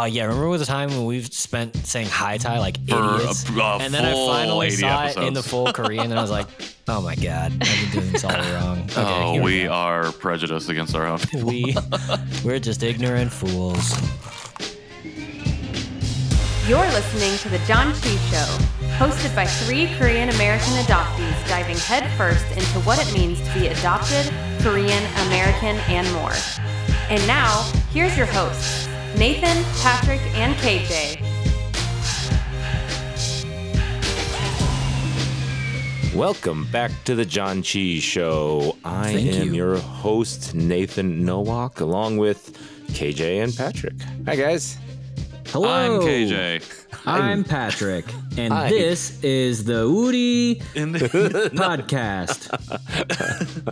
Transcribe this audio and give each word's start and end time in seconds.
Oh 0.00 0.04
yeah, 0.04 0.26
remember 0.26 0.56
the 0.58 0.64
time 0.64 0.90
when 0.90 1.06
we've 1.06 1.26
spent 1.32 1.74
saying 1.84 2.06
Haitai 2.06 2.60
like 2.60 2.76
For 2.88 2.94
a- 2.94 3.14
idiots, 3.16 3.48
a 3.50 3.60
uh, 3.60 3.78
and 3.80 3.92
then 3.92 4.04
I 4.04 4.12
full 4.12 4.28
finally 4.28 4.66
80 4.68 4.76
saw 4.76 5.06
it 5.06 5.16
in 5.16 5.20
the 5.34 5.40
episodes. 5.40 5.48
full 5.48 5.72
Korean, 5.72 6.04
and 6.12 6.14
I 6.18 6.22
was 6.22 6.30
like, 6.30 6.46
oh 6.86 7.02
my 7.02 7.16
god, 7.16 7.52
I've 7.60 7.92
been 7.92 8.00
doing 8.00 8.12
this 8.12 8.22
all 8.24 8.30
wrong. 8.30 8.78
Okay, 8.90 9.02
oh, 9.02 9.32
here 9.32 9.42
we 9.42 9.62
go. 9.64 9.72
are 9.72 10.12
prejudiced 10.12 10.68
against 10.68 10.94
our 10.94 11.04
own 11.04 11.18
people. 11.30 11.48
we 11.48 11.74
we're 12.44 12.60
just 12.60 12.84
ignorant 12.84 13.32
fools. 13.32 13.92
You're 16.68 16.86
listening 16.92 17.36
to 17.38 17.48
The 17.48 17.58
John 17.66 17.92
Chi 17.94 18.14
Show, 18.30 18.46
hosted 18.98 19.34
by 19.34 19.46
three 19.46 19.88
Korean 19.98 20.28
American 20.28 20.74
adoptees 20.74 21.48
diving 21.48 21.76
headfirst 21.78 22.46
into 22.52 22.78
what 22.86 22.98
it 23.04 23.12
means 23.12 23.40
to 23.40 23.58
be 23.58 23.66
adopted, 23.68 24.32
Korean, 24.60 25.02
American, 25.26 25.76
and 25.88 26.06
more. 26.12 26.34
And 27.10 27.26
now, 27.26 27.62
here's 27.90 28.16
your 28.18 28.26
hosts, 28.26 28.87
Nathan, 29.16 29.64
Patrick, 29.80 30.20
and 30.36 30.54
KJ. 30.56 31.24
Welcome 36.14 36.66
back 36.70 36.90
to 37.04 37.14
the 37.14 37.24
Janchi 37.24 38.00
Show. 38.00 38.76
I 38.84 39.12
Thank 39.14 39.32
am 39.34 39.46
you. 39.48 39.54
your 39.54 39.78
host, 39.78 40.54
Nathan 40.54 41.24
Nowack, 41.24 41.80
along 41.80 42.18
with 42.18 42.56
KJ 42.88 43.42
and 43.42 43.56
Patrick. 43.56 43.94
Hi, 44.26 44.36
guys. 44.36 44.76
Hello. 45.48 45.68
I'm 45.68 46.00
KJ. 46.00 46.62
I'm 47.06 47.44
Patrick, 47.44 48.04
and 48.38 48.52
Hi. 48.52 48.68
this 48.68 49.22
is 49.24 49.64
the 49.64 49.90
Woody 49.90 50.62
In 50.76 50.92
the- 50.92 51.00
podcast. 51.54 52.46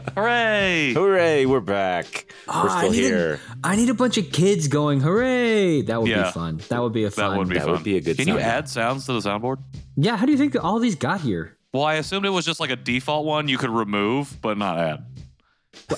Hooray! 0.14 0.92
Hooray, 0.92 1.46
we're 1.46 1.60
back. 1.60 2.26
Oh, 2.48 2.64
we're 2.64 2.70
I 2.70 2.78
still 2.78 2.90
need 2.90 2.96
here. 2.98 3.40
I 3.62 3.76
need 3.76 3.90
a 3.90 3.94
bunch 3.94 4.18
of 4.18 4.32
kids 4.32 4.66
going, 4.66 5.00
hooray! 5.00 5.82
That 5.82 6.00
would 6.02 6.10
Yeah. 6.10 6.24
be 6.24 6.30
fun. 6.32 6.60
That 6.68 6.82
would 6.82 6.92
be 6.92 7.04
a 7.04 7.10
fun. 7.12 7.30
That 7.30 7.38
would 7.38 7.48
be 7.48 7.54
That 7.54 7.62
fun. 7.64 7.72
would 7.74 7.84
be 7.84 7.96
a 7.96 8.00
good 8.00 8.16
Can 8.18 8.26
you 8.26 8.38
add 8.38 8.68
sounds 8.68 9.06
to 9.06 9.12
the 9.12 9.20
soundboard? 9.20 9.58
Yeah, 9.96 10.16
how 10.16 10.26
do 10.26 10.32
you 10.32 10.38
think 10.38 10.56
all 10.62 10.80
these 10.80 10.96
got 10.96 11.20
here? 11.20 11.56
Well, 11.72 11.84
I 11.84 11.94
assumed 11.94 12.26
it 12.26 12.30
was 12.30 12.44
just 12.44 12.58
like 12.58 12.70
a 12.70 12.76
default 12.76 13.24
one 13.24 13.48
you 13.48 13.58
could 13.58 13.70
remove 13.70 14.36
but 14.42 14.58
not 14.58 14.78
add. 14.78 15.04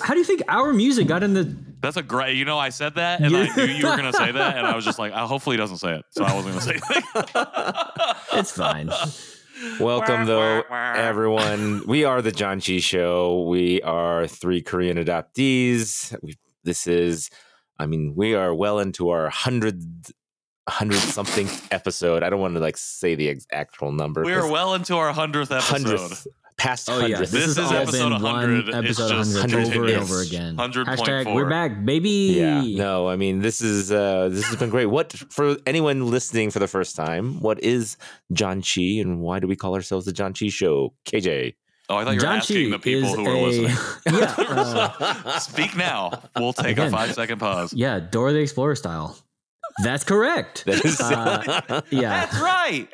How 0.01 0.13
do 0.13 0.19
you 0.19 0.25
think 0.25 0.43
our 0.47 0.73
music 0.73 1.07
got 1.07 1.23
in 1.23 1.33
the? 1.33 1.55
That's 1.81 1.97
a 1.97 2.03
great. 2.03 2.35
You 2.37 2.45
know, 2.45 2.57
I 2.59 2.69
said 2.69 2.95
that, 2.95 3.21
and 3.21 3.35
I 3.35 3.55
knew 3.55 3.63
you 3.65 3.87
were 3.87 3.95
gonna 3.95 4.13
say 4.13 4.31
that, 4.31 4.57
and 4.57 4.67
I 4.67 4.75
was 4.75 4.85
just 4.85 4.99
like, 4.99 5.13
oh, 5.15 5.25
hopefully 5.27 5.55
he 5.55 5.57
doesn't 5.57 5.77
say 5.77 5.95
it, 5.95 6.05
so 6.11 6.23
I 6.25 6.33
wasn't 6.35 6.55
gonna 6.55 6.79
say 6.79 6.79
anything. 6.95 7.45
It's 8.39 8.51
fine. 8.51 8.89
Welcome, 9.79 10.21
Wah, 10.21 10.25
though, 10.25 10.57
wah, 10.57 10.63
wah. 10.69 10.93
everyone. 10.95 11.83
We 11.87 12.05
are 12.05 12.21
the 12.21 12.31
Janchi 12.31 12.81
Show. 12.81 13.43
We 13.49 13.81
are 13.81 14.25
three 14.27 14.61
Korean 14.61 14.97
adoptees. 14.97 16.15
We, 16.21 16.37
this 16.63 16.87
is, 16.87 17.29
I 17.77 17.85
mean, 17.85 18.13
we 18.15 18.35
are 18.35 18.53
well 18.55 18.79
into 18.79 19.09
our 19.09 19.29
hundred, 19.29 19.81
hundred 20.69 20.99
something 20.99 21.49
episode. 21.71 22.23
I 22.23 22.29
don't 22.29 22.39
want 22.39 22.53
to 22.53 22.61
like 22.61 22.77
say 22.77 23.15
the 23.15 23.29
ex- 23.29 23.47
actual 23.51 23.91
number. 23.91 24.23
we 24.23 24.33
are 24.33 24.49
well 24.49 24.75
into 24.75 24.95
our 24.95 25.11
hundredth 25.11 25.51
episode. 25.51 25.71
hundredth, 25.71 26.27
past 26.59 26.89
Oh 26.89 27.05
yeah, 27.05 27.17
this, 27.19 27.31
This 27.31 27.45
has 27.45 27.57
is 27.57 27.57
all 27.59 27.73
episode 27.73 28.09
been 28.09 28.21
100. 28.21 28.67
one 28.67 28.85
It's 28.85 28.99
episode 28.99 29.09
just 29.09 29.33
100 29.33 29.67
over 29.75 29.85
and 29.87 29.97
over 29.97 30.21
again. 30.21 30.57
100.4. 30.57 30.85
Hashtag 30.85 31.33
we're 31.33 31.49
back, 31.49 31.83
baby. 31.85 32.35
Yeah, 32.37 32.61
no, 32.61 33.07
I 33.07 33.15
mean 33.15 33.39
this 33.39 33.61
is 33.61 33.91
uh 33.91 34.29
this 34.29 34.45
has 34.45 34.57
been 34.57 34.69
great. 34.69 34.85
What 34.87 35.13
for 35.29 35.57
anyone 35.65 36.05
listening 36.11 36.51
for 36.51 36.59
the 36.59 36.67
first 36.67 36.95
time? 36.95 37.39
What 37.39 37.63
is 37.63 37.97
Janchi, 38.33 39.01
and 39.01 39.21
why 39.21 39.39
do 39.39 39.47
we 39.47 39.55
call 39.55 39.73
ourselves 39.73 40.05
the 40.05 40.11
Janchi 40.13 40.51
Show? 40.51 40.93
KJ, 41.05 41.55
Oh, 41.91 41.95
I 41.97 42.03
thought 42.03 42.11
you 42.11 42.17
were 42.17 42.21
John 42.21 42.37
asking 42.37 42.65
Chi 42.65 42.77
the 42.77 42.79
people 42.79 43.09
who 43.15 43.25
are 43.27 43.33
a- 43.33 43.41
listening. 43.41 43.75
yeah, 44.19 44.35
uh, 45.25 45.39
Speak 45.39 45.75
now. 45.75 46.21
We'll 46.37 46.53
take 46.53 46.77
a 46.77 46.89
five 46.91 47.13
second 47.15 47.39
pause. 47.39 47.73
yeah, 47.73 47.99
Dora 47.99 48.33
the 48.33 48.39
Explorer 48.39 48.75
style. 48.75 49.17
That's 49.83 50.03
correct. 50.03 50.65
that 50.67 50.83
is 50.85 50.99
Uh, 50.99 51.81
yeah. 51.89 52.09
That's 52.25 52.39
right. 52.39 52.87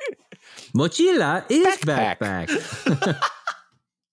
Mochila 0.73 1.45
is 1.49 1.77
Backpack. 1.79 2.47
backpack. 2.47 3.21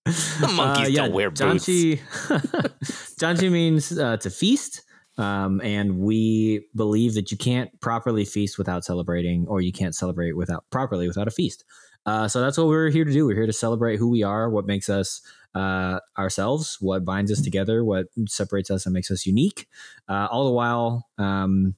Monkeys 0.05 0.87
Uh, 0.87 0.89
yeah, 0.89 1.01
don't 1.03 1.13
wear 1.13 1.29
boots. 1.29 1.41
Janchi, 1.41 1.99
Janchi 3.19 3.51
means 3.51 3.97
uh, 3.97 4.17
to 4.17 4.29
feast. 4.29 4.83
Um, 5.17 5.61
and 5.61 5.99
we 5.99 6.65
believe 6.75 7.13
that 7.13 7.29
you 7.31 7.37
can't 7.37 7.69
properly 7.81 8.25
feast 8.25 8.57
without 8.57 8.83
celebrating, 8.83 9.45
or 9.47 9.61
you 9.61 9.71
can't 9.71 9.95
celebrate 9.95 10.35
without 10.35 10.65
properly 10.71 11.07
without 11.07 11.27
a 11.27 11.31
feast. 11.31 11.63
Uh, 12.05 12.27
so 12.27 12.41
that's 12.41 12.57
what 12.57 12.67
we're 12.67 12.89
here 12.89 13.05
to 13.05 13.11
do. 13.11 13.25
We're 13.25 13.35
here 13.35 13.45
to 13.45 13.53
celebrate 13.53 13.97
who 13.97 14.09
we 14.09 14.23
are, 14.23 14.49
what 14.49 14.65
makes 14.65 14.89
us 14.89 15.21
uh, 15.55 15.99
ourselves, 16.17 16.77
what 16.81 17.05
binds 17.05 17.31
us 17.31 17.41
together, 17.41 17.83
what 17.83 18.07
separates 18.27 18.71
us 18.71 18.85
and 18.85 18.93
makes 18.93 19.11
us 19.11 19.25
unique. 19.25 19.67
Uh, 20.09 20.27
all 20.31 20.45
the 20.45 20.51
while, 20.51 21.07
um, 21.17 21.75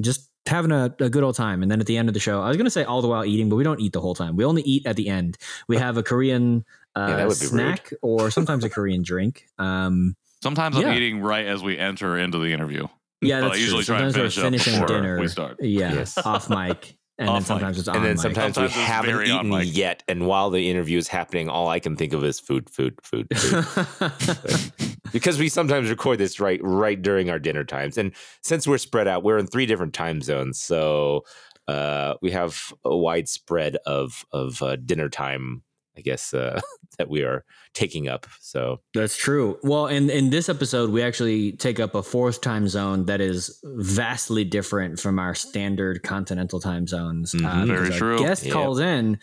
just 0.00 0.30
having 0.46 0.70
a, 0.72 0.94
a 1.00 1.08
good 1.08 1.24
old 1.24 1.34
time. 1.34 1.62
And 1.62 1.70
then 1.70 1.80
at 1.80 1.86
the 1.86 1.96
end 1.96 2.08
of 2.08 2.14
the 2.14 2.20
show, 2.20 2.40
I 2.40 2.48
was 2.48 2.56
going 2.56 2.66
to 2.66 2.70
say 2.70 2.84
all 2.84 3.02
the 3.02 3.08
while 3.08 3.24
eating, 3.24 3.48
but 3.48 3.56
we 3.56 3.64
don't 3.64 3.80
eat 3.80 3.92
the 3.92 4.00
whole 4.00 4.14
time. 4.14 4.36
We 4.36 4.44
only 4.44 4.62
eat 4.62 4.86
at 4.86 4.96
the 4.96 5.08
end. 5.08 5.38
We 5.68 5.76
have 5.78 5.96
a 5.96 6.02
Korean 6.02 6.64
uh, 6.96 7.06
Yeah, 7.10 7.16
that 7.16 7.28
would 7.28 7.38
be 7.38 7.46
rude. 7.46 7.50
snack 7.50 7.92
or 8.02 8.30
sometimes 8.30 8.64
a 8.64 8.70
Korean 8.70 9.02
drink. 9.02 9.44
Um, 9.58 10.16
Sometimes 10.42 10.76
Yeah. 10.76 10.88
I'm 10.88 10.94
eating 10.96 11.20
right 11.20 11.46
as 11.46 11.62
we 11.62 11.76
enter 11.78 12.16
into 12.16 12.38
the 12.38 12.52
interview. 12.52 12.86
yeah, 13.20 13.40
But 13.40 13.48
that's 13.48 13.58
I 13.58 13.60
usually 13.60 13.84
true. 13.84 13.94
try 13.96 14.04
and 14.04 14.12
Sometimes 14.12 14.36
we're 14.36 14.42
finish 14.42 14.62
finishing 14.64 14.82
before 14.82 14.96
dinner. 15.00 15.20
we 15.20 15.28
start. 15.28 15.56
Yeah, 15.60 15.92
Yes. 15.94 16.18
off 16.24 16.48
mic. 16.48 16.94
And 17.20 17.28
Off 17.28 17.34
then 17.34 17.40
mic. 17.40 17.46
sometimes 17.48 17.78
it's 17.80 17.88
on 17.88 17.96
and 17.96 18.04
then 18.04 18.12
mic. 18.12 18.20
sometimes, 18.20 18.54
Sometimes 18.54 18.76
we 18.76 18.82
haven't 18.82 19.26
eaten 19.26 19.74
yet, 19.74 20.04
and 20.06 20.26
while 20.28 20.50
the 20.50 20.70
interview 20.70 20.98
is 20.98 21.08
happening, 21.08 21.48
all 21.48 21.66
I 21.68 21.80
can 21.80 21.96
think 21.96 22.12
of 22.12 22.22
is 22.22 22.38
food, 22.38 22.70
food, 22.70 22.94
food, 23.02 23.26
food. 23.36 24.72
because 25.12 25.38
we 25.38 25.48
sometimes 25.48 25.90
record 25.90 26.18
this 26.18 26.38
right 26.40 26.60
right 26.62 27.00
during 27.00 27.28
our 27.30 27.40
dinner 27.40 27.64
times, 27.64 27.98
and 27.98 28.12
since 28.42 28.68
we're 28.68 28.78
spread 28.78 29.08
out, 29.08 29.24
we're 29.24 29.38
in 29.38 29.46
three 29.48 29.66
different 29.66 29.94
time 29.94 30.20
zones, 30.22 30.60
so 30.60 31.24
uh, 31.66 32.14
we 32.22 32.30
have 32.30 32.72
a 32.84 32.96
wide 32.96 33.28
spread 33.28 33.76
of 33.86 34.24
of 34.32 34.62
uh, 34.62 34.76
dinner 34.76 35.08
time. 35.08 35.62
I 35.98 36.00
guess 36.00 36.32
uh, 36.32 36.60
that 36.98 37.08
we 37.10 37.22
are 37.24 37.44
taking 37.74 38.08
up. 38.08 38.26
So 38.40 38.80
That's 38.94 39.16
true. 39.16 39.58
Well, 39.62 39.86
in 39.88 40.08
in 40.10 40.30
this 40.30 40.48
episode, 40.48 40.90
we 40.90 41.02
actually 41.02 41.52
take 41.52 41.80
up 41.80 41.94
a 41.94 42.02
fourth 42.02 42.40
time 42.40 42.68
zone 42.68 43.06
that 43.06 43.20
is 43.20 43.58
vastly 43.64 44.44
different 44.44 45.00
from 45.00 45.18
our 45.18 45.34
standard 45.34 46.02
continental 46.02 46.60
time 46.60 46.86
zones. 46.86 47.34
uh, 47.34 47.38
Mhm. 47.38 47.66
Very 47.66 47.90
our 47.92 47.98
true. 47.98 48.18
Guest 48.18 48.44
Yeah. 48.46 48.52
calls 48.52 48.78
in 48.80 49.18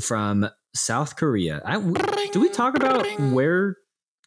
from 0.00 0.48
South 0.74 1.16
Korea. 1.16 1.60
I, 1.66 1.74
w- 1.74 1.94
do 2.32 2.40
we 2.40 2.48
talk 2.48 2.76
about 2.76 3.04
where? 3.32 3.76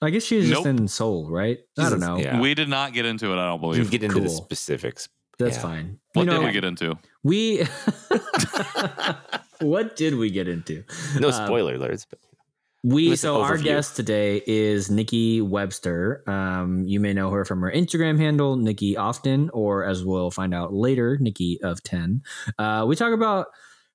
I 0.02 0.10
guess 0.10 0.24
she's 0.24 0.50
just 0.50 0.66
Nope. 0.66 0.80
in 0.80 0.88
Seoul, 0.90 1.32
right? 1.32 1.58
I 1.80 1.84
don't 1.90 1.94
Jesus, 1.94 2.08
know. 2.08 2.18
yeah. 2.18 2.40
We 2.42 2.54
did 2.54 2.68
not 2.70 2.94
get 2.94 3.06
into 3.06 3.32
it, 3.32 3.38
I 3.40 3.46
don't 3.48 3.62
believe. 3.62 3.80
we 3.80 3.86
believe. 3.86 3.92
get 3.92 4.04
into 4.04 4.20
the 4.20 4.30
specifics. 4.30 5.08
That's 5.40 5.56
Yeah. 5.56 5.62
fine. 5.62 6.00
what 6.14 6.26
You 6.26 6.32
did 6.32 6.44
we 6.44 6.52
get 6.52 6.66
into? 6.66 6.98
We. 7.24 7.64
what 9.62 9.96
did 9.96 10.16
we 10.16 10.30
get 10.30 10.48
into? 10.48 10.84
No 11.20 11.30
Uh, 11.30 11.46
spoiler 11.46 11.78
alerts, 11.78 12.06
but 12.10 12.20
We 12.84 13.10
Listen, 13.10 13.30
so 13.30 13.42
our 13.42 13.58
guest 13.58 13.96
today 13.96 14.44
is 14.46 14.92
Nikki 14.92 15.42
Webster. 15.42 16.22
Um, 16.30 16.84
you 16.84 17.00
may 17.00 17.14
know 17.14 17.32
her 17.32 17.44
from 17.44 17.62
her 17.62 17.72
Instagram 17.72 18.20
handle, 18.20 18.58
Nikki 18.58 18.96
Often, 18.96 19.50
or 19.54 19.84
as 19.86 20.04
we'll 20.06 20.30
find 20.30 20.54
out 20.54 20.72
later, 20.72 21.18
Nikki 21.20 21.60
of 21.64 21.82
Ten. 21.82 22.22
Uh, 22.60 22.86
we 22.88 22.96
talk 22.96 23.12
about 23.12 23.48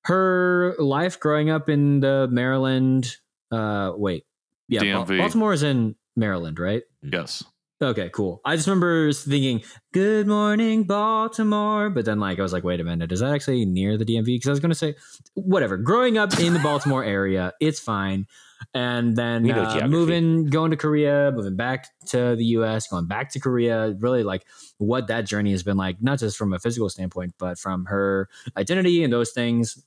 her 0.05 0.75
life 0.77 1.19
growing 1.21 1.49
up 1.49 1.69
in 1.69 2.01
the 2.01 2.27
Maryland. 2.29 3.15
Uh, 3.49 3.93
wait, 3.95 4.25
yeah, 4.67 4.79
Ba- 4.81 4.85
DMV. 5.05 5.17
Baltimore 5.19 5.53
is 5.53 5.63
in 5.63 5.95
Maryland, 6.17 6.59
right? 6.59 6.83
Yes. 7.01 7.45
Okay, 7.81 8.09
cool. 8.09 8.41
I 8.45 8.55
just 8.55 8.67
remember 8.67 9.11
thinking, 9.11 9.63
"Good 9.91 10.27
morning, 10.27 10.83
Baltimore," 10.83 11.89
but 11.89 12.05
then 12.05 12.19
like 12.19 12.37
I 12.37 12.43
was 12.43 12.53
like, 12.53 12.63
"Wait 12.63 12.79
a 12.79 12.83
minute, 12.83 13.11
is 13.11 13.21
that 13.21 13.33
actually 13.33 13.65
near 13.65 13.97
the 13.97 14.05
DMV?" 14.05 14.25
Because 14.25 14.49
I 14.49 14.51
was 14.51 14.59
going 14.59 14.69
to 14.69 14.75
say, 14.75 14.93
whatever. 15.33 15.77
Growing 15.77 16.17
up 16.17 16.39
in 16.39 16.53
the 16.53 16.59
Baltimore 16.63 17.03
area, 17.03 17.53
it's 17.59 17.79
fine. 17.79 18.27
And 18.75 19.15
then 19.15 19.49
uh, 19.49 19.87
moving, 19.87 20.45
going 20.45 20.69
to 20.69 20.77
Korea, 20.77 21.31
moving 21.33 21.55
back 21.55 21.87
to 22.07 22.35
the 22.35 22.45
U.S., 22.45 22.87
going 22.87 23.07
back 23.07 23.31
to 23.31 23.39
Korea, 23.39 23.95
really 23.99 24.21
like 24.21 24.45
what 24.77 25.07
that 25.07 25.25
journey 25.25 25.51
has 25.51 25.63
been 25.63 25.77
like, 25.77 26.01
not 26.01 26.19
just 26.19 26.37
from 26.37 26.53
a 26.53 26.59
physical 26.59 26.87
standpoint, 26.87 27.33
but 27.39 27.57
from 27.57 27.85
her 27.85 28.29
identity 28.55 29.03
and 29.03 29.11
those 29.11 29.31
things. 29.31 29.83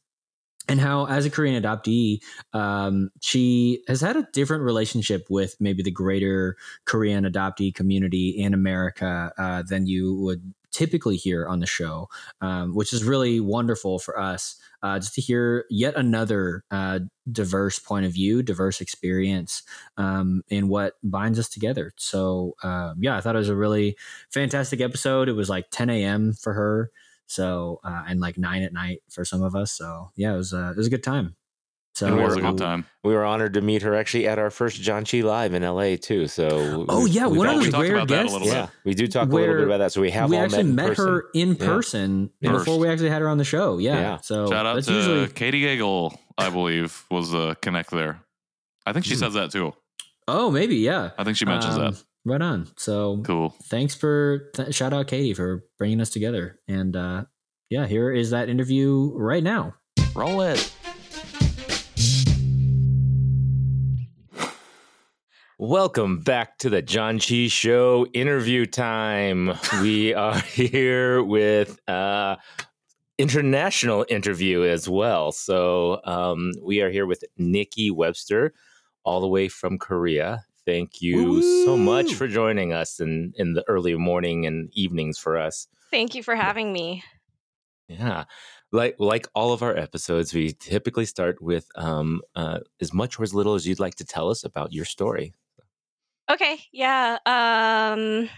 And 0.68 0.80
how, 0.80 1.06
as 1.06 1.26
a 1.26 1.30
Korean 1.30 1.62
adoptee, 1.62 2.22
um, 2.54 3.10
she 3.20 3.82
has 3.86 4.00
had 4.00 4.16
a 4.16 4.26
different 4.32 4.62
relationship 4.62 5.26
with 5.28 5.56
maybe 5.60 5.82
the 5.82 5.90
greater 5.90 6.56
Korean 6.86 7.24
adoptee 7.24 7.74
community 7.74 8.30
in 8.30 8.54
America 8.54 9.32
uh, 9.36 9.62
than 9.68 9.86
you 9.86 10.14
would 10.20 10.54
typically 10.74 11.16
hear 11.16 11.46
on 11.46 11.60
the 11.60 11.66
show, 11.66 12.08
um, 12.40 12.74
which 12.74 12.92
is 12.92 13.04
really 13.04 13.38
wonderful 13.38 13.98
for 13.98 14.18
us 14.18 14.56
uh, 14.82 14.98
just 14.98 15.14
to 15.14 15.20
hear 15.20 15.64
yet 15.70 15.94
another 15.96 16.64
uh, 16.70 16.98
diverse 17.30 17.78
point 17.78 18.04
of 18.04 18.12
view, 18.12 18.42
diverse 18.42 18.80
experience 18.80 19.62
um, 19.96 20.42
in 20.48 20.68
what 20.68 20.94
binds 21.02 21.38
us 21.38 21.48
together. 21.48 21.92
So, 21.96 22.56
uh, 22.62 22.94
yeah, 22.98 23.16
I 23.16 23.20
thought 23.20 23.36
it 23.36 23.38
was 23.38 23.48
a 23.48 23.56
really 23.56 23.96
fantastic 24.30 24.80
episode. 24.80 25.28
It 25.28 25.32
was 25.34 25.48
like 25.48 25.66
10 25.70 25.90
a.m. 25.90 26.32
for 26.32 26.52
her. 26.54 26.90
So, 27.26 27.80
uh, 27.84 28.04
and 28.06 28.20
like 28.20 28.36
nine 28.38 28.62
at 28.62 28.72
night 28.72 29.02
for 29.10 29.24
some 29.24 29.42
of 29.42 29.54
us. 29.56 29.72
So, 29.72 30.10
yeah, 30.16 30.34
it 30.34 30.36
was, 30.36 30.52
uh, 30.54 30.70
it 30.70 30.76
was 30.76 30.86
a 30.86 30.90
good 30.90 31.02
time. 31.02 31.36
So 31.94 32.08
it 32.08 32.10
was 32.20 32.34
a 32.34 32.36
we're- 32.38 32.50
good 32.50 32.58
time. 32.58 32.86
We 33.04 33.14
were 33.14 33.24
honored 33.24 33.54
to 33.54 33.60
meet 33.60 33.82
her 33.82 33.94
actually 33.94 34.26
at 34.26 34.36
our 34.38 34.50
first 34.50 34.82
Janchi 34.82 35.22
live 35.22 35.54
in 35.54 35.62
LA 35.62 35.94
too. 35.96 36.26
So 36.26 36.86
Oh 36.88 37.04
we- 37.04 37.10
yeah, 37.10 37.28
we've 37.28 37.38
one 37.38 37.48
of 37.50 37.60
we 37.60 37.70
those 37.70 37.82
rare 37.88 37.94
about 37.96 38.08
that 38.08 38.14
a 38.14 38.22
guests. 38.24 38.32
little 38.32 38.48
bit. 38.48 38.54
yeah, 38.54 38.66
we 38.84 38.94
do 38.94 39.06
talk 39.06 39.28
a 39.28 39.32
little 39.32 39.54
bit 39.54 39.64
about 39.64 39.78
that. 39.78 39.92
So 39.92 40.00
we 40.00 40.10
have 40.10 40.28
we 40.28 40.36
all 40.36 40.42
actually 40.42 40.64
met, 40.64 40.74
met, 40.74 40.86
person. 40.88 41.06
her 41.06 41.24
in 41.34 41.54
person 41.54 42.30
Yeah. 42.40 42.50
before 42.52 42.80
we 42.80 42.88
actually 42.88 43.10
had 43.10 43.22
her 43.22 43.28
on 43.28 43.38
the 43.38 43.44
show. 43.44 43.78
Yeah. 43.78 43.94
Yeah. 44.00 44.16
So 44.22 44.48
Shout 44.50 44.66
out 44.66 44.82
to 44.82 44.92
usually 44.92 45.28
Katie 45.28 45.62
Gagel, 45.62 46.18
I 46.36 46.50
believe, 46.50 47.04
was 47.12 47.30
the 47.30 47.54
connect 47.62 47.90
there. 47.92 48.20
I 48.84 48.92
think 48.92 49.04
she 49.04 49.14
Hmm. 49.14 49.20
says 49.20 49.34
that 49.34 49.52
too. 49.52 49.72
Oh, 50.26 50.50
maybe, 50.50 50.76
yeah. 50.76 51.10
I 51.16 51.22
think 51.22 51.36
she 51.36 51.44
mentions 51.44 51.76
Um, 51.76 51.92
that. 51.92 52.04
Right 52.26 52.40
on. 52.40 52.68
So 52.78 53.20
Cool. 53.22 53.54
thanks 53.64 53.94
for 53.94 54.50
th- 54.54 54.74
shout 54.74 54.92
out 54.94 55.08
Katie 55.08 55.34
for 55.34 55.64
bringing 55.78 56.00
us 56.00 56.10
together. 56.10 56.58
And 56.66 56.96
uh 56.96 57.24
yeah, 57.70 57.86
here 57.86 58.10
is 58.12 58.30
that 58.30 58.48
interview 58.48 59.10
right 59.14 59.42
now. 59.42 59.74
Roll 60.14 60.40
it. 60.42 60.72
Welcome 65.58 66.20
back 66.20 66.58
to 66.58 66.68
the 66.70 66.82
Janchi 66.82 67.50
Show 67.50 68.06
interview 68.12 68.66
time. 68.66 69.52
We 69.82 70.12
are 70.14 70.38
here 70.40 71.22
with 71.22 71.78
uh 71.88 72.36
international 73.18 74.04
interview 74.08 74.64
as 74.64 74.88
well. 74.88 75.30
So 75.30 76.00
um, 76.04 76.50
we 76.60 76.80
are 76.80 76.90
here 76.90 77.06
with 77.06 77.22
Nikki 77.38 77.90
Webster, 77.92 78.52
all 79.04 79.20
the 79.20 79.28
way 79.28 79.46
from 79.48 79.78
Korea. 79.78 80.44
Thank 80.66 81.02
you 81.02 81.42
so 81.64 81.76
much 81.76 82.14
for 82.14 82.26
joining 82.26 82.72
us 82.72 83.00
in 83.00 83.32
in 83.36 83.52
the 83.52 83.64
early 83.68 83.96
morning 83.96 84.46
and 84.46 84.70
evenings 84.72 85.18
for 85.18 85.38
us. 85.38 85.68
Thank 85.90 86.14
you 86.14 86.22
for 86.22 86.34
having 86.34 86.72
me. 86.72 87.04
Yeah. 87.88 88.24
Like 88.72 88.96
like 88.98 89.28
all 89.34 89.52
of 89.52 89.62
our 89.62 89.76
episodes, 89.76 90.32
we 90.34 90.52
typically 90.52 91.04
start 91.04 91.40
with 91.42 91.66
um, 91.76 92.22
uh, 92.34 92.60
as 92.80 92.92
much 92.92 93.18
or 93.18 93.22
as 93.22 93.34
little 93.34 93.54
as 93.54 93.68
you'd 93.68 93.80
like 93.80 93.96
to 93.96 94.04
tell 94.04 94.30
us 94.30 94.42
about 94.42 94.72
your 94.72 94.84
story. 94.84 95.34
Okay, 96.30 96.58
yeah. 96.72 97.18
Um, 97.26 98.30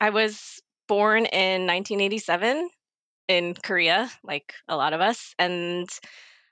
I 0.00 0.10
was 0.10 0.60
born 0.86 1.26
in 1.26 1.66
1987 1.66 2.70
in 3.26 3.54
Korea, 3.54 4.10
like 4.22 4.54
a 4.68 4.76
lot 4.76 4.92
of 4.92 5.00
us, 5.00 5.34
and 5.38 5.88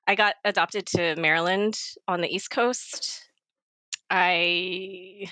I 0.07 0.17
got 0.17 0.35
adopted 0.45 0.87
to 0.89 1.15
Maryland 1.17 1.79
on 2.09 2.21
the 2.21 2.35
East 2.35 2.51
Coast. 2.51 3.23
I 4.13 5.27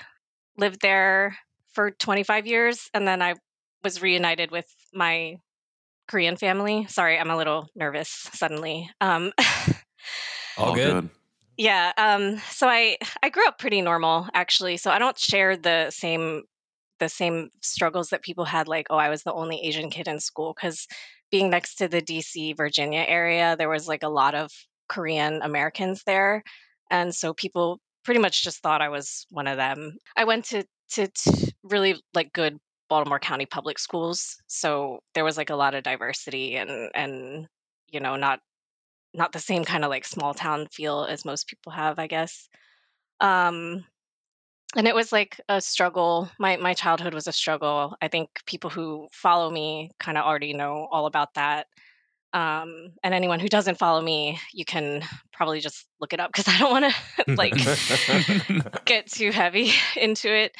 lived 0.57 0.81
there 0.81 1.37
for 1.75 1.91
25 1.91 2.47
years, 2.47 2.89
and 2.95 3.07
then 3.07 3.21
I 3.21 3.35
was 3.85 4.01
reunited 4.01 4.51
with 4.51 4.67
my 4.95 5.37
Korean 6.09 6.37
family. 6.37 6.87
Sorry, 6.89 7.19
I'm 7.19 7.31
a 7.31 7.37
little 7.37 7.69
nervous 7.77 8.09
suddenly. 8.33 8.91
Um, 9.03 9.33
All 10.57 10.75
good. 10.75 11.11
Yeah. 11.59 11.93
Um, 11.99 12.39
so 12.51 12.67
I 12.67 12.97
I 13.23 13.29
grew 13.29 13.47
up 13.47 13.59
pretty 13.59 13.83
normal 13.83 14.27
actually. 14.33 14.79
So 14.79 14.91
I 14.91 14.99
don't 14.99 15.19
share 15.19 15.59
the 15.59 15.91
same 15.91 16.45
the 17.01 17.09
same 17.11 17.51
struggles 17.61 18.09
that 18.09 18.23
people 18.23 18.47
had. 18.47 18.67
Like, 18.67 18.87
oh, 18.89 18.97
I 18.97 19.11
was 19.11 19.23
the 19.23 19.33
only 19.33 19.61
Asian 19.63 19.91
kid 19.91 20.09
in 20.09 20.21
school 20.21 20.55
because 20.55 20.87
being 21.31 21.51
next 21.51 21.77
to 21.77 21.89
the 21.89 22.01
D.C. 22.01 22.55
Virginia 22.55 23.05
area, 23.07 23.57
there 23.57 23.69
was 23.69 23.87
like 23.87 24.03
a 24.03 24.09
lot 24.09 24.35
of 24.35 24.51
Korean 24.89 25.43
Americans 25.43 26.03
there, 26.05 26.43
and 26.91 27.15
so 27.15 27.35
people 27.35 27.79
pretty 28.05 28.21
much 28.21 28.43
just 28.43 28.63
thought 28.63 28.83
I 28.83 28.89
was 28.89 29.27
one 29.31 29.47
of 29.47 29.57
them. 29.57 29.97
I 30.17 30.25
went 30.25 30.47
to 30.47 30.65
to, 30.93 31.07
to 31.07 31.53
really 31.63 32.01
like 32.15 32.33
good 32.33 32.59
Baltimore 32.89 33.21
County 33.21 33.47
public 33.47 33.79
schools, 33.79 34.37
so 34.47 35.01
there 35.15 35.25
was 35.25 35.37
like 35.37 35.51
a 35.51 35.57
lot 35.57 35.75
of 35.75 35.85
diversity 35.85 36.57
and 36.57 36.91
and 36.95 37.47
you 37.89 38.01
know 38.01 38.17
not 38.17 38.41
not 39.15 39.33
the 39.33 39.39
same 39.41 39.65
kind 39.65 39.85
of 39.85 39.91
like 39.91 40.05
small 40.05 40.35
town 40.35 40.67
feel 40.73 41.05
as 41.05 41.25
most 41.25 41.49
people 41.49 41.73
have, 41.73 41.99
I 41.99 42.07
guess. 42.07 42.49
Um, 43.21 43.85
and 44.77 44.87
it 44.87 44.95
was 44.95 45.13
like 45.13 45.41
a 45.49 45.61
struggle. 45.61 46.31
My 46.39 46.57
my 46.57 46.75
childhood 46.75 47.15
was 47.15 47.27
a 47.27 47.33
struggle. 47.33 47.97
I 48.01 48.09
think 48.09 48.31
people 48.47 48.71
who 48.71 49.09
follow 49.13 49.51
me 49.51 49.91
kind 49.99 50.17
of 50.17 50.25
already 50.25 50.53
know 50.53 50.89
all 50.91 51.07
about 51.07 51.35
that. 51.35 51.67
Um, 52.33 52.93
and 53.03 53.13
anyone 53.15 53.41
who 53.41 53.49
doesn't 53.49 53.79
follow 53.79 54.01
me, 54.01 54.39
you 54.53 54.65
can 54.65 55.03
probably 55.33 55.61
just 55.61 55.87
look 56.01 56.13
it 56.13 56.21
up 56.21 56.31
because 56.33 56.49
I 56.55 56.59
don't 56.59 56.71
want 56.71 56.93
to 56.93 57.27
like 57.37 57.59
get 58.87 59.07
too 59.11 59.31
heavy 59.31 59.71
into 59.97 60.33
it. 60.35 60.53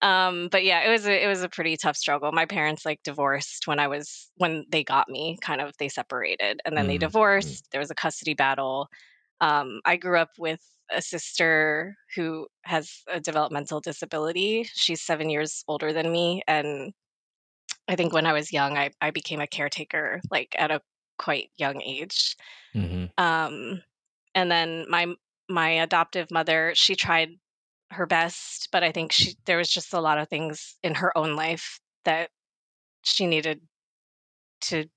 Um, 0.00 0.48
but 0.52 0.64
yeah, 0.64 0.86
it 0.86 0.90
was 0.90 1.06
a, 1.06 1.24
it 1.24 1.26
was 1.26 1.42
a 1.42 1.48
pretty 1.48 1.76
tough 1.76 1.96
struggle. 1.96 2.30
My 2.32 2.46
parents 2.46 2.84
like 2.84 3.02
divorced 3.02 3.66
when 3.66 3.80
I 3.80 3.88
was 3.88 4.30
when 4.36 4.64
they 4.70 4.84
got 4.84 5.08
me. 5.08 5.38
Kind 5.42 5.60
of 5.60 5.72
they 5.78 5.88
separated 5.88 6.60
and 6.64 6.76
then 6.76 6.86
they 6.86 6.98
Mm, 6.98 6.98
divorced. 6.98 7.68
There 7.72 7.80
was 7.80 7.90
a 7.90 7.96
custody 7.96 8.34
battle. 8.34 8.88
Um, 9.40 9.80
I 9.84 9.96
grew 9.96 10.18
up 10.18 10.30
with 10.38 10.60
a 10.90 11.02
sister 11.02 11.96
who 12.14 12.46
has 12.64 13.02
a 13.08 13.20
developmental 13.20 13.80
disability. 13.80 14.64
She's 14.72 15.02
seven 15.02 15.30
years 15.30 15.64
older 15.68 15.92
than 15.92 16.10
me, 16.12 16.42
and 16.48 16.92
I 17.88 17.96
think 17.96 18.12
when 18.12 18.26
I 18.26 18.32
was 18.32 18.52
young, 18.52 18.76
I 18.78 18.90
I 19.00 19.10
became 19.10 19.40
a 19.40 19.46
caretaker 19.46 20.20
like 20.30 20.54
at 20.58 20.70
a 20.70 20.80
quite 21.18 21.50
young 21.56 21.82
age. 21.82 22.36
hmm 22.72 23.06
Um, 23.18 23.82
and 24.34 24.50
then 24.50 24.86
my 24.88 25.06
my 25.48 25.70
adoptive 25.70 26.30
mother, 26.30 26.72
she 26.74 26.94
tried 26.96 27.30
her 27.90 28.06
best, 28.06 28.68
but 28.72 28.84
I 28.84 28.92
think 28.92 29.12
she 29.12 29.34
there 29.46 29.58
was 29.58 29.70
just 29.70 29.94
a 29.94 30.00
lot 30.00 30.18
of 30.18 30.28
things 30.28 30.76
in 30.82 30.94
her 30.96 31.16
own 31.16 31.36
life 31.36 31.80
that 32.04 32.30
she 33.04 33.26
needed 33.26 33.60
to 34.62 34.88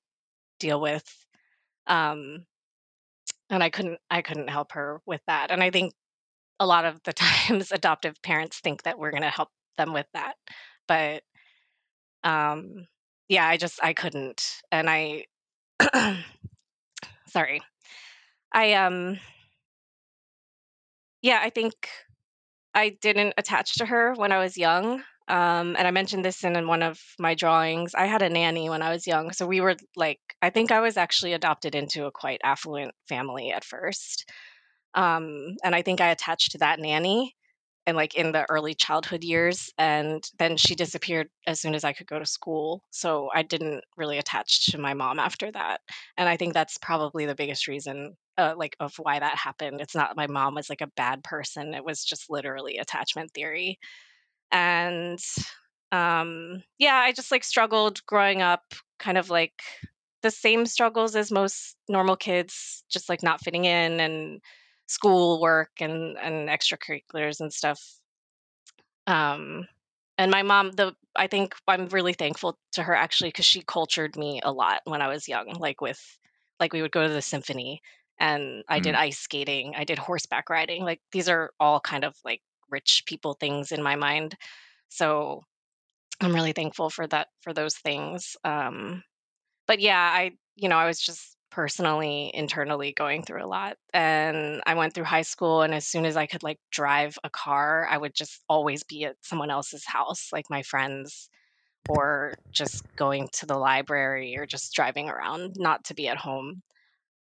deal 0.60 0.82
with. 0.82 1.06
Um, 1.88 2.46
and 3.50 3.64
I 3.64 3.70
couldn't 3.70 4.00
I 4.10 4.22
couldn't 4.22 4.50
help 4.50 4.72
her 4.74 5.02
with 5.06 5.22
that. 5.28 5.52
And 5.52 5.62
I 5.64 5.70
think 5.72 5.94
a 6.60 6.66
lot 6.66 6.86
of 6.86 7.02
the 7.04 7.14
times 7.48 7.72
adoptive 7.72 8.22
parents 8.22 8.60
think 8.60 8.84
that 8.84 9.00
we're 9.00 9.12
going 9.12 9.24
to 9.24 9.30
help 9.30 9.50
them 9.78 9.94
with 9.94 10.08
that. 10.14 10.36
But 10.88 11.24
um 12.24 12.88
yeah, 13.30 13.48
I 13.48 13.58
just 13.58 13.80
I 13.82 13.94
couldn't. 13.94 14.62
And 14.72 14.90
I 14.90 15.26
sorry. 17.28 17.62
I 18.54 18.74
um 18.74 19.20
yeah, 21.22 21.40
I 21.42 21.50
think 21.50 21.74
I 22.74 22.98
didn't 23.02 23.34
attach 23.38 23.76
to 23.76 23.86
her 23.86 24.14
when 24.14 24.32
I 24.32 24.40
was 24.40 24.58
young. 24.58 25.04
Um, 25.28 25.76
and 25.78 25.88
I 25.88 25.92
mentioned 25.92 26.26
this 26.26 26.44
in, 26.44 26.68
one 26.68 26.84
of 26.84 27.00
my 27.20 27.36
drawings. 27.36 27.94
I 27.96 28.06
had 28.08 28.22
a 28.22 28.30
nanny 28.30 28.70
when 28.70 28.82
I 28.82 28.92
was 28.92 29.08
young. 29.08 29.32
So 29.32 29.48
we 29.48 29.62
were 29.62 29.76
like, 29.96 30.20
I 30.42 30.50
think 30.50 30.72
I 30.72 30.82
was 30.82 30.98
actually 30.98 31.34
adopted 31.34 31.76
into 31.76 32.06
a 32.06 32.12
quite 32.12 32.42
affluent 32.44 32.94
family 33.08 33.52
at 33.52 33.64
first. 33.64 34.30
Um, 34.94 35.56
and 35.64 35.74
I 35.74 35.84
think 35.84 36.02
I 36.02 36.10
attached 36.10 36.52
to 36.52 36.58
that 36.58 36.80
nanny 36.80 37.36
and 37.88 37.98
like 37.98 38.16
in 38.16 38.32
the 38.32 38.46
early 38.50 38.74
childhood 38.74 39.24
years. 39.24 39.70
And 39.78 40.24
then 40.38 40.58
she 40.58 40.76
disappeared 40.76 41.30
as 41.48 41.60
soon 41.60 41.74
as 41.76 41.84
I 41.84 41.94
could 41.94 42.08
go 42.08 42.20
to 42.20 42.26
school. 42.26 42.84
So 42.92 43.30
I 43.34 43.44
didn't 43.44 43.84
really 43.98 44.18
attach 44.18 44.68
to 44.68 44.78
my 44.78 44.94
mom 44.94 45.20
after 45.20 45.52
that. 45.52 45.82
And 46.18 46.30
I 46.30 46.38
think 46.38 46.54
that's 46.54 46.78
probably 46.78 47.26
the 47.26 47.36
biggest 47.36 47.68
reason 47.68 48.16
uh, 48.38 48.54
like 48.56 48.76
of 48.80 48.94
why 48.98 49.20
that 49.20 49.36
happened. 49.36 49.82
It's 49.82 49.96
not 49.96 50.16
my 50.16 50.28
mom 50.28 50.56
was 50.56 50.70
like 50.70 50.82
a 50.82 50.92
bad 50.96 51.24
person. 51.24 51.74
It 51.74 51.84
was 51.84 52.04
just 52.04 52.30
literally 52.30 52.78
attachment 52.78 53.32
theory. 53.32 53.80
And 54.52 55.20
um 55.92 56.64
yeah, 56.78 56.96
I 56.96 57.12
just 57.12 57.32
like 57.32 57.44
struggled 57.44 58.06
growing 58.06 58.42
up 58.42 58.64
kind 59.00 59.18
of 59.18 59.30
like 59.30 59.54
the 60.22 60.32
same 60.32 60.66
struggles 60.66 61.16
as 61.16 61.32
most 61.32 61.76
normal 61.90 62.16
kids, 62.16 62.84
just 62.90 63.10
like 63.10 63.24
not 63.24 63.42
fitting 63.42 63.66
in 63.66 64.00
and 64.00 64.42
school 64.92 65.42
work 65.42 65.72
and 65.80 66.18
and 66.18 66.50
extracurriculars 66.50 67.40
and 67.40 67.52
stuff. 67.54 67.82
Um 69.08 69.68
and 70.18 70.30
my 70.32 70.44
mom 70.44 70.72
the 70.72 70.94
I 71.16 71.28
think 71.28 71.56
I'm 71.68 71.88
really 71.88 72.14
thankful 72.14 72.58
to 72.74 72.84
her 72.84 72.96
actually 72.96 73.30
because 73.30 73.46
she 73.46 73.62
cultured 73.62 74.16
me 74.18 74.42
a 74.44 74.52
lot 74.52 74.82
when 74.86 75.02
I 75.02 75.08
was 75.08 75.28
young, 75.28 75.54
like 75.60 75.82
with 75.82 76.00
like 76.60 76.74
we 76.74 76.82
would 76.82 76.92
go 76.92 77.08
to 77.08 77.14
the 77.14 77.22
symphony 77.22 77.82
and 78.20 78.64
I 78.70 78.80
did 78.80 78.94
ice 78.96 79.18
skating, 79.18 79.74
I 79.76 79.84
did 79.84 79.98
horseback 79.98 80.50
riding. 80.50 80.84
Like 80.84 81.02
these 81.12 81.28
are 81.30 81.52
all 81.60 81.80
kind 81.80 82.04
of 82.04 82.16
like 82.24 82.42
rich 82.70 83.04
people 83.08 83.34
things 83.34 83.72
in 83.72 83.82
my 83.82 83.96
mind. 83.96 84.36
So 84.90 85.44
I'm 86.22 86.36
really 86.36 86.54
thankful 86.54 86.90
for 86.90 87.08
that 87.08 87.30
for 87.42 87.54
those 87.54 87.76
things. 87.76 88.36
Um 88.44 89.04
but 89.68 89.80
yeah, 89.80 90.00
I 90.00 90.32
you 90.56 90.70
know, 90.70 90.78
I 90.78 90.88
was 90.88 91.00
just 91.00 91.38
personally 91.52 92.32
internally 92.34 92.94
going 92.94 93.24
through 93.24 93.44
a 93.44 93.48
lot 93.48 93.78
and 93.94 94.62
I 94.66 94.74
went 94.74 94.94
through 94.94 95.04
high 95.04 95.22
school 95.24 95.62
and 95.62 95.74
as 95.74 95.86
soon 95.86 96.06
as 96.06 96.16
I 96.18 96.26
could 96.26 96.44
like 96.44 96.60
drive 96.72 97.18
a 97.24 97.30
car, 97.30 97.88
I 97.90 97.98
would 97.98 98.16
just 98.16 98.42
always 98.50 98.84
be 98.84 99.04
at 99.04 99.18
someone 99.22 99.52
else's 99.52 99.86
house, 99.86 100.30
like 100.32 100.46
my 100.50 100.64
friends 100.64 101.30
or 101.88 102.38
just 102.54 102.86
going 102.98 103.30
to 103.34 103.46
the 103.46 103.58
library 103.58 104.38
or 104.38 104.46
just 104.46 104.74
driving 104.74 105.10
around, 105.10 105.56
not 105.58 105.86
to 105.86 105.94
be 105.94 106.08
at 106.08 106.18
home. 106.18 106.62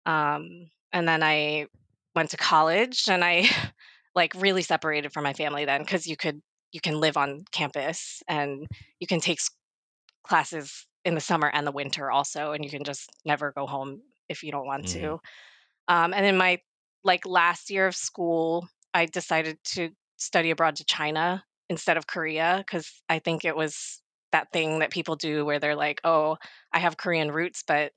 Um 0.05 0.47
and 0.93 1.07
then 1.07 1.23
I 1.23 1.67
went 2.15 2.31
to 2.31 2.37
college 2.37 3.05
and 3.09 3.23
I 3.23 3.45
like 4.15 4.33
really 4.35 4.61
separated 4.61 5.13
from 5.13 5.23
my 5.23 5.33
family 5.33 5.65
then 5.65 5.81
because 5.81 6.07
you 6.07 6.17
could 6.17 6.41
you 6.71 6.81
can 6.81 6.99
live 6.99 7.17
on 7.17 7.43
campus 7.51 8.23
and 8.27 8.67
you 8.99 9.07
can 9.07 9.19
take 9.19 9.39
classes 10.23 10.87
in 11.03 11.15
the 11.15 11.21
summer 11.21 11.49
and 11.53 11.65
the 11.65 11.71
winter 11.71 12.11
also 12.11 12.53
and 12.53 12.63
you 12.63 12.71
can 12.71 12.83
just 12.83 13.09
never 13.25 13.51
go 13.51 13.65
home 13.67 14.01
if 14.31 14.43
you 14.43 14.51
don't 14.51 14.67
want 14.67 14.85
Mhm. 14.85 14.87
to 14.87 15.19
um, 15.87 16.13
and 16.13 16.25
in 16.25 16.37
my 16.37 16.59
like 17.03 17.25
last 17.25 17.69
year 17.69 17.87
of 17.87 17.95
school, 17.95 18.67
I 18.93 19.05
decided 19.05 19.57
to 19.75 19.89
study 20.17 20.51
abroad 20.51 20.75
to 20.77 20.85
China 20.85 21.43
instead 21.69 21.97
of 21.97 22.07
Korea 22.07 22.63
because 22.65 22.91
I 23.09 23.19
think 23.19 23.45
it 23.45 23.55
was 23.55 24.01
that 24.31 24.51
thing 24.53 24.79
that 24.79 24.91
people 24.91 25.15
do 25.15 25.45
where 25.45 25.59
they're 25.59 25.75
like, 25.75 26.01
"Oh, 26.03 26.37
I 26.73 26.79
have 26.79 26.97
Korean 26.97 27.31
roots, 27.31 27.63
but 27.67 27.93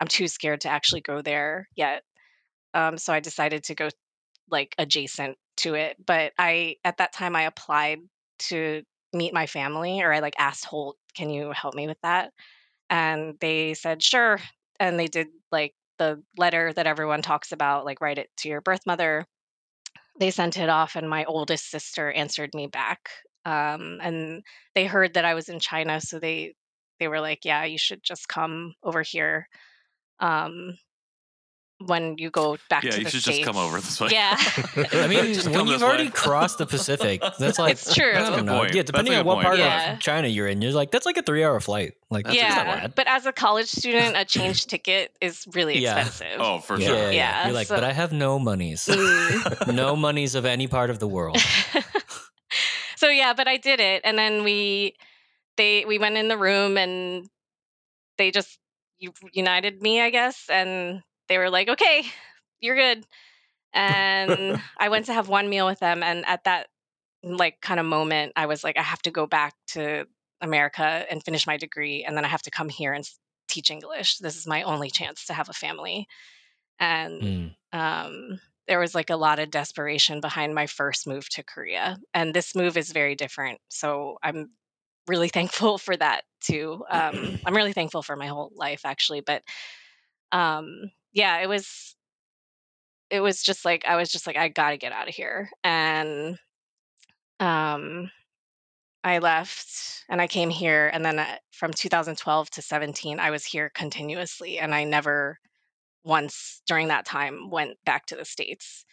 I'm 0.00 0.08
too 0.08 0.28
scared 0.28 0.62
to 0.62 0.70
actually 0.70 1.02
go 1.02 1.22
there 1.22 1.68
yet." 1.76 2.04
Um, 2.74 2.98
so 2.98 3.12
I 3.12 3.20
decided 3.20 3.64
to 3.64 3.74
go 3.74 3.88
like 4.50 4.74
adjacent 4.78 5.38
to 5.58 5.74
it. 5.74 5.96
But 6.04 6.32
I 6.38 6.76
at 6.84 6.98
that 6.98 7.12
time 7.12 7.36
I 7.36 7.42
applied 7.44 8.00
to 8.50 8.82
meet 9.12 9.34
my 9.34 9.46
family, 9.46 10.02
or 10.02 10.12
I 10.12 10.20
like 10.20 10.34
asked 10.38 10.64
Holt, 10.66 10.98
"Can 11.16 11.30
you 11.30 11.52
help 11.52 11.74
me 11.74 11.86
with 11.88 12.00
that?" 12.02 12.32
And 12.90 13.38
they 13.40 13.74
said, 13.74 14.02
"Sure." 14.02 14.40
And 14.80 14.98
they 14.98 15.06
did 15.06 15.28
like 15.52 15.74
the 15.98 16.22
letter 16.36 16.72
that 16.72 16.86
everyone 16.86 17.22
talks 17.22 17.52
about, 17.52 17.84
like 17.84 18.00
write 18.00 18.18
it 18.18 18.30
to 18.38 18.48
your 18.48 18.60
birth 18.60 18.86
mother. 18.86 19.26
They 20.18 20.30
sent 20.30 20.58
it 20.58 20.68
off, 20.68 20.96
and 20.96 21.08
my 21.08 21.24
oldest 21.24 21.70
sister 21.70 22.10
answered 22.10 22.54
me 22.54 22.66
back. 22.68 23.10
Um, 23.44 23.98
and 24.02 24.42
they 24.74 24.86
heard 24.86 25.14
that 25.14 25.24
I 25.24 25.34
was 25.34 25.48
in 25.48 25.60
China, 25.60 26.00
so 26.00 26.18
they 26.18 26.54
they 27.00 27.08
were 27.08 27.20
like, 27.20 27.44
"Yeah, 27.44 27.64
you 27.64 27.78
should 27.78 28.02
just 28.02 28.28
come 28.28 28.74
over 28.82 29.02
here." 29.02 29.48
Um, 30.20 30.78
when 31.78 32.16
you 32.18 32.30
go 32.30 32.56
back 32.70 32.84
Yeah, 32.84 32.92
to 32.92 32.98
you 32.98 33.04
the 33.04 33.10
should 33.10 33.22
States. 33.22 33.38
just 33.38 33.46
come 33.46 33.56
over 33.56 33.76
this 33.80 34.00
way. 34.00 34.08
Yeah. 34.12 34.36
I 34.92 35.06
mean, 35.08 35.34
Just 35.34 35.48
when 35.48 35.66
you've 35.66 35.82
already 35.82 36.04
way. 36.04 36.10
crossed 36.10 36.58
the 36.58 36.66
Pacific, 36.66 37.20
that's 37.38 37.58
like 37.64 37.72
It's 37.72 37.92
true. 37.94 38.10
I 38.10 38.14
That's 38.14 38.28
a 38.28 38.30
don't 38.30 38.38
good 38.40 38.46
know. 38.46 38.58
point. 38.60 38.74
Yeah, 38.74 38.82
depending 38.82 39.14
on 39.14 39.24
what 39.26 39.34
point. 39.34 39.46
part 39.46 39.58
Yeah. 39.58 39.94
of 39.94 40.00
China 40.00 40.28
you're 40.28 40.46
in, 40.46 40.62
you're 40.62 40.72
like 40.72 40.92
that's 40.92 41.04
like 41.04 41.16
a 41.16 41.22
three 41.22 41.42
hour 41.44 41.58
flight. 41.60 41.94
Like 42.10 42.26
that's 42.26 42.38
That's 42.38 42.54
yeah, 42.82 42.86
but 42.86 43.06
as 43.08 43.26
a 43.26 43.32
college 43.32 43.66
student, 43.68 44.16
a 44.16 44.24
change 44.24 44.66
ticket 44.66 45.12
is 45.20 45.46
really 45.52 45.78
Yeah. 45.78 46.06
expensive. 46.06 46.40
Oh, 46.40 46.60
for 46.60 46.78
yeah, 46.78 46.86
sure. 46.86 46.96
yeah, 46.96 47.02
yeah. 47.02 47.10
Yeah, 47.12 47.44
You're 47.46 47.54
like, 47.54 47.66
so- 47.66 47.74
but 47.74 47.84
I 47.84 47.92
have 47.92 48.12
no 48.12 48.38
monies, 48.38 48.86
Mm. 48.86 49.74
no 49.74 49.96
monies 49.96 50.36
of 50.36 50.44
any 50.46 50.68
part 50.68 50.90
of 50.90 51.00
the 51.00 51.08
world. 51.08 51.38
so 52.96 53.08
yeah, 53.08 53.32
but 53.34 53.48
I 53.48 53.56
did 53.56 53.80
it, 53.80 54.02
and 54.04 54.16
then 54.16 54.44
we 54.44 54.94
they 55.56 55.84
we 55.84 55.98
went 55.98 56.16
in 56.16 56.28
the 56.28 56.38
room 56.38 56.76
and 56.78 57.26
they 58.16 58.30
just 58.30 58.58
united 59.32 59.82
me, 59.82 60.00
I 60.00 60.10
guess, 60.10 60.44
and 60.48 61.02
they 61.28 61.38
were 61.38 61.50
like, 61.50 61.68
"Okay, 61.68 62.04
you're 62.60 62.76
good." 62.76 63.06
And 63.72 64.58
I 64.78 64.88
went 64.88 65.06
to 65.06 65.14
have 65.14 65.28
one 65.28 65.48
meal 65.48 65.66
with 65.66 65.80
them, 65.80 66.02
and 66.02 66.24
at 66.26 66.44
that 66.44 66.68
like 67.22 67.60
kind 67.60 67.80
of 67.80 67.86
moment, 67.86 68.32
I 68.36 68.46
was 68.46 68.64
like, 68.64 68.78
I 68.78 68.82
have 68.82 69.02
to 69.02 69.10
go 69.10 69.26
back 69.26 69.54
to 69.68 70.06
America 70.40 71.06
and 71.10 71.24
finish 71.24 71.46
my 71.46 71.56
degree, 71.56 72.04
and 72.04 72.16
then 72.16 72.24
I 72.24 72.28
have 72.28 72.42
to 72.42 72.50
come 72.50 72.68
here 72.68 72.92
and 72.92 73.08
teach 73.48 73.70
English. 73.70 74.18
This 74.18 74.36
is 74.36 74.46
my 74.46 74.62
only 74.62 74.90
chance 74.90 75.26
to 75.26 75.34
have 75.34 75.48
a 75.48 75.54
family, 75.54 76.06
and 76.78 77.22
Mm. 77.22 77.54
um, 77.72 78.40
there 78.66 78.78
was 78.78 78.94
like 78.94 79.10
a 79.10 79.16
lot 79.16 79.38
of 79.38 79.50
desperation 79.50 80.20
behind 80.20 80.54
my 80.54 80.66
first 80.66 81.06
move 81.06 81.28
to 81.30 81.42
Korea. 81.42 81.98
And 82.14 82.34
this 82.34 82.54
move 82.54 82.76
is 82.76 82.92
very 82.92 83.14
different. 83.14 83.60
So 83.68 84.18
I'm 84.22 84.50
really 85.06 85.28
thankful 85.36 85.78
for 85.78 85.96
that 85.96 86.24
too. 86.40 86.84
Um, 86.90 87.36
I'm 87.46 87.54
really 87.56 87.72
thankful 87.72 88.02
for 88.02 88.16
my 88.16 88.26
whole 88.26 88.52
life 88.54 88.82
actually. 88.84 89.20
But 89.20 89.42
um, 90.32 90.90
yeah, 91.14 91.38
it 91.40 91.48
was 91.48 91.96
it 93.10 93.20
was 93.20 93.42
just 93.42 93.64
like 93.64 93.84
I 93.86 93.96
was 93.96 94.10
just 94.10 94.26
like 94.26 94.36
I 94.36 94.48
got 94.48 94.70
to 94.70 94.76
get 94.76 94.92
out 94.92 95.08
of 95.08 95.14
here. 95.14 95.50
And 95.62 96.38
um 97.40 98.10
I 99.04 99.18
left 99.18 100.04
and 100.08 100.20
I 100.20 100.26
came 100.26 100.50
here 100.50 100.90
and 100.92 101.04
then 101.04 101.18
uh, 101.18 101.36
from 101.52 101.72
2012 101.72 102.50
to 102.50 102.62
17 102.62 103.20
I 103.20 103.30
was 103.30 103.44
here 103.44 103.70
continuously 103.74 104.58
and 104.58 104.74
I 104.74 104.84
never 104.84 105.38
once 106.04 106.62
during 106.66 106.88
that 106.88 107.06
time 107.06 107.50
went 107.50 107.78
back 107.86 108.06
to 108.06 108.16
the 108.16 108.24
states 108.24 108.84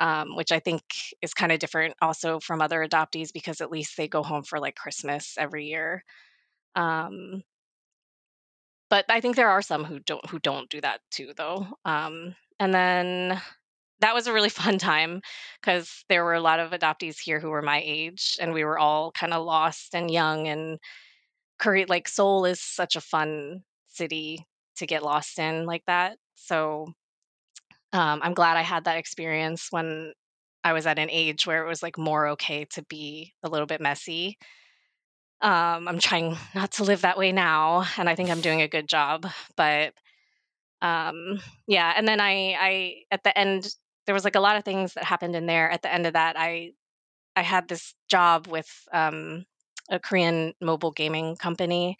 um, 0.00 0.36
which 0.36 0.52
i 0.52 0.58
think 0.60 0.82
is 1.22 1.34
kind 1.34 1.52
of 1.52 1.58
different 1.60 1.94
also 2.02 2.40
from 2.40 2.62
other 2.62 2.86
adoptees 2.86 3.32
because 3.32 3.60
at 3.60 3.70
least 3.70 3.96
they 3.96 4.08
go 4.08 4.22
home 4.22 4.42
for 4.44 4.60
like 4.60 4.76
christmas 4.76 5.36
every 5.38 5.66
year 5.66 6.04
um, 6.76 7.42
but 8.92 9.06
i 9.08 9.20
think 9.20 9.36
there 9.36 9.48
are 9.48 9.62
some 9.62 9.84
who 9.84 9.98
don't 10.00 10.28
who 10.28 10.38
don't 10.38 10.70
do 10.70 10.80
that 10.80 11.00
too 11.10 11.32
though 11.36 11.66
um, 11.86 12.36
and 12.60 12.74
then 12.74 13.40
that 14.02 14.14
was 14.14 14.26
a 14.26 14.32
really 14.32 14.48
fun 14.60 14.78
time 14.78 15.22
because 15.60 16.04
there 16.10 16.24
were 16.24 16.34
a 16.34 16.40
lot 16.40 16.60
of 16.60 16.72
adoptees 16.72 17.18
here 17.18 17.40
who 17.40 17.48
were 17.48 17.62
my 17.62 17.82
age 17.84 18.36
and 18.40 18.52
we 18.52 18.64
were 18.64 18.78
all 18.78 19.10
kind 19.12 19.32
of 19.32 19.44
lost 19.44 19.94
and 19.94 20.10
young 20.10 20.46
and 20.46 20.78
Korea 21.58 21.86
like 21.88 22.08
Seoul 22.08 22.44
is 22.44 22.60
such 22.60 22.96
a 22.96 23.00
fun 23.00 23.62
city 23.86 24.44
to 24.76 24.86
get 24.86 25.04
lost 25.04 25.38
in 25.38 25.64
like 25.64 25.84
that. 25.86 26.18
So 26.34 26.92
um, 27.92 28.20
I'm 28.22 28.34
glad 28.34 28.56
I 28.56 28.62
had 28.62 28.84
that 28.84 28.98
experience 28.98 29.68
when 29.70 30.12
I 30.64 30.72
was 30.72 30.86
at 30.86 30.98
an 30.98 31.08
age 31.10 31.46
where 31.46 31.64
it 31.64 31.68
was 31.68 31.82
like 31.82 31.98
more 31.98 32.28
okay 32.30 32.66
to 32.72 32.82
be 32.88 33.32
a 33.44 33.48
little 33.48 33.66
bit 33.66 33.80
messy. 33.80 34.38
Um, 35.42 35.88
I'm 35.88 35.98
trying 35.98 36.36
not 36.54 36.72
to 36.72 36.84
live 36.84 37.02
that 37.02 37.18
way 37.18 37.32
now, 37.32 37.84
and 37.98 38.08
I 38.08 38.14
think 38.14 38.30
I'm 38.30 38.40
doing 38.40 38.62
a 38.62 38.68
good 38.68 38.88
job. 38.88 39.26
But 39.56 39.92
um, 40.80 41.40
yeah, 41.66 41.92
and 41.96 42.06
then 42.06 42.20
I, 42.20 42.56
I 42.58 42.94
at 43.10 43.24
the 43.24 43.36
end 43.36 43.68
there 44.06 44.14
was 44.14 44.24
like 44.24 44.36
a 44.36 44.40
lot 44.40 44.56
of 44.56 44.64
things 44.64 44.94
that 44.94 45.04
happened 45.04 45.36
in 45.36 45.46
there. 45.46 45.70
At 45.70 45.82
the 45.82 45.92
end 45.92 46.06
of 46.06 46.12
that, 46.14 46.36
I 46.38 46.72
I 47.34 47.42
had 47.42 47.68
this 47.68 47.94
job 48.08 48.46
with 48.46 48.70
um, 48.92 49.44
a 49.90 49.98
Korean 49.98 50.54
mobile 50.60 50.92
gaming 50.92 51.36
company, 51.36 51.96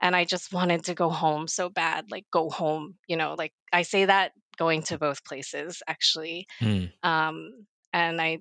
and 0.00 0.16
I 0.16 0.24
just 0.24 0.52
wanted 0.52 0.84
to 0.84 0.94
go 0.94 1.10
home 1.10 1.46
so 1.46 1.68
bad, 1.68 2.10
like 2.10 2.24
go 2.32 2.48
home. 2.48 2.94
You 3.06 3.16
know, 3.16 3.34
like 3.36 3.52
I 3.72 3.82
say 3.82 4.06
that 4.06 4.32
going 4.58 4.82
to 4.82 4.98
both 4.98 5.24
places 5.24 5.82
actually. 5.86 6.46
Mm. 6.60 6.90
Um, 7.02 7.66
and 7.92 8.20
I, 8.20 8.40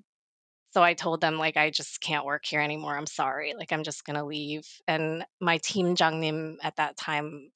so 0.71 0.83
I 0.83 0.93
told 0.93 1.21
them 1.21 1.37
like 1.37 1.57
I 1.57 1.69
just 1.71 2.01
can't 2.01 2.25
work 2.25 2.45
here 2.45 2.61
anymore. 2.61 2.97
I'm 2.97 3.07
sorry. 3.07 3.53
Like 3.57 3.71
I'm 3.71 3.83
just 3.83 4.05
gonna 4.05 4.25
leave. 4.25 4.67
And 4.87 5.25
my 5.41 5.57
team 5.59 5.95
Jangnim 5.95 6.57
at 6.63 6.75
that 6.77 6.97
time, 6.97 7.51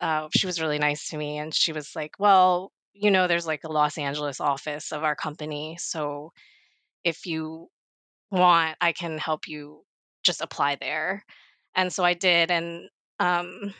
uh, 0.00 0.28
she 0.36 0.46
was 0.46 0.60
really 0.60 0.78
nice 0.78 1.10
to 1.10 1.16
me, 1.18 1.38
and 1.38 1.54
she 1.54 1.72
was 1.72 1.96
like, 1.96 2.12
"Well, 2.18 2.72
you 2.94 3.10
know, 3.10 3.26
there's 3.28 3.46
like 3.46 3.64
a 3.64 3.72
Los 3.72 3.98
Angeles 3.98 4.40
office 4.40 4.92
of 4.92 5.04
our 5.04 5.16
company, 5.16 5.76
so 5.80 6.32
if 7.04 7.26
you 7.26 7.68
want, 8.30 8.76
I 8.80 8.92
can 8.92 9.18
help 9.18 9.48
you 9.48 9.84
just 10.24 10.40
apply 10.42 10.76
there." 10.76 11.24
And 11.76 11.92
so 11.92 12.04
I 12.04 12.14
did, 12.14 12.50
and 12.50 12.88
um, 13.20 13.74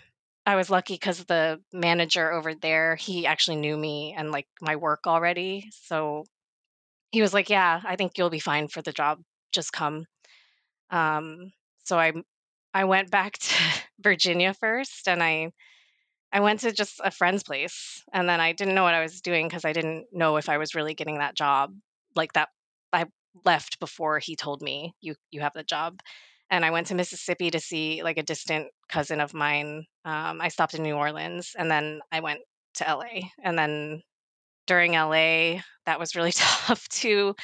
I 0.46 0.56
was 0.56 0.70
lucky 0.70 0.94
because 0.94 1.24
the 1.24 1.60
manager 1.72 2.32
over 2.32 2.54
there, 2.54 2.96
he 2.96 3.26
actually 3.26 3.56
knew 3.56 3.76
me 3.76 4.14
and 4.16 4.30
like 4.32 4.46
my 4.60 4.76
work 4.76 5.06
already. 5.06 5.70
So 5.72 6.24
he 7.14 7.22
was 7.22 7.32
like, 7.32 7.48
"Yeah, 7.48 7.80
I 7.84 7.96
think 7.96 8.18
you'll 8.18 8.28
be 8.30 8.40
fine 8.40 8.66
for 8.68 8.82
the 8.82 8.92
job. 8.92 9.20
Just 9.52 9.72
come." 9.72 10.06
Um, 10.90 11.52
so 11.84 11.98
I 11.98 12.12
I 12.74 12.84
went 12.84 13.10
back 13.10 13.38
to 13.38 13.54
Virginia 14.00 14.52
first, 14.54 15.08
and 15.08 15.22
I 15.22 15.52
I 16.32 16.40
went 16.40 16.60
to 16.60 16.72
just 16.72 17.00
a 17.04 17.12
friend's 17.12 17.44
place, 17.44 18.02
and 18.12 18.28
then 18.28 18.40
I 18.40 18.52
didn't 18.52 18.74
know 18.74 18.82
what 18.82 18.94
I 18.94 19.02
was 19.02 19.20
doing 19.20 19.46
because 19.48 19.64
I 19.64 19.72
didn't 19.72 20.06
know 20.12 20.36
if 20.36 20.48
I 20.48 20.58
was 20.58 20.74
really 20.74 20.94
getting 20.94 21.18
that 21.18 21.36
job. 21.36 21.72
Like 22.16 22.32
that, 22.34 22.48
I 22.92 23.06
left 23.44 23.78
before 23.80 24.18
he 24.18 24.36
told 24.36 24.60
me 24.62 24.94
you 25.00 25.14
you 25.30 25.40
have 25.42 25.54
the 25.54 25.64
job, 25.64 26.00
and 26.50 26.64
I 26.64 26.70
went 26.72 26.88
to 26.88 26.96
Mississippi 26.96 27.50
to 27.52 27.60
see 27.60 28.02
like 28.02 28.18
a 28.18 28.24
distant 28.24 28.68
cousin 28.88 29.20
of 29.20 29.34
mine. 29.34 29.86
Um, 30.04 30.40
I 30.40 30.48
stopped 30.48 30.74
in 30.74 30.82
New 30.82 30.96
Orleans, 30.96 31.52
and 31.56 31.70
then 31.70 32.00
I 32.12 32.20
went 32.20 32.40
to 32.74 32.84
LA, 32.84 33.28
and 33.44 33.56
then 33.58 34.02
during 34.66 34.92
LA, 34.92 35.60
that 35.86 35.98
was 35.98 36.14
really 36.14 36.32
tough 36.34 36.88
too, 36.88 37.34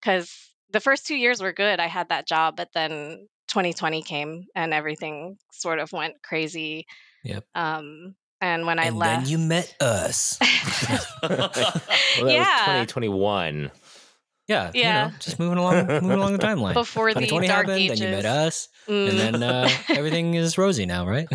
because 0.00 0.32
the 0.70 0.80
first 0.80 1.06
two 1.06 1.16
years 1.16 1.40
were 1.40 1.52
good. 1.52 1.80
I 1.80 1.86
had 1.86 2.08
that 2.08 2.26
job, 2.26 2.56
but 2.56 2.68
then 2.74 3.28
2020 3.48 4.02
came 4.02 4.44
and 4.54 4.74
everything 4.74 5.36
sort 5.52 5.78
of 5.78 5.92
went 5.92 6.14
crazy. 6.22 6.86
Yep. 7.24 7.44
Um, 7.54 8.14
and 8.40 8.66
when 8.66 8.78
I 8.78 8.86
and 8.86 8.96
left, 8.96 9.22
then 9.22 9.30
you 9.30 9.38
met 9.38 9.74
us. 9.80 10.38
Well, 11.22 12.24
that 12.26 12.32
Yeah. 12.32 12.78
was 12.80 12.86
2021. 12.86 13.70
Yeah, 14.48 14.70
you 14.74 14.80
Yeah. 14.80 14.92
know, 15.08 15.12
just 15.18 15.38
moving 15.38 15.58
along, 15.58 15.86
moving 15.86 16.10
along 16.12 16.32
the 16.32 16.38
timeline. 16.38 16.74
before 16.74 17.12
the 17.14 17.20
2020 17.26 17.46
dark 17.48 17.66
happened, 17.66 17.82
ages. 17.82 17.98
then 18.00 18.08
you 18.08 18.14
met 18.16 18.26
us, 18.26 18.68
Mm. 18.88 19.08
and 19.08 19.18
then 19.18 19.42
uh, 19.42 19.68
everything 19.90 20.34
is 20.34 20.56
rosy 20.56 20.86
now, 20.86 21.06
right? 21.06 21.28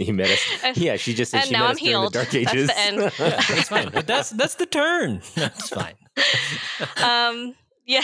You 0.06 0.14
met 0.14 0.30
us. 0.30 0.40
And- 0.62 0.76
Yeah, 0.76 0.96
she 0.96 1.14
just 1.14 1.30
said 1.30 1.38
and 1.38 1.46
she 1.48 1.52
now 1.52 1.60
met 1.60 1.66
I'm 1.68 1.72
us 1.76 1.80
during 1.80 2.02
the 2.04 2.10
dark 2.10 2.34
Ages. 2.34 2.66
That's 2.68 2.74
the 2.74 2.80
ages. 2.80 2.92
end. 3.02 3.12
yeah, 3.18 3.54
that's 3.54 3.68
fine. 3.68 3.90
But 3.92 4.06
that's 4.06 4.30
that's 4.30 4.54
the 4.56 4.66
turn. 4.66 5.20
That's 5.34 5.68
fine. 5.68 5.94
um, 7.02 7.54
yeah. 7.86 8.02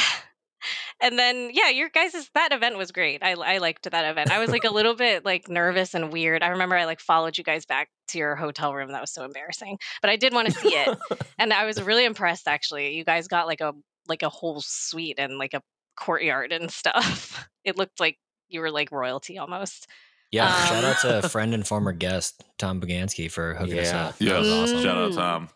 And 1.00 1.18
then 1.18 1.50
yeah, 1.52 1.70
your 1.70 1.88
guys' 1.88 2.30
that 2.34 2.52
event 2.52 2.78
was 2.78 2.92
great. 2.92 3.22
I 3.22 3.32
I 3.32 3.58
liked 3.58 3.90
that 3.90 4.08
event. 4.10 4.30
I 4.30 4.38
was 4.38 4.50
like 4.50 4.62
a 4.64 4.70
little 4.72 4.94
bit 4.94 5.24
like 5.24 5.48
nervous 5.48 5.94
and 5.94 6.12
weird. 6.12 6.42
I 6.44 6.48
remember 6.48 6.76
I 6.76 6.84
like 6.84 7.00
followed 7.00 7.36
you 7.36 7.42
guys 7.42 7.66
back 7.66 7.88
to 8.08 8.18
your 8.18 8.36
hotel 8.36 8.72
room. 8.72 8.92
That 8.92 9.00
was 9.00 9.12
so 9.12 9.24
embarrassing. 9.24 9.78
But 10.00 10.10
I 10.10 10.16
did 10.16 10.32
want 10.32 10.46
to 10.48 10.52
see 10.54 10.68
it. 10.68 10.96
and 11.38 11.52
I 11.52 11.64
was 11.64 11.82
really 11.82 12.04
impressed 12.04 12.46
actually. 12.46 12.94
You 12.94 13.04
guys 13.04 13.26
got 13.26 13.46
like 13.48 13.60
a 13.60 13.72
like 14.08 14.22
a 14.22 14.28
whole 14.28 14.60
suite 14.60 15.16
and 15.18 15.38
like 15.38 15.54
a 15.54 15.62
courtyard 15.96 16.52
and 16.52 16.70
stuff. 16.70 17.48
It 17.64 17.76
looked 17.76 17.98
like 18.00 18.18
you 18.48 18.60
were 18.60 18.70
like 18.70 18.92
royalty 18.92 19.38
almost. 19.38 19.88
Yeah, 20.32 20.46
Um, 20.48 20.66
shout 20.66 20.84
out 20.84 20.98
to 21.02 21.18
a 21.18 21.28
friend 21.28 21.52
and 21.54 21.66
former 21.66 21.92
guest 21.92 22.42
Tom 22.58 22.80
Bogansky 22.80 23.30
for 23.30 23.54
hooking 23.54 23.78
us 23.78 23.92
up. 23.92 24.14
Yeah, 24.18 24.30
Yes. 24.30 24.40
was 24.40 24.52
awesome. 24.52 24.82
Shout 24.82 24.96
out 24.96 25.10
Mm. 25.12 25.14
Tom. 25.14 25.48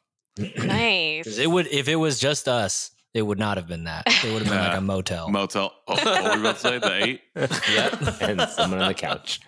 Nice. 0.66 1.25
'Cause 1.25 1.38
It 1.38 1.50
would 1.50 1.66
if 1.68 1.88
it 1.88 1.97
was 1.97 2.21
just 2.21 2.47
us, 2.47 2.90
it 3.14 3.23
would 3.23 3.38
not 3.38 3.56
have 3.56 3.66
been 3.66 3.85
that. 3.85 4.02
It 4.06 4.30
would 4.33 4.42
have 4.42 4.50
been 4.52 4.59
like 4.62 4.76
a 4.76 4.80
motel. 4.83 5.30
Motel. 5.30 5.73
Oh, 5.88 5.95
what 5.95 6.23
were 6.25 6.35
we 6.35 6.40
about 6.40 6.56
to 6.56 6.61
say? 6.61 6.78
The 6.78 7.04
eight? 7.04 7.23
Yep. 7.35 8.21
and 8.21 8.40
someone 8.50 8.80
on 8.83 8.88
the 8.88 8.95
couch. 8.95 9.40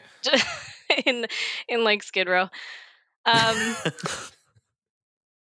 in 1.04 1.26
in 1.68 1.85
like 1.85 2.02
Skid 2.02 2.26
Row. 2.28 2.49
Um, 3.26 3.76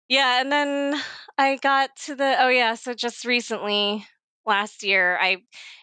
yeah, 0.08 0.40
and 0.40 0.50
then 0.52 1.00
I 1.38 1.56
got 1.56 1.90
to 2.06 2.14
the 2.14 2.36
oh 2.42 2.48
yeah, 2.48 2.74
so 2.74 2.92
just 2.94 3.24
recently 3.24 4.06
last 4.46 4.82
year 4.82 5.16
I 5.20 5.38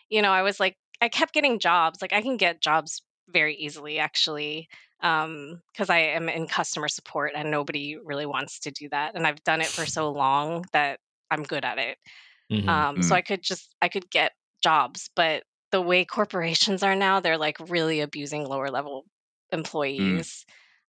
you 0.09 0.21
know, 0.21 0.31
I 0.31 0.43
was 0.43 0.59
like 0.59 0.75
I 1.01 1.09
kept 1.09 1.33
getting 1.33 1.57
jobs. 1.59 2.01
Like 2.01 2.13
I 2.13 2.21
can 2.21 2.38
get 2.38 2.62
jobs 2.62 3.01
very 3.29 3.55
easily 3.55 4.00
actually 4.00 4.67
um 5.01 5.62
cuz 5.77 5.89
I 5.89 6.00
am 6.00 6.29
in 6.29 6.48
customer 6.48 6.88
support 6.88 7.34
and 7.36 7.51
nobody 7.51 7.98
really 7.98 8.25
wants 8.25 8.60
to 8.62 8.72
do 8.72 8.89
that 8.89 9.15
and 9.15 9.27
I've 9.27 9.44
done 9.44 9.62
it 9.62 9.74
for 9.74 9.86
so 9.88 10.12
long 10.12 10.65
that 10.74 11.00
I'm 11.32 11.44
good 11.44 11.65
at 11.65 11.79
it. 11.79 11.98
Mhm. 12.50 12.67
Um, 12.67 13.01
so 13.01 13.15
Mm. 13.15 13.17
I 13.17 13.22
could 13.22 13.41
just 13.44 13.75
I 13.82 13.89
could 13.89 14.10
get 14.10 14.34
jobs, 14.63 15.10
but 15.15 15.44
the 15.72 15.82
way 15.82 16.05
corporations 16.05 16.84
are 16.84 16.96
now, 16.96 17.20
they're 17.20 17.38
like 17.38 17.58
really 17.70 18.01
abusing 18.01 18.46
lower 18.46 18.70
level 18.72 19.05
employees. 19.51 20.46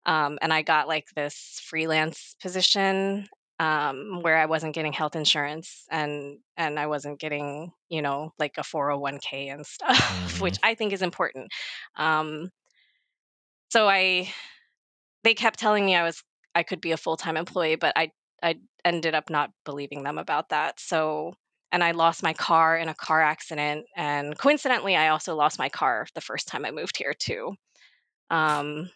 Um, 0.07 0.39
and 0.43 0.53
I 0.53 0.63
got 0.63 0.89
like 0.89 1.07
this 1.17 1.61
freelance 1.65 2.37
position 2.41 3.29
um, 3.59 4.21
where 4.23 4.37
I 4.37 4.47
wasn't 4.47 4.75
getting 4.75 4.93
health 4.93 5.17
insurance 5.17 5.87
and 5.91 6.39
and 6.57 6.79
I 6.79 6.87
wasn't 6.89 7.21
getting 7.21 7.73
you 7.89 8.03
know 8.03 8.33
like 8.39 8.59
a 8.59 8.65
401k 8.65 9.49
and 9.49 9.67
stuff, 9.67 9.99
Mhm. 10.41 10.41
which 10.41 10.59
I 10.63 10.75
think 10.75 10.93
is 10.93 11.03
important. 11.03 11.51
Um, 11.97 12.51
so 13.71 13.89
I 13.89 14.33
they 15.25 15.35
kept 15.35 15.59
telling 15.59 15.87
me 15.87 15.97
I 15.97 16.05
was 16.05 16.23
I 16.55 16.63
could 16.63 16.81
be 16.81 16.93
a 16.93 16.97
full 16.97 17.17
time 17.17 17.37
employee, 17.37 17.77
but 17.77 17.95
I 17.97 18.13
I 18.43 18.57
ended 18.85 19.15
up 19.15 19.31
not 19.31 19.51
believing 19.65 20.03
them 20.05 20.19
about 20.19 20.51
that. 20.51 20.81
So 20.81 21.35
and 21.73 21.85
I 21.85 21.93
lost 21.93 22.23
my 22.23 22.35
car 22.35 22.77
in 22.79 22.89
a 22.89 22.95
car 22.95 23.23
accident, 23.23 23.87
and 23.97 24.39
coincidentally, 24.39 24.97
I 24.97 25.09
also 25.09 25.35
lost 25.37 25.59
my 25.59 25.69
car 25.69 26.07
the 26.15 26.21
first 26.21 26.49
time 26.49 26.65
I 26.65 26.71
moved 26.71 26.97
here 26.99 27.15
too. 27.19 27.55
Um, 28.31 28.91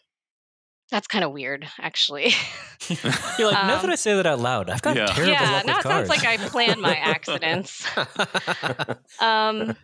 that's 0.91 1.07
kind 1.07 1.25
of 1.25 1.33
weird, 1.33 1.69
actually. 1.79 2.33
You're 3.39 3.49
like, 3.49 3.63
now 3.63 3.77
Um, 3.77 3.81
that 3.83 3.91
I 3.91 3.95
say 3.95 4.15
that 4.15 4.27
out 4.27 4.39
loud, 4.41 4.71
I've 4.71 4.83
got 4.83 4.97
Yeah. 4.97 5.07
terrible 5.07 5.47
yeah, 5.47 5.51
luck 5.53 5.67
now 5.67 5.77
with 5.77 5.79
it 5.79 5.83
sounds 5.87 6.09
like 6.09 6.25
I 6.25 6.37
planned 6.39 6.81
my 6.83 6.97
accidents. 6.97 7.87
um, 9.21 9.77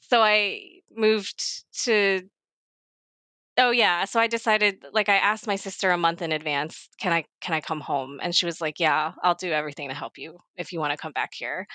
so 0.00 0.22
I 0.22 0.80
moved 0.96 1.64
to 1.84 2.28
Oh 3.56 3.70
yeah, 3.70 4.04
so 4.04 4.18
I 4.18 4.26
decided 4.26 4.84
like 4.92 5.08
I 5.08 5.16
asked 5.16 5.46
my 5.46 5.54
sister 5.56 5.90
a 5.92 5.98
month 5.98 6.22
in 6.22 6.32
advance, 6.32 6.88
can 6.98 7.12
I 7.12 7.24
can 7.40 7.54
I 7.54 7.60
come 7.60 7.80
home? 7.80 8.18
And 8.20 8.34
she 8.34 8.46
was 8.46 8.60
like, 8.60 8.80
"Yeah, 8.80 9.12
I'll 9.22 9.36
do 9.36 9.52
everything 9.52 9.88
to 9.88 9.94
help 9.94 10.18
you 10.18 10.38
if 10.56 10.72
you 10.72 10.80
want 10.80 10.90
to 10.90 10.96
come 10.96 11.12
back 11.12 11.30
here." 11.34 11.66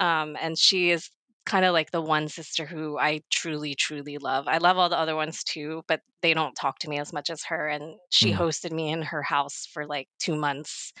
Um 0.00 0.36
and 0.40 0.58
she 0.58 0.90
is 0.90 1.10
kind 1.48 1.64
of 1.64 1.72
like 1.74 1.90
the 1.90 2.02
one 2.02 2.28
sister 2.28 2.66
who 2.66 2.98
I 2.98 3.22
truly 3.30 3.74
truly 3.74 4.18
love. 4.18 4.48
I 4.48 4.58
love 4.58 4.78
all 4.78 4.88
the 4.90 4.98
other 4.98 5.16
ones 5.16 5.44
too, 5.44 5.82
but 5.88 6.02
they 6.22 6.34
don't 6.34 6.54
talk 6.54 6.78
to 6.80 6.90
me 6.90 6.98
as 7.00 7.12
much 7.12 7.30
as 7.30 7.44
her 7.44 7.68
and 7.68 7.98
she 8.10 8.32
Mm. 8.32 8.42
hosted 8.42 8.72
me 8.72 8.90
in 8.92 9.02
her 9.02 9.22
house 9.22 9.66
for 9.72 9.86
like 9.86 10.08
2 10.20 10.36
months 10.36 10.92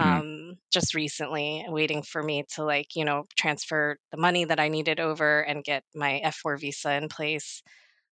Mm. 0.00 0.22
um 0.34 0.54
just 0.72 0.94
recently 0.94 1.64
waiting 1.68 2.02
for 2.02 2.22
me 2.22 2.44
to 2.54 2.64
like, 2.64 2.96
you 2.96 3.04
know, 3.04 3.26
transfer 3.38 3.98
the 4.12 4.18
money 4.18 4.44
that 4.46 4.60
I 4.60 4.68
needed 4.68 5.00
over 5.00 5.42
and 5.42 5.64
get 5.64 5.84
my 5.94 6.20
F4 6.24 6.56
visa 6.58 6.94
in 6.94 7.08
place 7.08 7.62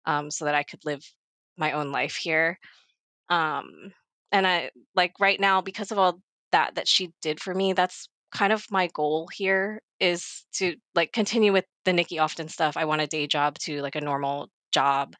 um 0.05 0.31
so 0.31 0.45
that 0.45 0.55
I 0.55 0.63
could 0.63 0.85
live 0.85 1.03
my 1.57 1.73
own 1.73 1.91
life 1.91 2.15
here 2.17 2.59
um 3.29 3.93
and 4.31 4.47
i 4.47 4.71
like 4.95 5.13
right 5.19 5.39
now 5.39 5.61
because 5.61 5.91
of 5.91 5.97
all 5.97 6.21
that 6.51 6.75
that 6.75 6.87
she 6.87 7.13
did 7.21 7.39
for 7.39 7.53
me 7.53 7.73
that's 7.73 8.09
kind 8.31 8.53
of 8.53 8.65
my 8.71 8.87
goal 8.93 9.27
here 9.33 9.81
is 9.99 10.45
to 10.53 10.75
like 10.95 11.11
continue 11.11 11.51
with 11.53 11.65
the 11.85 11.93
nikki 11.93 12.19
often 12.19 12.47
stuff. 12.47 12.77
I 12.77 12.85
want 12.85 13.01
a 13.01 13.07
day 13.07 13.27
job 13.27 13.57
to 13.59 13.81
like 13.81 13.95
a 13.95 14.01
normal 14.01 14.49
job 14.71 15.15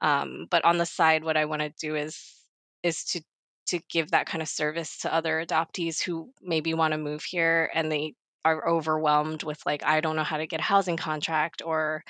um 0.00 0.46
but 0.50 0.64
on 0.64 0.78
the 0.78 0.86
side 0.86 1.24
what 1.24 1.36
i 1.36 1.44
want 1.46 1.62
to 1.62 1.72
do 1.80 1.96
is 1.96 2.34
is 2.82 3.04
to 3.04 3.20
to 3.66 3.80
give 3.90 4.10
that 4.10 4.26
kind 4.26 4.42
of 4.42 4.48
service 4.48 4.98
to 5.00 5.12
other 5.12 5.44
adoptees 5.44 6.02
who 6.02 6.30
maybe 6.42 6.74
want 6.74 6.92
to 6.92 6.98
move 6.98 7.24
here 7.24 7.70
and 7.74 7.90
they 7.90 8.14
are 8.44 8.68
overwhelmed 8.68 9.42
with 9.42 9.58
like 9.66 9.84
i 9.84 10.00
don't 10.00 10.16
know 10.16 10.22
how 10.24 10.36
to 10.36 10.46
get 10.46 10.60
a 10.60 10.64
housing 10.64 10.96
contract 10.96 11.62
or 11.64 12.02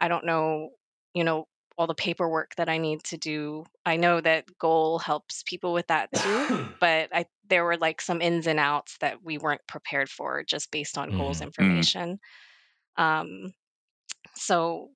I 0.00 0.08
don't 0.08 0.26
know, 0.26 0.70
you 1.14 1.24
know, 1.24 1.46
all 1.78 1.86
the 1.86 1.94
paperwork 1.94 2.54
that 2.56 2.68
I 2.68 2.78
need 2.78 3.04
to 3.04 3.16
do. 3.18 3.64
I 3.84 3.96
know 3.96 4.20
that 4.20 4.46
GOA'L 4.58 4.98
helps 5.00 5.42
people 5.44 5.72
with 5.72 5.86
that 5.88 6.12
too, 6.14 6.50
but 6.80 7.10
I 7.14 7.26
there 7.48 7.64
were 7.64 7.76
like 7.76 8.00
some 8.00 8.20
ins 8.22 8.46
and 8.46 8.58
outs 8.60 8.98
that 9.00 9.22
we 9.22 9.38
weren't 9.38 9.66
prepared 9.68 10.08
for 10.10 10.42
just 10.44 10.70
based 10.72 10.98
on 10.98 11.12
GOA'L's 11.12 11.40
Mhm. 11.58 11.86
information. 11.88 12.18
Um 12.96 13.52
so 14.36 14.90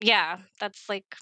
yeah, 0.00 0.40
that's 0.60 0.88
like 0.88 1.16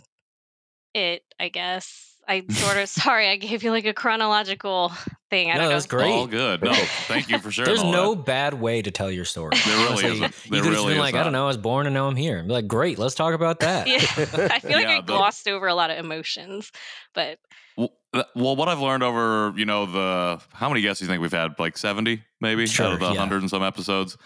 it, 0.95 1.23
I 1.39 1.49
guess. 1.49 2.11
I 2.27 2.43
sort 2.49 2.79
of 2.79 2.89
sorry, 2.89 3.29
I 3.29 3.37
gave 3.37 3.63
you 3.63 3.71
like 3.71 3.85
a 3.85 3.93
chronological 3.93 4.91
thing. 5.29 5.51
I 5.51 5.55
No, 5.55 5.61
don't 5.61 5.69
know. 5.69 5.75
that's 5.75 5.85
great. 5.87 6.11
All 6.11 6.27
good. 6.27 6.63
No, 6.63 6.73
thank 7.07 7.29
you 7.29 7.39
for 7.39 7.51
sharing. 7.53 7.67
There's 7.67 7.81
all 7.83 7.93
no 7.93 8.15
that. 8.15 8.25
bad 8.25 8.55
way 8.55 8.81
to 8.81 8.91
tell 8.91 9.11
your 9.11 9.27
story. 9.27 9.51
There 9.63 9.77
really 9.77 9.89
Honestly, 9.89 10.11
isn't. 10.13 10.45
You 10.47 10.51
There 10.53 10.63
could 10.63 10.73
have 10.73 10.75
really 10.81 10.95
been 10.95 10.97
is 10.97 11.01
like, 11.01 11.15
I 11.17 11.23
don't 11.23 11.35
know, 11.35 11.45
I 11.45 11.49
was 11.49 11.59
born 11.59 11.85
and 11.87 11.93
now 11.93 12.07
I'm 12.07 12.17
here. 12.17 12.39
And 12.39 12.49
be 12.49 12.55
like, 12.55 12.67
great, 12.67 12.99
let's 12.99 13.15
talk 13.15 13.35
about 13.35 13.61
that. 13.61 13.87
Yeah, 13.87 13.97
I 13.97 14.59
feel 14.59 14.73
like 14.73 14.87
Yeah, 14.87 14.89
I 14.93 15.01
the- 15.03 15.07
glossed 15.07 15.47
over 15.49 15.67
a 15.67 15.75
lot 15.75 15.91
of 15.91 15.99
emotions, 15.99 16.73
but 17.15 17.39
Well, 17.77 17.91
uh, 18.15 18.23
well, 18.35 18.57
what 18.57 18.71
I've 18.71 18.81
learned 18.81 19.03
over, 19.03 19.53
you 19.55 19.67
know, 19.67 19.85
the 19.85 20.41
how 20.55 20.71
many 20.71 20.81
guests 20.81 21.01
do 21.01 21.05
you 21.05 21.11
think 21.11 21.21
we've 21.21 21.31
had? 21.31 21.59
Like 21.59 21.77
70, 21.77 22.23
maybe, 22.41 22.67
Sure, 22.67 22.87
out 22.87 22.93
of 22.95 23.01
the 23.01 23.05
yeah. 23.07 23.19
100 23.19 23.43
and 23.43 23.51
some 23.51 23.63
episodes, 23.63 24.17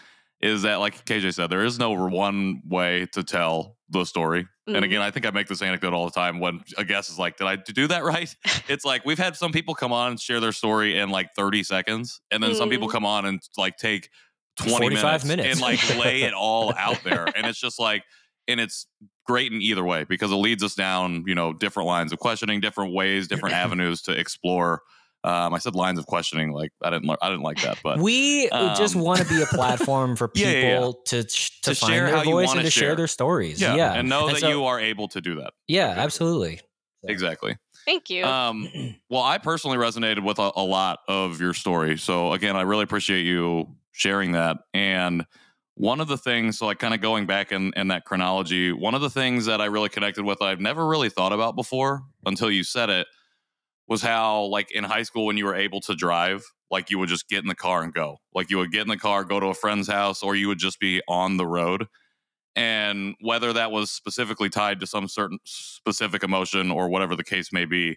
is 0.40 0.62
that, 0.62 0.76
like 0.76 1.04
KJ 1.04 1.34
said, 1.34 1.50
there 1.50 1.64
is 1.64 1.78
no 1.78 1.90
one 1.90 2.60
way 2.66 3.06
to 3.12 3.22
tell 3.24 3.76
the 3.90 4.04
story. 4.04 4.46
Mhm. 4.68 4.76
And 4.76 4.84
again, 4.84 5.00
I 5.02 5.10
think 5.10 5.26
I 5.26 5.30
make 5.30 5.48
this 5.48 5.62
anecdote 5.62 5.94
all 5.94 6.04
the 6.04 6.10
time 6.12 6.40
when 6.40 6.60
a 6.76 6.84
guest 6.84 7.10
is 7.10 7.18
like, 7.18 7.36
Did 7.38 7.46
I 7.46 7.56
do 7.56 7.86
that 7.88 8.04
right? 8.04 8.34
it's 8.68 8.84
like 8.84 9.04
we've 9.04 9.18
had 9.18 9.34
some 9.36 9.50
people 9.52 9.74
come 9.74 9.92
on 9.92 10.10
and 10.12 10.20
share 10.20 10.40
their 10.40 10.52
story 10.52 10.98
in 10.98 11.08
like 11.10 11.32
30 11.34 11.62
seconds. 11.62 12.20
And 12.30 12.42
then 12.42 12.54
some 12.54 12.68
people 12.68 12.88
Mm. 12.88 12.92
come 12.92 13.06
on 13.06 13.24
and 13.26 13.40
like 13.56 13.76
take 13.78 14.10
20 14.60 14.76
45 14.96 15.24
minutes. 15.24 15.48
and 15.52 15.60
like 15.60 15.96
lay 15.98 16.22
it 16.22 16.34
all 16.34 16.72
out 16.78 17.02
there. 17.04 17.26
And 17.36 17.46
it's 17.46 17.58
just 17.60 17.78
like, 17.80 18.04
and 18.46 18.60
it's 18.60 18.86
great 19.26 19.52
in 19.52 19.60
either 19.60 19.84
way 19.84 20.04
because 20.04 20.30
it 20.32 20.36
leads 20.36 20.62
us 20.62 20.74
down, 20.74 21.24
you 21.26 21.34
know, 21.34 21.52
different 21.52 21.86
lines 21.86 22.12
of 22.12 22.18
questioning, 22.18 22.60
different 22.60 22.92
ways, 22.94 23.28
different 23.28 23.54
avenues 23.54 24.02
to 24.02 24.12
explore. 24.12 24.82
Um, 25.24 25.52
I 25.52 25.58
said 25.58 25.74
lines 25.74 25.98
of 25.98 26.06
questioning, 26.06 26.52
like 26.52 26.70
I 26.82 26.90
didn't, 26.90 27.10
I 27.20 27.28
didn't 27.28 27.42
like 27.42 27.60
that, 27.62 27.78
but 27.82 27.98
we 27.98 28.48
just 28.76 28.94
Um, 28.94 29.02
want 29.02 29.20
to 29.20 29.26
be 29.26 29.42
a 29.42 29.46
platform 29.46 30.14
for 30.16 30.28
people 30.28 30.50
Yeah, 30.52 30.60
yeah, 30.60 30.84
yeah. 30.86 30.92
to 31.06 31.28
sh- 31.28 31.60
to, 31.62 31.70
To 31.70 31.74
find 31.80 31.92
share 31.92 32.06
their 32.06 32.16
how 32.18 32.22
voice 32.24 32.46
wanna 32.46 32.60
and 32.60 32.66
to 32.66 32.70
share 32.70 32.88
share. 32.90 32.96
their 32.96 33.06
stories. 33.08 33.60
yeah, 33.60 33.74
Yeah, 33.74 33.94
and 33.94 34.08
know 34.08 34.28
that 34.28 34.38
so- 34.38 34.48
you 34.48 34.64
are 34.64 34.78
able 34.78 35.08
to 35.08 35.20
do 35.20 35.34
that. 35.36 35.52
Yeah, 35.66 35.88
absolutely. 35.96 36.58
So- 36.58 36.64
Exactly. 37.08 37.56
thank 37.84 38.10
you. 38.10 38.24
Um, 38.24 38.68
well, 39.10 39.22
I 39.22 39.38
personally 39.38 39.76
resonated 39.76 40.22
with 40.22 40.38
a, 40.38 40.52
a 40.54 40.62
lot 40.62 41.00
of 41.08 41.40
your 41.40 41.52
story. 41.54 41.96
So 41.98 42.32
again, 42.32 42.56
I 42.56 42.62
really 42.62 42.84
appreciate 42.84 43.22
you 43.22 43.66
sharing 43.92 44.32
that. 44.32 44.58
And 44.72 45.24
one 45.74 46.00
of 46.00 46.08
the 46.08 46.16
things, 46.18 46.58
so 46.58 46.66
like 46.66 46.78
kind 46.78 46.94
of 46.94 47.00
going 47.00 47.26
back 47.26 47.50
in, 47.52 47.72
in 47.76 47.88
that 47.88 48.04
chronology, 48.04 48.72
one 48.72 48.94
of 48.94 49.00
the 49.00 49.10
things 49.10 49.46
that 49.46 49.60
I 49.60 49.66
really 49.66 49.88
connected 49.88 50.24
with, 50.24 50.42
I've 50.42 50.60
never 50.60 50.86
really 50.86 51.08
thought 51.08 51.32
about 51.32 51.54
before 51.56 52.02
until 52.26 52.50
you 52.50 52.62
said 52.64 52.90
it, 52.90 53.06
was 53.88 54.02
how 54.02 54.42
like 54.44 54.70
in 54.70 54.84
high 54.84 55.02
school 55.02 55.26
when 55.26 55.36
you 55.36 55.46
were 55.46 55.54
able 55.56 55.80
to 55.80 55.94
drive, 55.94 56.44
like 56.70 56.90
you 56.90 56.98
would 56.98 57.08
just 57.08 57.28
get 57.28 57.40
in 57.42 57.48
the 57.48 57.54
car 57.54 57.82
and 57.82 57.92
go. 57.92 58.18
Like 58.34 58.50
you 58.50 58.58
would 58.58 58.70
get 58.70 58.82
in 58.82 58.88
the 58.88 58.98
car, 58.98 59.24
go 59.24 59.40
to 59.40 59.46
a 59.46 59.54
friend's 59.54 59.88
house, 59.88 60.22
or 60.22 60.36
you 60.36 60.48
would 60.48 60.58
just 60.58 60.78
be 60.78 61.00
on 61.08 61.38
the 61.38 61.46
road. 61.46 61.86
And 62.54 63.14
whether 63.20 63.52
that 63.52 63.70
was 63.70 63.90
specifically 63.90 64.50
tied 64.50 64.80
to 64.80 64.86
some 64.86 65.08
certain 65.08 65.38
specific 65.44 66.22
emotion 66.22 66.70
or 66.70 66.88
whatever 66.88 67.16
the 67.16 67.24
case 67.24 67.52
may 67.52 67.64
be, 67.64 67.96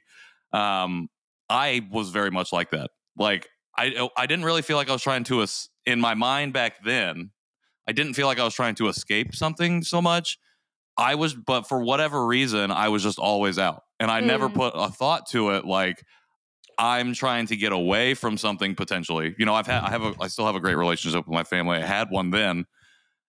um, 0.54 1.10
I 1.50 1.88
was 1.92 2.10
very 2.10 2.32
much 2.32 2.54
like 2.54 2.72
that. 2.72 2.92
Like 3.18 3.50
I, 3.78 4.08
I 4.16 4.28
didn't 4.28 4.46
really 4.46 4.62
feel 4.62 4.78
like 4.78 4.90
I 4.90 4.94
was 4.94 5.02
trying 5.02 5.24
to, 5.26 5.42
es- 5.42 5.70
in 5.86 6.00
my 6.00 6.14
mind 6.14 6.54
back 6.54 6.84
then, 6.86 7.32
I 7.88 7.92
didn't 7.92 8.14
feel 8.14 8.28
like 8.28 8.40
I 8.40 8.44
was 8.46 8.54
trying 8.54 8.76
to 8.76 8.88
escape 8.88 9.36
something 9.36 9.84
so 9.84 10.02
much. 10.02 10.38
I 10.98 11.16
was, 11.16 11.34
but 11.34 11.68
for 11.68 11.84
whatever 11.84 12.26
reason, 12.26 12.70
I 12.70 12.90
was 12.90 13.02
just 13.02 13.18
always 13.18 13.58
out, 13.58 13.84
and 14.02 14.10
I 14.12 14.20
never 14.20 14.50
Mm. 14.50 14.56
put 14.56 14.74
a 14.76 14.90
thought 14.90 15.28
to 15.30 15.52
it. 15.52 15.64
Like 15.66 16.04
I'm 16.78 17.14
trying 17.14 17.46
to 17.48 17.56
get 17.56 17.72
away 17.72 18.16
from 18.16 18.38
something 18.38 18.74
potentially. 18.76 19.36
You 19.38 19.46
know, 19.46 19.54
I've 19.54 19.68
had, 19.68 19.84
I 19.84 19.90
have, 19.92 20.02
a, 20.02 20.14
I 20.20 20.28
still 20.28 20.46
have 20.48 20.56
a 20.56 20.60
great 20.60 20.76
relationship 20.78 21.28
with 21.28 21.34
my 21.34 21.44
family. 21.44 21.78
I 21.78 21.86
had 21.86 22.10
one 22.10 22.32
then, 22.32 22.66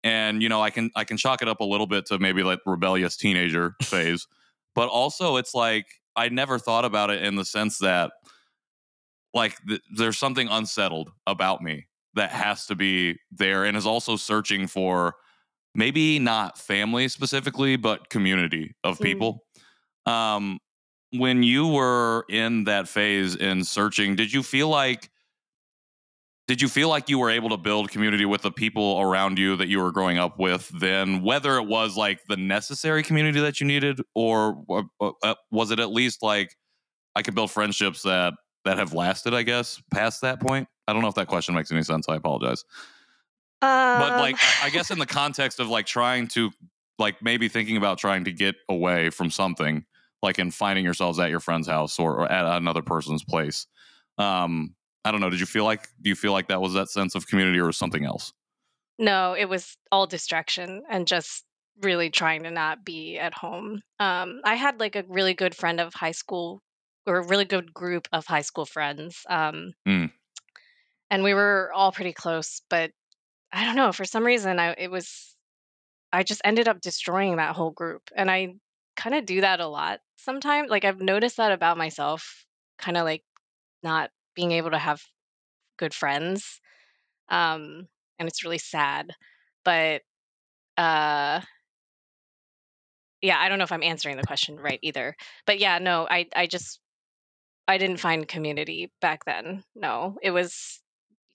and 0.03 0.43
you 0.43 0.49
know, 0.49 0.61
I 0.61 0.71
can, 0.71 0.91
I 0.97 1.05
can 1.05 1.17
chalk 1.17 1.41
it 1.43 1.49
up 1.49 1.61
a 1.61 1.65
little 1.65 1.87
bit 1.87 2.07
to 2.07 2.19
maybe 2.19 2.43
like 2.43 2.59
rebellious 2.67 3.17
teenager 3.17 3.75
phase, 3.83 4.27
but 4.75 4.89
also 4.89 5.37
it's 5.37 5.55
like 5.55 5.87
I 6.17 6.29
never 6.31 6.59
thought 6.59 6.85
about 6.85 7.11
it 7.11 7.23
in 7.23 7.37
the 7.37 7.45
sense 7.45 7.79
that 7.79 8.11
like 9.35 9.57
th- 9.69 9.83
there's 9.97 10.19
something 10.19 10.49
unsettled 10.49 11.11
about 11.27 11.63
me 11.63 11.87
that 12.15 12.31
has 12.31 12.67
to 12.67 12.75
be 12.75 13.19
there 13.31 13.65
and 13.65 13.77
is 13.77 13.87
also 13.87 14.17
searching 14.17 14.67
for 14.67 15.15
maybe 15.75 16.19
not 16.19 16.57
family 16.59 17.07
specifically 17.09 17.77
but 17.77 18.09
community 18.09 18.75
of 18.83 18.99
Mm. 18.99 19.03
people 19.03 19.46
um 20.07 20.59
when 21.13 21.43
you 21.43 21.67
were 21.69 22.25
in 22.29 22.65
that 22.65 22.89
phase 22.89 23.35
in 23.37 23.65
searching 23.65 24.17
did 24.17 24.33
you 24.33 24.43
feel 24.43 24.69
like 24.69 25.11
did 26.49 26.63
you 26.63 26.69
feel 26.69 26.89
like 26.89 27.09
you 27.09 27.19
were 27.19 27.31
able 27.31 27.49
to 27.49 27.57
build 27.57 27.91
community 27.91 28.25
with 28.25 28.43
the 28.43 28.51
people 28.53 29.01
around 29.01 29.39
you 29.39 29.57
that 29.57 29.67
you 29.69 29.81
were 29.81 29.91
growing 29.91 30.19
up 30.19 30.39
with 30.39 30.69
then 30.79 31.23
whether 31.23 31.57
it 31.57 31.65
was 31.67 31.97
like 31.97 32.21
the 32.29 32.37
necessary 32.37 33.03
community 33.03 33.41
that 33.41 33.61
you 33.61 33.67
needed 33.67 34.01
or 34.15 34.63
uh, 35.01 35.11
uh, 35.23 35.35
was 35.51 35.71
it 35.71 35.81
at 35.81 35.91
least 35.91 36.23
like 36.23 36.55
i 37.17 37.23
could 37.23 37.35
build 37.35 37.51
friendships 37.51 38.03
that 38.03 38.35
that 38.65 38.79
have 38.79 38.93
lasted 38.93 39.33
i 39.35 39.43
guess 39.43 39.81
past 39.93 40.21
that 40.23 40.41
point? 40.41 40.69
I 40.89 40.93
don't 40.93 41.03
know 41.03 41.09
if 41.09 41.15
that 41.17 41.27
question 41.29 41.55
makes 41.55 41.73
any 41.73 41.83
sense 41.83 42.09
i 42.09 42.15
apologize. 42.17 42.65
Um, 43.63 43.99
but 43.99 44.17
like 44.19 44.37
I- 44.41 44.67
i 44.67 44.71
guess 44.71 44.91
in 44.91 44.99
the 44.99 45.07
context 45.07 45.59
of 45.61 45.69
like 45.69 45.87
trying 45.87 46.29
to 46.29 46.51
like 46.99 47.21
maybe 47.23 47.49
thinking 47.49 47.77
about 47.77 47.99
trying 47.99 48.25
to 48.25 48.33
get 48.33 48.55
away 48.69 49.11
from 49.11 49.31
something 49.31 49.85
like 50.27 50.39
in 50.39 50.51
finding 50.51 50.85
yourselves 50.85 51.19
at 51.19 51.31
your 51.31 51.41
friend's 51.41 51.69
house 51.69 51.99
or, 51.99 52.21
or 52.21 52.27
at 52.31 52.45
another 52.59 52.83
person's 52.83 53.25
place 53.25 53.67
um 54.19 54.75
i 55.05 55.11
don't 55.11 55.21
know 55.23 55.31
did 55.31 55.41
you 55.41 55.47
feel 55.47 55.65
like 55.65 55.89
do 56.03 56.11
you 56.11 56.17
feel 56.17 56.33
like 56.33 56.49
that 56.49 56.61
was 56.61 56.75
that 56.75 56.89
sense 56.91 57.15
of 57.15 57.27
community 57.27 57.59
or 57.59 57.67
was 57.67 57.77
something 57.79 58.05
else 58.05 58.33
No, 58.99 59.35
it 59.37 59.49
was 59.49 59.77
all 59.93 60.07
distraction 60.07 60.83
and 60.89 61.07
just 61.07 61.45
really 61.83 62.09
trying 62.11 62.43
to 62.45 62.51
not 62.51 62.83
be 62.83 63.19
at 63.19 63.35
home. 63.35 63.83
Um, 64.01 64.41
I 64.43 64.55
had 64.57 64.81
like 64.81 64.97
a 64.97 65.05
really 65.09 65.35
good 65.35 65.55
friend 65.55 65.81
of 65.81 65.93
high 65.93 66.17
school, 66.17 66.63
or 67.07 67.19
a 67.19 67.27
really 67.29 67.45
good 67.45 67.75
group 67.75 68.09
of 68.13 68.25
high 68.25 68.41
school 68.43 68.65
friends. 68.65 69.21
Um, 69.29 69.75
Mm. 69.87 70.11
and 71.11 71.23
we 71.23 71.35
were 71.35 71.71
all 71.75 71.93
pretty 71.93 72.13
close, 72.13 72.63
but 72.71 72.91
I 73.53 73.65
don't 73.67 73.77
know, 73.77 73.93
for 73.93 74.05
some 74.07 74.25
reason, 74.25 74.59
I 74.59 74.75
it 74.79 74.91
was 74.91 75.37
I 76.13 76.23
just 76.23 76.43
ended 76.45 76.69
up 76.69 76.81
destroying 76.81 77.37
that 77.37 77.57
whole 77.57 77.73
group. 77.73 78.03
And 78.17 78.31
I 78.31 78.55
kind 78.97 79.15
of 79.15 79.27
do 79.27 79.41
that 79.43 79.61
a 79.61 79.67
lot 79.67 80.01
sometimes. 80.17 80.71
Like 80.71 80.85
I've 80.85 81.01
noticed 81.01 81.37
that 81.39 81.53
about 81.53 81.79
myself, 81.79 82.47
kind 82.79 82.97
of 82.97 83.05
like 83.05 83.25
not 83.83 84.11
being 84.35 84.53
able 84.53 84.71
to 84.71 84.79
have 84.79 85.03
good 85.79 85.95
friends. 85.95 86.61
Um, 87.29 87.89
and 88.19 88.29
it's 88.29 88.45
really 88.45 88.59
sad. 88.59 89.13
But 89.65 90.03
uh 90.77 91.41
yeah, 93.23 93.39
I 93.41 93.49
don't 93.49 93.59
know 93.59 93.65
if 93.65 93.73
I'm 93.73 93.83
answering 93.83 94.17
the 94.17 94.23
question 94.27 94.59
right 94.59 94.79
either. 94.83 95.17
But 95.47 95.59
yeah, 95.59 95.79
no, 95.79 96.07
I 96.09 96.27
I 96.35 96.47
just 96.47 96.81
I 97.69 97.79
didn't 97.79 97.99
find 97.99 98.29
community 98.29 98.93
back 99.01 99.25
then. 99.25 99.65
No. 99.75 100.17
It 100.23 100.31
was 100.31 100.81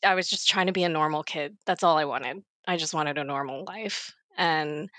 I 0.04 0.15
was 0.15 0.30
just 0.30 0.47
trying 0.47 0.67
to 0.67 0.74
be 0.74 0.84
a 0.84 0.89
normal 0.89 1.24
kid. 1.24 1.58
That's 1.65 1.84
all 1.84 1.97
I 1.97 2.06
wanted. 2.06 2.43
I 2.67 2.78
just 2.78 2.93
wanted 2.93 3.17
a 3.17 3.24
normal 3.24 3.65
life. 3.67 4.13
And 4.38 4.89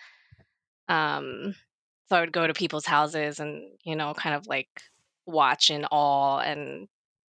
um 0.89 1.55
so 2.13 2.19
I 2.19 2.21
would 2.21 2.33
go 2.33 2.47
to 2.47 2.53
people's 2.53 2.85
houses 2.85 3.41
and, 3.41 3.63
you 3.85 3.97
know, 3.97 4.13
kind 4.13 4.35
of 4.35 4.47
like 4.47 4.69
watch 5.25 5.71
in 5.71 5.87
awe 5.87 6.41
and 6.41 6.87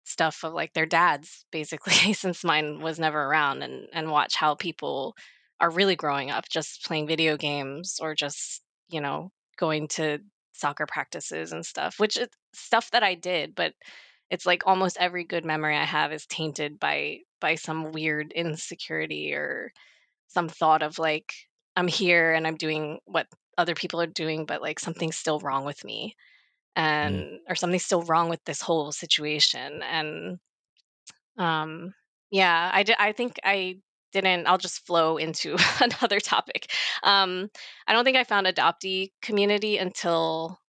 stuff 0.05 0.45
of 0.45 0.53
like 0.53 0.71
their 0.71 0.85
dads 0.85 1.43
basically 1.51 2.13
since 2.13 2.45
mine 2.45 2.79
was 2.79 2.97
never 2.97 3.21
around 3.21 3.61
and 3.61 3.89
and 3.91 4.09
watch 4.09 4.35
how 4.37 4.55
people 4.55 5.17
are 5.59 5.69
really 5.69 5.97
growing 5.97 6.31
up 6.31 6.47
just 6.47 6.85
playing 6.85 7.07
video 7.07 7.35
games 7.35 7.99
or 8.01 8.15
just, 8.15 8.61
you 8.87 9.01
know, 9.01 9.33
going 9.57 9.89
to 9.89 10.19
soccer 10.53 10.85
practices 10.85 11.51
and 11.51 11.65
stuff, 11.65 11.99
which 11.99 12.15
is 12.15 12.29
stuff 12.53 12.89
that 12.91 13.03
I 13.03 13.15
did, 13.15 13.55
but 13.55 13.73
it's 14.29 14.45
like 14.45 14.65
almost 14.65 14.95
every 14.97 15.25
good 15.25 15.43
memory 15.43 15.75
I 15.75 15.83
have 15.83 16.13
is 16.13 16.25
tainted 16.25 16.79
by 16.79 17.17
by 17.41 17.55
some 17.55 17.91
weird 17.91 18.31
insecurity 18.31 19.33
or 19.33 19.73
some 20.27 20.47
thought 20.47 20.83
of 20.83 20.99
like 20.99 21.33
I'm 21.75 21.89
here 21.89 22.31
and 22.33 22.47
I'm 22.47 22.55
doing 22.55 22.99
what 23.03 23.27
other 23.59 23.75
people 23.75 24.01
are 24.01 24.07
doing, 24.07 24.45
but 24.45 24.61
like 24.61 24.79
something's 24.79 25.17
still 25.17 25.39
wrong 25.41 25.65
with 25.65 25.83
me 25.85 26.15
and 26.75 27.39
or 27.49 27.55
something's 27.55 27.85
still 27.85 28.03
wrong 28.03 28.29
with 28.29 28.43
this 28.45 28.61
whole 28.61 28.91
situation. 28.91 29.83
And 29.83 30.39
um 31.37 31.93
yeah, 32.31 32.71
I 32.73 32.83
did 32.83 32.95
I 32.99 33.11
think 33.11 33.39
I 33.43 33.79
didn't 34.13 34.47
I'll 34.47 34.57
just 34.57 34.85
flow 34.85 35.17
into 35.17 35.57
another 35.81 36.19
topic. 36.19 36.71
Um 37.03 37.49
I 37.87 37.93
don't 37.93 38.05
think 38.05 38.17
I 38.17 38.23
found 38.23 38.47
adoptee 38.47 39.11
community 39.21 39.77
until 39.77 40.59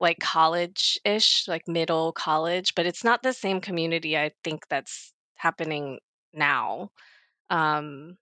like 0.00 0.18
college-ish, 0.20 1.48
like 1.48 1.68
middle 1.68 2.12
college, 2.12 2.74
but 2.74 2.86
it's 2.86 3.04
not 3.04 3.22
the 3.22 3.32
same 3.32 3.60
community 3.60 4.18
I 4.18 4.32
think 4.44 4.68
that's 4.68 5.12
happening 5.36 6.00
now. 6.32 6.90
Um 7.50 8.18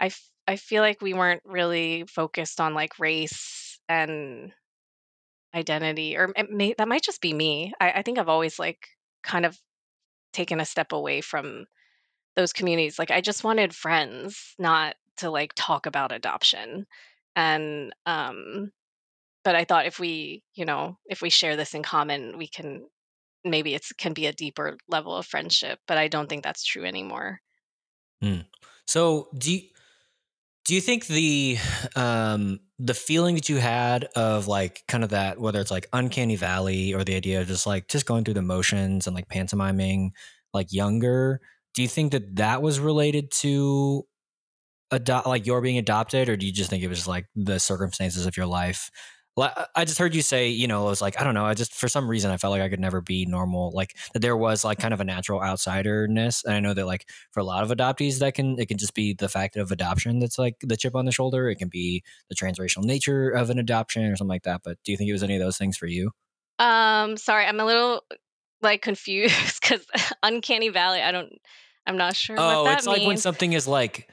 I 0.00 0.10
I 0.46 0.56
feel 0.56 0.82
like 0.82 1.00
we 1.00 1.14
weren't 1.14 1.42
really 1.44 2.04
focused 2.08 2.60
on 2.60 2.74
like 2.74 2.98
race 2.98 3.78
and 3.88 4.52
identity, 5.54 6.16
or 6.16 6.32
it 6.36 6.50
may, 6.50 6.74
that 6.76 6.88
might 6.88 7.02
just 7.02 7.20
be 7.20 7.32
me. 7.32 7.72
I, 7.80 7.92
I 7.92 8.02
think 8.02 8.18
I've 8.18 8.28
always 8.28 8.58
like 8.58 8.88
kind 9.22 9.46
of 9.46 9.58
taken 10.32 10.60
a 10.60 10.64
step 10.64 10.92
away 10.92 11.20
from 11.20 11.66
those 12.36 12.52
communities. 12.52 12.98
Like 12.98 13.10
I 13.10 13.20
just 13.20 13.44
wanted 13.44 13.74
friends, 13.74 14.54
not 14.58 14.96
to 15.18 15.30
like 15.30 15.52
talk 15.54 15.86
about 15.86 16.12
adoption. 16.12 16.86
And 17.36 17.92
um, 18.06 18.72
but 19.44 19.54
I 19.54 19.64
thought 19.64 19.86
if 19.86 19.98
we, 20.00 20.42
you 20.54 20.64
know, 20.64 20.98
if 21.06 21.22
we 21.22 21.30
share 21.30 21.56
this 21.56 21.74
in 21.74 21.82
common, 21.82 22.38
we 22.38 22.48
can 22.48 22.86
maybe 23.44 23.74
it's 23.74 23.92
can 23.92 24.12
be 24.14 24.26
a 24.26 24.32
deeper 24.32 24.76
level 24.88 25.14
of 25.16 25.26
friendship. 25.26 25.78
But 25.86 25.98
I 25.98 26.08
don't 26.08 26.28
think 26.28 26.42
that's 26.42 26.64
true 26.64 26.84
anymore. 26.84 27.40
So 28.86 29.28
do 29.36 29.52
you, 29.52 29.60
do 30.64 30.74
you 30.74 30.80
think 30.80 31.06
the 31.06 31.58
um 31.96 32.58
the 32.78 32.94
feeling 32.94 33.34
that 33.34 33.48
you 33.48 33.56
had 33.56 34.04
of 34.16 34.48
like 34.48 34.82
kind 34.88 35.04
of 35.04 35.10
that 35.10 35.38
whether 35.40 35.60
it's 35.60 35.70
like 35.70 35.86
uncanny 35.92 36.36
valley 36.36 36.94
or 36.94 37.04
the 37.04 37.14
idea 37.14 37.40
of 37.40 37.46
just 37.46 37.66
like 37.66 37.88
just 37.88 38.06
going 38.06 38.24
through 38.24 38.34
the 38.34 38.42
motions 38.42 39.06
and 39.06 39.14
like 39.14 39.28
pantomiming 39.28 40.12
like 40.52 40.72
younger 40.72 41.40
do 41.74 41.82
you 41.82 41.88
think 41.88 42.12
that 42.12 42.36
that 42.36 42.62
was 42.62 42.80
related 42.80 43.30
to 43.30 44.04
adopt 44.90 45.26
like 45.26 45.46
your 45.46 45.60
being 45.60 45.78
adopted 45.78 46.28
or 46.28 46.36
do 46.36 46.46
you 46.46 46.52
just 46.52 46.70
think 46.70 46.82
it 46.82 46.88
was 46.88 47.06
like 47.06 47.26
the 47.34 47.58
circumstances 47.58 48.26
of 48.26 48.36
your 48.36 48.46
life 48.46 48.90
I 49.36 49.84
just 49.84 49.98
heard 49.98 50.14
you 50.14 50.22
say, 50.22 50.48
you 50.48 50.68
know, 50.68 50.86
it 50.86 50.90
was 50.90 51.02
like, 51.02 51.20
I 51.20 51.24
don't 51.24 51.34
know. 51.34 51.44
I 51.44 51.54
just, 51.54 51.74
for 51.74 51.88
some 51.88 52.08
reason, 52.08 52.30
I 52.30 52.36
felt 52.36 52.52
like 52.52 52.62
I 52.62 52.68
could 52.68 52.78
never 52.78 53.00
be 53.00 53.26
normal. 53.26 53.72
Like 53.72 53.96
that 54.12 54.20
there 54.20 54.36
was 54.36 54.64
like 54.64 54.78
kind 54.78 54.94
of 54.94 55.00
a 55.00 55.04
natural 55.04 55.40
outsiderness. 55.40 56.44
And 56.44 56.54
I 56.54 56.60
know 56.60 56.72
that 56.72 56.86
like 56.86 57.08
for 57.32 57.40
a 57.40 57.44
lot 57.44 57.64
of 57.64 57.70
adoptees, 57.70 58.20
that 58.20 58.34
can, 58.34 58.58
it 58.60 58.68
can 58.68 58.78
just 58.78 58.94
be 58.94 59.12
the 59.12 59.28
fact 59.28 59.56
of 59.56 59.72
adoption 59.72 60.20
that's 60.20 60.38
like 60.38 60.56
the 60.60 60.76
chip 60.76 60.94
on 60.94 61.04
the 61.04 61.12
shoulder. 61.12 61.48
It 61.48 61.56
can 61.56 61.68
be 61.68 62.04
the 62.28 62.36
transracial 62.36 62.84
nature 62.84 63.30
of 63.30 63.50
an 63.50 63.58
adoption 63.58 64.04
or 64.04 64.14
something 64.14 64.28
like 64.28 64.44
that. 64.44 64.60
But 64.62 64.78
do 64.84 64.92
you 64.92 64.98
think 64.98 65.08
it 65.08 65.12
was 65.12 65.24
any 65.24 65.34
of 65.34 65.40
those 65.40 65.58
things 65.58 65.76
for 65.76 65.86
you? 65.86 66.12
Um, 66.60 67.16
sorry, 67.16 67.46
I'm 67.46 67.58
a 67.58 67.64
little 67.64 68.02
like 68.62 68.82
confused 68.82 69.60
because 69.62 69.84
uncanny 70.22 70.68
valley. 70.68 71.02
I 71.02 71.10
don't. 71.12 71.32
I'm 71.86 71.98
not 71.98 72.16
sure 72.16 72.36
Oh, 72.38 72.62
what 72.62 72.70
that 72.70 72.78
it's 72.78 72.86
like 72.86 73.06
when 73.06 73.18
something 73.18 73.52
is 73.52 73.68
like, 73.68 74.08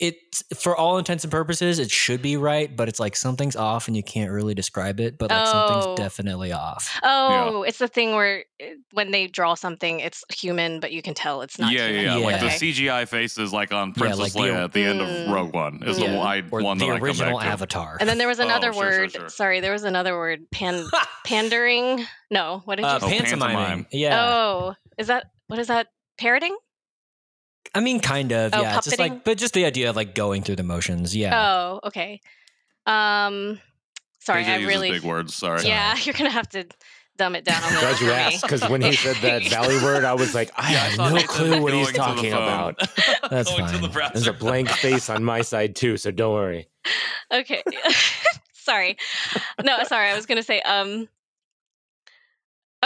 it 0.00 0.16
for 0.58 0.74
all 0.76 0.98
intents 0.98 1.22
and 1.22 1.30
purposes, 1.30 1.78
it 1.78 1.88
should 1.90 2.20
be 2.20 2.36
right, 2.36 2.74
but 2.74 2.88
it's 2.88 2.98
like 2.98 3.14
something's 3.14 3.54
off 3.54 3.86
and 3.86 3.96
you 3.96 4.02
can't 4.02 4.32
really 4.32 4.52
describe 4.54 4.98
it, 4.98 5.18
but 5.18 5.30
like 5.30 5.46
Oh. 5.46 5.50
something's 5.52 5.96
definitely 5.96 6.50
off. 6.52 6.98
oh, 7.04 7.62
it's 7.62 7.78
the 7.78 7.86
thing 7.86 8.12
where 8.16 8.44
uh, 8.60 8.66
when 8.92 9.12
they 9.12 9.28
draw 9.28 9.54
something, 9.54 10.00
it's 10.00 10.24
human, 10.36 10.80
but 10.80 10.90
you 10.90 11.00
can 11.00 11.14
tell 11.14 11.42
it's 11.42 11.60
not. 11.60 11.72
yeah, 11.72 11.86
yeah, 11.86 12.00
human. 12.16 12.18
yeah, 12.18 12.26
Like 12.26 12.40
the 12.40 12.48
CGI 12.72 13.06
faces, 13.06 13.52
like 13.52 13.72
on 13.72 13.94
Yeah, 13.96 14.02
like 14.04 14.16
Princess 14.16 14.32
the- 14.32 14.40
Leia 14.40 14.64
at 14.64 14.72
the 14.72 14.82
end 14.82 15.00
Mm. 15.00 15.26
of 15.26 15.32
Rogue 15.32 15.54
One, 15.54 15.82
is 15.86 15.96
the 15.98 16.06
Yeah. 16.06 16.16
one, 16.18 16.48
Or 16.50 16.60
one 16.62 16.78
the 16.78 16.86
that 16.86 16.92
I 16.92 16.96
come 16.98 17.04
original 17.04 17.38
back 17.38 17.46
to. 17.46 17.52
Avatar. 17.52 17.96
And 18.00 18.08
then 18.08 18.18
there 18.18 18.28
was 18.28 18.40
Oh, 18.40 18.44
another 18.44 18.72
sure, 18.72 18.82
sure, 18.92 19.00
word. 19.02 19.12
sure. 19.12 19.28
Sorry, 19.28 19.60
there 19.60 19.72
was 19.72 19.84
another 19.84 20.16
word. 20.16 20.50
Pan 20.50 20.84
pandering. 21.24 22.04
No, 22.30 22.62
what 22.64 22.76
did 22.76 22.82
you 22.82 22.88
uh, 22.88 22.98
say? 22.98 23.06
Oh, 23.06 23.08
pantomime. 23.10 23.86
Yeah. 23.92 24.20
Oh, 24.20 24.74
is 24.98 25.06
that 25.06 25.26
what 25.46 25.58
is 25.60 25.68
that? 25.68 25.86
Parroting? 26.18 26.56
I 27.74 27.80
mean, 27.80 28.00
kind 28.00 28.32
of. 28.32 28.52
Oh, 28.54 28.60
yeah. 28.62 28.76
It's 28.76 28.86
just 28.86 28.98
like, 28.98 29.24
but 29.24 29.38
just 29.38 29.54
the 29.54 29.64
idea 29.64 29.90
of 29.90 29.96
like 29.96 30.14
going 30.14 30.42
through 30.42 30.56
the 30.56 30.62
motions. 30.62 31.14
Yeah. 31.14 31.32
Oh, 31.36 31.80
okay. 31.84 32.20
Um, 32.86 33.60
sorry, 34.20 34.44
AJ 34.44 34.48
I 34.48 34.56
uses 34.56 34.68
really. 34.68 34.90
big 34.90 35.02
words. 35.02 35.34
Sorry. 35.34 35.66
Yeah, 35.66 35.96
you're 36.02 36.14
gonna 36.14 36.30
have 36.30 36.48
to 36.50 36.66
dumb 37.16 37.36
it 37.36 37.44
down 37.44 37.62
a 37.62 37.66
little 37.66 37.80
Glad 37.80 38.00
you 38.00 38.10
asked 38.10 38.42
because 38.42 38.68
when 38.68 38.82
he 38.82 38.92
said 38.96 39.16
that 39.16 39.46
valley 39.48 39.76
word, 39.82 40.04
I 40.04 40.14
was 40.14 40.34
like, 40.34 40.50
I 40.56 40.72
Yeah, 40.72 40.78
have 40.78 40.94
saw 40.94 41.08
no 41.10 41.22
clue 41.22 41.62
what 41.62 41.72
he's 41.72 41.92
going 41.92 42.16
to 42.16 42.22
the 42.22 42.30
talking 42.30 42.32
about. 42.32 43.30
That's 43.30 43.50
going 43.50 43.70
to 43.70 43.78
the 43.78 43.88
fine. 43.88 44.10
There's 44.12 44.26
a 44.26 44.32
blank 44.32 44.68
face 44.68 45.08
on 45.08 45.22
my 45.22 45.42
side 45.42 45.76
too, 45.76 45.96
so 45.96 46.10
don't 46.10 46.34
worry. 46.34 46.68
Okay. 47.32 47.62
sorry. 48.52 48.96
No, 49.62 49.84
sorry. 49.84 50.08
I 50.10 50.16
was 50.16 50.26
going 50.26 50.36
to 50.36 50.42
say 50.42 50.60
um 50.62 51.08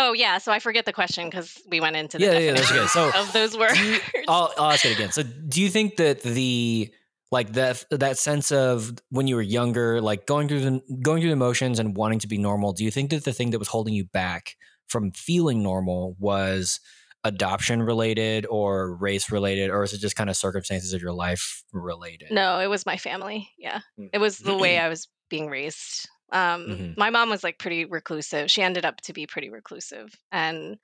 Oh 0.01 0.13
yeah, 0.13 0.39
so 0.39 0.53
I 0.53 0.61
forget 0.61 0.85
the 0.87 0.93
question 0.93 1.31
cuz 1.31 1.61
we 1.69 1.81
went 1.81 1.97
into 1.97 2.17
the 2.19 2.25
Yeah, 2.25 2.39
yeah, 2.39 2.53
that's 2.53 2.71
definition 2.71 3.03
okay. 3.03 3.13
So, 3.13 3.21
of 3.21 3.33
those 3.33 3.59
words. 3.59 3.79
you- 3.81 4.01
I'll, 4.29 4.53
I'll 4.57 4.71
ask 4.71 4.85
it 4.85 4.93
again. 4.93 5.11
So, 5.13 5.23
do 5.49 5.61
you 5.61 5.69
think 5.69 5.97
that 5.97 6.23
the 6.23 6.91
like 7.31 7.53
that 7.55 7.85
that 7.91 8.17
sense 8.17 8.51
of 8.53 8.93
when 9.11 9.27
you 9.27 9.35
were 9.37 9.43
younger, 9.43 10.01
like 10.01 10.25
going 10.27 10.49
through 10.49 10.61
the 10.61 10.81
going 11.03 11.21
through 11.21 11.31
the 11.31 11.37
motions 11.37 11.79
and 11.79 11.97
wanting 11.97 12.21
to 12.21 12.29
be 12.29 12.39
normal, 12.39 12.73
do 12.73 12.85
you 12.85 12.91
think 12.91 13.11
that 13.11 13.25
the 13.25 13.33
thing 13.33 13.51
that 13.51 13.59
was 13.59 13.69
holding 13.69 13.93
you 13.93 14.05
back 14.05 14.55
from 14.87 15.11
feeling 15.13 15.63
normal 15.63 16.17
was 16.19 16.81
adoption 17.25 17.83
related 17.83 18.47
or 18.49 18.95
race 18.97 19.31
related, 19.31 19.69
or 19.71 19.83
is 19.83 19.93
it 19.93 19.99
just 20.01 20.17
kind 20.17 20.31
of 20.31 20.37
circumstances 20.37 20.93
of 20.93 21.03
your 21.03 21.13
life 21.13 21.65
related? 21.73 22.29
no, 22.31 22.61
it 22.61 22.69
was 22.69 22.87
my 22.87 22.97
family. 22.97 23.51
Yeah. 23.59 23.81
Mm. 23.99 24.11
It 24.13 24.19
was 24.19 24.39
the 24.39 24.57
way 24.57 24.79
I 24.79 24.89
was 24.89 25.09
being 25.29 25.49
raised. 25.51 26.09
Um 26.33 26.85
Mhm. 26.87 26.95
my 26.97 27.11
mom 27.11 27.31
was 27.31 27.45
like 27.45 27.59
pretty 27.59 27.85
reclusive. 27.87 28.51
She 28.51 28.63
ended 28.63 28.85
up 28.85 29.01
to 29.03 29.13
be 29.13 29.27
pretty 29.27 29.51
reclusive 29.51 30.15
and 30.33 30.79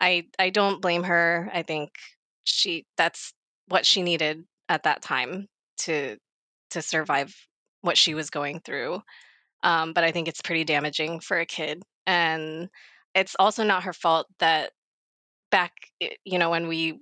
I 0.00 0.28
I 0.38 0.50
don't 0.50 0.82
blame 0.82 1.04
her. 1.04 1.50
I 1.52 1.62
think 1.62 1.92
she 2.44 2.86
that's 2.96 3.32
what 3.68 3.86
she 3.86 4.02
needed 4.02 4.44
at 4.68 4.84
that 4.84 5.02
time 5.02 5.48
to 5.78 6.18
to 6.70 6.82
survive 6.82 7.34
what 7.82 7.98
she 7.98 8.14
was 8.14 8.30
going 8.30 8.60
through. 8.60 9.00
Um, 9.62 9.92
but 9.94 10.04
I 10.04 10.12
think 10.12 10.28
it's 10.28 10.42
pretty 10.42 10.64
damaging 10.64 11.20
for 11.20 11.38
a 11.40 11.46
kid, 11.46 11.84
and 12.06 12.70
it's 13.14 13.36
also 13.38 13.64
not 13.64 13.84
her 13.84 13.92
fault 13.94 14.28
that 14.40 14.72
back, 15.50 15.72
you 16.24 16.38
know, 16.38 16.50
when 16.50 16.68
we 16.68 17.00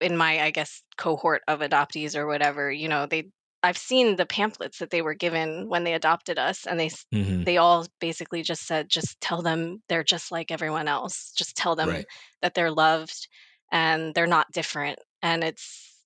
in 0.00 0.16
my 0.16 0.40
I 0.42 0.50
guess 0.50 0.82
cohort 0.96 1.42
of 1.48 1.60
adoptees 1.60 2.16
or 2.16 2.26
whatever, 2.26 2.70
you 2.70 2.88
know, 2.88 3.06
they 3.06 3.30
I've 3.62 3.78
seen 3.78 4.16
the 4.16 4.26
pamphlets 4.26 4.78
that 4.78 4.90
they 4.90 5.02
were 5.02 5.14
given 5.14 5.68
when 5.68 5.84
they 5.84 5.94
adopted 5.94 6.38
us, 6.38 6.66
and 6.66 6.78
they 6.80 6.86
s- 6.86 7.06
hmm 7.12 7.44
they 7.44 7.58
all 7.58 7.86
basically 8.00 8.42
just 8.42 8.66
said, 8.66 8.88
just 8.88 9.20
tell 9.20 9.42
them 9.42 9.82
they're 9.88 10.04
just 10.04 10.32
like 10.32 10.50
everyone 10.50 10.88
else. 10.88 11.32
Just 11.36 11.56
tell 11.56 11.76
them 11.76 11.88
Right. 11.90 12.06
that 12.42 12.54
they're 12.54 12.70
loved 12.72 13.28
and 13.72 14.14
they're 14.14 14.26
not 14.26 14.50
different. 14.52 14.98
And 15.22 15.44
it's 15.44 16.02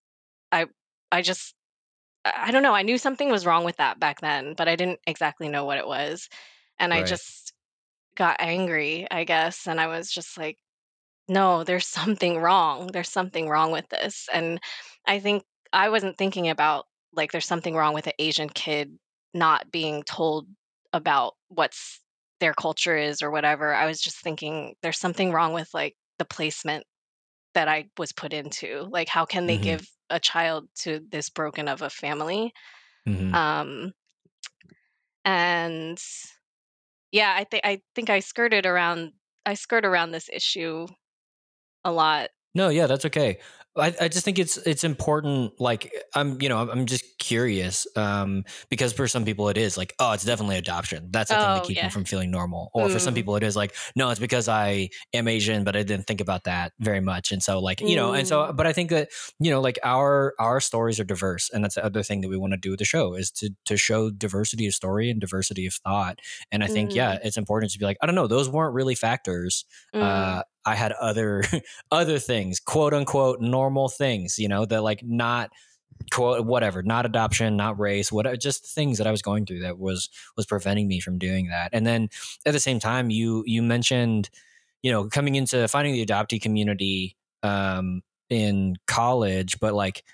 I 0.53 0.67
I 1.13 1.23
just 1.23 1.55
I 2.25 2.33
I 2.49 2.51
don't 2.53 2.63
know. 2.63 2.75
I 2.75 2.83
knew 2.83 2.99
something 2.99 3.31
was 3.31 3.47
wrong 3.47 3.65
with 3.65 3.77
that 3.77 4.01
back 4.01 4.21
then, 4.21 4.55
but 4.55 4.69
I 4.69 4.77
didn't 4.77 5.01
exactly 5.07 5.49
know 5.49 5.65
what 5.65 5.79
it 5.79 5.87
was. 5.87 6.29
And 6.79 6.95
I 6.95 7.03
just 7.05 7.53
got 8.17 8.39
angry, 8.41 9.07
I 9.11 9.25
guess, 9.25 9.67
and 9.69 9.81
I 9.81 9.89
was 9.89 10.11
just 10.13 10.39
like, 10.39 10.59
no, 11.29 11.65
there's 11.65 11.87
something 11.99 12.39
wrong. 12.39 12.89
There's 12.89 13.11
something 13.11 13.49
wrong 13.49 13.73
with 13.73 13.89
this. 13.89 14.29
And 14.33 14.61
I 15.07 15.21
think 15.21 15.45
I 15.73 15.89
wasn't 15.91 16.19
thinking 16.19 16.49
about 16.49 16.87
like 17.13 17.33
there's 17.33 17.47
something 17.47 17.75
wrong 17.75 17.95
with 17.95 18.07
an 18.07 18.13
Asian 18.19 18.49
kid 18.49 18.99
not 19.35 19.71
being 19.71 20.03
told 20.05 20.49
about 20.93 21.35
what's 21.49 22.01
their 22.41 22.55
culture 22.55 22.97
is 22.97 23.23
or 23.23 23.31
whatever. 23.31 23.75
I 23.75 23.87
was 23.87 24.01
just 24.01 24.19
thinking 24.19 24.75
there's 24.83 24.99
something 24.99 25.33
wrong 25.33 25.53
with 25.53 25.73
like 25.75 25.97
the 26.19 26.25
placement 26.25 26.85
that 27.55 27.69
I 27.69 27.91
was 27.99 28.13
put 28.13 28.33
into. 28.33 28.89
Like 28.91 29.09
how 29.09 29.27
can 29.27 29.47
they 29.47 29.59
hmm 29.59 29.59
give 29.59 29.89
a 30.11 30.21
child 30.21 30.69
to 30.81 31.01
this 31.11 31.31
broken 31.31 31.69
of 31.69 31.83
a 31.83 31.91
family? 31.91 32.53
hmm 33.07 33.33
Um 33.33 33.93
and 35.25 36.01
yeah, 37.13 37.35
I 37.37 37.45
think 37.45 37.65
I 37.65 37.83
think 37.95 38.11
I 38.11 38.21
skirted 38.21 38.67
around 38.67 39.13
I 39.47 39.55
skirt 39.55 39.85
around 39.85 40.13
this 40.13 40.29
issue 40.33 40.87
a 41.85 41.93
lot. 41.93 42.31
No, 42.55 42.69
yeah, 42.69 42.87
that's 42.87 43.05
okay. 43.05 43.41
I, 43.77 43.95
I 44.01 44.09
just 44.09 44.25
think 44.25 44.39
it's 44.39 44.57
it's 44.59 44.83
important. 44.83 45.61
Like 45.61 45.93
I'm, 46.15 46.43
you 46.43 46.49
know, 46.49 46.59
I'm, 46.59 46.71
I'm 46.71 46.87
just 46.87 47.05
curious 47.19 47.87
um, 47.97 48.45
because 48.69 48.93
for 48.93 49.07
some 49.07 49.25
people 49.25 49.49
it 49.49 49.57
is 49.57 49.77
like, 49.79 49.95
oh, 50.01 50.13
it's 50.13 50.25
definitely 50.25 50.57
adoption. 50.57 51.09
That's 51.11 51.31
the 51.31 51.37
thing 51.37 51.45
to 51.45 51.61
Oh, 51.63 51.65
keep 51.65 51.77
yeah. 51.77 51.83
them 51.83 51.91
from 51.93 52.05
feeling 52.05 52.31
normal. 52.33 52.71
Or 52.75 52.89
for 52.89 52.99
some 52.99 53.13
Mm. 53.15 53.19
people 53.19 53.37
it 53.37 53.43
is 53.45 53.55
like, 53.55 53.75
no, 53.95 54.11
it's 54.11 54.19
because 54.19 54.49
I 54.49 54.89
am 55.15 55.29
Asian, 55.29 55.63
but 55.63 55.77
I 55.77 55.85
didn't 55.85 56.07
think 56.09 56.21
about 56.21 56.45
that 56.45 56.73
very 56.81 57.01
much. 57.01 57.31
And 57.31 57.43
so 57.43 57.61
like, 57.61 57.81
you 57.81 57.95
know, 57.95 58.13
and 58.13 58.27
so, 58.27 58.43
Mm. 58.43 58.57
but 58.57 58.67
I 58.67 58.73
think 58.73 58.91
that 58.91 59.09
you 59.39 59.51
know, 59.53 59.61
like 59.61 59.79
our 59.85 60.35
our 60.41 60.61
stories 60.61 60.99
are 60.99 61.05
diverse, 61.05 61.49
and 61.53 61.63
that's 61.63 61.77
the 61.77 61.85
other 61.85 62.03
thing 62.03 62.23
that 62.23 62.29
we 62.29 62.37
want 62.37 62.53
to 62.53 62.59
do 62.59 62.71
with 62.71 62.81
the 62.81 62.85
show 62.85 63.15
is 63.15 63.31
to 63.33 63.51
to 63.67 63.77
show 63.77 64.11
diversity 64.11 64.67
of 64.67 64.75
story 64.75 65.11
and 65.11 65.21
diversity 65.21 65.67
of 65.67 65.75
thought. 65.75 66.19
And 66.51 66.65
I 66.65 66.67
think, 66.67 66.93
yeah, 66.95 67.15
Mm. 67.15 67.21
it's 67.25 67.37
important 67.37 67.71
to 67.73 67.79
be 67.79 67.85
like, 67.85 67.99
I 68.03 68.07
don't 68.07 68.15
know, 68.17 68.27
those 68.27 68.49
weren't 68.49 68.75
really 68.75 68.97
factors. 68.97 69.65
Mm. 69.95 70.03
Uh, 70.03 70.43
I 70.65 70.75
had 70.75 70.93
other 70.93 71.43
other 71.91 72.19
things, 72.19 72.61
quote 72.61 72.95
unquote, 72.95 73.41
normal 73.41 73.89
things, 73.89 74.39
you 74.39 74.49
know, 74.49 74.65
that 74.67 74.83
like 74.83 75.03
not 75.05 75.51
quote 76.11 76.47
whatever, 76.47 76.83
not 76.83 77.07
adoption, 77.07 77.57
not 77.57 77.79
race, 77.79 78.11
whatever, 78.11 78.37
just 78.37 78.67
things 78.67 78.99
that 78.99 79.07
I 79.07 79.11
was 79.11 79.23
going 79.23 79.47
through 79.47 79.61
that 79.61 79.79
was 79.79 80.09
was 80.37 80.47
preventing 80.47 80.89
me 80.89 81.01
from 81.01 81.19
doing 81.19 81.49
that. 81.49 81.71
And 81.73 81.87
then 81.87 82.09
at 82.47 82.53
the 82.53 82.61
same 82.61 82.79
time, 82.79 83.11
you 83.11 83.45
you 83.47 83.63
mentioned, 83.63 84.31
you 84.83 84.91
know, 84.91 85.09
coming 85.09 85.35
into 85.35 85.67
finding 85.69 85.95
the 85.95 86.05
adoptee 86.05 86.41
community 86.41 87.17
um, 87.43 88.03
in 88.29 88.77
college, 88.87 89.61
but 89.61 89.75
like, 89.75 90.05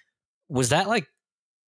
was 0.48 0.70
that 0.70 0.88
like 0.88 1.06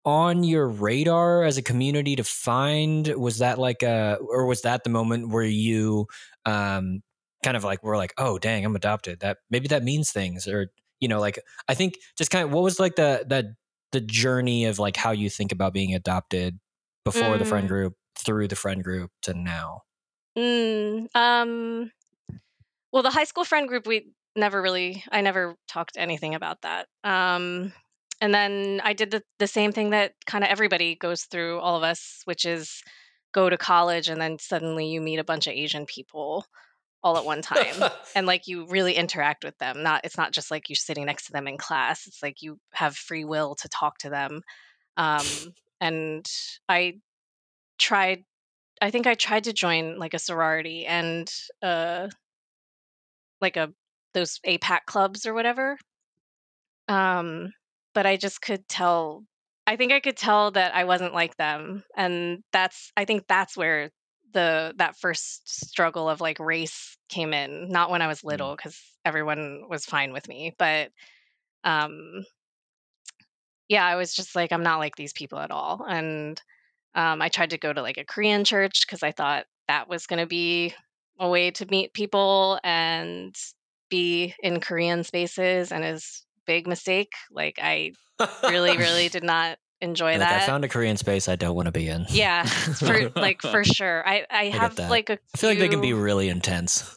on 0.05 0.45
your 0.45 0.69
radar 0.69 1.45
as 1.45 1.59
a 1.59 1.63
community 1.63 2.17
to 2.17 2.25
find? 2.25 3.09
Was 3.17 3.39
that 3.39 3.59
like 3.59 3.83
a, 3.83 4.19
or 4.21 4.47
was 4.47 4.63
that 4.63 4.85
the 4.85 4.91
moment 4.91 5.29
where 5.29 5.45
you 5.45 6.07
um, 6.47 7.03
kind 7.43 7.57
of 7.57 7.65
like 7.65 7.83
we're 7.83 7.97
like, 7.97 8.15
oh 8.19 8.39
dang, 8.39 8.65
I'm 8.65 8.77
adopted. 8.77 9.21
That 9.21 9.39
maybe 9.51 9.69
that 9.69 9.83
means 9.85 10.11
things, 10.11 10.47
or 10.49 10.69
you 11.01 11.09
know, 11.09 11.21
like 11.21 11.39
I 11.69 11.75
think 11.75 11.99
just 12.17 12.31
kind 12.31 12.45
of 12.45 12.53
what 12.53 12.63
was 12.63 12.79
like 12.81 12.97
the 12.97 13.25
that 13.29 13.47
the 13.93 14.01
journey 14.01 14.65
of 14.67 14.79
like 14.79 14.97
how 14.97 15.13
you 15.13 15.31
think 15.31 15.53
about 15.53 15.73
being 15.73 15.95
adopted 15.95 16.59
before 17.05 17.39
the 17.39 17.45
friend 17.45 17.67
Mm. 17.67 17.69
group, 17.69 17.95
through 18.19 18.49
the 18.49 18.57
friend 18.57 18.85
group 18.85 19.11
to 19.23 19.35
now. 19.35 19.83
Mm. 20.37 21.07
Um. 21.15 21.91
Well, 22.93 23.03
the 23.03 23.11
high 23.11 23.25
school 23.25 23.45
friend 23.45 23.69
group, 23.69 23.87
we 23.87 24.13
never 24.35 24.63
really, 24.63 25.05
I 25.13 25.21
never 25.21 25.57
talked 25.69 25.97
anything 25.99 26.35
about 26.35 26.63
that. 26.63 26.87
Um, 27.05 27.73
and 28.21 28.33
then 28.33 28.81
I 28.83 28.95
did 28.95 29.11
the, 29.11 29.23
the 29.39 29.47
same 29.47 29.73
thing 29.73 29.91
that 29.91 30.15
kind 30.27 30.43
of 30.43 30.51
everybody 30.51 30.95
goes 30.95 31.25
through, 31.25 31.59
all 31.61 31.77
of 31.77 31.83
us, 31.83 32.23
which 32.25 32.45
is 32.47 32.83
go 33.33 33.51
to 33.51 33.59
college 33.59 34.09
and 34.09 34.21
then 34.21 34.39
suddenly 34.39 34.87
you 34.87 35.03
meet 35.03 35.19
a 35.19 35.25
bunch 35.25 35.47
of 35.47 35.53
Asian 35.53 35.85
people 35.85 36.47
all 37.03 37.17
at 37.17 37.25
one 37.25 37.43
time. 37.43 37.91
and 38.15 38.27
like 38.27 38.47
you 38.47 38.67
really 38.67 38.95
interact 38.95 39.45
with 39.45 39.57
them. 39.59 39.83
Not, 39.83 40.05
it's 40.05 40.17
not 40.19 40.33
just 40.33 40.51
like 40.51 40.69
you're 40.69 40.77
sitting 40.77 41.07
next 41.07 41.27
to 41.27 41.33
them 41.33 41.49
in 41.49 41.59
class. 41.59 42.07
It's 42.07 42.23
like 42.23 42.43
you 42.43 42.59
have 42.73 42.97
free 42.97 43.25
will 43.25 43.55
to 43.57 43.69
talk 43.69 43.99
to 43.99 44.11
them. 44.11 44.43
Um, 44.97 45.25
and 45.81 46.27
I 46.69 46.95
tried, 47.79 48.25
I 48.81 48.91
think 48.91 49.07
I 49.07 49.15
tried 49.15 49.45
to 49.45 49.53
join 49.53 49.99
like 49.99 50.15
a 50.15 50.19
sorority 50.19 50.87
and, 50.87 51.31
uh, 51.63 52.09
like 53.41 53.57
a 53.57 53.73
those 54.15 54.41
APAC 54.47 54.81
clubs 54.87 55.27
or 55.27 55.35
whatever. 55.35 55.79
Um, 56.89 57.53
but 57.95 58.07
I 58.07 58.17
just 58.17 58.41
could 58.41 58.67
tell. 58.69 59.25
I 59.67 59.77
think 59.77 59.93
I 59.93 60.01
could 60.01 60.17
tell 60.17 60.51
that 60.53 60.75
I 60.75 60.85
wasn't 60.85 61.15
like 61.15 61.37
them, 61.37 61.85
and 61.97 62.43
that's. 62.53 62.91
I 62.97 63.05
think 63.05 63.25
that's 63.29 63.57
where 63.57 63.91
the 64.33 64.75
that 64.77 64.97
first 64.99 65.49
struggle 65.49 66.09
of 66.09 66.21
like 66.21 66.39
race 66.41 66.97
came 67.09 67.33
in. 67.33 67.69
Not 67.71 67.91
when 67.91 68.03
I 68.03 68.07
was 68.09 68.23
Mm. 68.29 68.29
little, 68.29 68.57
because 68.57 68.81
everyone 69.05 69.65
was 69.69 69.85
fine 69.87 70.13
with 70.13 70.29
me, 70.29 70.55
but 70.59 70.91
um, 71.65 72.25
yeah, 73.69 73.85
I 73.87 73.97
was 73.97 74.15
just 74.15 74.35
like, 74.35 74.53
I'm 74.53 74.63
not 74.63 74.79
like 74.79 74.97
these 74.97 75.13
people 75.13 75.39
at 75.39 75.51
all, 75.51 75.85
and 75.89 76.41
um, 76.95 77.21
I 77.23 77.29
tried 77.29 77.51
to 77.51 77.59
go 77.59 77.73
to 77.73 77.83
like 77.83 77.99
a 77.99 78.05
Korean 78.05 78.45
church 78.45 78.87
because 78.87 79.03
I 79.03 79.13
thought 79.13 79.47
that 79.69 79.89
was 79.89 80.07
going 80.07 80.21
to 80.21 80.27
be 80.27 80.75
a 81.19 81.29
way 81.29 81.51
to 81.53 81.67
meet 81.67 81.93
people 81.93 82.59
and 82.65 83.35
be 83.91 84.35
in 84.43 84.61
Korean 84.61 85.05
spaces, 85.05 85.73
and 85.73 85.85
is 85.85 86.25
big 86.47 86.67
mistake. 86.67 87.13
Like 87.31 87.59
I 87.63 87.93
really, 88.49 88.77
really 88.79 89.09
did 89.11 89.25
not 89.25 89.59
enjoy 89.81 90.19
like 90.19 90.29
I 90.29 90.41
found 90.47 90.65
a 90.65 90.69
Korean 90.69 90.97
space 90.97 91.29
I 91.29 91.37
don't 91.37 91.55
want 91.55 91.67
to 91.67 91.73
be 91.73 91.89
in. 91.89 92.07
yeah, 92.11 92.45
for 92.47 93.11
like 93.17 93.43
for 93.43 93.65
sure. 93.65 94.07
I 94.07 94.27
I 94.31 94.51
get 94.51 94.61
have 94.61 94.77
that. 94.77 94.91
like 94.91 95.11
I 95.11 95.19
feel 95.37 95.51
like 95.51 95.59
they 95.59 95.69
can 95.69 95.81
be 95.81 95.93
really 95.93 96.29
intense. 96.29 96.97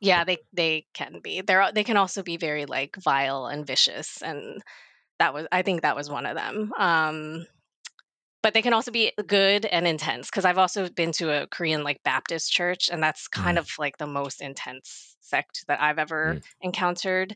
yeah 0.00 0.22
they 0.24 0.38
they 0.52 0.86
can 0.94 1.20
be 1.22 1.40
they're 1.40 1.70
they 1.72 1.82
can 1.84 1.96
also 1.96 2.22
be 2.22 2.36
very 2.36 2.66
like 2.66 2.96
vile 3.02 3.46
and 3.46 3.66
vicious 3.66 4.22
and 4.22 4.62
that 5.18 5.34
was 5.34 5.46
i 5.50 5.62
think 5.62 5.82
that 5.82 5.96
was 5.96 6.08
one 6.08 6.24
of 6.24 6.36
them 6.36 6.72
um 6.78 7.44
but 8.44 8.54
they 8.54 8.62
can 8.62 8.72
also 8.74 8.92
be 8.92 9.10
good 9.26 9.64
and 9.64 9.86
intense 9.88 10.30
because 10.30 10.44
i've 10.44 10.58
also 10.58 10.88
been 10.88 11.10
to 11.10 11.30
a 11.42 11.46
korean 11.48 11.82
like 11.82 12.00
baptist 12.04 12.52
church 12.52 12.90
and 12.92 13.02
that's 13.02 13.26
kind 13.26 13.56
Mm. 13.58 13.60
of 13.62 13.68
like 13.78 13.98
the 13.98 14.06
most 14.06 14.40
intense 14.40 15.16
sect 15.20 15.64
that 15.66 15.80
i've 15.82 15.98
ever 15.98 16.38
encountered 16.60 17.34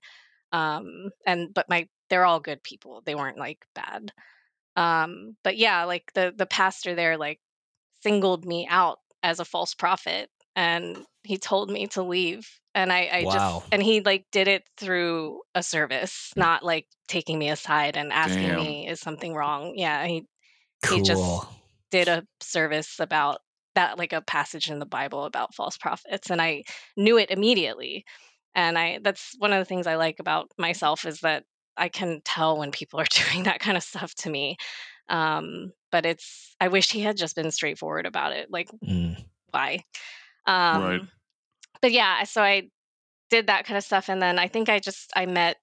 um 0.52 1.11
and 1.26 1.52
but 1.52 1.68
my 1.68 1.88
they're 2.11 2.24
all 2.26 2.38
good 2.38 2.62
people 2.62 3.02
they 3.04 3.16
weren't 3.16 3.38
like 3.38 3.59
bad 3.74 4.12
um 4.76 5.36
but 5.42 5.56
yeah 5.56 5.84
like 5.84 6.12
the 6.14 6.32
the 6.36 6.46
pastor 6.46 6.94
there 6.94 7.16
like 7.16 7.40
singled 8.02 8.44
me 8.44 8.66
out 8.70 8.98
as 9.22 9.40
a 9.40 9.44
false 9.44 9.74
prophet 9.74 10.30
and 10.54 11.04
he 11.24 11.38
told 11.38 11.70
me 11.70 11.86
to 11.86 12.02
leave 12.02 12.48
and 12.74 12.92
i 12.92 13.08
i 13.12 13.24
Wow. 13.24 13.32
just 13.32 13.66
and 13.72 13.82
he 13.82 14.00
like 14.00 14.26
did 14.32 14.48
it 14.48 14.64
through 14.76 15.40
a 15.54 15.62
service 15.62 16.32
not 16.36 16.62
like 16.64 16.86
taking 17.08 17.38
me 17.38 17.48
aside 17.50 17.96
and 17.96 18.12
asking 18.12 18.48
Damn. 18.48 18.56
me 18.56 18.88
is 18.88 19.00
something 19.00 19.34
wrong 19.34 19.72
yeah 19.76 20.06
he 20.06 20.24
Cool. 20.82 20.98
he 20.98 21.02
just 21.02 21.48
did 21.90 22.08
a 22.08 22.26
service 22.40 22.98
about 23.00 23.40
that 23.74 23.98
like 23.98 24.12
a 24.12 24.22
passage 24.22 24.70
in 24.70 24.78
the 24.78 24.86
bible 24.86 25.24
about 25.24 25.54
false 25.54 25.76
prophets 25.76 26.30
and 26.30 26.40
i 26.40 26.62
knew 26.96 27.18
it 27.18 27.30
immediately 27.30 28.04
and 28.54 28.78
i 28.78 28.98
that's 29.02 29.34
one 29.38 29.52
of 29.52 29.58
the 29.58 29.64
things 29.64 29.86
i 29.86 29.96
like 29.96 30.16
about 30.20 30.50
myself 30.58 31.04
is 31.06 31.20
that 31.20 31.44
i 31.76 31.88
can 31.88 32.20
tell 32.24 32.58
when 32.58 32.70
people 32.70 33.00
are 33.00 33.06
doing 33.30 33.44
that 33.44 33.60
kind 33.60 33.76
of 33.76 33.82
stuff 33.82 34.14
to 34.14 34.30
me 34.30 34.56
um 35.08 35.72
but 35.92 36.04
it's 36.06 36.54
i 36.60 36.68
wish 36.68 36.90
he 36.90 37.00
had 37.00 37.16
just 37.16 37.36
been 37.36 37.50
straightforward 37.50 38.06
about 38.06 38.32
it 38.32 38.50
like 38.50 38.68
Mm. 38.84 39.16
why 39.50 39.84
um 40.46 40.82
Right. 40.82 41.02
but 41.80 41.92
yeah 41.92 42.24
so 42.24 42.42
i 42.42 42.68
did 43.30 43.48
that 43.48 43.64
kind 43.64 43.76
of 43.78 43.84
stuff 43.84 44.08
and 44.08 44.20
then 44.22 44.38
i 44.38 44.48
think 44.48 44.68
i 44.68 44.78
just 44.78 45.12
i 45.16 45.26
met 45.26 45.56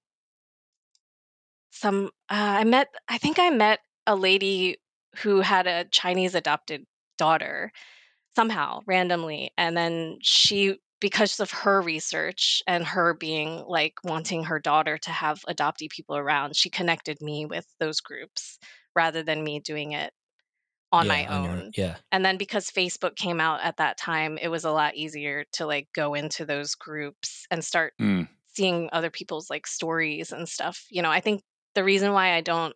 some 1.71 2.05
uh, 2.29 2.57
i 2.59 2.63
met 2.63 2.87
i 3.07 3.17
think 3.17 3.39
i 3.39 3.49
met 3.49 3.79
a 4.07 4.15
lady 4.15 4.77
who 5.17 5.41
had 5.41 5.67
a 5.67 5.85
chinese 5.85 6.35
adopted 6.35 6.85
daughter 7.17 7.71
somehow 8.35 8.79
randomly 8.85 9.51
and 9.57 9.75
then 9.77 10.17
she 10.21 10.77
because 11.03 11.41
of 11.41 11.51
her 11.51 11.81
research 11.81 12.63
and 12.65 12.85
her 12.85 13.13
being 13.13 13.61
like 13.67 13.95
wanting 14.05 14.45
her 14.45 14.57
daughter 14.57 14.97
to 14.97 15.11
have 15.11 15.41
adoptee 15.49 15.89
people 15.89 16.15
around, 16.15 16.55
she 16.55 16.69
connected 16.69 17.21
me 17.21 17.45
with 17.45 17.67
those 17.77 17.99
groups 17.99 18.57
rather 18.95 19.21
than 19.21 19.43
me 19.43 19.59
doing 19.59 19.91
it 19.91 20.13
on 20.93 21.05
yeah, 21.05 21.11
my 21.11 21.25
on 21.27 21.45
own. 21.49 21.59
your- 21.59 21.71
yeah. 21.75 21.95
And 22.13 22.23
then 22.23 22.37
because 22.37 22.69
Facebook 22.71 23.17
came 23.17 23.41
out 23.41 23.59
at 23.61 23.75
that 23.77 23.97
time, 23.97 24.37
it 24.37 24.47
was 24.47 24.63
a 24.63 24.71
lot 24.71 24.95
easier 24.95 25.43
to 25.53 25.65
like 25.65 25.89
go 25.93 26.13
into 26.13 26.45
those 26.45 26.75
groups 26.75 27.45
and 27.51 27.61
start 27.65 27.93
Mm. 27.99 28.29
seeing 28.47 28.89
other 28.93 29.09
people's 29.09 29.49
like 29.49 29.67
stories 29.67 30.31
and 30.31 30.47
stuff. 30.47 30.85
You 30.89 31.01
know, 31.01 31.11
I 31.11 31.19
think 31.19 31.43
the 31.75 31.83
reason 31.83 32.13
why 32.13 32.33
I 32.33 32.39
don't 32.39 32.73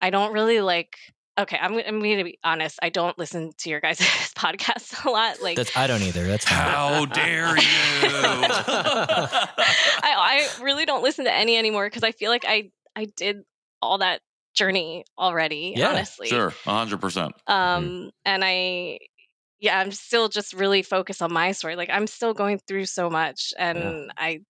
I 0.00 0.10
don't 0.10 0.32
really 0.32 0.60
like 0.60 0.96
okay, 1.38 1.58
I'm 1.60 1.74
I'm 1.74 2.00
going 2.00 2.18
to 2.18 2.24
be 2.24 2.38
honest, 2.44 2.78
I 2.82 2.90
don't 2.90 3.18
listen 3.18 3.52
to 3.58 3.70
your 3.70 3.80
guys' 3.80 3.98
podcasts 4.36 5.04
a 5.04 5.10
lot 5.10 5.40
like 5.42 5.56
That's 5.56 5.76
I 5.76 5.86
don't 5.86 6.02
either. 6.02 6.26
That's 6.26 6.44
fine. 6.48 6.58
How 6.58 7.06
dare 7.06 7.56
you? 7.56 7.62
I, 10.02 10.02
I 10.02 10.48
really 10.62 10.84
don't 10.84 11.02
listen 11.02 11.24
to 11.24 11.32
any 11.32 11.56
anymore 11.56 11.86
because 11.86 12.02
I 12.02 12.12
feel 12.12 12.30
like 12.30 12.44
I 12.46 12.70
I 12.94 13.06
did 13.16 13.42
all 13.80 13.98
that 13.98 14.20
journey 14.54 15.04
already, 15.18 15.74
Yeah, 15.76 15.88
honestly. 15.90 16.28
sure, 16.28 16.50
hundred 16.50 17.00
percent. 17.00 17.34
Um 17.46 18.10
and 18.24 18.42
I 18.44 18.98
yeah, 19.60 19.78
I'm 19.78 19.92
still 19.92 20.28
just 20.28 20.52
really 20.54 20.82
focused 20.82 21.22
on 21.22 21.32
my 21.32 21.52
story. 21.52 21.76
Like 21.76 21.90
I'm 21.90 22.06
still 22.06 22.34
going 22.34 22.58
through 22.66 22.86
so 22.86 23.08
much 23.08 23.54
and 23.56 24.12
I 24.16 24.40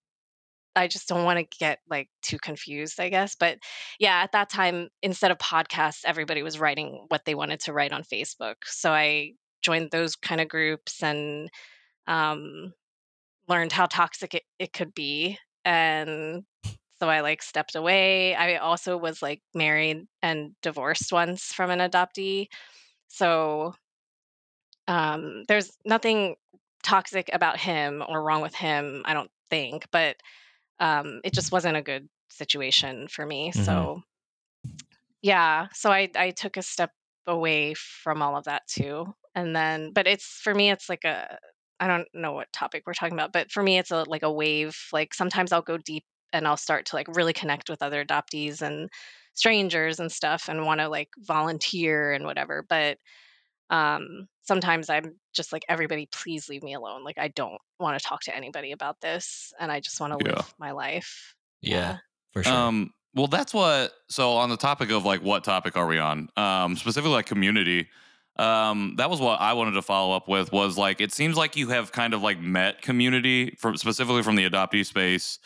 I 0.74 0.86
just 0.88 1.08
don't 1.08 1.24
want 1.24 1.38
to 1.38 1.58
get 1.58 1.80
like 1.88 2.08
too 2.22 2.38
confused, 2.38 2.98
I 3.00 3.08
guess. 3.08 3.34
But 3.34 3.58
yeah, 3.98 4.22
at 4.22 4.32
that 4.32 4.50
time 4.50 4.88
instead 5.02 5.30
of 5.30 5.38
podcasts, 5.38 6.00
everybody 6.04 6.42
was 6.42 6.58
writing 6.58 7.04
what 7.08 7.24
they 7.24 7.34
wanted 7.34 7.60
to 7.60 7.72
write 7.72 7.92
on 7.92 8.02
Facebook. 8.02 8.56
So 8.64 8.92
I 8.92 9.32
joined 9.62 9.90
those 9.90 10.16
kind 10.16 10.40
of 10.40 10.48
groups 10.48 11.02
and 11.02 11.48
um 12.06 12.72
learned 13.48 13.72
how 13.72 13.86
toxic 13.86 14.34
it, 14.34 14.42
it 14.58 14.72
could 14.72 14.94
be 14.94 15.38
and 15.64 16.42
so 16.98 17.08
i 17.08 17.20
like 17.20 17.42
stepped 17.42 17.74
away 17.74 18.34
i 18.34 18.56
also 18.56 18.96
was 18.96 19.22
like 19.22 19.40
married 19.54 20.06
and 20.22 20.52
divorced 20.62 21.12
once 21.12 21.52
from 21.52 21.70
an 21.70 21.78
adoptee 21.78 22.46
so 23.08 23.74
um 24.88 25.44
there's 25.48 25.70
nothing 25.84 26.34
toxic 26.82 27.30
about 27.32 27.58
him 27.58 28.02
or 28.08 28.22
wrong 28.22 28.42
with 28.42 28.54
him 28.54 29.02
i 29.04 29.14
don't 29.14 29.30
think 29.50 29.86
but 29.92 30.16
um 30.80 31.20
it 31.24 31.32
just 31.34 31.52
wasn't 31.52 31.76
a 31.76 31.82
good 31.82 32.08
situation 32.30 33.08
for 33.08 33.26
me 33.26 33.52
Mhm. 33.54 33.64
so 33.64 34.02
yeah 35.22 35.68
so 35.72 35.90
i 35.90 36.08
i 36.16 36.30
took 36.30 36.56
a 36.56 36.62
step 36.62 36.90
away 37.26 37.74
from 37.74 38.22
all 38.22 38.36
of 38.36 38.44
that 38.44 38.66
too 38.66 39.06
and 39.34 39.54
then 39.54 39.92
but 39.92 40.06
it's 40.06 40.40
for 40.42 40.54
me 40.54 40.70
it's 40.70 40.88
like 40.88 41.04
a 41.04 41.38
i 41.80 41.86
don't 41.86 42.08
know 42.14 42.32
what 42.32 42.52
topic 42.52 42.82
we're 42.86 42.94
talking 42.94 43.16
about 43.16 43.32
but 43.32 43.50
for 43.50 43.62
me 43.62 43.78
it's 43.78 43.90
a 43.90 44.04
like 44.08 44.22
a 44.22 44.32
wave 44.32 44.76
like 44.92 45.14
sometimes 45.14 45.52
i'll 45.52 45.62
go 45.62 45.78
deep 45.78 46.04
and 46.32 46.46
i'll 46.48 46.56
start 46.56 46.86
to 46.86 46.96
like 46.96 47.06
really 47.14 47.32
connect 47.32 47.70
with 47.70 47.82
other 47.82 48.04
adoptees 48.04 48.60
and 48.60 48.88
strangers 49.34 50.00
and 50.00 50.10
stuff 50.10 50.48
and 50.48 50.66
want 50.66 50.80
to 50.80 50.88
like 50.88 51.08
volunteer 51.18 52.12
and 52.12 52.24
whatever 52.24 52.64
but 52.68 52.98
um 53.72 54.28
sometimes 54.42 54.88
i'm 54.88 55.16
just 55.32 55.52
like 55.52 55.64
everybody 55.68 56.08
please 56.12 56.48
leave 56.48 56.62
me 56.62 56.74
alone 56.74 57.02
like 57.02 57.18
i 57.18 57.26
don't 57.28 57.58
want 57.80 57.98
to 57.98 58.04
talk 58.06 58.20
to 58.20 58.36
anybody 58.36 58.70
about 58.70 59.00
this 59.00 59.52
and 59.58 59.72
i 59.72 59.80
just 59.80 60.00
want 60.00 60.12
to 60.12 60.18
Yeah. 60.24 60.34
live 60.36 60.54
my 60.60 60.70
life 60.70 61.34
yeah, 61.62 61.98
for 62.32 62.42
sure. 62.42 62.52
Um, 62.52 62.90
well, 63.14 63.28
that's 63.28 63.54
what. 63.54 63.92
So, 64.08 64.32
on 64.32 64.50
the 64.50 64.56
topic 64.56 64.90
of 64.90 65.04
like, 65.04 65.22
what 65.22 65.44
topic 65.44 65.76
are 65.76 65.86
we 65.86 65.98
on? 65.98 66.28
Um, 66.36 66.76
specifically, 66.76 67.12
like 67.12 67.26
community. 67.26 67.88
Um, 68.36 68.94
that 68.96 69.10
was 69.10 69.20
what 69.20 69.40
I 69.40 69.52
wanted 69.52 69.72
to 69.72 69.82
follow 69.82 70.16
up 70.16 70.26
with. 70.28 70.52
Was 70.52 70.76
like, 70.76 71.00
it 71.00 71.12
seems 71.12 71.36
like 71.36 71.54
you 71.56 71.68
have 71.68 71.92
kind 71.92 72.14
of 72.14 72.22
like 72.22 72.40
met 72.40 72.82
community 72.82 73.54
from 73.60 73.76
specifically 73.76 74.22
from 74.22 74.34
the 74.36 74.48
adoptee 74.48 74.84
space 74.84 75.38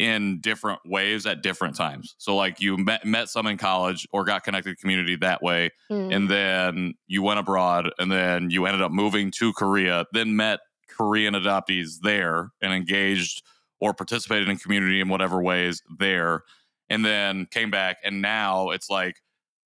in 0.00 0.40
different 0.40 0.80
ways 0.86 1.26
at 1.26 1.42
different 1.42 1.76
times. 1.76 2.14
So, 2.16 2.34
like, 2.34 2.58
you 2.58 2.78
met 2.78 3.04
met 3.04 3.28
some 3.28 3.46
in 3.46 3.58
college 3.58 4.08
or 4.12 4.24
got 4.24 4.44
connected 4.44 4.70
to 4.70 4.76
community 4.76 5.14
that 5.16 5.42
way, 5.42 5.70
Mm. 5.90 6.14
and 6.16 6.28
then 6.30 6.94
you 7.06 7.22
went 7.22 7.38
abroad, 7.38 7.90
and 7.98 8.10
then 8.10 8.50
you 8.50 8.64
ended 8.64 8.80
up 8.80 8.90
moving 8.92 9.30
to 9.32 9.52
Korea. 9.52 10.06
Then 10.12 10.34
met 10.36 10.60
Korean 10.88 11.34
adoptees 11.34 12.00
there 12.02 12.50
and 12.62 12.72
engaged 12.72 13.42
or 13.78 13.92
participated 13.92 14.48
in 14.48 14.56
community 14.56 15.00
in 15.02 15.08
whatever 15.08 15.42
ways 15.42 15.82
there 15.98 16.42
and 16.88 17.04
then 17.04 17.46
came 17.50 17.70
back 17.70 17.96
and 18.04 18.20
now 18.20 18.70
it's 18.70 18.90
like 18.90 19.16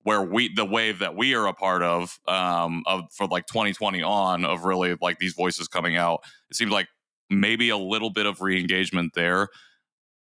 where 0.03 0.23
we 0.23 0.53
the 0.55 0.64
wave 0.64 0.99
that 1.01 1.16
we 1.16 1.35
are 1.35 1.47
a 1.49 1.53
part 1.55 1.83
of 1.83 2.20
um 2.29 2.83
of 2.87 3.01
for 3.12 3.27
like 3.27 3.47
2020 3.47 4.03
on 4.03 4.44
of 4.44 4.64
really 4.64 4.94
like 5.01 5.18
these 5.18 5.33
voices 5.35 5.66
coming 5.66 5.97
out 5.97 6.20
it 6.51 6.57
seems 6.57 6.70
like 6.70 6.87
maybe 7.31 7.70
a 7.70 7.77
little 7.77 8.11
bit 8.11 8.27
of 8.27 8.40
re-engagement 8.40 9.12
there 9.14 9.49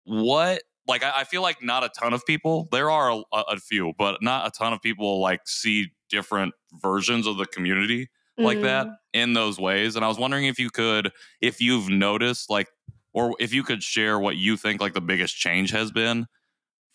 what 0.05 0.61
like 0.87 1.03
I, 1.03 1.19
I 1.21 1.23
feel 1.23 1.41
like 1.41 1.61
not 1.63 1.83
a 1.83 1.89
ton 1.89 2.13
of 2.13 2.25
people 2.25 2.67
there 2.71 2.89
are 2.89 3.11
a, 3.11 3.23
a 3.37 3.57
few 3.57 3.93
but 3.97 4.21
not 4.21 4.47
a 4.47 4.51
ton 4.51 4.73
of 4.73 4.81
people 4.81 5.19
like 5.19 5.41
see 5.45 5.91
different 6.09 6.53
versions 6.81 7.27
of 7.27 7.37
the 7.37 7.45
community 7.45 8.09
like 8.37 8.61
that 8.61 8.87
Mm. 8.87 8.95
in 9.13 9.33
those 9.33 9.59
ways 9.59 9.95
and 9.95 10.05
i 10.05 10.07
was 10.07 10.17
wondering 10.17 10.45
if 10.45 10.57
you 10.59 10.69
could 10.69 11.11
if 11.41 11.59
you've 11.61 11.89
noticed 11.89 12.49
like 12.49 12.69
or 13.13 13.35
if 13.39 13.53
you 13.53 13.63
could 13.63 13.83
share 13.83 14.17
what 14.19 14.37
you 14.37 14.55
think 14.55 14.79
like 14.81 14.93
the 14.93 15.01
biggest 15.01 15.35
change 15.35 15.71
has 15.71 15.91
been 15.91 16.25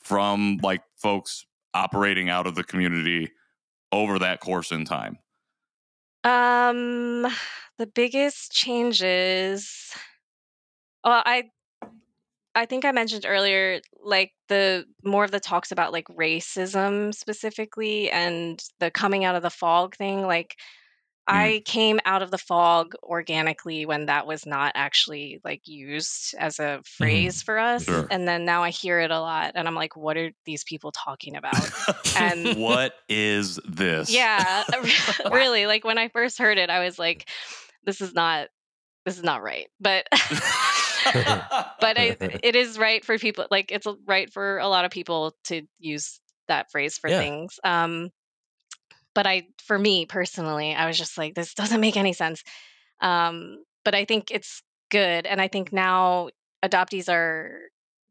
from 0.00 0.58
like 0.62 0.82
folks 0.96 1.44
operating 1.74 2.30
out 2.30 2.46
of 2.46 2.54
the 2.54 2.64
community 2.64 3.30
over 3.92 4.18
that 4.18 4.40
course 4.40 4.72
in 4.72 4.84
time 4.84 5.18
Um, 6.24 7.26
the 7.78 7.86
biggest 7.86 8.52
changes. 8.52 9.92
Well, 11.04 11.22
I 11.26 11.50
I 12.54 12.66
think 12.66 12.84
I 12.84 12.92
mentioned 12.92 13.26
earlier, 13.26 13.80
like 14.02 14.32
the 14.48 14.84
more 15.02 15.24
of 15.24 15.30
the 15.30 15.40
talks 15.40 15.72
about 15.72 15.92
like 15.92 16.06
racism 16.08 17.12
specifically 17.12 18.10
and 18.10 18.62
the 18.78 18.90
coming 18.90 19.24
out 19.24 19.34
of 19.34 19.42
the 19.42 19.50
fog 19.50 19.96
thing. 19.96 20.22
Like 20.22 20.56
mm. 21.28 21.34
I 21.34 21.62
came 21.64 21.98
out 22.04 22.22
of 22.22 22.30
the 22.30 22.38
fog 22.38 22.94
organically 23.02 23.86
when 23.86 24.06
that 24.06 24.26
was 24.26 24.46
not 24.46 24.72
actually 24.76 25.40
like 25.44 25.62
used 25.66 26.34
as 26.38 26.60
a 26.60 26.62
mm-hmm. 26.62 26.80
phrase 26.82 27.42
for 27.42 27.58
us, 27.58 27.84
Sure. 27.84 28.06
and 28.08 28.28
then 28.28 28.44
now 28.44 28.62
I 28.62 28.70
hear 28.70 29.00
it 29.00 29.10
a 29.10 29.20
lot, 29.20 29.52
and 29.56 29.66
I'm 29.66 29.74
like, 29.74 29.96
what 29.96 30.16
are 30.16 30.30
these 30.46 30.62
people 30.64 30.92
talking 30.92 31.36
about? 31.36 31.70
And- 32.16 32.60
what 32.60 32.94
is 33.08 33.58
this 33.66 34.08
Yeah, 34.14 34.62
really. 35.32 35.66
Like 35.66 35.84
when 35.84 35.98
I 35.98 36.08
first 36.08 36.38
heard 36.38 36.58
it, 36.58 36.70
I 36.70 36.84
was 36.84 36.96
like, 36.96 37.28
"This 37.84 38.00
is 38.00 38.14
not, 38.14 38.46
this 39.04 39.16
is 39.16 39.24
not 39.24 39.42
right." 39.42 39.66
But, 39.80 40.06
but 41.80 41.98
I, 41.98 42.16
it 42.42 42.56
is 42.56 42.78
right 42.78 43.04
for 43.04 43.18
people. 43.18 43.46
Like 43.50 43.70
it's 43.72 43.86
right 44.06 44.32
for 44.32 44.58
a 44.58 44.68
lot 44.68 44.84
of 44.84 44.90
people 44.90 45.34
to 45.44 45.62
use 45.78 46.20
that 46.48 46.70
phrase 46.70 46.98
for 46.98 47.10
Yeah. 47.10 47.18
things. 47.20 47.58
Um, 47.64 48.10
but 49.14 49.26
I, 49.26 49.48
for 49.64 49.78
me 49.78 50.06
personally, 50.06 50.74
I 50.74 50.86
was 50.86 50.98
just 50.98 51.16
like, 51.18 51.34
"This 51.34 51.54
doesn't 51.54 51.80
make 51.80 51.96
any 51.96 52.12
sense." 52.12 52.42
Um, 53.00 53.64
but 53.84 53.94
I 53.94 54.04
think 54.04 54.30
it's 54.30 54.62
good, 54.90 55.26
and 55.26 55.40
I 55.40 55.48
think 55.48 55.72
now 55.72 56.30
adoptees 56.64 57.08
are 57.12 57.60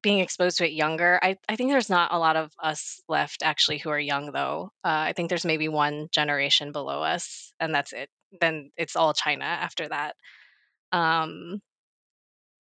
being 0.01 0.19
exposed 0.19 0.58
to 0.58 0.65
it 0.65 0.73
younger. 0.73 1.19
I, 1.23 1.38
I 1.47 1.56
think 1.56 1.71
there's 1.71 1.89
not 1.89 2.13
a 2.13 2.19
lot 2.19 2.36
of 2.36 2.51
us 2.62 3.01
left 3.08 3.41
actually 3.43 3.77
who 3.79 3.89
are 3.89 3.99
young 3.99 4.32
though. 4.32 4.71
Uh, 4.84 4.89
I 5.10 5.13
think 5.13 5.29
there's 5.29 5.45
maybe 5.45 5.69
one 5.69 6.08
generation 6.12 6.71
below 6.71 7.01
us, 7.03 7.53
and 7.60 7.73
that's 7.73 7.93
it. 7.93 8.10
Then 8.41 8.71
it's 8.77 8.95
all 8.95 9.13
China 9.13 9.45
after 9.45 9.88
that. 9.88 10.15
Um, 10.91 11.62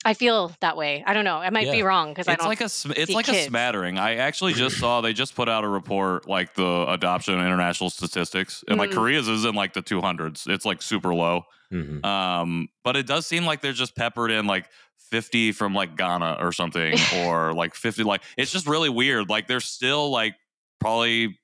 I 0.05 0.13
feel 0.13 0.51
that 0.61 0.77
way. 0.77 1.03
I 1.05 1.13
don't 1.13 1.25
know. 1.25 1.37
I 1.37 1.49
might 1.49 1.71
be 1.71 1.81
wrong 1.81 2.09
because 2.11 2.27
I 2.27 2.33
it's 2.33 2.41
don't. 2.43 2.49
like 2.49 2.61
a 2.61 2.69
sm- 2.69 2.91
it's 2.95 3.07
see 3.07 3.13
like 3.15 3.27
a 3.27 3.43
smattering. 3.43 3.97
I 3.97 4.15
actually 4.17 4.53
just 4.53 4.77
saw 4.77 5.01
they 5.01 5.13
just 5.13 5.35
put 5.35 5.49
out 5.49 5.63
a 5.63 5.67
report 5.67 6.27
like 6.29 6.53
the 6.53 6.85
adoption 6.87 7.33
international 7.33 7.89
statistics, 7.89 8.63
and 8.69 8.77
like 8.77 8.91
Mm. 8.91 8.93
Korea's 8.93 9.27
is 9.27 9.43
in 9.45 9.55
like 9.55 9.73
the 9.73 9.81
200s. 9.81 10.47
It's 10.47 10.63
like 10.65 10.81
super 10.83 11.13
low. 11.13 11.45
Mhm. 11.73 12.05
Um, 12.05 12.69
but 12.83 12.95
it 12.95 13.07
does 13.07 13.25
seem 13.25 13.45
like 13.45 13.61
they're 13.61 13.73
just 13.73 13.95
peppered 13.95 14.29
in 14.29 14.45
like 14.45 14.69
50 15.09 15.51
from 15.51 15.73
like 15.73 15.97
Ghana 15.97 16.37
or 16.39 16.51
something, 16.51 16.95
or 17.25 17.53
like 17.53 17.73
50. 17.73 18.03
Like 18.03 18.21
it's 18.37 18.51
just 18.51 18.67
really 18.67 18.89
weird. 18.89 19.27
Like 19.29 19.47
there's 19.47 19.65
still 19.65 20.11
like 20.11 20.35
probably 20.79 21.39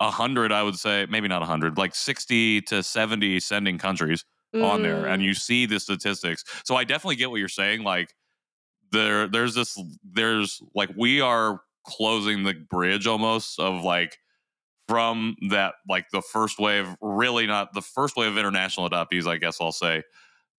a 0.00 0.10
hundred, 0.10 0.50
I 0.50 0.64
would 0.64 0.76
say, 0.76 1.06
maybe 1.08 1.28
not 1.28 1.42
a 1.42 1.46
hundred, 1.46 1.78
like 1.78 1.94
60 1.94 2.62
to 2.62 2.82
70 2.82 3.38
sending 3.38 3.78
countries 3.78 4.24
on 4.54 4.82
there, 4.82 5.06
and 5.06 5.20
Mm, 5.22 5.24
you 5.26 5.34
see 5.34 5.66
the 5.66 5.80
statistics. 5.80 6.44
So 6.64 6.76
I 6.76 6.84
definitely 6.84 7.16
get 7.16 7.30
what 7.30 7.38
you're 7.40 7.48
saying. 7.48 7.82
Like 7.82 8.14
there, 8.92 9.26
there's 9.26 9.54
this, 9.54 9.80
there's 10.04 10.62
like 10.74 10.90
we 10.96 11.20
are 11.20 11.60
closing 11.86 12.44
the 12.44 12.54
bridge 12.54 13.06
almost 13.06 13.58
of 13.60 13.82
like 13.82 14.18
from 14.88 15.36
that 15.50 15.74
like 15.88 16.08
the 16.10 16.20
first 16.22 16.58
wave 16.58 16.86
really 17.00 17.46
not 17.46 17.72
the 17.72 17.80
first 17.82 18.16
wave 18.16 18.30
of 18.32 18.38
international 18.38 18.88
adoptees 18.88 19.26
i 19.26 19.36
guess 19.36 19.58
i'll 19.60 19.72
say 19.72 20.02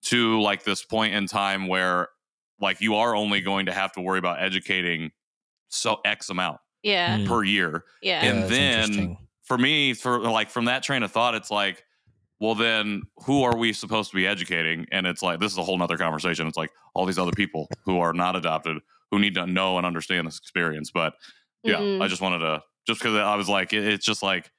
to 0.03 0.39
like 0.41 0.63
this 0.63 0.83
point 0.83 1.13
in 1.13 1.27
time 1.27 1.67
where 1.67 2.09
like 2.59 2.81
you 2.81 2.95
are 2.95 3.15
only 3.15 3.39
going 3.41 3.67
to 3.67 3.71
have 3.71 3.91
to 3.91 4.01
worry 4.01 4.17
about 4.19 4.41
educating 4.41 5.11
so 5.69 5.99
x 6.05 6.29
amount 6.29 6.59
yeah, 6.83 7.17
Mm. 7.17 7.27
per 7.27 7.43
year 7.43 7.85
yeah. 8.01 8.23
and 8.25 8.43
that's 8.43 8.95
then- 8.95 9.17
for 9.43 9.57
me 9.59 9.93
for 9.95 10.19
like 10.19 10.49
from 10.49 10.65
that 10.65 10.81
train 10.83 11.01
of 11.03 11.11
thought 11.11 11.33
it's 11.35 11.49
like 11.51 11.83
well, 12.39 12.55
then 12.55 13.03
who 13.25 13.43
are 13.43 13.55
we 13.57 13.71
supposed 13.73 14.11
to 14.11 14.15
be 14.15 14.27
educating? 14.27 14.85
And 14.91 15.07
it's 15.07 15.21
like, 15.21 15.39
this 15.39 15.51
is 15.51 15.57
a 15.57 15.63
whole 15.63 15.77
nother 15.77 15.97
conversation. 15.97 16.47
It's 16.47 16.57
like 16.57 16.71
all 16.93 17.05
these 17.05 17.17
other 17.19 17.31
people 17.31 17.67
who 17.85 17.99
are 17.99 18.13
not 18.13 18.35
adopted 18.35 18.77
who 19.11 19.19
need 19.19 19.35
to 19.35 19.45
know 19.47 19.77
and 19.77 19.85
understand 19.85 20.27
this 20.27 20.37
experience. 20.37 20.91
But 20.91 21.13
yeah, 21.63 21.75
Mhm. 21.75 22.01
I 22.01 22.07
just 22.07 22.21
wanted 22.21 22.39
to, 22.39 22.61
just 22.87 22.99
because 22.99 23.15
I 23.15 23.35
was 23.35 23.47
like, 23.47 23.71
it- 23.73 23.85
it's 23.87 24.05
just 24.05 24.21
like, 24.23 24.51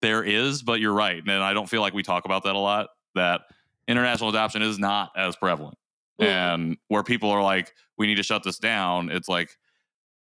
there 0.00 0.22
is, 0.22 0.62
but 0.62 0.80
you're 0.80 0.92
right. 0.94 1.20
And 1.22 1.30
I 1.42 1.52
don't 1.52 1.68
feel 1.68 1.80
like 1.80 1.92
we 1.92 2.02
talk 2.02 2.24
about 2.24 2.44
that 2.44 2.54
a 2.54 2.58
lot, 2.58 2.88
that 3.14 3.42
international 3.88 4.30
adoption 4.30 4.62
is 4.62 4.78
not 4.78 5.10
as 5.16 5.34
prevalent. 5.36 5.76
Mm. 6.20 6.26
And 6.26 6.76
where 6.88 7.02
people 7.02 7.30
are 7.30 7.42
like, 7.42 7.72
we 7.96 8.06
need 8.06 8.14
to 8.16 8.22
shut 8.22 8.42
this 8.44 8.58
down, 8.58 9.10
it's 9.10 9.28
like, 9.28 9.50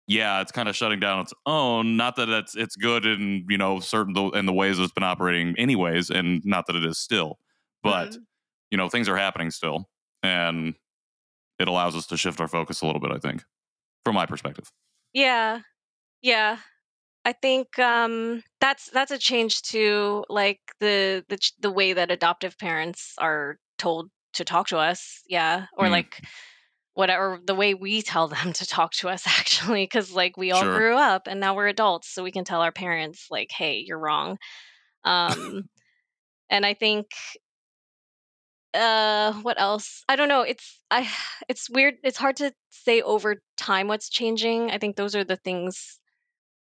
yeah, 0.07 0.41
it's 0.41 0.51
kind 0.51 0.67
of 0.69 0.75
shutting 0.75 0.99
down 0.99 1.21
its 1.21 1.33
own. 1.45 1.97
Not 1.97 2.15
that 2.17 2.29
it's 2.29 2.55
it's 2.55 2.75
good 2.75 3.05
in 3.05 3.45
you 3.49 3.57
know 3.57 3.79
certain 3.79 4.13
the, 4.13 4.29
in 4.31 4.45
the 4.45 4.53
ways 4.53 4.79
it's 4.79 4.93
been 4.93 5.03
operating 5.03 5.55
anyways, 5.57 6.09
and 6.09 6.41
not 6.45 6.67
that 6.67 6.75
it 6.75 6.85
is 6.85 6.97
still, 6.99 7.39
but 7.83 8.11
Mhm. 8.11 8.25
you 8.71 8.77
know 8.77 8.89
things 8.89 9.07
are 9.09 9.17
happening 9.17 9.51
still, 9.51 9.89
and 10.23 10.75
it 11.59 11.67
allows 11.67 11.95
us 11.95 12.07
to 12.07 12.17
shift 12.17 12.41
our 12.41 12.47
focus 12.47 12.81
a 12.81 12.85
little 12.85 13.01
bit. 13.01 13.11
I 13.11 13.19
think, 13.19 13.43
from 14.05 14.15
my 14.15 14.25
perspective. 14.25 14.71
Yeah. 15.13 15.61
Yeah. 16.21 16.57
I 17.25 17.33
think 17.33 17.79
um 17.79 18.43
that's 18.61 18.89
that's 18.91 19.11
a 19.11 19.17
change 19.19 19.61
to 19.63 20.25
like 20.29 20.59
the 20.79 21.25
the 21.29 21.37
the 21.61 21.71
way 21.71 21.93
that 21.93 22.11
adoptive 22.11 22.57
parents 22.59 23.13
are 23.19 23.57
told 23.77 24.09
to 24.33 24.45
talk 24.45 24.67
to 24.69 24.77
us. 24.77 25.21
Yeah. 25.27 25.67
Or 25.77 25.87
Mm. 25.87 25.91
like 25.91 26.21
whatever 26.95 27.39
the 27.43 27.55
way 27.55 27.73
we 27.73 28.01
tell 28.01 28.27
them 28.27 28.53
to 28.53 28.65
talk 28.65 28.93
to 28.93 29.09
us 29.09 29.25
actually 29.27 29.87
cuz 29.87 30.13
like 30.13 30.37
we 30.37 30.51
all 30.51 30.61
Sure. 30.61 30.77
grew 30.79 30.95
up 30.95 31.27
and 31.27 31.39
now 31.39 31.55
we're 31.55 31.67
adults 31.67 32.09
so 32.09 32.23
we 32.23 32.31
can 32.31 32.43
tell 32.45 32.61
our 32.61 32.71
parents 32.71 33.27
like 33.31 33.51
hey, 33.51 33.83
you're 33.85 33.99
wrong. 33.99 34.37
Um 35.05 35.69
and 36.49 36.65
I 36.65 36.73
think 36.75 37.07
uh 38.73 39.33
what 39.41 39.59
else 39.61 40.03
i 40.09 40.15
don't 40.15 40.27
know 40.29 40.41
it's 40.41 40.79
i 40.89 41.07
it's 41.49 41.69
weird 41.69 41.95
it's 42.03 42.17
hard 42.17 42.35
to 42.35 42.51
say 42.69 43.01
over 43.01 43.41
time 43.57 43.87
what's 43.87 44.09
changing 44.09 44.71
i 44.71 44.77
think 44.77 44.95
those 44.95 45.15
are 45.15 45.23
the 45.23 45.35
things 45.37 45.99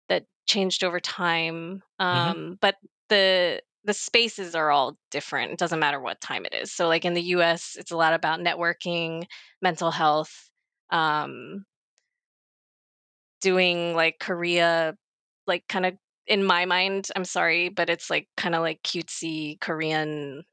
that 0.09 0.25
changed 0.47 0.83
over 0.83 0.99
time 0.99 1.81
um 1.99 2.57
but 2.61 2.75
the 3.09 3.61
the 3.85 3.93
spaces 3.93 4.55
are 4.55 4.71
all 4.71 4.97
different 5.09 5.51
it 5.51 5.59
doesn't 5.59 5.79
matter 5.79 5.99
what 5.99 6.19
time 6.21 6.45
it 6.45 6.53
is 6.53 6.71
so 6.71 6.87
like 6.87 7.05
in 7.05 7.13
the 7.13 7.21
us 7.21 7.75
it's 7.77 7.91
a 7.91 7.97
lot 7.97 8.13
about 8.13 8.39
networking 8.39 9.25
mental 9.61 9.91
health 9.91 10.49
um 10.91 11.63
doing 13.41 13.95
like 13.95 14.19
korea 14.19 14.95
like 15.47 15.65
kind 15.67 15.85
of 15.85 15.93
in 16.27 16.43
my 16.43 16.65
mind 16.65 17.07
i'm 17.15 17.25
sorry 17.25 17.69
but 17.69 17.89
it's 17.89 18.09
like 18.09 18.27
kind 18.35 18.53
of 18.53 18.61
like 18.61 18.81
cutesy 18.83 19.59
korean 19.61 20.43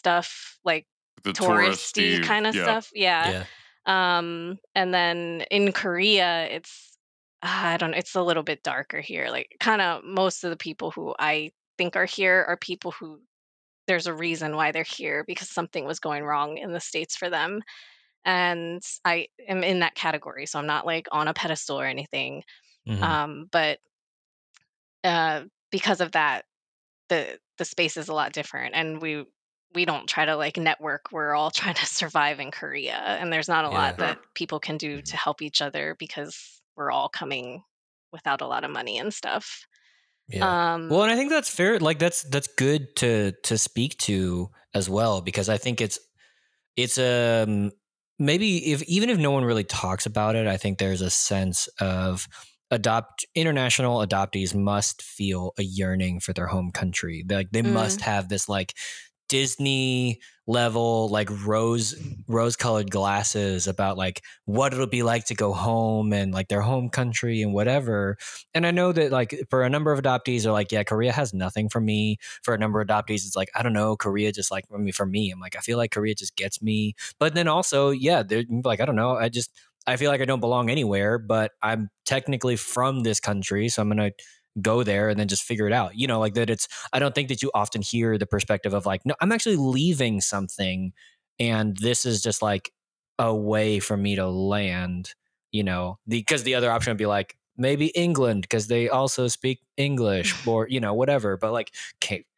stuff 0.00 0.58
like 0.64 0.86
The 1.24 1.32
touristy 1.32 2.22
kind 2.22 2.46
of 2.46 2.54
yeah. 2.54 2.62
stuff. 2.62 2.90
Yeah. 2.94 3.30
Yeah. 3.30 4.18
Um, 4.18 4.58
and 4.74 4.92
then 4.94 5.44
in 5.50 5.72
Korea, 5.72 6.46
it's 6.46 6.98
I 7.42 7.76
don't 7.76 7.92
know, 7.92 7.98
it's 7.98 8.14
a 8.14 8.22
little 8.22 8.42
bit 8.42 8.62
darker 8.62 9.00
here. 9.00 9.28
Like 9.30 9.56
kind 9.60 9.82
of 9.82 10.04
most 10.04 10.44
of 10.44 10.50
the 10.50 10.56
people 10.56 10.90
who 10.90 11.14
I 11.18 11.52
think 11.80 11.96
are 11.96 12.04
here 12.04 12.44
are 12.46 12.58
people 12.58 12.90
who 12.90 13.22
there's 13.86 14.06
a 14.06 14.12
reason 14.12 14.54
why 14.54 14.70
they're 14.70 14.82
here 14.82 15.24
because 15.26 15.48
something 15.48 15.86
was 15.86 15.98
going 15.98 16.24
wrong 16.24 16.58
in 16.58 16.72
the 16.74 16.78
states 16.78 17.16
for 17.16 17.30
them. 17.30 17.62
And 18.26 18.82
I 19.06 19.28
am 19.48 19.64
in 19.64 19.78
that 19.78 19.94
category, 19.94 20.44
so 20.44 20.58
I'm 20.58 20.66
not 20.66 20.84
like 20.84 21.08
on 21.10 21.26
a 21.26 21.32
pedestal 21.32 21.80
or 21.80 21.86
anything. 21.86 22.44
Mhm. 22.86 23.02
Um, 23.02 23.48
but 23.50 23.78
uh, 25.02 25.44
because 25.70 26.02
of 26.02 26.12
that, 26.12 26.44
the 27.08 27.38
the 27.58 27.64
space 27.64 27.96
is 27.96 28.08
a 28.08 28.14
lot 28.14 28.32
different 28.32 28.74
and 28.74 29.02
we 29.02 29.24
we 29.74 29.84
don't 29.84 30.08
try 30.08 30.24
to 30.24 30.36
like 30.36 30.56
network 30.56 31.12
we're 31.12 31.34
all 31.34 31.50
trying 31.60 31.74
to 31.74 31.86
survive 31.86 32.40
in 32.40 32.50
korea 32.50 32.94
and 32.94 33.32
there's 33.32 33.48
not 33.48 33.64
a 33.64 33.70
lot 33.70 33.98
that 33.98 34.18
people 34.34 34.60
can 34.60 34.78
do 34.78 35.02
to 35.02 35.16
help 35.16 35.42
each 35.42 35.62
other 35.62 35.96
because 35.98 36.62
we're 36.76 36.90
all 36.90 37.08
coming 37.08 37.62
without 38.12 38.40
a 38.42 38.46
lot 38.46 38.64
of 38.64 38.70
money 38.70 38.98
and 38.98 39.12
stuff 39.12 39.66
Yeah. 40.30 40.56
um 40.72 40.82
Well, 40.88 41.02
and 41.02 41.12
I 41.12 41.16
think 41.16 41.30
that's 41.30 41.50
fair. 41.50 41.78
Like 41.78 41.98
that's 41.98 42.22
that's 42.24 42.48
good 42.58 42.94
to 42.96 43.32
to 43.44 43.58
speak 43.58 43.96
to 43.98 44.50
as 44.74 44.88
well 44.88 45.20
because 45.20 45.48
I 45.48 45.56
think 45.58 45.80
it's 45.80 45.98
it's 46.76 46.98
um 46.98 47.72
maybe 48.18 48.72
if 48.72 48.82
even 48.84 49.10
if 49.10 49.18
no 49.18 49.30
one 49.32 49.44
really 49.44 49.64
talks 49.64 50.06
about 50.06 50.36
it, 50.36 50.46
I 50.46 50.56
think 50.56 50.78
there's 50.78 51.02
a 51.02 51.10
sense 51.10 51.68
of 51.80 52.28
adopt 52.70 53.26
international 53.34 53.98
adoptees 54.06 54.54
must 54.54 55.02
feel 55.02 55.52
a 55.58 55.62
yearning 55.62 56.20
for 56.20 56.32
their 56.32 56.46
home 56.46 56.70
country. 56.72 57.24
Like 57.28 57.50
they 57.52 57.62
Mm. 57.62 57.72
must 57.72 58.02
have 58.02 58.28
this 58.28 58.48
like 58.48 58.74
Disney 59.30 60.20
level 60.46 61.08
like 61.08 61.28
rose 61.46 61.94
rose 62.26 62.56
colored 62.56 62.90
glasses 62.90 63.68
about 63.68 63.96
like 63.96 64.20
what 64.46 64.72
it'll 64.74 64.88
be 64.88 65.04
like 65.04 65.24
to 65.26 65.34
go 65.34 65.52
home 65.52 66.12
and 66.12 66.34
like 66.34 66.48
their 66.48 66.60
home 66.60 66.90
country 66.90 67.40
and 67.40 67.54
whatever 67.54 68.18
and 68.52 68.66
I 68.66 68.72
know 68.72 68.90
that 68.92 69.12
like 69.12 69.44
for 69.48 69.62
a 69.62 69.70
number 69.70 69.92
of 69.92 70.02
adoptees 70.02 70.46
are 70.46 70.52
like, 70.52 70.72
yeah, 70.72 70.82
Korea 70.82 71.12
has 71.12 71.32
nothing 71.32 71.68
for 71.68 71.80
me. 71.80 72.18
For 72.42 72.54
a 72.54 72.58
number 72.58 72.80
of 72.80 72.88
adoptees, 72.88 73.26
it's 73.26 73.36
like, 73.36 73.50
I 73.54 73.62
don't 73.62 73.72
know, 73.72 73.96
Korea 73.96 74.32
just 74.32 74.50
like 74.50 74.64
I 74.74 74.78
mean 74.78 74.92
for 74.92 75.06
me, 75.06 75.30
I'm 75.30 75.40
like, 75.40 75.56
I 75.56 75.60
feel 75.60 75.78
like 75.78 75.92
Korea 75.92 76.14
just 76.14 76.36
gets 76.36 76.60
me. 76.62 76.94
But 77.20 77.34
then 77.34 77.48
also, 77.48 77.90
yeah, 77.90 78.22
they're 78.24 78.42
mm, 78.44 78.64
like, 78.64 78.80
I 78.80 78.84
don't 78.86 78.96
know, 78.96 79.16
I 79.16 79.28
just 79.28 79.50
I 79.86 79.96
feel 79.96 80.10
like 80.10 80.20
I 80.20 80.24
don't 80.26 80.40
belong 80.40 80.68
anywhere, 80.70 81.18
but 81.18 81.52
I'm 81.62 81.90
technically 82.04 82.56
from 82.56 83.00
this 83.02 83.20
country, 83.20 83.68
so 83.68 83.82
I'm 83.82 83.88
gonna 83.88 84.10
go 84.60 84.82
there 84.82 85.08
and 85.08 85.18
then 85.18 85.28
just 85.28 85.42
figure 85.42 85.66
it 85.66 85.72
out. 85.72 85.96
You 85.96 86.06
know, 86.06 86.20
like 86.20 86.34
that 86.34 86.50
it's 86.50 86.68
I 86.92 86.98
don't 86.98 87.14
think 87.14 87.28
that 87.28 87.42
you 87.42 87.50
often 87.54 87.82
hear 87.82 88.18
the 88.18 88.26
perspective 88.26 88.74
of 88.74 88.86
like, 88.86 89.02
no, 89.04 89.14
I'm 89.20 89.32
actually 89.32 89.56
leaving 89.56 90.20
something 90.20 90.92
and 91.38 91.76
this 91.78 92.04
is 92.04 92.22
just 92.22 92.42
like 92.42 92.72
a 93.18 93.34
way 93.34 93.80
for 93.80 93.96
me 93.96 94.16
to 94.16 94.28
land, 94.28 95.14
you 95.52 95.62
know, 95.64 95.98
because 96.08 96.42
the 96.42 96.54
other 96.54 96.70
option 96.70 96.90
would 96.90 96.98
be 96.98 97.06
like 97.06 97.36
maybe 97.56 97.88
England 97.88 98.42
because 98.42 98.68
they 98.68 98.88
also 98.88 99.28
speak 99.28 99.60
English 99.76 100.34
or 100.46 100.68
you 100.68 100.80
know 100.80 100.94
whatever. 100.94 101.36
But 101.36 101.52
like 101.52 101.72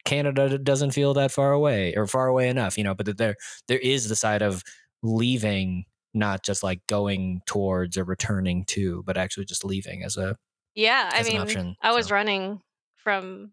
Canada 0.05 0.57
doesn't 0.57 0.91
feel 0.91 1.13
that 1.15 1.31
far 1.31 1.51
away 1.51 1.95
or 1.95 2.07
far 2.07 2.27
away 2.27 2.49
enough, 2.49 2.77
you 2.77 2.83
know. 2.83 2.95
But 2.95 3.07
that 3.07 3.17
there 3.17 3.35
there 3.67 3.79
is 3.79 4.09
the 4.09 4.15
side 4.15 4.41
of 4.41 4.63
leaving, 5.01 5.85
not 6.13 6.43
just 6.43 6.63
like 6.63 6.85
going 6.87 7.41
towards 7.45 7.97
or 7.97 8.03
returning 8.03 8.65
to, 8.65 9.03
but 9.05 9.17
actually 9.17 9.45
just 9.45 9.65
leaving 9.65 10.03
as 10.03 10.17
a 10.17 10.37
yeah 10.75 11.09
i 11.13 11.23
mean 11.23 11.41
option, 11.41 11.75
i 11.81 11.93
was 11.93 12.07
so. 12.07 12.15
running 12.15 12.61
from 12.97 13.51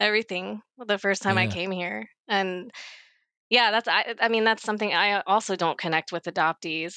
everything 0.00 0.62
the 0.86 0.98
first 0.98 1.22
time 1.22 1.38
i 1.38 1.46
came 1.46 1.70
here 1.70 2.08
and 2.28 2.70
yeah 3.50 3.70
that's 3.70 3.88
I, 3.88 4.14
I 4.20 4.28
mean 4.28 4.44
that's 4.44 4.62
something 4.62 4.92
i 4.92 5.20
also 5.22 5.56
don't 5.56 5.78
connect 5.78 6.12
with 6.12 6.24
adoptees 6.24 6.94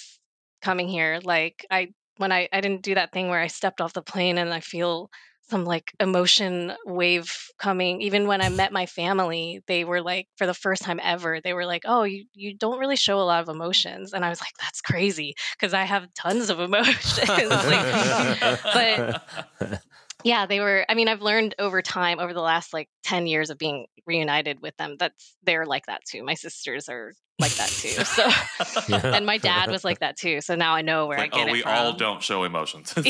coming 0.62 0.88
here 0.88 1.20
like 1.24 1.66
i 1.72 1.88
when 2.18 2.32
i 2.32 2.50
i 2.52 2.62
didn't 2.62 2.84
do 2.84 2.96
that 2.96 3.12
thing 3.14 3.30
where 3.30 3.40
i 3.40 3.48
stepped 3.48 3.82
off 3.82 3.94
the 3.94 4.02
plane 4.02 4.38
and 4.38 4.54
i 4.54 4.60
feel 4.60 5.10
some 5.50 5.66
like 5.66 5.91
emotion 6.00 6.74
wave 6.86 7.32
coming 7.58 8.02
even 8.02 8.28
when 8.28 8.41
i 8.41 8.50
met 8.50 8.72
my 8.72 8.86
family 8.86 9.62
they 9.68 9.84
were 9.84 10.02
like 10.02 10.28
for 10.38 10.45
the 10.45 10.54
first 10.54 10.82
time 10.84 11.00
ever 11.04 11.41
they 11.41 11.54
were 11.54 11.66
like 11.66 11.84
oh 11.86 12.04
you, 12.04 12.26
you 12.34 12.54
don't 12.56 12.80
really 12.80 12.95
show 12.95 13.20
a 13.20 13.24
lot 13.24 13.41
of 13.41 13.50
emotions 13.50 14.14
and 14.14 14.24
i 14.24 14.30
was 14.30 14.39
like 14.39 14.54
that's 14.62 14.82
crazy 14.82 15.36
because 15.58 15.74
i 15.74 15.84
have 15.84 16.12
tons 16.14 16.50
of 16.50 16.60
emotions. 16.70 17.20
Like, 17.30 19.22
but 19.60 19.82
yeah 20.24 20.46
they 20.46 20.60
were 20.60 20.86
i 20.90 20.94
mean 20.94 21.08
i've 21.08 21.22
learned 21.22 21.56
over 21.60 21.82
time 21.82 22.20
over 22.20 22.34
the 22.34 22.42
last 22.42 22.74
like 22.74 22.90
10 23.04 23.28
years 23.28 23.50
of 23.50 23.58
being 23.58 23.88
reunited 24.06 24.62
with 24.62 24.76
them 24.78 24.96
that's 25.00 25.36
they're 25.44 25.66
like 25.66 25.86
that 25.86 26.02
too 26.06 26.24
my 26.24 26.34
sisters 26.34 26.90
are 26.90 27.14
like 27.40 27.54
that 27.56 27.70
too 27.70 27.90
so 28.90 29.08
and 29.08 29.26
my 29.26 29.38
dad 29.38 29.72
was 29.72 29.84
like 29.84 30.00
that 30.00 30.18
too 30.18 30.42
so 30.42 30.56
now 30.56 30.74
i 30.74 30.82
know 30.82 31.08
where 31.08 31.18
Like, 31.18 31.34
i 31.34 31.38
get 31.38 31.46
oh, 31.46 31.50
it 31.50 31.52
we 31.54 31.62
from 31.62 31.72
all 31.72 31.94
don't 31.94 32.22
show 32.22 32.44
emotions. 32.44 32.94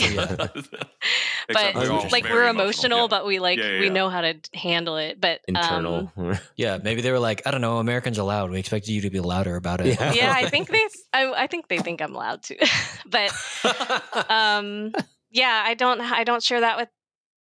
But 1.51 1.73
we're 1.73 2.07
like 2.09 2.25
we're 2.25 2.47
emotional, 2.47 3.01
yeah. 3.01 3.07
but 3.07 3.25
we 3.25 3.39
like 3.39 3.57
Yeah, 3.57 3.71
yeah, 3.71 3.79
we 3.79 3.89
know 3.89 4.09
how 4.09 4.21
to 4.21 4.35
handle 4.53 4.97
it 4.97 5.19
but 5.19 5.39
um, 5.49 5.55
Internal. 5.55 6.11
Yeah, 6.55 6.77
maybe 6.77 7.01
they 7.01 7.11
were 7.11 7.17
like, 7.17 7.41
I 7.47 7.51
don't 7.51 7.61
know, 7.61 7.77
Americans 7.79 8.19
are 8.19 8.23
loud. 8.23 8.51
We 8.51 8.59
expect 8.59 8.87
you 8.87 9.01
to 9.01 9.09
be 9.09 9.19
louder 9.19 9.55
about 9.55 9.81
it. 9.81 9.99
Yeah. 9.99 10.13
yeah 10.13 10.33
i 10.35 10.47
think 10.47 10.67
they 10.67 10.85
I, 11.11 11.31
I 11.31 11.47
think 11.47 11.67
they 11.67 11.79
think 11.79 12.01
i'm 12.01 12.13
loud 12.13 12.43
too 12.43 12.57
but 13.07 13.31
um 14.29 14.93
yeah 15.31 15.63
i 15.65 15.73
don't 15.73 16.01
i 16.01 16.23
don't 16.23 16.43
share 16.43 16.61
that 16.61 16.77
with 16.77 16.89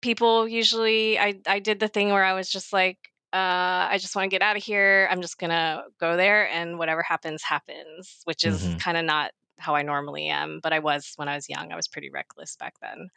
people 0.03 0.49
usually 0.49 1.19
i 1.19 1.41
i 1.47 1.59
did 1.61 1.81
the 1.81 1.89
thing 1.89 2.11
where 2.11 2.25
i 2.25 2.35
was 2.35 2.49
just 2.51 2.73
like 2.73 2.99
uh 3.33 3.89
i 3.91 3.99
just 4.01 4.17
want 4.17 4.27
to 4.27 4.35
get 4.35 4.43
out 4.43 4.57
of 4.57 4.63
here. 4.65 5.09
I'm 5.11 5.23
just 5.23 5.39
gonna 5.39 5.85
go 5.99 6.17
there 6.17 6.49
and 6.51 6.79
whatever 6.79 7.03
happens 7.03 7.43
happens 7.43 8.21
which 8.25 8.45
is 8.45 8.75
Mhm. 8.75 8.83
kind 8.83 8.97
of 8.99 9.05
not 9.07 9.33
how 9.59 9.75
i 9.75 9.83
normally 9.83 10.29
am 10.29 10.61
but 10.63 10.73
i 10.75 10.81
was 10.81 11.13
when 11.17 11.29
i 11.29 11.35
was 11.37 11.49
young. 11.49 11.73
I 11.73 11.77
was 11.77 11.89
pretty 11.89 12.11
reckless 12.11 12.57
back 12.57 12.75
then. 12.83 13.09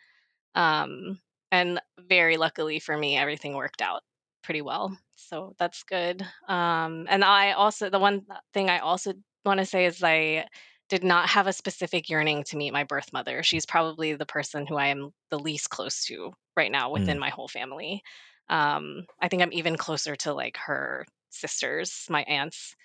Um 0.56 1.20
and 1.52 1.82
very 2.00 2.38
luckily 2.38 2.80
for 2.80 2.98
me 2.98 3.18
everything 3.18 3.56
worked 3.56 3.82
out 3.82 4.04
pretty 4.44 4.62
well 4.62 4.98
so 5.16 5.56
that's 5.60 5.84
good. 5.84 6.22
Um 6.48 7.08
and 7.10 7.24
i 7.26 7.54
also 7.54 7.90
the 7.90 8.00
one 8.00 8.26
thing 8.54 8.70
i 8.70 8.80
also 8.80 9.14
want 9.46 9.60
to 9.60 9.66
say 9.66 9.86
is 9.86 10.04
i 10.04 10.48
did 10.90 11.04
not 11.04 11.30
have 11.30 11.48
a 11.48 11.54
specific 11.54 12.10
yearning 12.10 12.44
to 12.44 12.58
meet 12.58 12.72
my 12.74 12.84
birth 12.84 13.12
mother 13.14 13.44
she's 13.44 13.66
probably 13.66 14.14
the 14.14 14.26
person 14.26 14.66
who 14.68 14.76
i 14.76 14.88
am 14.88 15.12
the 15.30 15.40
least 15.40 15.70
close 15.70 16.06
to 16.06 16.34
right 16.56 16.72
now 16.72 16.90
within 16.92 17.20
my 17.20 17.30
whole 17.30 17.48
family 17.48 18.02
Um, 18.50 19.08
I 19.20 19.28
think 19.28 19.42
I'm 19.42 19.54
even 19.54 19.76
closer 19.78 20.16
to 20.18 20.34
like 20.34 20.58
her 20.58 21.06
sisters, 21.32 22.06
my 22.10 22.24
aunts. 22.24 22.76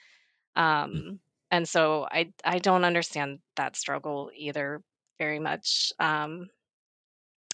Um, 0.57 1.21
and 1.51 1.69
so 1.69 2.07
I 2.11 2.33
I 2.45 2.59
don't 2.59 2.85
understand 2.85 3.41
that 3.57 3.77
struggle 3.77 4.31
either 4.35 4.83
very 5.19 5.39
much. 5.41 5.93
Um, 5.99 6.51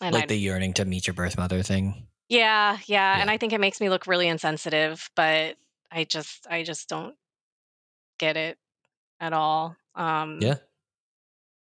and 0.00 0.14
like 0.14 0.26
I 0.26 0.26
the 0.26 0.36
yearning 0.36 0.72
to 0.74 0.84
meet 0.84 1.06
your 1.06 1.14
birth 1.14 1.36
mother 1.36 1.62
thing. 1.62 2.08
yeah, 2.28 2.78
yeah, 2.86 3.20
and 3.20 3.30
I 3.30 3.38
think 3.38 3.52
it 3.52 3.60
makes 3.60 3.80
me 3.80 3.88
look 3.88 4.06
really 4.06 4.28
insensitive, 4.28 5.08
but 5.14 5.56
I 5.90 6.04
just 6.04 6.46
I 6.48 6.62
just 6.64 6.88
don't 6.88 7.16
get 8.18 8.36
it 8.36 8.58
at 9.20 9.32
all. 9.32 9.76
Um, 9.94 10.40
Yeah. 10.40 10.58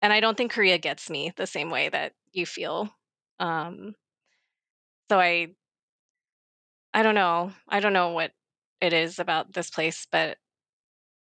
and 0.03 0.13
I 0.13 0.21
don't 0.21 0.37
think 0.37 0.53
Korea 0.53 0.79
gets 0.79 1.11
me 1.11 1.33
the 1.37 1.47
same 1.47 1.71
way 1.71 1.89
that 1.89 2.15
you 2.33 2.47
feel. 2.47 2.89
Um, 3.39 3.95
so 5.11 5.19
I 5.19 5.55
I 6.95 7.03
don't 7.03 7.15
know. 7.15 7.53
I 7.69 7.81
don't 7.81 7.93
know 7.93 8.11
what 8.11 8.33
it 8.81 8.93
is 8.93 9.19
about 9.19 9.53
this 9.53 9.71
place, 9.71 10.07
but 10.11 10.39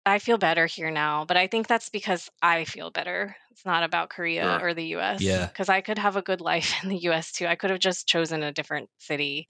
I 0.06 0.20
feel 0.20 0.38
better 0.38 0.66
here 0.66 0.92
now. 0.92 1.24
But 1.26 1.38
I 1.38 1.48
think 1.48 1.68
that's 1.68 1.90
because 1.90 2.30
I 2.42 2.66
feel 2.66 2.92
better. 2.92 3.36
It's 3.52 3.66
not 3.66 3.84
about 3.84 4.10
Korea 4.10 4.60
Sure. 4.60 4.70
or 4.70 4.74
the 4.74 4.86
US. 4.88 5.22
Yeah. 5.22 5.48
Because 5.48 5.70
I 5.70 5.82
could 5.82 5.98
have 5.98 6.18
a 6.18 6.22
good 6.22 6.42
life 6.42 6.74
in 6.84 6.90
the 6.90 6.98
US 7.04 7.32
too. 7.32 7.48
I 7.48 7.56
could 7.56 7.70
have 7.70 7.80
just 7.80 8.08
chosen 8.08 8.44
a 8.44 8.52
different 8.52 8.90
city 8.98 9.48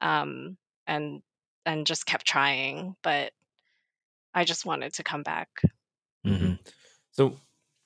um, 0.00 0.58
and 0.86 1.22
and 1.66 1.86
just 1.86 2.06
kept 2.06 2.26
trying. 2.26 2.96
But 3.02 3.32
I 4.34 4.44
just 4.44 4.64
wanted 4.64 4.94
to 4.94 5.04
come 5.04 5.22
back. 5.22 5.48
Hmm 6.24 6.52
So 7.12 7.36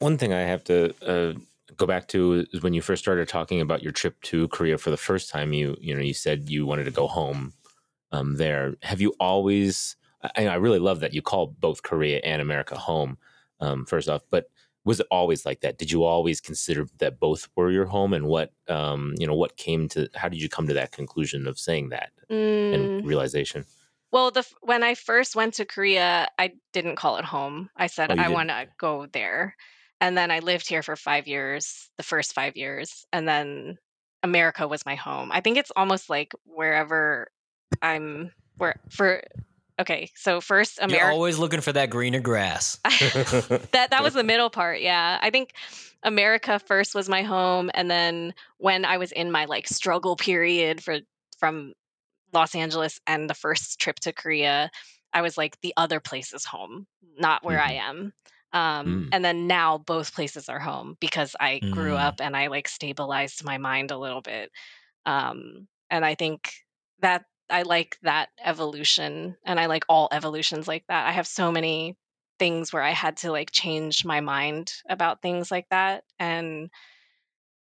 one 0.01 0.19
thing 0.19 0.33
I 0.33 0.41
have 0.41 0.65
to 0.65 0.95
uh, 1.07 1.35
go 1.77 1.87
back 1.87 2.09
to 2.09 2.47
is 2.53 2.63
when 2.63 2.75
you 2.75 2.83
first 2.83 3.03
started 3.03 3.29
talking 3.29 3.61
about 3.61 3.83
your 3.83 3.93
trip 3.93 4.21
to 4.23 4.49
Korea 4.49 4.79
for 4.79 4.91
the 4.91 4.97
first 4.97 5.31
time. 5.31 5.53
You 5.53 5.77
you 5.81 5.95
know 5.95 6.03
you 6.03 6.15
said 6.15 6.49
you 6.49 6.67
wanted 6.67 6.85
to 6.85 6.91
go 6.91 7.09
home 7.09 7.55
um, 8.13 8.37
there. 8.37 8.77
Have 8.83 9.01
you 9.01 9.15
always? 9.21 9.97
I, 10.37 10.49
I 10.49 10.57
really 10.57 10.79
love 10.81 11.01
that 11.01 11.15
you 11.15 11.23
call 11.23 11.49
both 11.61 11.83
Korea 11.83 12.21
and 12.25 12.43
America 12.43 12.77
home. 12.79 13.19
Um, 13.61 13.87
first 13.87 14.09
off, 14.09 14.23
but 14.31 14.47
was 14.85 15.01
it 15.01 15.07
always 15.11 15.47
like 15.47 15.61
that? 15.63 15.79
Did 15.79 15.93
you 15.93 16.05
always 16.05 16.41
consider 16.41 16.87
that 16.99 17.21
both 17.21 17.49
were 17.57 17.71
your 17.71 17.87
home? 17.87 18.13
And 18.15 18.27
what 18.27 18.53
um, 18.69 19.15
you 19.19 19.27
know 19.27 19.37
what 19.37 19.57
came 19.59 19.89
to? 19.91 20.09
How 20.15 20.29
did 20.31 20.43
you 20.43 20.49
come 20.51 20.69
to 20.69 20.75
that 20.75 20.93
conclusion 20.93 21.47
of 21.49 21.59
saying 21.59 21.91
that 21.91 22.13
Mm, 22.31 22.37
and 22.73 22.91
realization? 23.03 23.67
Well, 24.13 24.31
the 24.31 24.47
when 24.61 24.83
I 24.83 24.95
first 24.95 25.35
went 25.35 25.55
to 25.55 25.65
Korea, 25.65 26.29
I 26.39 26.53
didn't 26.73 26.97
call 26.97 27.17
it 27.17 27.25
home. 27.25 27.71
I 27.77 27.87
said 27.87 28.13
Oh, 28.13 28.15
I 28.17 28.29
want 28.29 28.51
to 28.51 28.69
go 28.79 29.07
there, 29.07 29.57
and 30.01 30.17
then 30.17 30.31
I 30.31 30.41
lived 30.41 30.69
here 30.69 30.83
for 30.83 30.97
five 30.97 31.27
years, 31.27 31.89
the 31.97 32.03
first 32.03 32.35
five 32.35 32.57
years, 32.57 33.07
and 33.13 33.27
then 33.27 33.79
America 34.23 34.69
was 34.69 34.85
my 34.85 34.95
home. 34.95 35.31
I 35.33 35.41
think 35.41 35.57
it's 35.57 35.73
almost 35.75 36.11
like 36.11 36.35
wherever 36.45 37.29
I'm, 37.81 38.33
where 38.59 38.77
for. 38.91 39.23
Okay, 39.81 40.11
so 40.15 40.43
first 40.43 40.77
You're 40.77 40.91
America. 40.91 41.13
always 41.15 41.39
looking 41.39 41.63
for 41.63 41.73
that 41.73 41.89
greener 41.89 42.21
grass. 42.21 42.79
that 42.85 43.89
that 43.91 44.03
was 44.03 44.13
the 44.13 44.23
middle 44.33 44.51
part 44.51 44.81
yeah 44.81 45.19
i 45.23 45.31
think 45.31 45.55
america 46.03 46.59
first 46.59 46.95
was 46.95 47.09
my 47.09 47.23
home 47.23 47.71
and 47.75 47.91
then 47.91 48.35
when 48.59 48.85
i 48.85 48.99
was 48.99 49.11
in 49.13 49.33
my 49.33 49.47
like 49.47 49.67
struggle 49.67 50.15
period 50.15 50.83
for 50.85 50.99
from 51.39 51.73
los 52.33 52.55
angeles 52.55 53.01
and 53.07 53.29
the 53.29 53.35
first 53.35 53.81
trip 53.81 53.97
to 54.01 54.13
korea 54.13 54.71
i 55.13 55.23
was 55.23 55.37
like 55.39 55.61
the 55.61 55.75
other 55.77 56.01
place 56.01 56.33
is 56.33 56.45
home 56.45 56.87
not 57.19 57.45
where 57.45 57.61
i 57.61 57.73
am 57.73 58.13
um, 58.55 59.07
Mm. 59.07 59.13
and 59.13 59.25
then 59.25 59.47
now 59.47 59.79
both 59.79 60.15
places 60.15 60.49
are 60.49 60.59
home 60.59 60.97
because 61.01 61.35
i 61.41 61.63
grew 61.71 61.95
Mm. 61.95 61.99
up 61.99 62.21
and 62.21 62.37
i 62.37 62.49
like 62.49 62.69
stabilized 62.69 63.45
my 63.45 63.59
mind 63.59 63.91
a 63.91 63.99
little 63.99 64.21
bit 64.21 64.51
um, 65.07 65.69
and 65.91 66.05
i 66.05 66.15
think 66.15 66.53
that 67.01 67.25
i 67.51 67.63
like 67.63 67.99
that 68.03 68.29
evolution 68.45 69.37
and 69.45 69.59
i 69.61 69.67
like 69.67 69.85
all 69.89 70.09
evolutions 70.13 70.69
like 70.69 70.85
that 70.89 71.07
i 71.07 71.13
have 71.13 71.27
so 71.27 71.51
many 71.53 71.97
things 72.39 72.73
where 72.73 72.83
I 72.83 72.91
had 72.91 73.19
to 73.19 73.31
like 73.31 73.53
change 73.53 74.05
my 74.05 74.21
mind 74.21 74.73
about 74.89 75.23
things 75.23 75.53
like 75.53 75.69
that. 75.71 76.03
And 76.19 76.71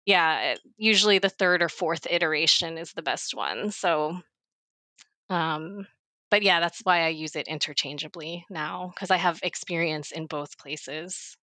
yeah, 0.06 0.56
usually 0.76 1.18
the 1.18 1.28
third 1.28 1.62
or 1.62 1.68
fourth 1.68 2.06
iteration 2.10 2.78
is 2.78 2.92
the 2.92 3.02
best 3.02 3.34
one. 3.34 3.70
So, 3.70 4.20
um, 5.30 5.86
but 6.30 6.42
yeah, 6.42 6.60
that's 6.60 6.80
why 6.84 7.04
I 7.04 7.08
use 7.08 7.36
it 7.36 7.48
interchangeably 7.48 8.44
now 8.50 8.88
because 8.94 9.10
I 9.10 9.16
have 9.18 9.40
experience 9.42 10.12
in 10.12 10.26
both 10.26 10.58
places. 10.58 11.36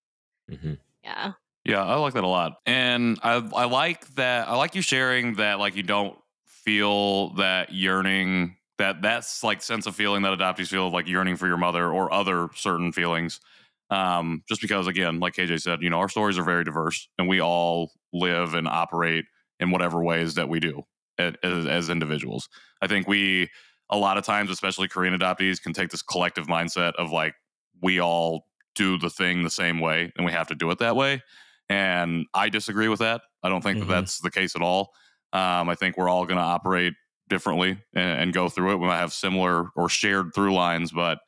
Mhm. 0.49 0.80
Yeah. 1.03 1.34
Yeah, 1.65 1.84
I 1.84 1.95
like 1.95 2.13
that 2.13 2.23
a 2.23 2.27
lot. 2.27 2.53
And 2.65 3.19
I 3.23 3.36
I 3.55 3.65
like 3.65 4.07
that 4.15 4.47
I 4.47 4.55
like 4.55 4.75
you 4.75 4.82
sharing 4.82 5.36
that 5.36 5.59
like 5.59 5.75
you 5.75 5.84
don't 5.84 6.17
feel 6.45 7.32
that 7.36 7.73
yearning 7.73 8.57
that 8.77 9.01
that's 9.01 9.43
like 9.43 9.61
sense 9.61 9.86
of 9.88 9.95
feeling 9.95 10.23
that 10.23 10.38
adoptees 10.38 10.69
feel 10.69 10.88
of 10.88 10.93
like 10.93 11.07
yearning 11.07 11.36
for 11.38 11.47
your 11.47 11.57
mother 11.57 11.91
or 11.91 12.13
other 12.13 12.49
certain 12.55 12.91
feelings. 12.93 13.39
Um, 13.89 14.43
just 14.47 14.61
because 14.61 14.88
again, 14.88 15.19
like 15.19 15.34
KJ 15.36 15.57
said, 15.57 15.82
you 15.82 15.89
know, 15.89 15.99
our 15.99 16.09
stories 16.09 16.38
are 16.38 16.43
very 16.43 16.63
diverse 16.63 17.09
and 17.17 17.27
we 17.27 17.41
all 17.41 17.91
live 18.13 18.53
and 18.53 18.67
operate 18.67 19.25
in 19.59 19.71
whatever 19.71 20.03
ways 20.03 20.36
that 20.36 20.49
we 20.49 20.59
do 20.59 20.84
as, 21.17 21.36
as 21.43 21.89
individuals. 21.89 22.49
I 22.82 22.88
think 22.88 23.07
we 23.07 23.49
a 23.89 23.97
lot 23.97 24.17
of 24.17 24.25
times, 24.25 24.49
especially 24.51 24.87
Korean 24.87 25.17
adoptees, 25.17 25.61
can 25.61 25.73
take 25.73 25.89
this 25.89 26.01
collective 26.01 26.47
mindset 26.47 26.93
of 26.97 27.11
like 27.11 27.33
we 27.81 27.99
all 27.99 28.45
do 28.75 28.97
the 28.97 29.09
thing 29.09 29.43
the 29.43 29.49
same 29.49 29.79
way 29.79 30.11
and 30.15 30.25
we 30.25 30.31
have 30.31 30.47
to 30.47 30.55
do 30.55 30.69
it 30.71 30.79
that 30.79 30.95
way. 30.95 31.21
And 31.69 32.25
I 32.33 32.49
disagree 32.49 32.87
with 32.87 32.99
that. 32.99 33.21
I 33.43 33.49
don't 33.49 33.61
think 33.61 33.77
Mhm. 33.77 33.87
that 33.87 33.93
that's 33.93 34.19
the 34.19 34.31
case 34.31 34.55
at 34.55 34.61
all. 34.61 34.93
Um, 35.33 35.69
I 35.69 35.75
think 35.75 35.97
we're 35.97 36.09
all 36.09 36.25
going 36.25 36.37
to 36.37 36.43
operate 36.43 36.93
differently 37.27 37.77
and, 37.93 38.19
and 38.21 38.33
go 38.33 38.49
through 38.49 38.71
it. 38.73 38.77
We 38.77 38.87
might 38.87 38.97
have 38.97 39.13
similar 39.13 39.69
or 39.75 39.89
shared 39.89 40.33
through 40.33 40.53
lines, 40.53 40.91
but 40.91 41.19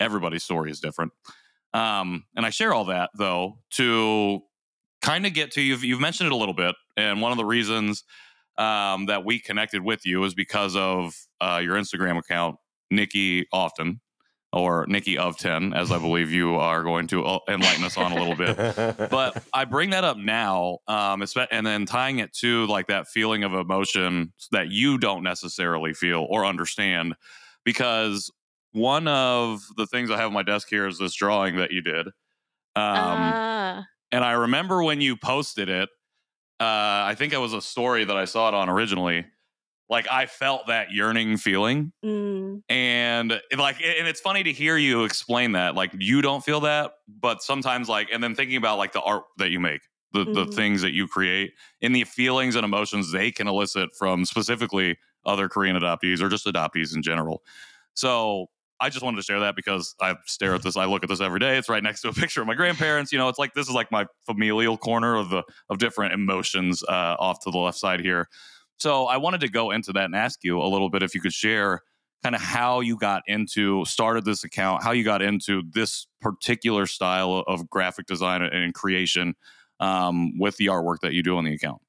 everybody's 0.00 0.42
story 0.44 0.70
is 0.70 0.80
different. 0.80 1.12
Um, 1.72 2.24
and 2.34 2.46
I 2.46 2.50
share 2.50 2.72
all 2.74 2.86
that 2.86 3.10
though 3.16 3.58
to 3.72 4.40
kind 5.02 5.26
of 5.26 5.34
get 5.34 5.52
to 5.52 5.60
you've 5.62 5.84
you've 5.84 6.00
mentioned 6.00 6.26
it 6.28 6.32
a 6.32 6.36
little 6.36 6.54
bit, 6.54 6.74
and 6.96 7.20
one 7.20 7.30
of 7.32 7.38
the 7.38 7.44
reasons 7.44 8.02
um, 8.58 9.06
that 9.06 9.24
we 9.24 9.38
connected 9.38 9.82
with 9.82 10.06
you 10.06 10.24
is 10.24 10.34
because 10.34 10.74
of 10.74 11.14
uh, 11.40 11.60
your 11.62 11.76
Instagram 11.76 12.18
account, 12.18 12.56
Nikki 12.90 13.46
Often, 13.52 14.00
or 14.52 14.86
Nikki 14.88 15.18
of 15.18 15.36
Ten, 15.36 15.74
as 15.74 15.92
I 15.92 15.98
believe 15.98 16.30
you 16.30 16.54
are 16.54 16.82
going 16.82 17.06
to 17.08 17.24
uh, 17.24 17.38
enlighten 17.48 17.84
us 17.84 17.98
on 17.98 18.12
a 18.12 18.14
little 18.14 18.36
bit 18.36 18.56
but 19.10 19.42
I 19.52 19.64
bring 19.64 19.90
that 19.90 20.04
up 20.04 20.16
now, 20.16 20.78
um, 20.88 21.22
and 21.50 21.66
then 21.66 21.84
tying 21.84 22.20
it 22.20 22.32
to 22.38 22.66
like 22.66 22.86
that 22.86 23.08
feeling 23.08 23.44
of 23.44 23.52
emotion 23.52 24.32
that 24.52 24.70
you 24.70 24.98
don't 24.98 25.22
necessarily 25.22 25.92
feel 25.92 26.26
or 26.30 26.46
understand, 26.46 27.14
because 27.64 28.30
one 28.72 29.08
of 29.08 29.60
the 29.76 29.86
things 29.86 30.10
I 30.10 30.16
have 30.16 30.26
on 30.26 30.32
my 30.32 30.42
desk 30.42 30.68
here 30.70 30.86
is 30.86 30.98
this 30.98 31.14
drawing 31.14 31.56
that 31.56 31.72
you 31.72 31.82
did, 31.82 32.06
um, 32.06 32.12
ah, 32.76 33.84
and 34.12 34.24
I 34.24 34.32
remember 34.32 34.82
when 34.82 35.00
you 35.00 35.16
posted 35.16 35.68
it. 35.68 35.88
Uh, 36.58 37.04
I 37.04 37.14
think 37.18 37.34
it 37.34 37.38
was 37.38 37.52
a 37.52 37.60
story 37.60 38.04
that 38.04 38.16
I 38.16 38.24
saw 38.24 38.48
it 38.48 38.54
on 38.54 38.70
originally. 38.70 39.26
Like 39.88 40.08
I 40.10 40.26
felt 40.26 40.66
that 40.66 40.90
yearning 40.92 41.36
feeling, 41.36 41.92
mm, 42.04 42.62
and 42.68 43.40
like 43.56 43.76
and 43.80 44.08
it's 44.08 44.20
funny 44.20 44.42
to 44.42 44.52
hear 44.52 44.76
you 44.76 45.04
explain 45.04 45.52
that 45.52 45.74
like 45.76 45.92
you 45.98 46.20
don't 46.22 46.44
feel 46.44 46.60
that 46.60 46.92
but 47.06 47.42
sometimes 47.42 47.88
like 47.88 48.08
and 48.12 48.22
then 48.22 48.34
thinking 48.34 48.56
about 48.56 48.78
like 48.78 48.92
the 48.92 49.00
art 49.02 49.24
that 49.38 49.50
you 49.50 49.60
make 49.60 49.82
the, 50.12 50.24
the 50.24 50.46
Mhm. 50.46 50.54
things 50.54 50.82
that 50.82 50.92
you 50.92 51.06
create 51.06 51.52
and 51.82 51.94
the 51.94 52.02
feelings 52.04 52.56
and 52.56 52.64
emotions 52.64 53.12
they 53.12 53.30
can 53.30 53.46
elicit 53.46 53.90
from 53.96 54.24
specifically 54.24 54.96
other 55.24 55.48
korean 55.48 55.76
adoptees 55.76 56.20
or 56.20 56.28
just 56.28 56.46
adoptees 56.46 56.94
in 56.94 57.02
general. 57.02 57.42
So 57.94 58.46
i 58.80 58.90
just 58.90 59.02
wanted 59.04 59.16
to 59.16 59.22
share 59.22 59.40
that 59.40 59.54
because 59.56 59.94
i 60.00 60.14
stare 60.26 60.54
at 60.54 60.62
this 60.62 60.76
i 60.76 60.84
look 60.84 61.02
at 61.02 61.08
this 61.08 61.20
every 61.20 61.38
day 61.38 61.56
it's 61.56 61.68
right 61.68 61.82
next 61.82 62.02
to 62.02 62.08
a 62.08 62.12
picture 62.22 62.40
of 62.42 62.46
my 62.46 62.54
grandparents 62.54 63.10
you 63.12 63.18
know 63.18 63.28
it's 63.28 63.38
like 63.38 63.54
this 63.54 63.68
is 63.68 63.74
like 63.74 63.90
my 63.92 64.04
familial 64.26 64.76
corner 64.76 65.14
of 65.16 65.30
the 65.30 65.42
of 65.70 65.78
different 65.78 66.12
emotions 66.12 66.82
uh, 66.88 67.16
off 67.18 67.40
to 67.44 67.50
the 67.50 67.58
left 67.58 67.78
side 67.78 68.00
here 68.00 68.28
so 68.78 69.06
i 69.06 69.16
wanted 69.16 69.40
to 69.40 69.48
go 69.48 69.70
into 69.70 69.92
that 69.92 70.04
and 70.04 70.14
ask 70.16 70.42
you 70.42 70.60
a 70.60 70.68
little 70.68 70.90
bit 70.90 71.02
if 71.02 71.14
you 71.14 71.20
could 71.20 71.32
share 71.32 71.82
kind 72.22 72.34
of 72.34 72.40
how 72.40 72.80
you 72.80 72.96
got 72.96 73.22
into 73.26 73.84
started 73.84 74.24
this 74.24 74.42
account 74.44 74.82
how 74.82 74.92
you 74.92 75.04
got 75.04 75.22
into 75.22 75.62
this 75.70 76.06
particular 76.20 76.86
style 76.86 77.44
of 77.46 77.68
graphic 77.70 78.06
design 78.06 78.42
and 78.42 78.74
creation 78.74 79.34
um, 79.80 80.38
with 80.38 80.56
the 80.56 80.66
artwork 80.66 81.00
that 81.00 81.12
you 81.12 81.22
do 81.22 81.36
on 81.36 81.44
the 81.44 81.54
account. 81.54 81.80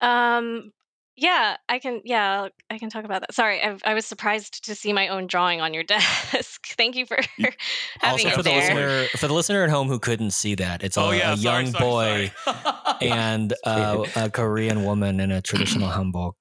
Um, 0.00 0.72
yeah, 1.16 1.56
I 1.68 1.78
can. 1.78 2.00
Yeah, 2.04 2.48
I 2.70 2.78
can 2.78 2.88
talk 2.90 3.04
about 3.04 3.20
that. 3.22 3.34
Sorry, 3.34 3.62
I, 3.62 3.76
I 3.84 3.94
was 3.94 4.06
surprised 4.06 4.64
to 4.66 4.74
see 4.74 4.92
my 4.92 5.08
own 5.08 5.26
drawing 5.26 5.60
on 5.60 5.74
your 5.74 5.82
desk. 5.84 6.66
Thank 6.76 6.96
you 6.96 7.06
for 7.06 7.18
You- 7.36 7.48
having 8.00 8.26
also 8.26 8.28
it 8.28 8.34
for 8.34 8.42
the 8.42 8.50
there. 8.50 8.60
listener 9.02 9.18
for 9.18 9.28
the 9.28 9.34
listener 9.34 9.64
at 9.64 9.70
home 9.70 9.88
who 9.88 9.98
couldn't 9.98 10.30
see 10.32 10.54
that, 10.56 10.82
it's 10.82 10.96
a, 10.96 11.00
oh 11.00 11.10
yeah 11.10 11.32
a 11.32 11.36
sorry, 11.36 11.64
young 11.64 11.72
sorry, 11.72 11.84
boy 11.84 12.32
sorry. 12.44 13.10
and 13.10 13.52
uh, 13.64 14.04
a 14.16 14.30
Korean 14.30 14.84
woman 14.84 15.20
in 15.20 15.30
a 15.30 15.42
traditional 15.42 15.88
hanbok. 15.90 16.32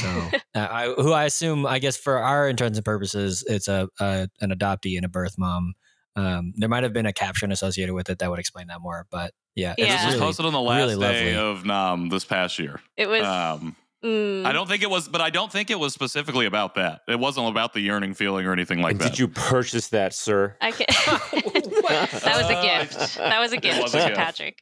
So, 0.00 0.08
uh, 0.08 0.38
I, 0.70 0.94
who 0.96 1.12
I 1.12 1.24
assume, 1.24 1.66
I 1.66 1.78
guess, 1.78 1.98
for 1.98 2.16
our 2.18 2.48
intents 2.48 2.78
and 2.78 2.84
purposes, 2.84 3.44
it's 3.46 3.68
a, 3.68 3.88
a 4.00 4.26
an 4.40 4.50
adoptee 4.50 4.96
and 4.96 5.04
a 5.04 5.08
birth 5.08 5.34
mom. 5.38 5.74
Um, 6.16 6.54
there 6.56 6.70
might 6.70 6.82
have 6.82 6.94
been 6.94 7.04
a 7.04 7.12
caption 7.12 7.52
associated 7.52 7.92
with 7.92 8.08
it 8.08 8.18
that 8.20 8.30
would 8.30 8.38
explain 8.38 8.68
that 8.68 8.80
more, 8.80 9.06
but 9.10 9.32
yeah, 9.54 9.74
Yeah. 9.76 9.84
this 9.96 10.04
was 10.06 10.14
really- 10.14 10.26
posted 10.26 10.46
on 10.46 10.52
the 10.54 10.60
really 10.62 10.94
last 10.94 11.12
day 11.12 11.36
lovely. 11.36 11.60
of 11.60 11.66
nam 11.66 12.08
this 12.08 12.24
past 12.24 12.58
year 12.58 12.80
it 12.96 13.06
was. 13.06 13.22
um, 13.22 13.76
Mm, 14.04 14.44
I 14.44 14.52
don't 14.52 14.68
think 14.68 14.82
it 14.82 14.90
was, 14.90 15.08
but 15.08 15.20
I 15.20 15.30
don't 15.30 15.50
think 15.50 15.70
it 15.70 15.78
was 15.80 15.92
specifically 15.94 16.46
about 16.46 16.74
that. 16.74 17.00
It 17.08 17.18
wasn't 17.18 17.48
about 17.48 17.72
the 17.72 17.80
yearning 17.80 18.14
feeling 18.14 18.46
or 18.46 18.52
anything 18.52 18.80
like 18.80 18.92
And 18.92 19.00
that. 19.00 19.10
did 19.10 19.18
you 19.18 19.26
purchase 19.28 19.88
that, 19.88 20.14
sir? 20.14 20.56
I 20.60 20.70
can- 20.70 20.86
that 20.88 22.34
was 22.36 22.50
a 22.50 22.62
gift. 22.62 23.16
That 23.16 23.40
was 23.40 23.52
a 23.52 23.56
gift, 23.56 23.82
was 23.82 23.94
a 23.94 23.98
gift. 24.08 24.14
Patrick. 24.16 24.58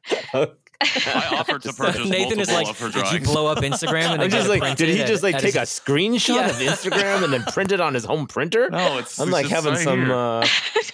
I 0.80 1.37
offered 1.39 1.62
to 1.62 1.72
purchase 1.72 2.09
Nathan 2.09 2.41
is 2.41 2.51
like, 2.51 2.68
of 2.68 2.78
her 2.78 2.91
did 2.91 3.11
you 3.12 3.20
blow 3.20 3.47
up 3.47 3.59
Instagram? 3.59 4.05
And 4.12 4.12
I'm 4.12 4.18
then 4.20 4.30
just 4.30 4.47
it 4.51 4.61
like, 4.61 4.76
did 4.76 4.89
he 4.89 4.99
just 5.05 5.22
like 5.22 5.37
at 5.37 5.41
take 5.41 5.55
a 5.55 5.61
his- 5.61 5.68
screenshot 5.70 6.35
Yeah. 6.37 6.49
of 6.51 6.57
Instagram 6.57 7.24
and 7.24 7.32
then 7.32 7.43
print 7.45 7.72
it 7.72 7.80
on 7.80 7.95
his 7.95 8.05
home 8.05 8.26
printer? 8.26 8.68
No, 8.70 8.99
it's. 8.99 9.18
I'm 9.18 9.28
it's 9.28 9.32
like 9.32 9.49
just 9.49 9.55
having 9.55 9.74
right 9.74 9.82
some 9.82 10.11
uh, 10.11 10.47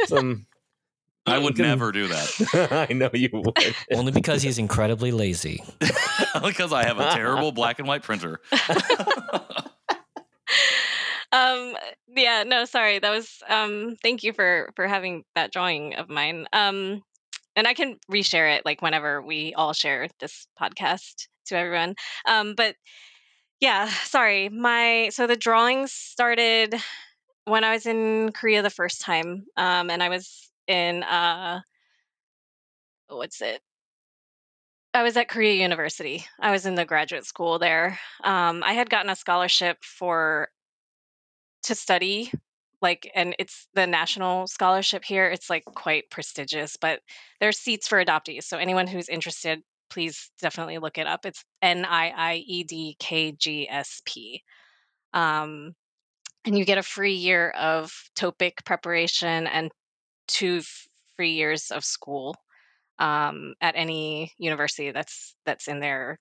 some. 0.07 0.47
I 1.31 1.39
would 1.39 1.57
can- 1.57 1.65
never 1.67 1.93
do 1.93 2.09
that 2.09 2.89
I 2.91 2.93
know 2.93 3.11
you 3.13 3.29
would. 3.33 3.77
Only 3.93 4.13
because 4.13 4.43
he's 4.43 4.59
incredibly 4.59 5.13
lazy. 5.13 5.63
because 6.43 6.73
I 6.73 6.85
have 6.85 6.99
a 6.99 7.11
terrible 7.11 7.53
black 7.53 7.79
and 7.79 7.89
white 7.89 8.03
printer. 8.03 8.41
um 11.33 11.77
yeah 12.17 12.43
no 12.45 12.65
sorry 12.65 12.99
that 12.99 13.11
was 13.11 13.43
um 13.49 13.97
thank 14.03 14.23
you 14.23 14.33
for 14.33 14.71
for 14.75 14.89
having 14.89 15.25
that 15.35 15.53
drawing 15.53 15.95
of 15.95 16.09
mine 16.09 16.47
um 16.53 17.01
and 17.55 17.69
i 17.69 17.75
can 17.75 17.97
reshare 18.11 18.57
it 18.57 18.65
like 18.65 18.83
whenever 18.83 19.23
we 19.23 19.55
all 19.55 19.73
share 19.73 20.09
this 20.19 20.49
podcast 20.61 21.29
to 21.47 21.57
everyone 21.57 21.95
um 22.27 22.55
but 22.57 22.75
yeah 23.61 23.89
sorry 23.89 24.49
my 24.49 25.09
so 25.13 25.27
the 25.29 25.37
drawings 25.37 25.93
started 25.93 26.75
when 27.45 27.63
i 27.63 27.73
was 27.75 27.87
in 27.87 28.33
korea 28.33 28.61
the 28.63 28.69
first 28.71 29.01
time 29.01 29.45
um 29.57 29.89
and 29.89 30.03
i 30.03 30.09
was 30.09 30.50
in 30.71 31.03
uh 31.03 31.61
what's 33.09 33.43
it 33.43 33.61
I 34.93 35.05
was 35.05 35.17
at 35.17 35.29
Korea 35.29 35.55
University. 35.55 36.27
I 36.41 36.51
was 36.51 36.67
in 36.67 36.75
the 36.75 36.85
graduate 36.85 37.25
school 37.25 37.61
there. 37.61 37.97
Um, 38.25 38.65
I 38.65 38.73
had 38.73 38.91
gotten 38.91 39.09
a 39.09 39.15
scholarship 39.15 39.77
for 39.85 40.49
to 41.63 41.77
study 41.77 42.33
like 42.83 43.11
and 43.15 43.35
it's 43.39 43.69
the 43.75 43.87
national 43.87 44.47
scholarship 44.47 45.05
here 45.05 45.27
it's 45.27 45.51
like 45.51 45.65
quite 45.65 46.09
prestigious 46.11 46.77
but 46.79 47.01
there's 47.39 47.59
seats 47.59 47.87
for 47.87 48.03
adoptees 48.03 48.45
so 48.45 48.57
anyone 48.57 48.87
who's 48.87 49.11
interested 49.11 49.61
please 49.91 50.31
definitely 50.41 50.79
look 50.79 50.97
it 50.97 51.07
up 51.07 51.27
it's 51.27 51.45
E 51.63 51.67
n-i-i-e-d-k-g-s-p 51.67 52.73
um, 55.13 55.75
and 56.47 56.57
you 56.57 56.65
get 56.65 56.79
a 56.79 56.83
free 56.83 57.17
year 57.17 57.51
of 57.51 57.93
TOPIK 58.17 58.65
preparation 58.65 59.47
and 59.47 59.71
two 60.33 60.63
free 61.17 61.33
years 61.33 61.71
of 61.71 61.85
school 61.85 62.35
um, 62.99 63.55
at 63.61 63.75
any 63.77 64.33
university 64.39 64.91
that's 64.91 65.35
that's 65.45 65.69
in 65.69 65.81
their 65.81 66.19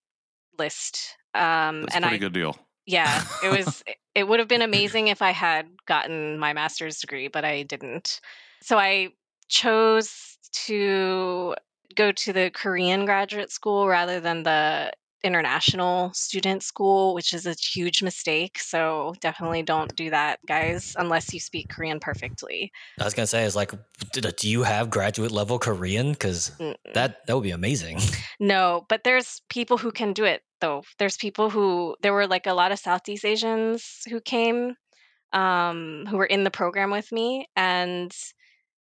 list 0.57 1.15
um, 1.35 1.81
That's 1.81 1.93
a 1.93 1.95
and 1.97 2.03
pretty 2.03 2.15
I, 2.15 2.19
good 2.19 2.33
deal. 2.33 2.57
yeah 2.85 3.23
it 3.43 3.49
was 3.57 3.83
it 4.15 4.27
would 4.27 4.39
have 4.39 4.47
been 4.47 4.61
amazing 4.71 5.07
if 5.07 5.21
i 5.21 5.31
had 5.31 5.67
gotten 5.85 6.39
my 6.39 6.53
master's 6.53 6.99
degree 6.99 7.27
but 7.27 7.45
i 7.45 7.63
didn't 7.63 8.19
so 8.61 8.77
i 8.77 9.09
chose 9.47 10.37
to 10.51 11.55
go 11.95 12.11
to 12.11 12.33
the 12.33 12.49
korean 12.53 13.05
graduate 13.05 13.51
school 13.51 13.87
rather 13.87 14.19
than 14.19 14.43
the 14.43 14.91
international 15.23 16.11
student 16.13 16.63
school 16.63 17.13
which 17.13 17.33
is 17.33 17.45
a 17.45 17.53
huge 17.53 18.01
mistake 18.01 18.57
so 18.59 19.13
definitely 19.19 19.61
don't 19.61 19.95
do 19.95 20.09
that 20.09 20.39
guys 20.45 20.95
unless 20.97 21.33
you 21.33 21.39
speak 21.39 21.69
korean 21.69 21.99
perfectly 21.99 22.71
I 22.99 23.05
was 23.05 23.13
gonna 23.13 23.27
say, 23.27 23.45
is 23.45 23.55
like, 23.55 23.73
do 24.11 24.49
you 24.49 24.63
have 24.63 24.89
graduate 24.89 25.31
level 25.31 25.59
Korean? 25.59 26.11
Because 26.11 26.51
that 26.93 27.25
that 27.25 27.33
would 27.33 27.43
be 27.43 27.51
amazing. 27.51 27.99
No, 28.41 28.85
but 28.87 29.03
there's 29.03 29.41
people 29.49 29.77
who 29.77 29.91
can 29.91 30.13
do 30.13 30.23
it 30.23 30.41
though. 30.61 30.83
There's 30.97 31.17
people 31.17 31.49
who 31.49 31.97
there 32.01 32.13
were 32.13 32.25
like 32.25 32.47
a 32.47 32.53
lot 32.53 32.71
of 32.71 32.79
Southeast 32.79 33.25
Asians 33.25 34.01
who 34.09 34.21
came 34.21 34.75
um 35.33 36.05
who 36.09 36.15
were 36.17 36.25
in 36.25 36.45
the 36.45 36.51
program 36.51 36.89
with 36.89 37.11
me 37.11 37.47
and 37.55 38.15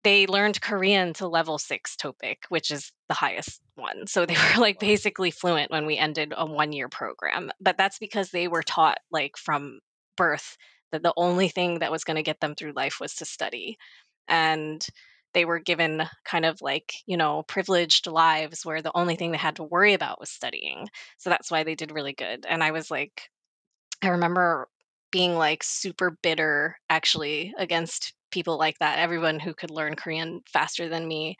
they 0.06 0.28
learned 0.28 0.60
Korean 0.60 1.14
to 1.14 1.26
level 1.26 1.58
6 1.58 1.96
TOPIK, 1.96 2.36
which 2.48 2.70
is 2.70 2.92
the 3.08 3.14
highest 3.14 3.60
one. 3.74 4.06
So 4.06 4.24
they 4.24 4.34
were 4.54 4.60
like 4.60 4.78
basically 4.78 5.32
fluent 5.32 5.72
when 5.72 5.84
we 5.84 5.98
ended 5.98 6.32
a 6.36 6.46
1-year 6.46 6.88
program. 6.88 7.50
But 7.60 7.76
that's 7.76 7.98
because 7.98 8.30
they 8.30 8.46
were 8.46 8.62
taught 8.62 8.98
like 9.10 9.36
from 9.36 9.80
birth 10.16 10.56
that 10.92 11.02
the 11.02 11.12
only 11.16 11.48
thing 11.48 11.80
that 11.80 11.90
was 11.90 12.04
going 12.04 12.18
to 12.18 12.22
get 12.22 12.38
them 12.38 12.54
through 12.54 12.74
life 12.76 12.98
was 13.00 13.16
to 13.16 13.24
study. 13.24 13.78
And 14.28 14.80
they 15.34 15.44
were 15.44 15.58
given 15.58 16.04
kind 16.24 16.44
of 16.44 16.62
like, 16.62 16.92
you 17.06 17.16
know, 17.16 17.42
privileged 17.42 18.06
lives 18.06 18.64
where 18.64 18.82
the 18.82 18.96
only 18.96 19.16
thing 19.16 19.32
they 19.32 19.38
had 19.38 19.56
to 19.56 19.64
worry 19.64 19.94
about 19.94 20.20
was 20.20 20.30
studying. 20.30 20.88
So 21.18 21.30
that's 21.30 21.50
why 21.50 21.64
they 21.64 21.74
did 21.74 21.90
really 21.90 22.12
good. 22.12 22.46
And 22.48 22.62
I 22.62 22.70
was 22.70 22.92
like, 22.92 23.22
I 24.02 24.10
remember 24.10 24.68
being 25.10 25.34
like 25.34 25.64
super 25.64 26.16
bitter 26.22 26.76
actually 26.88 27.52
against 27.58 28.12
people 28.30 28.58
like 28.58 28.78
that, 28.78 28.98
everyone 28.98 29.40
who 29.40 29.54
could 29.54 29.70
learn 29.70 29.96
Korean 29.96 30.42
faster 30.46 30.88
than 30.88 31.06
me. 31.06 31.36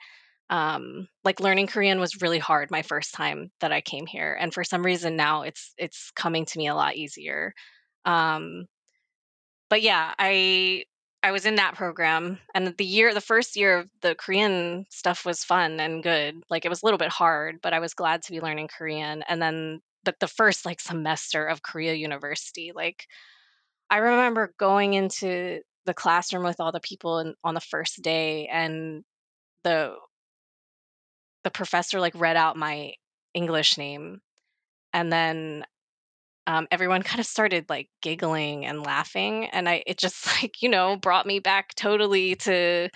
Um, 0.49 1.09
like 1.23 1.39
learning 1.39 1.67
Korean 1.67 1.99
was 1.99 2.21
really 2.21 2.39
hard 2.39 2.71
my 2.71 2.81
first 2.81 3.13
time 3.13 3.51
that 3.59 3.73
I 3.73 3.81
came 3.81 4.05
here. 4.05 4.37
And 4.39 4.53
for 4.53 4.63
some 4.63 4.85
reason 4.85 5.15
now 5.17 5.41
it's 5.41 5.73
it's 5.77 6.11
coming 6.11 6.45
to 6.45 6.57
me 6.57 6.67
a 6.67 6.75
lot 6.75 6.95
easier. 6.95 7.53
Um, 8.05 8.65
but 9.69 9.81
yeah, 9.81 10.13
I 10.17 10.85
I 11.23 11.31
was 11.31 11.45
in 11.45 11.55
that 11.55 11.75
program 11.75 12.39
and 12.53 12.73
the 12.77 12.85
year 12.85 13.13
the 13.13 13.21
first 13.21 13.57
year 13.57 13.79
of 13.79 13.89
the 14.01 14.15
Korean 14.15 14.85
stuff 14.89 15.25
was 15.25 15.43
fun 15.43 15.79
and 15.79 16.03
good. 16.03 16.35
Like 16.49 16.63
it 16.63 16.69
was 16.69 16.81
a 16.83 16.85
little 16.85 16.97
bit 16.97 17.09
hard, 17.09 17.59
but 17.61 17.73
I 17.73 17.79
was 17.79 17.93
glad 17.93 18.23
to 18.23 18.31
be 18.31 18.39
learning 18.39 18.69
Korean. 18.69 19.23
And 19.27 19.41
then 19.41 19.81
but 20.05 20.19
the 20.21 20.27
first 20.27 20.65
like 20.65 20.79
semester 20.79 21.45
of 21.45 21.61
Korea 21.61 21.93
University, 21.93 22.71
like 22.73 23.07
I 23.89 23.97
remember 23.97 24.53
going 24.57 24.93
into 24.93 25.61
the 25.87 25.93
classroom 25.93 26.43
with 26.43 26.59
all 26.59 26.71
the 26.71 26.79
people 26.79 27.17
in, 27.19 27.33
on 27.43 27.55
the 27.55 27.61
first 27.61 28.03
day 28.03 28.47
and 28.47 29.03
the 29.63 29.95
the 31.43 31.49
professor 31.49 31.99
like 31.99 32.13
read 32.15 32.35
out 32.35 32.57
my 32.57 32.93
English 33.33 33.77
name 33.77 34.19
and 34.93 35.11
then 35.11 35.65
um, 36.45 36.67
everyone 36.69 37.01
kind 37.09 37.19
of 37.19 37.25
started 37.25 37.65
like 37.69 37.89
giggling 38.01 38.65
and 38.65 38.83
laughing 38.83 39.45
and 39.47 39.67
i 39.67 39.81
it 39.87 39.97
just 39.97 40.27
like 40.41 40.61
you 40.61 40.69
know 40.69 40.97
brought 40.97 41.25
me 41.25 41.39
back 41.39 41.73
totally 41.75 42.35
to 42.35 42.89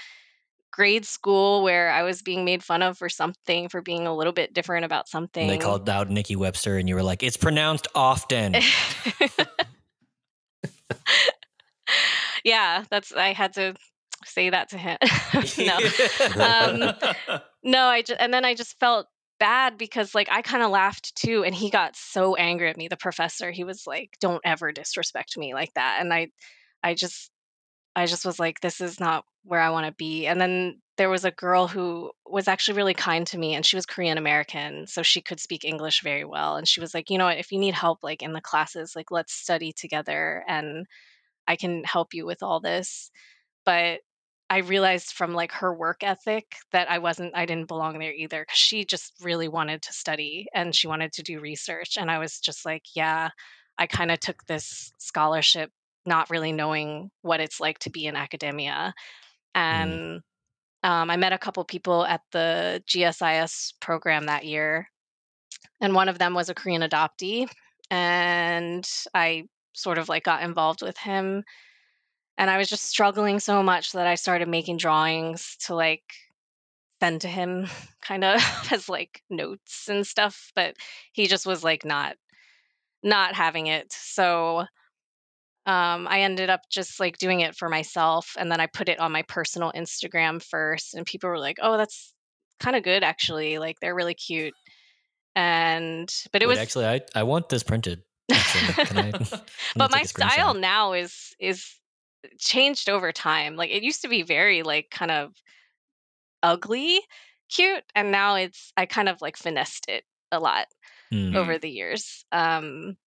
grade 0.72 1.06
school 1.06 1.64
where 1.64 1.90
i 1.92 2.04
was 2.04 2.22
being 2.22 2.46
made 2.46 2.64
fun 2.64 2.82
of 2.82 2.98
for 2.98 3.10
something 3.10 3.70
for 3.70 3.82
being 3.82 4.06
a 4.06 4.16
little 4.16 4.34
bit 4.34 4.54
different 4.54 4.86
about 4.86 5.08
something 5.08 5.50
And 5.50 5.52
they 5.52 5.58
called 5.58 5.90
out 5.90 6.10
Nikki 6.10 6.36
Webster, 6.36 6.78
and 6.78 6.88
you 6.88 6.96
were 6.96 7.04
like, 7.04 7.24
"It's 7.24 7.38
pronounced 7.38 7.88
often." 7.94 8.56
yeah 12.44 12.84
that's 12.90 13.12
i 13.14 13.34
had 13.34 13.54
to 13.54 13.74
say 14.26 14.50
that 14.50 14.70
to 14.70 14.78
him 14.78 14.98
no 15.58 15.78
um, 16.44 17.40
no 17.64 17.86
i 17.86 18.02
just 18.02 18.20
and 18.22 18.34
then 18.34 18.46
i 18.46 18.54
just 18.54 18.80
felt 18.80 19.08
bad 19.40 19.76
because 19.76 20.14
like 20.14 20.30
i 20.32 20.44
kind 20.44 20.62
of 20.62 20.70
laughed 20.70 21.16
too 21.16 21.44
and 21.44 21.56
he 21.56 21.72
got 21.72 21.96
so 21.96 22.36
angry 22.36 22.70
at 22.70 22.78
me 22.78 22.88
the 22.88 22.96
professor. 22.96 23.50
He 23.50 23.64
was 23.64 23.88
like 23.88 24.16
don't 24.20 24.42
ever 24.46 24.72
disrespect 24.72 25.36
me 25.36 25.56
like 25.56 25.74
that 25.74 25.98
and 26.00 26.14
i 26.14 26.28
i 26.84 26.94
just 26.94 27.32
i 27.96 28.06
just 28.06 28.24
was 28.24 28.38
like 28.38 28.62
this 28.62 28.82
is 28.82 29.00
not 29.00 29.26
where 29.44 29.60
i 29.60 29.72
want 29.72 29.88
to 29.88 29.94
be 29.94 30.28
and 30.28 30.40
then 30.40 30.80
there 30.98 31.10
was 31.10 31.26
a 31.26 31.32
girl 31.32 31.68
who 31.68 32.12
was 32.28 32.48
actually 32.48 32.78
really 32.78 32.94
kind 32.94 33.26
to 33.26 33.38
me 33.40 33.56
and 33.56 33.66
she 33.66 33.76
was 33.76 33.88
korean 33.88 34.20
american 34.20 34.86
so 34.86 35.02
she 35.02 35.22
could 35.22 35.40
speak 35.40 35.66
english 35.66 36.04
very 36.04 36.24
well 36.24 36.56
and 36.56 36.68
she 36.68 36.80
was 36.80 36.94
like 36.94 37.10
you 37.10 37.18
know 37.18 37.26
what 37.26 37.40
if 37.40 37.52
you 37.52 37.58
need 37.58 37.74
help 37.74 38.04
like 38.04 38.22
in 38.22 38.34
the 38.34 38.42
classes 38.42 38.94
like 38.96 39.10
let's 39.10 39.34
study 39.34 39.74
together 39.74 40.44
and 40.48 40.86
i 41.48 41.56
can 41.56 41.84
help 41.84 42.14
you 42.14 42.26
with 42.26 42.44
all 42.44 42.60
this 42.60 43.12
but 43.66 44.00
I 44.52 44.58
realized 44.58 45.14
from 45.14 45.34
like 45.34 45.54
her 45.54 45.74
work 45.74 46.04
ethic 46.04 46.58
that 46.74 46.92
I 46.92 46.98
wasn't 46.98 47.34
I 47.34 47.46
didn't 47.46 47.70
belong 47.70 47.98
there 47.98 48.12
either 48.12 48.44
cuz 48.44 48.58
she 48.58 48.84
just 48.84 49.14
really 49.22 49.48
wanted 49.48 49.82
to 49.84 49.94
study 49.94 50.48
and 50.54 50.76
she 50.76 50.88
wanted 50.88 51.14
to 51.14 51.24
do 51.24 51.40
research 51.40 51.96
and 51.96 52.12
I 52.12 52.20
was 52.20 52.42
just 52.42 52.66
like 52.66 52.84
yeah 52.94 53.30
I 53.78 53.88
kind 53.88 54.12
of 54.12 54.20
took 54.20 54.46
this 54.48 54.92
scholarship 54.98 55.72
not 56.06 56.30
really 56.30 56.52
knowing 56.52 57.12
what 57.22 57.40
it's 57.40 57.62
like 57.62 57.80
to 57.80 57.90
be 57.90 58.08
in 58.08 58.18
academia 58.18 58.94
and 59.56 60.22
um, 60.84 61.10
I 61.10 61.16
met 61.16 61.32
a 61.32 61.38
couple 61.38 61.64
people 61.64 62.06
at 62.06 62.22
the 62.32 62.84
GSIS 62.88 63.76
program 63.80 64.26
that 64.26 64.46
year 64.46 64.90
and 65.80 65.96
one 65.96 66.10
of 66.10 66.20
them 66.20 66.34
was 66.34 66.50
a 66.50 66.56
Korean 66.56 66.82
adoptee 66.82 67.50
and 67.90 68.86
I 69.14 69.46
sort 69.74 69.98
of 69.98 70.10
like 70.10 70.24
got 70.24 70.44
involved 70.44 70.82
with 70.82 70.98
him 70.98 71.44
and 72.38 72.50
I 72.50 72.58
was 72.58 72.70
just 72.70 72.86
struggling 72.86 73.40
so 73.40 73.62
much 73.62 73.92
that 73.92 74.08
I 74.08 74.16
started 74.16 74.48
making 74.48 74.78
drawings 74.78 75.58
to 75.66 75.76
like 75.76 76.04
send 77.00 77.22
to 77.22 77.28
him 77.28 77.68
kind 78.02 78.24
of 78.24 78.42
as 78.72 78.90
like 78.90 79.22
notes 79.30 79.88
and 79.88 80.06
stuff 80.06 80.52
but 80.56 80.76
he 81.14 81.28
just 81.28 81.46
was 81.46 81.64
like 81.64 81.86
not 81.86 82.16
not 83.04 83.36
having 83.36 83.68
it 83.68 83.92
so 83.92 84.66
um, 85.68 86.08
I 86.08 86.22
ended 86.22 86.50
up 86.50 86.62
just 86.72 87.00
like 87.00 87.20
doing 87.20 87.42
it 87.42 87.56
for 87.56 87.70
myself 87.70 88.36
and 88.38 88.52
then 88.52 88.60
I 88.60 88.66
put 88.66 88.90
it 88.90 89.00
on 89.00 89.12
my 89.12 89.22
personal 89.22 89.72
Instagram 89.76 90.42
first 90.42 90.96
and 90.96 91.06
people 91.06 91.30
were 91.30 91.40
like 91.40 91.58
oh 91.62 91.78
that's 91.78 92.14
kind 92.60 92.76
of 92.76 92.84
good 92.84 93.04
actually 93.04 93.58
like 93.60 93.78
they're 93.80 93.96
really 93.96 94.14
cute 94.14 94.54
and 95.36 96.14
but 96.32 96.42
it 96.42 96.48
Wait, 96.48 96.54
was 96.54 96.60
actually, 96.60 96.86
I 96.86 97.02
I 97.16 97.24
want 97.24 97.50
this 97.50 97.64
printed. 97.64 98.04
Actually, 98.32 98.76
can 98.84 98.98
I? 98.98 99.14
I'm 99.76 99.76
but 99.78 99.92
my 99.92 100.04
style 100.04 100.54
now 100.54 100.94
is 100.94 101.34
is 101.40 101.80
changed 102.40 102.90
over 102.90 103.12
time. 103.12 103.56
Like 103.56 103.72
it 103.72 103.84
used 103.84 104.02
to 104.04 104.08
be 104.10 104.24
very 104.24 104.64
like 104.64 104.90
kind 104.92 105.12
of 105.12 105.34
ugly, 106.44 107.02
cute, 107.50 107.84
and 107.96 108.12
now 108.12 108.36
it's 108.36 108.72
I 108.78 108.86
kind 108.86 109.10
of 109.10 109.22
like 109.22 109.38
finessed 109.38 109.86
it 109.90 110.04
a 110.32 110.40
lot 110.40 110.68
Mm. 111.12 111.34
over 111.36 111.60
the 111.60 111.70
years. 111.72 112.26
Um 112.32 112.98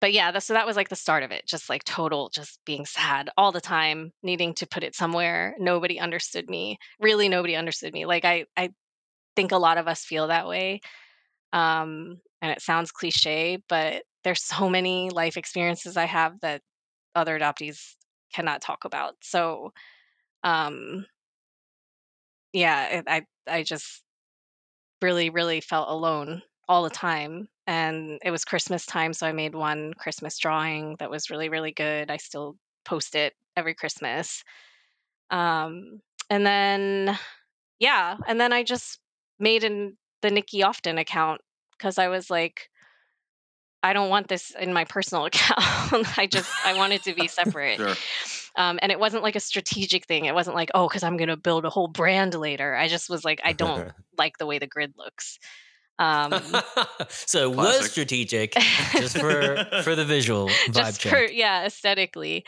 but 0.00 0.12
yeah, 0.12 0.30
that, 0.30 0.42
so 0.42 0.52
that 0.54 0.66
was 0.66 0.76
like 0.76 0.90
the 0.90 0.96
start 0.96 1.22
of 1.22 1.30
it, 1.30 1.46
just 1.46 1.70
like 1.70 1.82
total 1.84 2.28
just 2.28 2.60
being 2.66 2.84
sad 2.84 3.30
all 3.36 3.50
the 3.50 3.60
time, 3.60 4.12
needing 4.22 4.54
to 4.54 4.66
put 4.66 4.84
it 4.84 4.94
somewhere. 4.94 5.56
Nobody 5.58 5.98
understood 5.98 6.50
me. 6.50 6.78
Really 7.00 7.28
nobody 7.28 7.56
understood 7.56 7.92
me. 7.94 8.04
Like 8.04 8.24
I 8.24 8.44
I 8.56 8.70
think 9.36 9.52
a 9.52 9.58
lot 9.58 9.78
of 9.78 9.88
us 9.88 10.04
feel 10.04 10.28
that 10.28 10.48
way. 10.48 10.80
Um 11.56 12.20
and 12.42 12.52
it 12.52 12.62
sounds 12.62 12.92
cliche, 12.92 13.58
but 13.68 14.04
there's 14.24 14.42
so 14.44 14.68
many 14.70 15.10
life 15.10 15.36
experiences 15.38 15.96
I 15.96 16.06
have 16.06 16.40
that 16.42 16.62
other 17.14 17.38
adoptees 17.38 17.94
cannot 18.34 18.62
talk 18.62 18.84
about. 18.84 19.14
So 19.22 19.72
um 20.44 21.06
yeah, 22.52 23.02
I 23.06 23.22
I 23.46 23.62
just 23.62 24.02
really 25.02 25.30
really 25.30 25.60
felt 25.60 25.88
alone 25.88 26.42
all 26.68 26.82
the 26.82 26.90
time 26.90 27.48
and 27.66 28.18
it 28.24 28.30
was 28.30 28.44
christmas 28.44 28.86
time 28.86 29.12
so 29.12 29.26
i 29.26 29.32
made 29.32 29.54
one 29.54 29.92
christmas 29.94 30.38
drawing 30.38 30.96
that 30.98 31.10
was 31.10 31.30
really 31.30 31.48
really 31.48 31.72
good 31.72 32.10
i 32.10 32.16
still 32.16 32.56
post 32.84 33.14
it 33.14 33.34
every 33.56 33.74
christmas 33.74 34.42
um 35.30 36.00
and 36.30 36.46
then 36.46 37.18
yeah 37.78 38.16
and 38.26 38.40
then 38.40 38.52
i 38.52 38.62
just 38.62 39.00
made 39.38 39.64
an 39.64 39.96
the 40.22 40.30
nikki 40.30 40.62
often 40.62 40.98
account 40.98 41.40
because 41.78 41.98
i 41.98 42.08
was 42.08 42.30
like 42.30 42.68
i 43.82 43.92
don't 43.92 44.08
want 44.10 44.28
this 44.28 44.50
in 44.58 44.72
my 44.72 44.84
personal 44.84 45.24
account. 45.30 46.18
I 46.18 46.26
just 46.26 46.50
i 46.64 46.74
wanted 46.76 47.02
to 47.04 47.14
be 47.14 47.28
separate. 47.40 47.76
Sure. 47.78 47.94
um, 48.56 48.78
and 48.82 48.90
it 48.90 48.98
wasn't 48.98 49.22
like 49.22 49.36
a 49.36 49.40
strategic 49.40 50.06
thing. 50.06 50.24
It 50.24 50.34
wasn't 50.34 50.56
like 50.56 50.70
oh 50.74 50.88
because 50.88 51.02
i'm 51.02 51.16
going 51.16 51.28
to 51.28 51.36
build 51.36 51.64
a 51.64 51.70
whole 51.70 51.88
brand 51.88 52.34
later. 52.34 52.74
I 52.74 52.88
just 52.88 53.08
was 53.08 53.24
like 53.24 53.40
i 53.44 53.52
don't 53.52 53.92
like 54.18 54.38
the 54.38 54.46
way 54.46 54.58
the 54.58 54.66
grid 54.66 54.94
looks. 54.96 55.38
Um 55.98 56.42
so 57.08 57.50
it 57.50 57.56
was 57.56 57.90
strategic 57.90 58.52
just 58.92 59.18
for 59.18 59.64
for 59.82 59.94
the 59.94 60.04
visual 60.04 60.48
vibe 60.48 60.74
just 60.74 61.00
check. 61.00 61.12
for 61.12 61.32
yeah 61.32 61.64
aesthetically. 61.64 62.44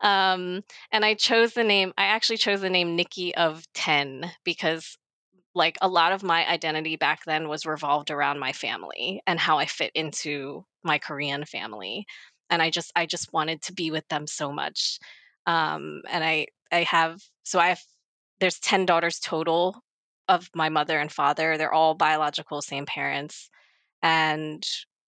Um 0.00 0.62
and 0.90 1.04
i 1.04 1.14
chose 1.14 1.52
the 1.52 1.64
name 1.64 1.92
i 1.98 2.06
actually 2.06 2.38
chose 2.38 2.62
the 2.62 2.70
name 2.70 2.96
nikki 2.96 3.34
of 3.34 3.62
10 3.74 4.30
because 4.44 4.96
like 5.54 5.76
a 5.82 5.88
lot 5.88 6.12
of 6.12 6.22
my 6.22 6.48
identity 6.48 6.96
back 6.96 7.24
then 7.26 7.48
was 7.48 7.66
revolved 7.66 8.10
around 8.10 8.38
my 8.38 8.52
family 8.52 9.20
and 9.26 9.38
how 9.38 9.58
i 9.58 9.66
fit 9.66 9.90
into 9.94 10.64
my 10.84 10.98
korean 10.98 11.44
family 11.44 12.06
and 12.50 12.62
i 12.62 12.70
just 12.70 12.92
i 12.94 13.06
just 13.06 13.32
wanted 13.32 13.60
to 13.62 13.72
be 13.72 13.90
with 13.90 14.06
them 14.08 14.26
so 14.26 14.52
much 14.52 14.98
um 15.46 16.02
and 16.08 16.22
i 16.24 16.46
i 16.72 16.82
have 16.82 17.20
so 17.42 17.58
i 17.58 17.68
have 17.68 17.80
there's 18.38 18.58
10 18.60 18.86
daughters 18.86 19.18
total 19.18 19.82
of 20.28 20.48
my 20.54 20.68
mother 20.68 20.98
and 20.98 21.10
father 21.10 21.56
they're 21.56 21.74
all 21.74 21.94
biological 21.94 22.62
same 22.62 22.86
parents 22.86 23.50
and 24.02 24.64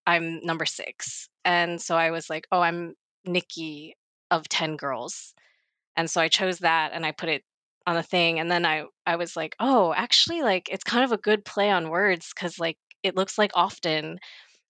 i'm 0.07 0.41
number 0.45 0.67
6 0.67 1.29
and 1.45 1.81
so 1.81 1.97
i 1.97 2.11
was 2.11 2.29
like 2.29 2.47
oh 2.51 2.61
i'm 2.61 2.95
nikki 3.25 3.95
of 4.31 4.49
10 4.49 4.77
girls 4.77 5.35
and 5.97 6.11
so 6.11 6.21
i 6.21 6.29
chose 6.29 6.59
that 6.59 6.91
and 6.93 7.07
i 7.07 7.13
put 7.13 7.29
it 7.29 7.43
on 7.87 7.95
the 7.97 8.03
thing 8.03 8.39
and 8.41 8.51
then 8.51 8.65
i 8.67 8.85
i 9.07 9.17
was 9.17 9.37
like 9.37 9.55
oh 9.61 9.93
actually 9.95 10.43
like 10.43 10.69
it's 10.71 10.85
kind 10.85 11.05
of 11.05 11.13
a 11.13 11.17
good 11.19 11.45
play 11.45 11.71
on 11.71 11.91
words 11.91 12.33
cuz 12.33 12.59
like 12.59 12.79
it 13.03 13.17
looks 13.17 13.39
like 13.39 13.51
often 13.55 14.19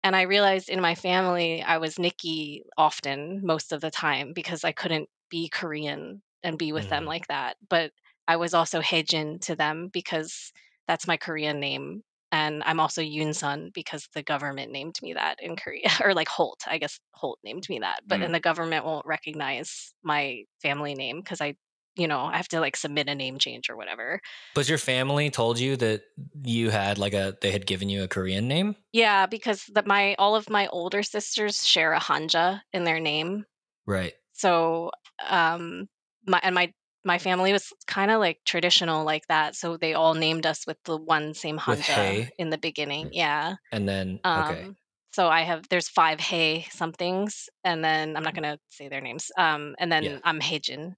and 0.02 0.16
i 0.16 0.22
realized 0.22 0.68
in 0.68 0.80
my 0.80 0.94
family 0.94 1.62
i 1.62 1.78
was 1.78 1.98
nikki 1.98 2.64
often 2.76 3.40
most 3.44 3.72
of 3.72 3.80
the 3.80 3.90
time 3.90 4.32
because 4.34 4.64
i 4.64 4.72
couldn't 4.72 5.08
be 5.30 5.48
korean 5.48 6.22
and 6.42 6.58
be 6.58 6.72
with 6.72 6.88
them 6.88 7.04
Mhm. 7.04 7.06
like 7.06 7.26
that 7.28 7.56
but 7.68 7.92
i 8.28 8.36
was 8.36 8.54
also 8.54 8.80
hejin 8.80 9.40
to 9.40 9.56
them 9.56 9.88
because 9.92 10.52
that's 10.88 11.06
my 11.06 11.16
korean 11.16 11.60
name 11.60 12.02
and 12.32 12.62
i'm 12.64 12.80
also 12.80 13.02
yoonsun 13.02 13.72
because 13.72 14.08
the 14.14 14.22
government 14.22 14.72
named 14.72 14.96
me 15.02 15.14
that 15.14 15.36
in 15.40 15.56
korea 15.56 15.88
or 16.04 16.14
like 16.14 16.28
holt 16.28 16.60
i 16.66 16.78
guess 16.78 16.98
holt 17.14 17.38
named 17.44 17.68
me 17.68 17.80
that 17.80 18.00
but 18.06 18.18
Mm. 18.18 18.20
then 18.20 18.32
the 18.32 18.40
government 18.40 18.84
won't 18.84 19.06
recognize 19.06 19.92
my 20.02 20.42
family 20.62 20.94
name 20.94 21.18
because 21.20 21.40
i 21.40 21.54
you 21.96 22.08
know 22.08 22.20
i 22.20 22.36
have 22.36 22.48
to 22.48 22.60
like 22.60 22.76
submit 22.76 23.08
a 23.08 23.14
name 23.14 23.38
change 23.38 23.68
or 23.70 23.76
whatever 23.76 24.20
But 24.54 24.68
your 24.68 24.78
family 24.78 25.30
told 25.30 25.58
you 25.58 25.76
that 25.76 26.02
you 26.44 26.70
had 26.70 26.98
like 26.98 27.14
a 27.14 27.36
they 27.40 27.50
had 27.50 27.66
given 27.66 27.88
you 27.88 28.02
a 28.02 28.08
Korean 28.08 28.48
name? 28.48 28.76
yeah 28.92 29.26
because 29.26 29.64
the, 29.72 29.82
my 29.86 30.14
all 30.18 30.36
of 30.36 30.50
my 30.50 30.68
older 30.68 31.02
sisters 31.02 31.66
share 31.66 31.92
a 31.92 32.00
hanja 32.00 32.60
in 32.72 32.84
their 32.84 33.00
name 33.00 33.44
Right. 33.86 34.14
so 34.32 34.90
um 35.28 35.88
my 36.26 36.40
and 36.42 36.54
my 36.54 36.72
my 37.04 37.18
family 37.18 37.52
was 37.52 37.72
kind 37.86 38.10
of 38.12 38.20
like 38.20 38.38
traditional 38.44 39.04
like 39.04 39.26
that 39.28 39.56
so 39.56 39.76
they 39.76 39.94
all 39.94 40.14
named 40.14 40.46
us 40.46 40.66
with 40.66 40.78
the 40.84 40.96
one 40.96 41.34
same 41.34 41.58
hanja 41.58 42.30
in 42.38 42.50
the 42.50 42.58
beginning 42.58 43.10
yeah 43.12 43.56
And 43.72 43.88
then 43.88 44.20
um 44.24 44.44
okay. 44.44 44.70
so 45.12 45.28
i 45.28 45.42
have 45.42 45.68
there's 45.68 45.88
five 45.88 46.20
hey 46.20 46.66
somethings 46.70 47.48
and 47.64 47.82
then 47.84 48.16
i'm 48.16 48.22
not 48.22 48.34
going 48.34 48.44
to 48.54 48.58
say 48.70 48.88
their 48.88 49.00
names 49.00 49.30
um 49.36 49.74
and 49.78 49.90
then 49.90 50.04
Yeah. 50.04 50.18
i'm 50.24 50.40
heijin 50.40 50.94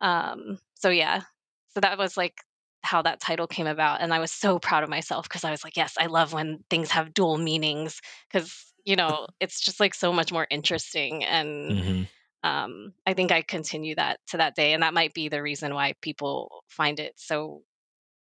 um 0.00 0.58
so 0.74 0.90
yeah 0.90 1.22
so 1.68 1.80
that 1.80 1.98
was 1.98 2.16
like 2.16 2.42
how 2.82 3.02
that 3.02 3.20
title 3.20 3.46
came 3.46 3.66
about 3.66 4.00
and 4.00 4.12
i 4.14 4.18
was 4.18 4.32
so 4.32 4.58
proud 4.58 4.82
of 4.82 4.88
myself 4.88 5.28
because 5.28 5.44
i 5.44 5.50
was 5.50 5.62
like 5.64 5.76
yes 5.76 5.96
i 5.98 6.06
love 6.06 6.32
when 6.32 6.64
things 6.70 6.90
have 6.90 7.14
dual 7.14 7.36
meanings 7.38 8.00
because 8.30 8.72
you 8.84 8.96
know 8.96 9.26
it's 9.40 9.60
just 9.60 9.80
like 9.80 9.94
so 9.94 10.12
much 10.12 10.32
more 10.32 10.46
interesting 10.50 11.24
and 11.24 11.76
hmm 11.78 12.02
um, 12.42 12.94
I 13.06 13.14
think 13.14 13.32
I 13.32 13.42
continue 13.42 13.94
that 13.96 14.20
to 14.28 14.38
that 14.38 14.54
day, 14.54 14.72
and 14.72 14.82
that 14.82 14.94
might 14.94 15.12
be 15.12 15.28
the 15.28 15.42
reason 15.42 15.74
why 15.74 15.94
people 16.00 16.64
find 16.68 16.98
it 16.98 17.14
so 17.18 17.62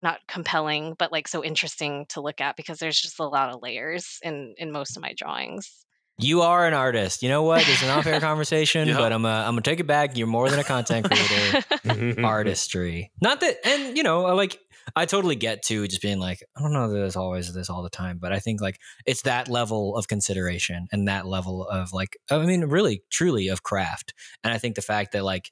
not 0.03 0.21
compelling, 0.29 0.95
but 0.99 1.13
like 1.13 1.29
so 1.29 1.45
interesting 1.45 2.07
to 2.11 2.21
look 2.23 2.41
at 2.41 2.57
because 2.57 2.79
there's 2.79 3.01
just 3.01 3.21
a 3.21 3.25
lot 3.29 3.51
of 3.51 3.63
layers 3.63 4.19
in 4.23 4.55
in 4.59 4.73
most 4.73 4.97
of 4.97 5.03
my 5.03 5.15
drawings. 5.17 5.87
You 6.23 6.43
are 6.43 6.67
an 6.67 6.75
artist. 6.75 7.23
You 7.23 7.29
know 7.29 7.43
what? 7.43 7.67
It's 7.69 7.83
an 7.83 7.91
off-air 7.91 8.21
conversation, 8.31 8.89
Yeah. 8.89 8.97
but 8.97 9.13
I'm 9.13 9.25
uh, 9.25 9.29
I'm 9.29 9.53
gonna 9.53 9.63
take 9.63 9.81
it 9.81 9.87
back. 9.87 10.17
You're 10.17 10.27
more 10.27 10.49
than 10.51 10.59
a 10.59 10.65
content 10.65 11.07
creator. 11.11 12.25
artistry. 12.25 13.11
Not 13.23 13.41
that, 13.41 13.57
and 13.67 13.97
you 13.97 14.03
know, 14.03 14.27
I 14.27 14.33
like 14.33 14.59
I 14.97 15.05
totally 15.05 15.37
get 15.37 15.63
to 15.65 15.87
just 15.87 16.03
being 16.03 16.19
like, 16.19 16.43
I 16.57 16.63
don't 16.63 16.73
know 16.73 16.89
that 16.89 16.95
there's 16.95 17.17
always 17.17 17.53
this 17.53 17.71
all 17.71 17.83
the 17.83 17.91
time, 17.91 18.19
but 18.21 18.33
I 18.33 18.39
think 18.41 18.61
like 18.61 18.79
it's 19.07 19.23
that 19.23 19.49
level 19.49 19.97
of 19.97 20.09
consideration 20.09 20.89
and 20.91 21.07
that 21.09 21.27
level 21.27 21.67
of 21.67 21.93
like, 21.93 22.17
I 22.31 22.39
mean, 22.45 22.63
really, 22.65 23.03
truly 23.11 23.49
of 23.49 23.63
craft. 23.63 24.15
And 24.43 24.53
I 24.53 24.59
think 24.59 24.75
the 24.75 24.83
fact 24.83 25.13
that 25.13 25.23
like, 25.25 25.51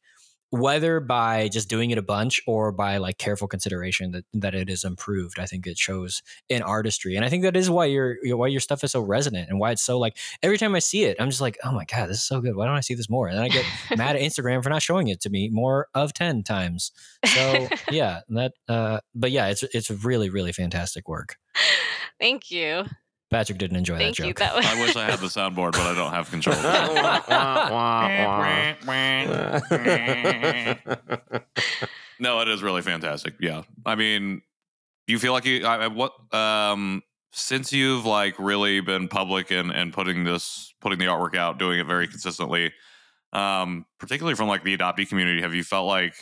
whether 0.50 1.00
by 1.00 1.48
just 1.48 1.68
doing 1.68 1.90
it 1.90 1.98
a 1.98 2.02
bunch 2.02 2.40
or 2.46 2.72
by 2.72 2.96
like 2.98 3.18
careful 3.18 3.48
consideration 3.48 4.12
that 4.12 4.24
that 4.32 4.54
it 4.54 4.70
is 4.70 4.84
improved, 4.84 5.38
I 5.38 5.46
think 5.46 5.66
it 5.66 5.78
shows 5.78 6.22
in 6.48 6.62
artistry, 6.62 7.16
and 7.16 7.24
I 7.24 7.28
think 7.28 7.42
that 7.42 7.56
is 7.56 7.68
why 7.68 7.86
your 7.86 8.16
why 8.24 8.48
your 8.48 8.60
stuff 8.60 8.82
is 8.84 8.92
so 8.92 9.00
resonant 9.00 9.48
and 9.50 9.58
why 9.58 9.72
it's 9.72 9.82
so 9.82 9.98
like 9.98 10.16
every 10.42 10.58
time 10.58 10.74
I 10.74 10.78
see 10.78 11.04
it, 11.04 11.16
I'm 11.20 11.30
just 11.30 11.40
like, 11.40 11.58
oh 11.64 11.72
my 11.72 11.84
god, 11.84 12.08
this 12.08 12.18
is 12.18 12.24
so 12.24 12.40
good. 12.40 12.56
Why 12.56 12.66
don't 12.66 12.76
I 12.76 12.80
see 12.80 12.94
this 12.94 13.10
more? 13.10 13.28
And 13.28 13.36
then 13.36 13.44
I 13.44 13.48
get 13.48 13.64
mad 13.96 14.16
at 14.16 14.22
Instagram 14.28 14.62
for 14.62 14.70
not 14.70 14.82
showing 14.82 15.08
it 15.08 15.20
to 15.22 15.30
me 15.30 15.48
more 15.50 15.88
of 15.94 16.14
10 16.14 16.42
times. 16.44 16.92
So 17.24 17.68
yeah, 17.90 18.20
that 18.30 18.52
uh 18.68 19.00
but 19.14 19.30
yeah, 19.30 19.48
it's 19.48 19.62
it's 19.62 19.90
really, 19.90 20.30
really 20.30 20.52
fantastic 20.52 21.08
work. 21.08 21.36
Thank 22.20 22.50
you, 22.50 22.84
Patrick 23.30 23.58
didn't 23.58 23.76
enjoy 23.76 23.98
thank 23.98 24.16
that 24.16 24.22
you. 24.22 24.28
joke. 24.30 24.38
That 24.38 24.56
was 24.56 24.66
I 24.66 24.80
wish 24.80 24.96
I 24.96 25.04
had 25.04 25.18
the 25.18 25.26
soundboard, 25.26 25.72
but 25.72 25.82
I 25.82 25.94
don't 25.94 26.12
have 26.12 26.30
control. 26.30 26.56
no, 32.20 32.40
it 32.40 32.48
is 32.48 32.62
really 32.62 32.82
fantastic. 32.82 33.34
Yeah, 33.40 33.62
I 33.84 33.94
mean, 33.96 34.42
do 35.06 35.12
you 35.12 35.18
feel 35.18 35.32
like 35.32 35.44
you? 35.44 35.66
I, 35.66 35.84
I- 35.84 35.88
what? 35.88 36.12
Um, 36.34 37.02
since 37.32 37.72
you've 37.72 38.06
like 38.06 38.38
really 38.38 38.80
been 38.80 39.08
public 39.08 39.50
and 39.50 39.70
and 39.70 39.92
putting 39.92 40.24
this, 40.24 40.72
putting 40.80 40.98
the 40.98 41.04
artwork 41.06 41.36
out, 41.36 41.58
doing 41.58 41.78
it 41.78 41.86
very 41.86 42.08
consistently, 42.08 42.72
um, 43.34 43.84
particularly 44.00 44.34
from 44.36 44.48
like 44.48 44.64
the 44.64 44.76
adoptee 44.76 45.06
community, 45.08 45.42
have 45.42 45.54
you 45.54 45.64
felt 45.64 45.86
like 45.86 46.14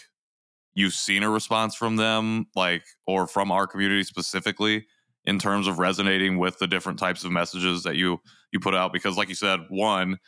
you've 0.74 0.92
seen 0.94 1.22
a 1.22 1.30
response 1.30 1.76
from 1.76 1.94
them, 1.96 2.46
like 2.56 2.82
or 3.06 3.28
from 3.28 3.52
our 3.52 3.66
community 3.68 4.02
specifically? 4.02 4.86
In 5.26 5.38
terms 5.38 5.66
of 5.66 5.78
resonating 5.78 6.38
with 6.38 6.58
the 6.58 6.66
different 6.66 6.98
types 6.98 7.24
of 7.24 7.32
messages 7.32 7.82
that 7.82 7.96
you 7.96 8.18
you 8.52 8.60
put 8.60 8.74
out 8.74 8.92
because 8.92 9.16
like 9.16 9.28
you 9.28 9.34
said 9.34 9.60
one 9.68 10.18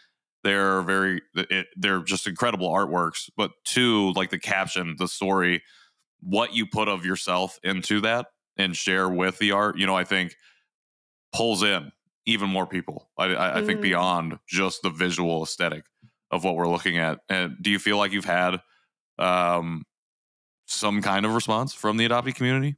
they're 0.44 0.82
very 0.82 1.20
it, 1.34 1.66
they're 1.76 2.03
just 2.03 2.26
incredible 2.26 2.68
artworks 2.70 3.30
but 3.36 3.53
two 3.64 4.12
like 4.12 4.30
the 4.30 4.38
caption 4.38 4.94
the 4.99 5.09
story 5.09 5.62
what 6.20 6.55
you 6.55 6.66
put 6.66 6.88
of 6.88 7.05
yourself 7.05 7.59
into 7.62 8.01
that 8.01 8.26
and 8.57 8.76
share 8.76 9.09
with 9.09 9.38
the 9.38 9.53
art 9.53 9.78
you 9.78 9.86
know 9.86 9.96
i 9.96 10.05
think 10.05 10.34
pulls 11.32 11.62
in 11.62 11.92
even 12.26 12.49
more 12.49 12.66
people 12.66 13.11
i 13.18 13.24
i, 13.26 13.59
I 13.59 13.62
think 13.62 13.80
Mm. 13.80 13.82
beyond 13.82 14.38
just 14.49 14.82
the 14.82 14.90
visual 14.90 15.42
aesthetic 15.42 15.84
of 16.30 16.44
what 16.44 16.57
we're 16.57 16.68
looking 16.68 16.99
at 16.99 17.20
and 17.28 17.57
do 17.61 17.70
you 17.70 17.78
feel 17.78 17.96
like 17.99 18.12
you've 18.12 18.24
had 18.24 18.61
um 19.18 19.84
some 20.66 21.03
kind 21.03 21.26
of 21.26 21.34
response 21.34 21.74
from 21.74 21.96
the 21.96 22.09
adoptee 22.09 22.34
community 22.34 22.76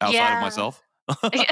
outside 0.00 0.16
Yeah. 0.26 0.32
of 0.34 0.40
myself 0.40 0.82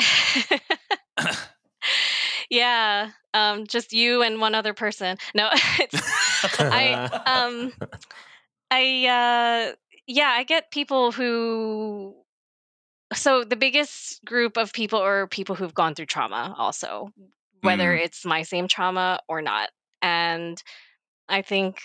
yeah, 2.50 3.10
um, 3.34 3.66
just 3.66 3.92
you 3.92 4.22
and 4.22 4.40
one 4.40 4.54
other 4.54 4.74
person. 4.74 5.16
No, 5.34 5.48
it's 5.80 6.02
I 6.70 7.00
um 7.26 7.72
I 8.70 9.06
uh 9.06 9.74
yeah, 10.06 10.30
I 10.30 10.44
get 10.44 10.70
people 10.70 11.12
who 11.12 12.14
so 13.14 13.44
the 13.44 13.56
biggest 13.56 14.24
group 14.24 14.56
of 14.56 14.72
people 14.72 15.00
are 15.00 15.26
people 15.26 15.54
who've 15.54 15.74
gone 15.74 15.94
through 15.94 16.06
trauma 16.06 16.54
also, 16.58 17.10
whether 17.62 17.92
Mm, 17.92 17.94
it's 17.94 18.24
my 18.24 18.42
same 18.42 18.68
trauma 18.68 19.20
or 19.28 19.42
not. 19.42 19.70
And 20.02 20.62
I 21.28 21.42
think 21.42 21.82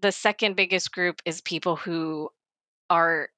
the 0.00 0.12
second 0.12 0.56
biggest 0.56 0.92
group 0.92 1.20
is 1.24 1.40
people 1.40 1.76
who 1.76 2.30
are 2.90 3.28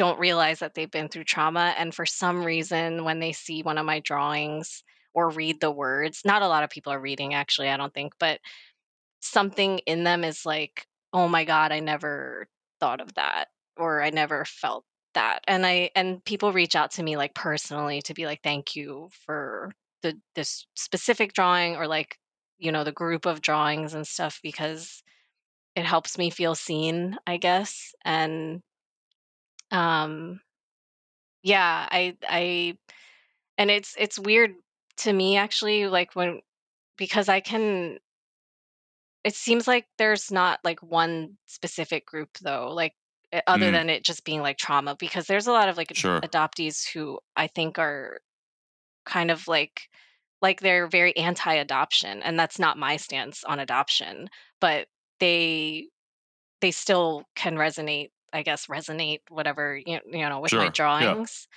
don't 0.00 0.20
realize 0.20 0.60
that 0.60 0.74
they've 0.74 0.90
been 0.98 1.08
through 1.10 1.24
trauma 1.24 1.74
and 1.78 1.94
for 1.94 2.06
some 2.06 2.44
reason 2.44 3.04
when 3.04 3.20
they 3.20 3.32
see 3.32 3.62
one 3.62 3.78
of 3.78 3.86
my 3.86 4.00
drawings 4.00 4.84
or 5.14 5.30
read 5.30 5.60
the 5.60 5.70
words, 5.72 6.22
not 6.24 6.42
a 6.42 6.48
lot 6.48 6.64
of 6.64 6.70
people 6.70 6.92
are 6.94 7.00
reading 7.00 7.34
actually, 7.34 7.70
I 7.70 7.76
don't 7.78 7.94
think, 7.94 8.14
but 8.20 8.40
something 9.22 9.78
in 9.86 10.04
them 10.04 10.24
is 10.24 10.46
like, 10.46 10.86
"Oh 11.12 11.28
my 11.28 11.44
god, 11.44 11.72
I 11.72 11.80
never 11.80 12.48
thought 12.80 13.00
of 13.00 13.14
that," 13.14 13.48
or 13.76 14.02
"I 14.02 14.10
never 14.10 14.44
felt 14.46 14.84
that." 15.14 15.40
And 15.48 15.66
I 15.66 15.90
and 15.96 16.24
people 16.24 16.52
reach 16.52 16.76
out 16.76 16.92
to 16.92 17.02
me, 17.04 17.16
like, 17.16 17.34
personally 17.34 18.02
to 18.04 18.14
be 18.14 18.26
like, 18.26 18.42
"Thank 18.42 18.76
you 18.76 19.10
for 19.26 19.72
the 20.02 20.20
this 20.36 20.66
specific 20.76 21.32
drawing," 21.34 21.76
or, 21.76 21.86
like, 21.88 22.18
you 22.58 22.72
know, 22.72 22.84
the 22.84 22.92
group 22.92 23.26
of 23.26 23.42
drawings 23.42 23.94
and 23.94 24.06
stuff 24.06 24.40
because 24.42 25.02
it 25.76 25.84
helps 25.86 26.18
me 26.18 26.30
feel 26.30 26.54
seen, 26.56 27.18
I 27.26 27.38
guess, 27.38 27.94
and, 28.04 28.62
um, 29.70 30.40
yeah, 31.42 31.88
I 31.90 32.16
I 32.28 32.78
and 33.58 33.70
it's 33.70 33.96
it's 33.98 34.18
weird 34.18 34.56
to 34.98 35.12
me 35.14 35.36
actually, 35.36 35.86
like, 35.88 36.14
when 36.16 36.40
because 36.98 37.28
I 37.30 37.40
can 37.40 37.98
It 39.24 39.34
seems 39.34 39.68
like 39.68 39.86
there's 39.98 40.30
not, 40.30 40.60
like, 40.64 40.82
one 40.82 41.38
specific 41.46 42.06
group, 42.06 42.38
though, 42.38 42.68
like, 42.72 42.94
eh, 43.32 43.42
other 43.46 43.70
mm, 43.70 43.70
than 43.70 43.90
it 43.90 44.04
just 44.04 44.24
being, 44.24 44.40
like, 44.40 44.56
trauma, 44.58 44.96
because 44.96 45.26
there's 45.26 45.46
a 45.46 45.52
lot 45.52 45.68
of, 45.68 45.76
like, 45.76 45.92
sure. 45.92 46.24
adoptees 46.24 46.88
who 46.88 47.20
I 47.36 47.46
think 47.46 47.78
are 47.78 48.20
kind 49.06 49.30
of, 49.30 49.48
like 49.48 49.88
like, 50.42 50.60
they're 50.60 50.88
very 50.88 51.16
anti-adoption, 51.16 52.22
and 52.22 52.38
that's 52.38 52.58
not 52.60 52.78
my 52.78 52.96
stance 52.98 53.44
on 53.44 53.60
adoption, 53.60 54.28
but 54.60 54.88
they 55.20 55.88
they 56.62 56.70
still 56.72 57.24
can 57.36 57.56
resonate, 57.56 58.10
I 58.32 58.42
guess, 58.42 58.66
resonate, 58.66 59.20
whatever, 59.28 59.76
you 59.76 60.00
you 60.06 60.28
know, 60.28 60.40
with 60.40 60.56
my 60.56 60.68
Sure. 60.68 60.76
Yeah. 60.98 61.16
drawings, 61.16 61.48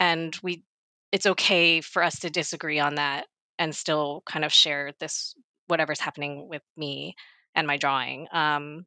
and 0.00 0.36
we 0.42 0.64
it's 1.12 1.26
okay 1.26 1.80
for 1.80 2.02
us 2.02 2.20
to 2.20 2.30
disagree 2.30 2.80
on 2.80 2.96
that 2.96 3.28
and 3.58 3.74
still 3.74 4.22
kind 4.26 4.44
of 4.44 4.52
share 4.52 4.92
this 5.00 5.34
whatever's 5.68 6.00
happening 6.00 6.48
with 6.48 6.62
me 6.76 7.14
and 7.54 7.66
my 7.66 7.76
drawing. 7.78 8.28
Um, 8.32 8.86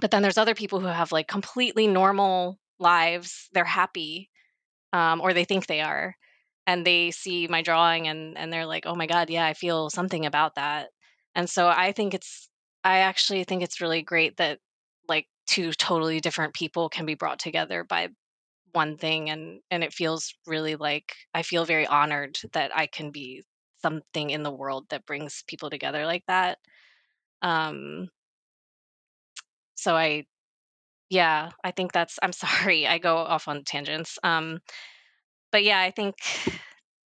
but 0.00 0.10
then 0.10 0.22
there's 0.22 0.38
other 0.38 0.54
people 0.54 0.80
who 0.80 0.86
have 0.86 1.12
like 1.12 1.28
completely 1.28 1.86
normal 1.86 2.58
lives. 2.78 3.48
They're 3.52 3.64
happy, 3.64 4.30
um, 4.92 5.20
or 5.20 5.32
they 5.34 5.44
think 5.44 5.66
they 5.66 5.80
are, 5.80 6.16
and 6.66 6.86
they 6.86 7.10
see 7.10 7.48
my 7.48 7.62
drawing 7.62 8.08
and 8.08 8.38
and 8.38 8.52
they're 8.52 8.66
like, 8.66 8.86
"Oh 8.86 8.94
my 8.94 9.06
god, 9.06 9.30
yeah, 9.30 9.46
I 9.46 9.54
feel 9.54 9.90
something 9.90 10.26
about 10.26 10.56
that." 10.56 10.90
And 11.34 11.48
so 11.50 11.68
I 11.68 11.92
think 11.92 12.14
it's 12.14 12.48
I 12.84 12.98
actually 13.00 13.44
think 13.44 13.62
it's 13.62 13.80
really 13.80 14.02
great 14.02 14.36
that 14.38 14.60
like 15.10 15.28
two 15.48 15.72
totally 15.74 16.20
different 16.20 16.54
people 16.54 16.90
can 16.90 17.06
be 17.06 17.16
brought 17.16 17.40
together 17.40 17.84
by 17.84 18.10
one 18.72 18.98
thing 18.98 19.30
and 19.30 19.62
and 19.70 19.84
it 19.84 19.94
feels 19.94 20.34
really 20.46 20.76
like 20.76 21.14
I 21.34 21.42
feel 21.44 21.66
very 21.66 21.86
honored 21.86 22.38
that 22.54 22.76
I 22.76 22.88
can 22.88 23.12
be 23.12 23.44
something 23.82 24.30
in 24.30 24.44
the 24.44 24.52
world 24.52 24.86
that 24.90 25.06
brings 25.06 25.44
people 25.48 25.70
together 25.70 26.06
like 26.06 26.24
that. 26.28 26.58
Um 27.42 28.10
so 29.74 29.96
I 29.96 30.26
yeah, 31.10 31.50
I 31.64 31.72
think 31.72 31.92
that's 31.92 32.18
I'm 32.22 32.32
sorry, 32.34 32.86
I 32.86 32.98
go 32.98 33.18
off 33.18 33.48
on 33.48 33.64
tangents. 33.64 34.18
Um 34.24 34.60
but 35.52 35.64
yeah, 35.64 35.80
I 35.80 35.90
think 35.90 36.16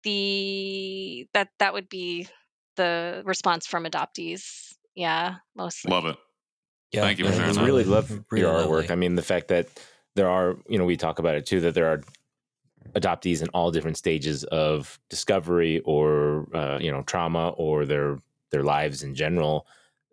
the 0.03 1.27
that 1.33 1.49
that 1.59 1.73
would 1.73 1.89
be 1.89 2.27
the 2.75 3.21
response 3.25 3.67
from 3.67 3.85
adoptees. 3.85 4.73
Yeah, 4.95 5.37
mostly. 5.55 5.91
Love 5.91 6.05
it. 6.05 6.17
Yeah, 6.91 7.01
Thank 7.01 7.19
you 7.19 7.25
for 7.25 7.31
yeah, 7.31 7.37
sharing 7.37 7.47
that's 7.47 7.57
that. 7.57 7.63
really 7.63 7.83
really, 7.83 7.83
love 7.83 8.09
really 8.31 8.41
your 8.41 8.51
lovely. 8.51 8.87
artwork. 8.87 8.91
I 8.91 8.95
mean, 8.95 9.15
the 9.15 9.21
fact 9.21 9.47
that 9.49 9.67
there 10.15 10.29
are, 10.29 10.57
you 10.67 10.77
know, 10.77 10.85
we 10.85 10.97
talk 10.97 11.19
about 11.19 11.35
it 11.35 11.45
too, 11.45 11.61
that 11.61 11.75
there 11.75 11.87
are 11.87 12.01
adoptees 12.95 13.41
in 13.41 13.49
all 13.49 13.71
different 13.71 13.97
stages 13.97 14.43
of 14.45 14.99
discovery 15.09 15.79
or, 15.85 16.47
uh, 16.55 16.79
you 16.79 16.91
know, 16.91 17.03
trauma 17.03 17.49
or 17.49 17.85
their 17.85 18.19
their 18.51 18.63
lives 18.63 19.03
in 19.03 19.15
general. 19.15 19.67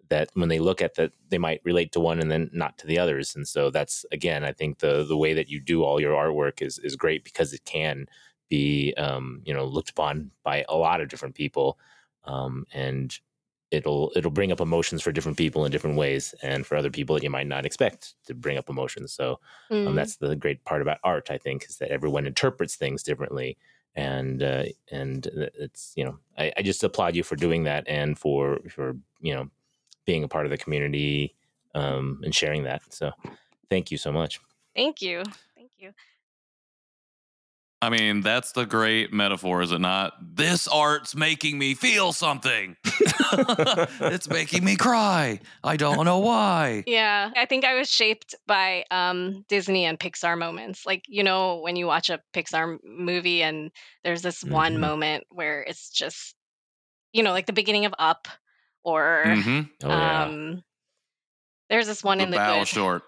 That 0.08 0.30
when 0.34 0.48
they 0.50 0.60
look 0.60 0.82
at 0.82 0.94
that, 0.96 1.12
they 1.30 1.38
might 1.38 1.60
relate 1.64 1.92
to 1.92 2.00
one 2.00 2.20
and 2.20 2.30
then 2.30 2.50
not 2.52 2.78
to 2.78 2.86
the 2.86 2.98
others. 2.98 3.34
And 3.34 3.48
so 3.48 3.70
that's 3.70 4.04
again, 4.12 4.44
I 4.44 4.52
think 4.52 4.78
the 4.78 5.04
the 5.04 5.16
way 5.16 5.34
that 5.34 5.48
you 5.48 5.60
do 5.60 5.82
all 5.84 6.00
your 6.00 6.14
artwork 6.14 6.62
is 6.62 6.78
is 6.80 6.96
great 6.96 7.24
because 7.24 7.52
it 7.52 7.64
can 7.64 8.06
be, 8.48 8.94
um, 8.96 9.42
you 9.44 9.54
know, 9.54 9.64
looked 9.64 9.90
upon 9.90 10.30
by 10.44 10.64
a 10.68 10.76
lot 10.76 11.00
of 11.00 11.08
different 11.08 11.34
people, 11.34 11.78
um, 12.24 12.66
and 12.72 13.18
it'll 13.70 14.12
it'll 14.14 14.30
bring 14.30 14.52
up 14.52 14.60
emotions 14.60 15.02
for 15.02 15.12
different 15.12 15.36
people 15.36 15.64
in 15.64 15.72
different 15.72 15.96
ways 15.96 16.34
and 16.42 16.66
for 16.66 16.76
other 16.76 16.90
people 16.90 17.14
that 17.14 17.22
you 17.22 17.30
might 17.30 17.46
not 17.46 17.66
expect 17.66 18.14
to 18.24 18.34
bring 18.34 18.56
up 18.58 18.68
emotions 18.68 19.12
so 19.12 19.40
um, 19.86 19.92
Mm, 19.92 19.96
that's 19.96 20.16
the 20.16 20.36
great 20.36 20.64
part 20.64 20.82
about 20.82 20.98
art 21.04 21.30
i 21.30 21.38
think 21.38 21.64
is 21.68 21.78
that 21.78 21.90
everyone 21.90 22.26
interprets 22.26 22.76
things 22.76 23.02
differently 23.02 23.56
and 23.94 24.42
uh, 24.42 24.64
and 24.92 25.26
it's 25.58 25.92
you 25.96 26.04
know 26.04 26.18
I, 26.38 26.52
I 26.56 26.62
just 26.62 26.84
applaud 26.84 27.16
you 27.16 27.22
for 27.22 27.36
doing 27.36 27.64
that 27.64 27.84
and 27.88 28.18
for 28.18 28.60
for 28.68 28.96
you 29.20 29.34
know 29.34 29.50
being 30.04 30.22
a 30.22 30.28
part 30.28 30.46
of 30.46 30.50
the 30.50 30.58
community 30.58 31.34
um, 31.74 32.20
and 32.22 32.34
sharing 32.34 32.62
that 32.64 32.82
so 32.92 33.10
thank 33.68 33.90
you 33.90 33.98
so 33.98 34.12
much 34.12 34.40
thank 34.74 35.02
you. 35.02 35.24
Thank 35.56 35.70
you. 35.78 35.92
I 37.86 37.88
mean, 37.88 38.20
that's 38.22 38.50
the 38.50 38.66
great 38.66 39.12
metaphor, 39.12 39.62
is 39.62 39.70
it 39.70 39.78
not? 39.78 40.14
This 40.20 40.66
art's 40.66 41.14
making 41.14 41.56
me 41.56 41.74
feel 41.74 42.12
something. 42.12 42.74
it's 44.00 44.28
making 44.28 44.64
me 44.64 44.74
cry. 44.74 45.38
I 45.62 45.76
don't 45.76 46.04
know 46.04 46.18
why. 46.18 46.82
Yeah, 46.88 47.30
I 47.36 47.46
think 47.46 47.64
I 47.64 47.74
was 47.78 47.88
shaped 47.88 48.34
by 48.44 48.84
um, 48.90 49.44
Disney 49.48 49.84
and 49.84 50.00
Pixar 50.00 50.36
moments. 50.36 50.84
Like, 50.84 51.04
you 51.06 51.22
know, 51.22 51.60
when 51.60 51.76
you 51.76 51.86
watch 51.86 52.10
a 52.10 52.20
Pixar 52.34 52.78
movie 52.82 53.44
and 53.44 53.70
there's 54.02 54.22
this 54.22 54.42
one 54.42 54.78
Mhm. 54.78 54.80
moment 54.80 55.24
where 55.30 55.62
it's 55.62 55.88
just, 55.90 56.34
you 57.12 57.22
know, 57.22 57.30
like 57.30 57.46
the 57.46 57.52
beginning 57.52 57.84
of 57.86 57.94
Up, 58.00 58.26
or 58.82 59.22
hmm 59.26 59.60
oh 59.84 59.88
yeah 59.90 60.24
um, 60.24 60.64
there's 61.70 61.86
this 61.86 62.02
one 62.02 62.18
The 62.18 62.24
in 62.24 62.30
the 62.32 62.38
Bao 62.38 62.58
good. 62.58 62.66
short. 62.66 63.02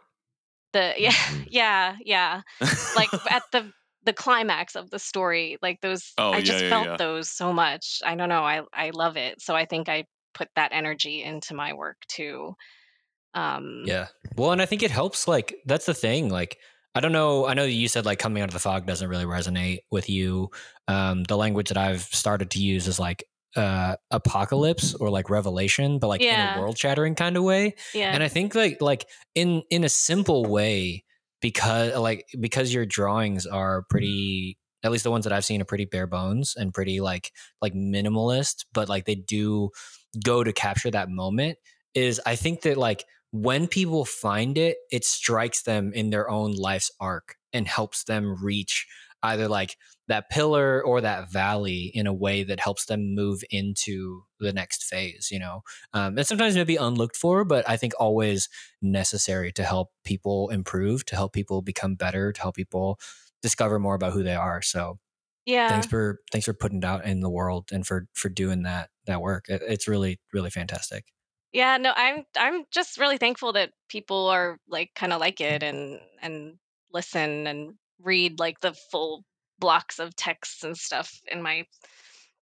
The 0.73 0.95
yeah, 0.99 1.11
Mhm. 1.11 1.47
yeah, 1.51 1.97
yeah. 2.05 2.43
Like 2.95 3.11
at 3.29 3.43
the 3.51 3.73
the 4.09 4.15
climax 4.15 4.75
of 4.75 4.89
the 4.89 4.99
story, 4.99 5.59
like 5.61 5.83
those. 5.83 6.15
oh, 6.17 6.31
I 6.31 6.41
just 6.41 6.65
yeah, 6.65 6.71
felt 6.71 6.87
yeah. 6.87 6.97
those 6.97 7.29
so 7.29 7.53
much. 7.53 8.01
I 8.03 8.15
don't 8.15 8.31
know. 8.31 8.43
I 8.43 8.63
I 8.73 8.91
love 8.95 9.19
it. 9.19 9.43
So 9.43 9.55
I 9.55 9.67
think 9.67 9.91
I 9.91 10.07
put 10.33 10.49
that 10.57 10.71
energy 10.73 11.23
into 11.23 11.55
my 11.55 11.75
work 11.75 11.99
too. 12.09 12.55
Um, 13.35 13.83
Yeah. 13.85 14.07
Well, 14.35 14.53
and 14.53 14.63
I 14.63 14.67
think 14.67 14.83
it 14.83 14.91
helps. 14.91 15.29
Like, 15.29 15.57
that's 15.67 15.85
the 15.85 15.93
thing. 15.93 16.31
Like, 16.31 16.57
I 16.95 17.01
don't 17.01 17.13
know. 17.13 17.47
I 17.47 17.53
know 17.53 17.65
you 17.65 17.87
said 17.87 18.07
like 18.07 18.19
coming 18.19 18.43
out 18.43 18.49
of 18.49 18.55
the 18.55 18.61
fog 18.61 18.87
doesn't 18.87 19.11
really 19.11 19.27
resonate 19.27 19.81
with 19.91 20.09
you. 20.09 20.51
Um, 20.89 21.25
the 21.25 21.37
language 21.37 21.69
that 21.69 21.77
I've 21.77 22.03
started 22.03 22.51
to 22.53 22.61
use 22.61 22.89
is 22.89 22.99
like 22.99 23.25
uh 23.57 23.97
apocalypse 24.11 24.95
or 24.95 25.11
like 25.11 25.29
revelation, 25.29 25.99
but 25.99 26.09
like 26.09 26.23
in 26.23 26.35
a 26.35 26.59
world 26.59 26.79
shattering 26.79 27.15
kind 27.15 27.37
of 27.37 27.43
way. 27.45 27.75
yeah. 27.93 28.13
And 28.15 28.23
I 28.23 28.29
think 28.29 28.55
like 28.55 28.81
like 28.81 29.07
in 29.35 29.63
in 29.71 29.85
a 29.85 29.89
simple 29.91 30.47
way, 30.47 31.05
because 31.41 31.95
like 31.97 32.27
because 32.41 32.73
your 32.73 32.87
drawings 32.87 33.47
are 33.47 33.83
pretty 33.89 34.59
at 34.85 34.93
least 34.93 35.05
the 35.05 35.11
ones 35.11 35.25
that 35.25 35.33
I've 35.33 35.45
seen 35.45 35.61
are 35.61 35.67
pretty 35.67 35.85
bare 35.85 36.07
bones 36.07 36.55
and 36.57 36.73
pretty 36.73 37.01
like 37.01 37.33
like 37.61 37.75
minimalist, 37.75 38.65
but 38.73 38.89
like 38.89 39.05
they 39.05 39.15
do 39.17 39.71
go 40.25 40.45
to 40.45 40.53
capture 40.53 40.91
that 40.91 41.11
moment 41.11 41.59
is 41.95 42.21
I 42.25 42.37
think 42.37 42.63
that 42.63 42.77
like 42.77 43.05
when 43.31 43.67
people 43.67 44.05
find 44.05 44.57
it, 44.57 44.79
it 44.91 45.05
strikes 45.05 45.63
them 45.63 45.93
in 45.93 46.11
their 46.11 46.31
own 46.31 46.53
life's 46.53 46.91
arc 47.01 47.37
and 47.53 47.67
helps 47.67 48.05
them 48.05 48.43
reach 48.43 48.87
either 49.23 49.49
like 49.49 49.77
that 50.07 50.31
pillar 50.31 50.83
or 50.83 51.01
that 51.01 51.31
valley 51.31 51.91
in 51.95 52.07
a 52.07 52.15
way 52.15 52.43
that 52.45 52.61
helps 52.61 52.87
them 52.87 53.15
move 53.15 53.43
into 53.51 54.23
the 54.41 54.53
next 54.53 54.85
phase, 54.85 55.29
you 55.31 55.39
know? 55.39 55.63
Um, 55.93 56.17
and 56.17 56.27
sometimes 56.27 56.55
maybe 56.55 56.77
unlooked 56.77 57.17
for, 57.17 57.45
but 57.45 57.69
I 57.69 57.77
think 57.77 57.93
always 57.99 58.49
necessary 58.81 59.53
to 59.53 59.65
help 59.65 59.91
people 60.05 60.51
improve, 60.51 61.05
to 61.07 61.17
help 61.17 61.33
people 61.33 61.63
become 61.63 61.95
better, 61.95 62.33
to 62.33 62.41
help 62.41 62.55
people 62.55 62.99
discover 63.43 63.79
more 63.79 63.95
about 63.95 64.13
who 64.13 64.23
they 64.23 64.35
are. 64.35 64.63
So 64.63 64.99
yeah. 65.47 65.69
thanks 65.69 65.87
for 65.87 66.21
thanks 66.31 66.45
for 66.45 66.53
putting 66.53 66.79
it 66.79 66.85
out 66.85 67.05
in 67.05 67.21
the 67.21 67.31
world 67.31 67.71
and 67.73 67.87
for 67.87 68.07
for 68.13 68.29
doing 68.29 68.63
that 68.63 68.91
that 69.07 69.21
work. 69.21 69.47
It, 69.49 69.63
it's 69.67 69.89
really 69.89 70.21
really 70.33 70.51
fantastic. 70.51 71.07
Yeah, 71.53 71.79
no, 71.79 71.93
I'm 71.97 72.25
I'm 72.37 72.65
just 72.71 72.99
really 72.99 73.17
thankful 73.17 73.55
that 73.55 73.71
people 73.89 74.29
are 74.29 74.59
like 74.69 74.91
kind 74.95 75.13
of 75.13 75.21
like 75.21 75.41
it 75.41 75.63
and 75.63 76.01
and 76.21 76.59
listen 76.93 77.47
and 77.47 77.75
read 78.03 78.39
like 78.39 78.61
the 78.61 78.75
full 78.91 79.25
blocks 79.59 79.99
of 79.99 80.15
texts 80.17 80.65
and 80.65 80.77
stuff 80.77 81.21
in 81.31 81.43
my 81.43 81.65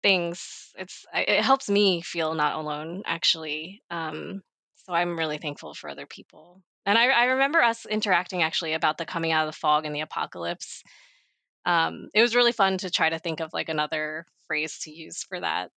things. 0.02 0.72
It's 0.76 1.04
it 1.14 1.42
helps 1.42 1.68
me 1.68 2.00
feel 2.02 2.34
not 2.34 2.56
alone 2.56 3.02
actually. 3.06 3.82
Um, 3.90 4.42
so 4.76 4.92
I'm 4.92 5.18
really 5.18 5.38
thankful 5.38 5.74
for 5.74 5.88
other 5.88 6.06
people. 6.06 6.62
And 6.84 6.98
I, 6.98 7.06
I 7.08 7.24
remember 7.26 7.60
us 7.60 7.86
interacting 7.86 8.42
actually 8.42 8.72
about 8.72 8.98
the 8.98 9.06
coming 9.06 9.30
out 9.30 9.46
of 9.46 9.54
the 9.54 9.58
fog 9.58 9.86
and 9.86 9.94
the 9.94 10.00
apocalypse. 10.00 10.82
Um, 11.64 12.08
it 12.12 12.20
was 12.20 12.34
really 12.34 12.50
fun 12.50 12.78
to 12.78 12.90
try 12.90 13.08
to 13.08 13.20
think 13.20 13.38
of 13.38 13.52
like 13.52 13.68
another 13.68 14.26
phrase 14.48 14.80
to 14.80 14.90
use 14.90 15.22
for 15.22 15.38
that. 15.38 15.70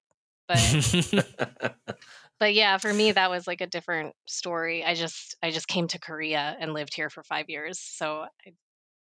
But 0.48 1.76
but 2.40 2.54
yeah, 2.54 2.78
for 2.78 2.92
me 2.92 3.12
that 3.12 3.30
was 3.30 3.46
like 3.46 3.62
a 3.62 3.68
different 3.68 4.16
story. 4.26 4.84
I 4.84 4.96
just 4.96 5.36
I 5.44 5.52
just 5.52 5.68
came 5.68 5.88
to 5.90 6.00
Korea 6.00 6.58
and 6.60 6.74
lived 6.74 6.96
here 6.96 7.10
for 7.10 7.24
five 7.24 7.50
years, 7.50 7.80
so 7.80 8.26
I, 8.46 8.54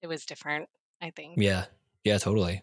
it 0.06 0.08
was 0.08 0.26
different. 0.26 0.70
I 1.02 1.10
think. 1.10 1.34
Yeah. 1.38 1.66
Yeah, 2.04 2.20
totally. 2.20 2.62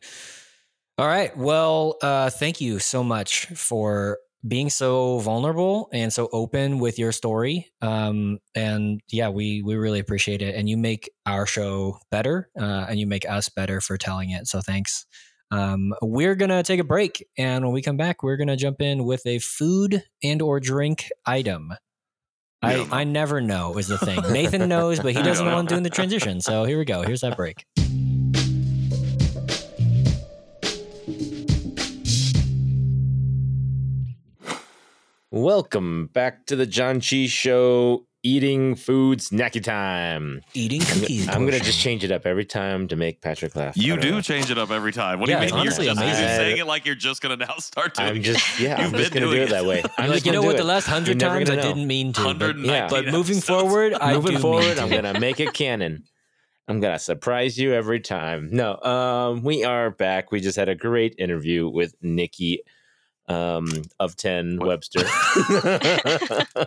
All 0.97 1.07
right. 1.07 1.37
Well, 1.37 1.97
uh, 2.01 2.31
thank 2.31 2.61
you 2.61 2.79
so 2.79 3.03
much 3.03 3.47
for 3.47 4.19
being 4.47 4.71
so 4.71 5.19
vulnerable 5.19 5.89
and 5.93 6.13
so 6.13 6.29
open 6.33 6.79
with 6.79 6.99
your 6.99 7.11
story. 7.11 7.73
Um, 7.81 8.39
and 8.55 9.01
yeah, 9.11 9.29
we 9.29 9.63
we 9.63 9.75
really 9.75 9.99
appreciate 9.99 10.41
it. 10.41 10.55
And 10.55 10.69
you 10.69 10.77
make 10.77 11.11
our 11.27 11.47
show 11.47 11.99
better, 12.11 12.49
uh, 12.59 12.87
and 12.89 13.01
you 13.01 13.07
make 13.07 13.29
us 13.29 13.49
better 13.49 13.81
for 13.81 13.99
telling 13.99 14.31
it. 14.31 14.47
So 14.47 14.61
thanks. 14.61 15.05
Um, 15.51 15.93
we're 16.01 16.37
gonna 16.37 16.63
take 16.63 16.81
a 16.81 16.85
break, 16.85 17.27
and 17.37 17.65
when 17.65 17.75
we 17.75 17.83
come 17.83 17.97
back, 17.97 18.23
we're 18.23 18.39
gonna 18.39 18.57
jump 18.57 18.81
in 18.81 19.05
with 19.05 19.27
a 19.27 19.39
food 19.41 20.05
and 20.23 20.41
or 20.41 20.61
drink 20.61 21.09
item. 21.27 21.73
I, 22.65 22.77
don't 22.77 22.91
know. 22.91 22.97
I 22.97 23.05
never 23.05 23.41
know 23.41 23.77
is 23.77 23.89
the 23.89 23.99
thing. 23.99 24.21
Nathan 24.31 24.69
knows, 24.69 25.01
but 25.01 25.15
he 25.15 25.23
doesn't 25.23 25.45
don't 25.45 25.53
know 25.53 25.59
I'm 25.59 25.67
doing 25.67 25.83
the 25.83 25.91
transition. 25.91 26.41
So 26.41 26.65
here 26.65 26.79
we 26.79 26.85
go. 26.85 27.03
Here's 27.03 27.23
that 27.23 27.37
break. 27.37 27.67
Welcome 35.33 36.11
back 36.13 36.47
to 36.47 36.57
the 36.57 36.67
Janchi 36.67 37.27
Show. 37.29 38.07
Eating 38.25 38.77
food 38.77 39.19
snacky 39.19 39.61
time. 39.61 40.43
Eating 40.55 40.81
I'm, 40.83 41.01
cookies. 41.01 41.29
I'm 41.29 41.45
gonna 41.45 41.59
just 41.59 41.81
change 41.81 42.05
it 42.05 42.13
up 42.13 42.25
every 42.25 42.45
time 42.45 42.87
to 42.87 42.95
make 42.95 43.21
Patrick 43.21 43.57
laugh. 43.57 43.77
You 43.77 43.97
don't 43.97 44.11
know. 44.13 44.21
change 44.21 44.49
it 44.49 44.59
up 44.59 44.71
every 44.71 44.93
time. 44.93 45.19
What 45.19 45.29
Yeah, 45.29 45.41
do 45.41 45.47
you 45.47 45.53
mean? 45.55 45.65
You're 45.65 45.73
just 45.73 45.81
amazing. 45.81 45.99
you're 46.07 46.13
saying 46.37 46.59
it 46.59 46.67
like 46.69 46.87
you're 46.87 46.95
just 46.95 47.21
gonna 47.21 47.37
now 47.37 47.57
start 47.59 47.95
doing 47.95 48.09
I'm 48.11 48.23
just 48.23 48.61
yeah. 48.61 48.81
You've 48.83 48.95
I'm 48.95 49.01
just 49.01 49.13
been 49.13 49.23
gonna 49.25 49.33
do 49.33 49.37
doing 49.39 49.49
it 49.49 49.51
that 49.51 49.65
way. 49.67 49.79
You're 49.83 49.91
I'm 49.99 50.11
like, 50.11 50.25
you 50.25 50.31
know 50.31 50.41
what? 50.43 50.53
do 50.53 50.59
The 50.59 50.65
last 50.69 50.87
hundred 50.87 51.19
times 51.19 51.51
I 51.51 51.57
know. 51.57 51.63
didn't 51.63 51.87
mean 51.89 52.13
to. 52.13 52.33
But, 52.35 52.59
yeah, 52.61 52.87
but 52.89 53.07
moving 53.07 53.39
episodes. 53.39 53.45
forward, 53.47 53.95
I 53.95 54.15
moving 54.15 54.39
forward, 54.39 54.79
I'm 54.79 54.89
gonna 54.89 55.19
make 55.19 55.41
it 55.41 55.53
canon. 55.53 56.05
I'm 56.69 56.79
gonna 56.79 57.01
surprise 57.01 57.59
you 57.59 57.75
every 57.75 57.99
time. 57.99 58.51
No, 58.53 58.77
um, 58.83 59.43
we 59.43 59.65
are 59.65 59.91
back. 59.91 60.31
We 60.31 60.41
just 60.41 60.57
had 60.57 60.69
a 60.69 60.77
great 60.77 61.17
interview 61.19 61.69
with 61.69 61.97
Nikki 62.03 62.63
um, 63.27 63.67
of 63.99 64.15
Ten 64.17 64.59
What? 64.59 64.69
Webster. 64.69 65.01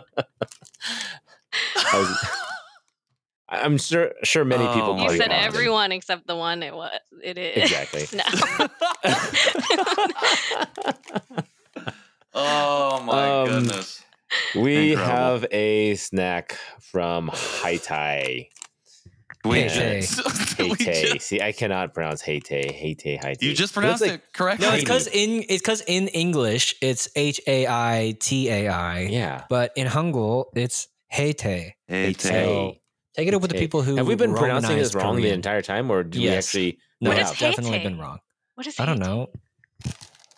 I 1.76 1.98
was, 1.98 2.28
I'm 3.48 3.78
sure 3.78 4.12
sure 4.24 4.44
many 4.44 4.66
people 4.66 4.96
Oh, 4.98 5.02
You 5.02 5.10
said 5.16 5.28
God. 5.30 5.44
everyone 5.44 5.92
except 5.92 6.26
the 6.26 6.36
one 6.36 6.62
it 6.62 6.74
was. 6.74 6.90
It 7.22 7.38
is 7.38 7.56
Exactly. 7.70 8.06
No. 8.16 8.24
oh 12.34 13.02
my 13.04 13.28
Um, 13.42 13.48
goodness. 13.48 14.02
We 14.54 14.92
Incredible. 14.92 15.16
have 15.16 15.46
a 15.52 15.94
snack 15.94 16.58
from 16.80 17.30
Haitai. 17.30 18.48
We 19.44 19.60
Hey, 19.60 20.00
just, 20.00 20.58
we 20.58 20.70
Haitei. 20.70 21.20
See, 21.22 21.40
I 21.40 21.52
cannot 21.52 21.94
pronounce 21.94 22.20
Haitei. 22.22 22.72
Haitei, 22.74 23.20
Haitei. 23.22 23.42
you 23.42 23.54
just 23.54 23.72
pronounced 23.72 24.00
looks 24.00 24.10
like- 24.10 24.20
it 24.20 24.32
correctly. 24.32 24.66
No, 24.66 24.74
it's 24.74 24.82
because 24.82 25.06
in 25.06 25.44
it's 25.48 25.62
because 25.62 25.82
in 25.86 26.08
English 26.08 26.74
it's 26.82 27.08
H 27.14 27.40
A 27.46 27.66
I 27.68 28.16
T 28.18 28.50
A 28.50 28.66
I, 28.68 29.00
Yeah. 29.02 29.44
but 29.48 29.70
in 29.76 29.86
Hangul 29.86 30.46
it's 30.56 30.88
Heite. 31.12 31.74
Haitei. 31.90 32.20
So 32.20 32.76
take 33.14 33.28
it 33.28 33.34
up 33.34 33.42
with 33.42 33.50
the 33.50 33.58
people 33.58 33.82
who 33.82 33.96
Have 33.96 34.06
we 34.06 34.14
been 34.14 34.34
pronouncing 34.34 34.76
this 34.76 34.94
Romanized 34.94 34.94
wrong 34.94 35.16
the 35.16 35.30
entire 35.30 35.62
time, 35.62 35.90
or 35.90 36.02
do 36.02 36.20
we 36.20 36.28
actually? 36.28 36.78
No, 37.00 37.10
What 37.10 37.18
it's 37.18 37.32
is 37.32 37.38
definitely 37.38 37.78
Heite? 37.78 37.84
been 37.84 37.98
wrong. 37.98 38.18
What 38.54 38.66
is 38.66 38.74
it? 38.74 38.80
I 38.80 38.86
don't 38.86 38.98
know. 38.98 39.28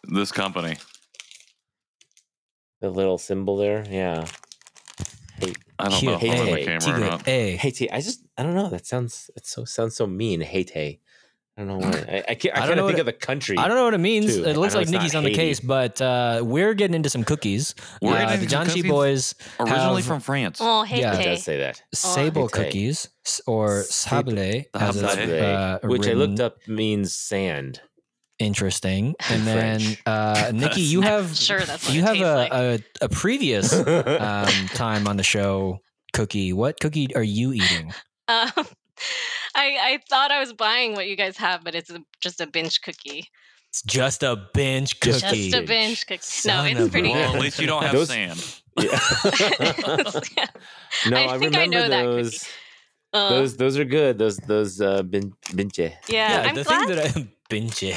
This 0.04 0.32
company. 0.32 0.76
The 2.80 2.90
little 2.90 3.18
symbol 3.18 3.56
there, 3.56 3.84
yeah. 3.90 4.24
Hey, 5.40 5.52
I 5.78 5.88
don't 5.88 6.02
know 6.02 6.14
if 6.14 6.22
I'm 6.22 6.30
on 6.30 6.46
the 6.46 6.64
camera 6.64 6.96
or 6.96 6.98
not. 6.98 7.28
A. 7.28 7.56
Haitei. 7.56 7.88
I 7.92 8.00
just, 8.00 8.24
I 8.36 8.42
don't 8.42 8.54
know. 8.54 8.68
That 8.70 8.86
sounds, 8.86 9.30
it 9.36 9.46
so 9.46 9.64
sounds 9.64 9.96
so 9.96 10.06
mean. 10.06 10.42
Haitei. 10.42 11.00
I 11.58 11.62
don't 11.64 11.66
know 11.66 11.78
why. 11.78 12.04
I, 12.08 12.24
I 12.28 12.34
can't. 12.36 12.56
I, 12.56 12.58
I 12.62 12.66
don't 12.66 12.68
can't 12.68 12.76
know 12.76 12.86
think 12.86 12.98
what 12.98 13.00
of 13.00 13.06
the 13.06 13.12
country. 13.14 13.58
I 13.58 13.66
don't 13.66 13.76
know 13.76 13.84
what 13.84 13.94
it 13.94 13.98
means. 13.98 14.36
too. 14.36 14.44
It 14.44 14.56
looks 14.56 14.76
like 14.76 14.88
Nikki's 14.88 15.16
on 15.16 15.24
the 15.24 15.30
Haiti. 15.30 15.40
case, 15.42 15.58
but 15.58 16.00
uh, 16.00 16.40
we're 16.44 16.72
getting 16.74 16.94
into 16.94 17.10
some 17.10 17.24
cookies. 17.24 17.74
We're 18.00 18.12
uh, 18.12 18.18
getting 18.20 18.48
the 18.48 18.56
into 18.56 18.56
Janchi 18.80 18.88
boys 18.88 19.34
Originally 19.58 19.96
have 19.96 20.04
from 20.04 20.20
France. 20.20 20.58
Oh, 20.62 20.84
Yeah, 20.84 21.18
It 21.18 21.24
does 21.24 21.42
say 21.42 21.58
that. 21.58 21.82
sable 21.92 22.48
Haite. 22.48 22.52
cookies 22.52 23.08
or 23.48 23.82
Sable. 23.82 24.30
sable, 24.36 24.68
as 24.74 25.02
it's 25.02 25.16
uh, 25.16 25.78
which 25.82 26.06
I 26.06 26.12
looked 26.12 26.38
up 26.38 26.58
means 26.68 27.12
sand. 27.12 27.80
Interesting. 28.38 29.16
And 29.30 29.44
then 29.44 29.80
uh, 30.06 30.52
Nikki, 30.54 30.82
you 30.82 31.00
have 31.12 31.36
Sure, 31.36 31.58
that's 31.58 31.86
what 31.86 31.92
you 31.94 32.02
it 32.02 32.06
have 32.06 32.16
a, 32.20 32.34
like. 32.36 32.52
a 32.52 32.78
a 33.00 33.08
previous 33.08 33.72
um, 33.86 34.46
time 34.74 35.08
on 35.08 35.16
the 35.16 35.24
show 35.24 35.80
cookie. 36.12 36.52
What 36.52 36.78
cookie 36.78 37.12
are 37.16 37.22
you 37.24 37.52
eating? 37.52 37.92
Um, 38.28 38.50
I 39.58 39.78
I 39.94 39.98
thought 40.08 40.30
I 40.30 40.38
was 40.40 40.52
buying 40.52 40.94
what 40.94 41.08
you 41.08 41.16
guys 41.16 41.36
have, 41.38 41.64
but 41.64 41.74
it's 41.74 41.90
a, 41.90 42.00
just 42.20 42.40
a 42.40 42.46
bench 42.46 42.80
cookie. 42.82 43.28
It's 43.70 43.82
just 43.82 44.22
a 44.22 44.36
bench 44.54 44.98
Just 45.00 45.24
a 45.24 45.28
cookie. 45.28 45.50
Just 45.50 45.62
a 45.62 45.66
bench 45.66 46.06
cookie. 46.06 46.48
No, 46.48 46.64
it's 46.64 46.80
of 46.80 46.86
a 46.86 46.90
pretty 46.90 47.10
Well, 47.10 47.32
good. 47.32 47.36
at 47.36 47.42
least 47.42 47.58
you 47.58 47.66
don't 47.66 47.82
have 47.88 47.92
Those- 47.92 48.08
sand. 48.08 48.60
Yeah. 48.78 48.86
no, 51.10 51.16
I 51.16 51.34
I, 51.34 51.38
think 51.38 51.56
I 51.56 51.64
remember 51.64 51.68
know 51.68 51.88
that 51.88 52.04
cookie. 52.04 52.22
those. 52.22 52.48
Uh, 53.12 53.28
Those 53.30 53.56
those 53.56 53.78
are 53.78 53.84
good. 53.84 54.18
Those 54.18 54.36
those 54.36 54.80
uh 54.80 55.02
bin, 55.02 55.32
binche. 55.56 55.92
yeah, 56.08 56.44
I'm 56.46 56.54
the 56.54 56.62
glad. 56.64 56.86
thing 56.86 56.96
that 56.96 57.16
I 57.16 57.28
benche. 57.50 57.94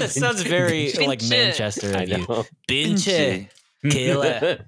that 0.00 0.10
sounds 0.10 0.42
very 0.42 0.86
Benche. 0.92 1.06
like 1.06 1.22
Manchester 1.28 1.92
I 1.96 2.02
of 2.02 2.08
you. 2.10 2.18
know. 2.28 2.44
Benche. 2.68 3.48
Killer. 3.90 4.64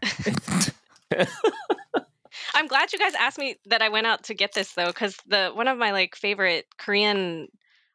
I'm 2.57 2.67
glad 2.67 2.93
you 2.93 2.99
guys 2.99 3.15
asked 3.15 3.39
me 3.39 3.57
that 3.67 3.83
I 3.83 3.91
went 3.91 4.07
out 4.07 4.25
to 4.25 4.35
get 4.35 4.55
this 4.55 4.73
though, 4.73 4.87
because 4.87 5.17
the 5.27 5.51
one 5.53 5.69
of 5.69 5.77
my 5.77 5.93
like 5.93 6.17
favorite 6.17 6.65
Korean 6.79 7.49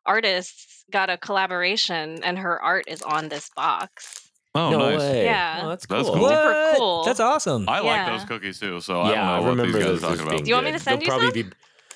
artists 0.05 0.86
got 0.91 1.09
a 1.09 1.18
collaboration, 1.18 2.24
and 2.24 2.38
her 2.38 2.62
art 2.62 2.86
is 2.88 3.01
on 3.01 3.30
this 3.30 3.49
box. 3.55 4.30
Oh, 4.53 4.70
no 4.70 4.78
nice. 4.80 4.99
way. 4.99 5.26
Yeah. 5.26 5.62
Oh, 5.64 5.70
that's 5.70 5.86
That's 5.88 6.09
cool. 6.09 6.18
cool. 6.18 6.30
Super 6.30 6.76
cool. 6.78 7.03
That's 7.05 7.20
awesome. 7.20 7.68
I 7.70 7.82
Yeah. 7.82 7.84
like 7.84 8.05
those 8.05 8.26
cookies 8.26 8.59
too, 8.59 8.82
so 8.82 9.01
I 9.01 9.12
yeah, 9.12 9.22
don't 9.22 9.30
I 9.30 9.39
what 9.39 9.49
remember 9.49 9.80
these 9.80 9.86
guys 9.86 9.97
are 9.97 10.07
talking 10.09 10.28
about. 10.28 10.43
Do 10.43 10.49
you 10.49 10.55
want 10.55 10.66
me 10.66 10.72
to 10.74 10.80
send 10.80 11.01
They'll 11.01 11.05
you 11.05 11.09
probably 11.09 11.43
be 11.43 11.49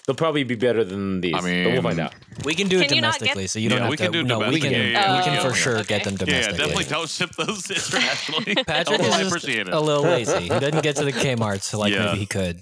they'll 0.05 0.15
probably 0.15 0.43
be 0.43 0.55
better 0.55 0.83
than 0.83 1.21
these. 1.21 1.33
I 1.33 1.39
but 1.63 1.73
we'll 1.73 1.81
find 1.81 1.99
out. 1.99 2.13
we 2.43 2.53
can 2.55 2.67
do 2.67 2.79
it 2.79 2.87
Can 2.87 2.95
you 2.95 3.01
not 3.01 3.13
get- 3.13 3.19
domestically, 3.19 3.47
so 3.47 3.59
you 3.59 3.69
don't 3.69 3.77
Yeah, 3.79 3.83
have 3.83 3.89
we 3.91 3.97
to. 3.97 4.03
can 4.03 4.11
do 4.11 4.23
no, 4.23 4.39
we 4.39 4.59
can. 4.59 4.71
domestic. 4.71 4.71
Yeah, 4.71 5.11
we 5.11 5.17
yeah, 5.17 5.23
can 5.41 5.49
for 5.49 5.55
sure 5.55 5.77
Okay. 5.79 5.87
get 5.99 6.03
them 6.03 6.13
Yeah, 6.19 6.25
yeah, 6.25 6.41
domestically. 6.51 6.57
definitely 6.57 6.85
don't 6.85 7.09
ship 7.09 7.29
those 7.35 7.69
internationally. 7.71 8.55
Patrick 8.67 8.99
Although 8.99 9.03
is 9.09 9.13
I 9.15 9.23
just 9.23 9.35
appreciate 9.35 9.67
it. 9.67 9.73
a 9.73 9.79
little 9.79 10.03
lazy. 10.15 10.39
He 10.43 10.49
doesn't 10.49 10.83
get 10.83 10.95
to 10.97 11.05
the 11.05 11.11
Kmart's 11.13 11.73
like 11.73 11.93
Yeah. 11.93 12.05
maybe 12.05 12.19
he 12.19 12.25
could. 12.25 12.61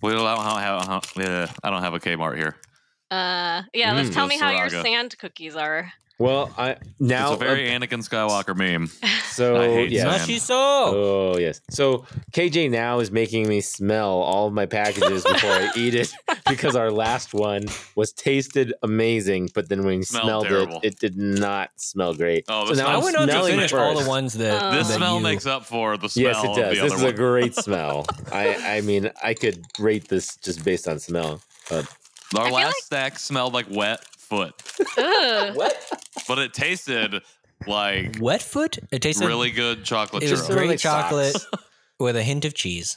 Well, 0.00 0.26
I 0.26 0.34
don't 0.36 0.60
have, 0.62 0.86
have- 0.86 1.12
yeah, 1.16 1.52
I 1.62 1.70
don't 1.70 1.82
have 1.82 1.94
a 1.94 2.00
Kmart 2.00 2.36
here. 2.36 2.56
Uh, 3.10 3.62
yeah, 3.74 3.92
let's 3.92 4.08
Mm. 4.08 4.14
tell 4.14 4.26
me 4.26 4.38
how 4.38 4.50
your 4.50 4.68
Saraga. 4.68 4.82
sand 4.82 5.18
cookies 5.18 5.54
are. 5.54 5.92
Well, 6.22 6.50
I 6.56 6.76
now 7.00 7.32
it's 7.32 7.42
a 7.42 7.44
very 7.44 7.68
uh, 7.68 7.78
Anakin 7.78 8.06
Skywalker 8.08 8.56
meme. 8.56 8.86
so 9.30 9.56
I 9.60 9.68
hate 9.68 9.90
yes. 9.90 10.02
sand. 10.02 10.20
Nashi 10.20 10.38
so. 10.38 10.54
Oh 10.56 11.36
yes. 11.38 11.60
So 11.70 12.06
KJ 12.32 12.70
now 12.70 13.00
is 13.00 13.10
making 13.10 13.48
me 13.48 13.60
smell 13.60 14.10
all 14.22 14.46
of 14.46 14.52
my 14.54 14.66
packages 14.66 15.24
before 15.24 15.50
I 15.50 15.70
eat 15.76 15.94
it 15.94 16.12
because 16.48 16.76
our 16.76 16.90
last 16.90 17.34
one 17.34 17.64
was 17.96 18.12
tasted 18.12 18.72
amazing, 18.82 19.50
but 19.54 19.68
then 19.68 19.84
when 19.84 19.98
you 19.98 20.02
Smelled 20.04 20.24
smelled 20.24 20.46
terrible. 20.46 20.76
it, 20.82 20.94
it 20.94 20.98
did 21.00 21.16
not 21.16 21.70
smell 21.76 22.14
great. 22.14 22.44
Oh, 22.48 22.66
so 22.66 22.74
now 22.74 22.86
I 22.88 22.98
went 22.98 23.16
on 23.16 23.26
to 23.26 23.32
smelling 23.32 23.54
finish 23.56 23.72
all 23.72 23.98
the 23.98 24.08
ones 24.08 24.34
that. 24.34 24.62
Uh, 24.62 24.70
This 24.76 24.88
that 24.88 24.96
smell 24.96 25.16
you- 25.16 25.22
makes 25.22 25.46
up 25.46 25.64
for 25.64 25.96
the 25.96 26.08
smell 26.08 26.24
Yes, 26.24 26.44
it 26.44 26.50
of 26.50 26.56
does. 26.56 26.76
the 26.76 26.82
This 26.84 26.92
other 26.92 27.06
is 27.06 27.12
a 27.12 27.16
great 27.16 27.54
smell. 27.66 28.06
I 28.32 28.76
I 28.76 28.80
mean, 28.82 29.10
I 29.22 29.34
could 29.34 29.64
rate 29.78 30.08
this 30.08 30.36
just 30.36 30.64
based 30.64 30.86
on 30.86 30.98
smell. 31.00 31.40
But 31.68 31.86
Our 32.36 32.50
last 32.50 32.64
like- 32.66 32.74
stack 32.84 33.18
smelled 33.18 33.52
like 33.54 33.66
wet 33.70 34.04
foot, 34.22 34.54
Ugh. 34.98 35.56
but 36.28 36.38
it 36.38 36.54
tasted 36.54 37.22
like 37.66 38.16
wet 38.20 38.42
foot. 38.42 38.78
It 38.90 39.02
tasted 39.02 39.26
really 39.26 39.50
good 39.50 39.84
chocolate 39.84 40.22
It 40.22 40.30
was 40.30 40.40
churro. 40.42 40.46
Sort 40.46 40.58
great 40.58 40.78
chocolate 40.80 41.32
socks. 41.36 41.62
with 42.00 42.16
a 42.16 42.22
hint 42.22 42.44
of 42.44 42.54
cheese. 42.54 42.96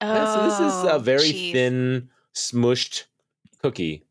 this, 0.00 0.34
this 0.34 0.60
is 0.60 0.72
a 0.84 0.92
Oh, 0.94 0.98
very 0.98 1.30
cheese. 1.30 1.52
thin, 1.52 2.08
smushed 2.34 3.04
cookie. 3.62 4.04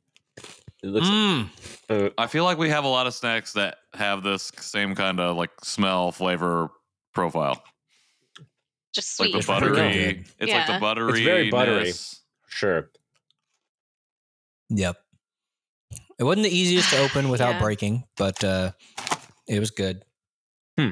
It 0.83 0.89
looks. 0.89 1.07
Mm. 1.07 1.49
uh, 1.89 2.09
I 2.17 2.27
feel 2.27 2.43
like 2.43 2.57
we 2.59 2.69
have 2.69 2.83
a 2.83 2.87
lot 2.87 3.07
of 3.07 3.13
snacks 3.15 3.53
that 3.53 3.77
have 3.95 4.21
this 4.21 4.51
same 4.59 4.93
kind 4.93 5.19
of 5.19 5.35
like 5.37 5.49
smell 5.63 6.11
flavor 6.11 6.69
profile. 7.13 7.63
Just 8.93 9.19
Like 9.19 9.27
sweet. 9.27 9.31
the 9.33 9.37
It's 9.39 9.47
pretty 9.47 9.67
buttery. 9.75 10.13
good. 10.13 10.25
It's 10.39 10.51
like 10.51 10.67
the 10.67 10.79
buttery. 10.79 11.11
It's 11.13 11.21
very 11.21 11.49
buttery. 11.49 11.93
sure. 12.47 12.89
Yep. 14.69 14.97
It 16.17 16.23
wasn't 16.23 16.43
the 16.45 16.55
easiest 16.57 16.89
to 16.91 16.99
open 16.99 17.29
without 17.35 17.55
Yeah. 17.55 17.59
breaking, 17.61 18.03
but 18.17 18.43
uh, 18.43 18.71
it 19.47 19.59
was 19.59 19.71
good. 19.71 20.03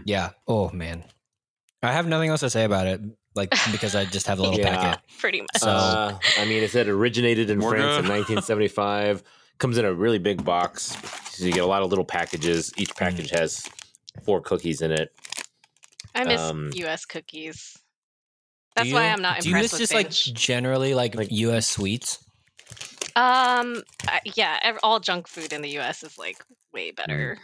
Yeah. 0.06 0.30
Oh 0.48 0.70
man, 0.72 1.04
I 1.82 1.92
have 1.92 2.08
nothing 2.08 2.30
else 2.30 2.40
to 2.42 2.50
say 2.50 2.64
about 2.64 2.88
it. 2.88 3.02
Like 3.36 3.50
because 3.72 3.96
I 3.96 4.06
just 4.06 4.28
have 4.28 4.40
a 4.40 4.42
little 4.44 4.60
Yeah. 4.60 4.76
packet. 4.78 5.04
Pretty 5.20 5.42
much. 5.42 5.50
So- 5.58 5.70
Uh, 5.70 6.20
I 6.38 6.46
mean, 6.46 6.62
it 6.64 6.70
said 6.72 6.88
originated 6.88 7.50
in 7.50 7.60
We're 7.60 7.72
France 7.72 8.06
in 8.06 8.10
1975. 8.12 9.24
Comes 9.58 9.78
in 9.78 9.86
a 9.86 9.94
really 9.94 10.20
big 10.20 10.44
box, 10.46 10.96
so 11.32 11.46
you 11.46 11.52
get 11.52 11.64
a 11.64 11.68
lot 11.68 11.82
of 11.84 11.90
little 11.90 12.06
packages. 12.06 12.72
Mm. 12.72 12.82
Each 12.82 12.96
package 12.96 13.30
has 13.32 13.68
four 14.24 14.42
cookies 14.42 14.82
in 14.82 14.92
it. 14.92 15.12
I 16.16 16.24
miss 16.26 16.40
um, 16.42 16.70
U.S. 16.76 17.06
cookies. 17.06 17.78
That's 18.76 18.90
you- 18.90 18.96
why 18.96 19.10
I'm 19.10 19.22
not 19.22 19.38
impressed. 19.38 19.44
Do 19.44 19.50
you 19.50 19.56
miss 19.56 19.72
with 19.74 19.82
just 19.82 19.94
like 19.94 20.10
generally 20.12 20.94
like, 20.94 21.16
Like- 21.16 21.32
U.S. 21.32 21.68
sweets? 21.68 22.24
Um, 23.16 23.84
I- 24.08 24.22
yeah, 24.36 24.78
all 24.82 25.00
junk 25.00 25.28
food 25.28 25.54
in 25.54 25.62
the 25.62 25.70
U.S. 25.72 26.04
is 26.04 26.18
like 26.18 26.38
way 26.74 26.92
Mm. 26.92 26.96
better, 26.96 27.38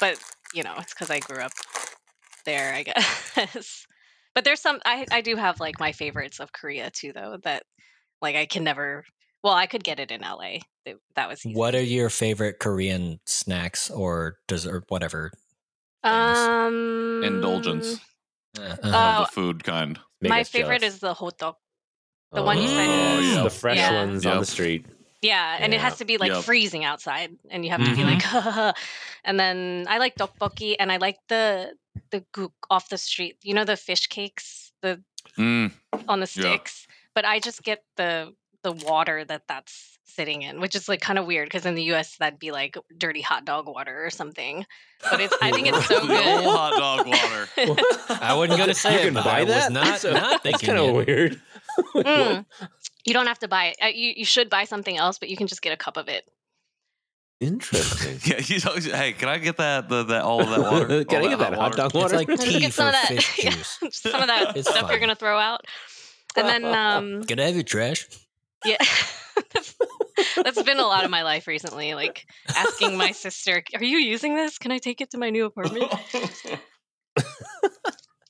but 0.00 0.18
you 0.54 0.62
know, 0.62 0.74
it's 0.78 0.92
because 0.92 1.10
I 1.10 1.20
grew 1.20 1.38
up 1.42 1.52
there, 2.44 2.74
I 2.74 2.82
guess. 2.82 3.86
but 4.34 4.44
there's 4.44 4.60
some 4.60 4.80
I 4.84 5.06
I 5.12 5.20
do 5.20 5.36
have 5.36 5.60
like 5.60 5.78
my 5.78 5.92
favorites 5.92 6.40
of 6.40 6.52
Korea 6.52 6.90
too, 6.90 7.12
though. 7.12 7.38
That 7.44 7.62
like 8.20 8.36
I 8.36 8.46
can 8.46 8.64
never. 8.64 9.04
Well, 9.44 9.54
I 9.54 9.66
could 9.66 9.82
get 9.82 9.98
it 9.98 10.10
in 10.12 10.22
L.A. 10.22 10.62
That, 10.86 10.96
that 11.16 11.28
was 11.28 11.44
easy. 11.44 11.56
What 11.56 11.74
are 11.74 11.82
your 11.82 12.08
favorite 12.10 12.58
Korean 12.60 13.18
snacks 13.26 13.90
or 13.90 14.38
dessert, 14.46 14.84
whatever? 14.88 15.30
um 16.04 17.20
Indulgence. 17.22 17.98
Uh, 18.58 18.76
Uh, 18.82 19.20
the 19.20 19.26
food 19.32 19.64
kind. 19.64 19.98
My 20.20 20.42
us 20.42 20.48
favorite 20.48 20.80
jealous. 20.80 20.94
is 20.94 21.00
the 21.00 21.14
hotdog. 21.14 21.54
The 22.32 22.42
one 22.42 22.60
you 22.60 22.68
said 22.68 22.88
Oh, 22.88 23.18
yeah. 23.20 23.42
the 23.42 23.50
fresh 23.50 23.76
Yeah. 23.78 23.92
ones 23.94 24.24
on 24.26 24.38
the 24.40 24.46
street. 24.46 24.86
Yeah, 25.20 25.56
and 25.60 25.72
it 25.72 25.80
has 25.80 25.98
to 25.98 26.04
be 26.04 26.18
like 26.18 26.32
Yep. 26.32 26.42
freezing 26.44 26.84
outside, 26.84 27.30
and 27.50 27.64
you 27.64 27.70
have 27.70 27.80
to 27.84 27.94
be 27.94 28.02
Mhm. 28.02 28.64
like, 28.66 28.76
and 29.24 29.38
then 29.38 29.86
I 29.88 29.98
like 29.98 30.16
tteokbokki, 30.16 30.76
and 30.80 30.90
I 30.90 30.96
like 30.96 31.18
the 31.28 31.74
the 32.10 32.24
gook 32.34 32.52
off 32.70 32.88
the 32.88 32.96
street. 32.98 33.36
You 33.42 33.54
know 33.54 33.64
the 33.64 33.76
fish 33.76 34.06
cakes, 34.08 34.72
the 34.82 35.02
Mm, 35.38 35.70
on 36.08 36.20
the 36.20 36.30
Yeah. 36.34 36.42
sticks. 36.42 36.86
But 37.14 37.24
I 37.24 37.38
just 37.38 37.62
get 37.62 37.84
the 37.96 38.34
the 38.62 38.72
water 38.72 39.24
that 39.24 39.42
that's 39.48 39.98
sitting 40.04 40.42
in, 40.42 40.60
which 40.60 40.74
is 40.76 40.88
like 40.88 41.00
kind 41.00 41.18
of 41.18 41.26
weird 41.26 41.46
because 41.46 41.64
in 41.66 41.74
the 41.74 41.82
U.S. 41.84 42.16
that'd 42.18 42.38
be 42.38 42.50
like 42.52 42.76
dirty 42.98 43.20
hot 43.22 43.44
dog 43.44 43.66
water 43.66 44.04
or 44.04 44.10
something. 44.10 44.66
But 45.10 45.20
it's 45.20 45.34
I 45.42 45.50
think 45.52 45.68
it's 45.68 45.86
so 45.86 46.00
good. 46.06 46.44
hot 46.44 46.76
dog 46.76 47.06
water. 47.06 47.48
I 48.20 48.34
wasn't 48.34 48.58
gonna 48.58 48.74
say 48.74 48.94
you 48.94 48.98
it, 48.98 49.04
can 49.04 49.14
but 49.14 49.24
buy 49.24 49.40
I 49.40 49.44
was 49.44 49.48
that. 49.54 49.72
not 49.72 49.84
that's, 49.84 50.04
not 50.04 50.12
that's 50.14 50.42
thinking 50.42 50.66
kind 50.68 50.78
of 50.78 51.06
weird. 51.06 51.40
Mm. 51.94 52.44
You 53.04 53.14
don't 53.14 53.26
have 53.26 53.38
to 53.40 53.48
buy 53.48 53.66
it. 53.66 53.76
Uh, 53.82 53.86
You 53.86 54.12
you 54.16 54.24
should 54.24 54.48
buy 54.50 54.64
something 54.64 54.96
else, 54.96 55.18
but 55.18 55.28
you 55.28 55.36
can 55.36 55.46
just 55.46 55.62
get 55.62 55.72
a 55.72 55.76
cup 55.76 55.96
of 55.96 56.08
it. 56.08 56.24
Interesting. 57.40 58.18
yeah, 58.24 58.40
you 58.44 58.60
know, 58.64 58.96
hey, 58.96 59.12
can 59.12 59.28
I 59.28 59.38
get 59.38 59.56
that 59.56 59.88
the, 59.88 60.04
that 60.04 60.22
all 60.22 60.40
of 60.40 60.50
that 60.50 60.60
water? 60.60 61.04
Can 61.10 61.20
All 61.22 61.26
I 61.26 61.30
get 61.30 61.38
that 61.40 61.54
hot 61.54 61.76
dog 61.76 61.86
It's 61.86 61.94
water? 61.94 62.16
like 62.16 62.28
tea 62.38 62.60
get 62.60 62.72
some 62.72 62.84
for 62.84 62.88
of 62.88 62.92
that, 62.92 63.08
fish 63.08 63.44
yeah, 63.44 63.50
juice. 63.50 63.78
some 63.92 64.20
of 64.20 64.28
that 64.28 64.56
It's 64.56 64.70
stuff 64.70 64.88
you're 64.90 65.00
gonna 65.00 65.16
throw 65.16 65.36
out, 65.38 65.62
and 66.36 66.46
then 66.48 66.64
um, 66.64 67.24
Can 67.24 67.40
I 67.40 67.46
have 67.46 67.54
your 67.56 67.64
trash? 67.64 68.06
Yeah. 68.64 68.76
that's, 69.52 69.74
that's 70.36 70.62
been 70.62 70.78
a 70.78 70.86
lot 70.86 71.04
of 71.04 71.10
my 71.10 71.24
life 71.24 71.48
recently. 71.48 71.94
Like 71.94 72.26
asking 72.54 72.96
my 72.96 73.10
sister, 73.10 73.64
Are 73.74 73.82
you 73.82 73.98
using 73.98 74.36
this? 74.36 74.58
Can 74.58 74.70
I 74.70 74.78
take 74.78 75.00
it 75.00 75.10
to 75.10 75.18
my 75.18 75.30
new 75.30 75.46
apartment? 75.46 75.92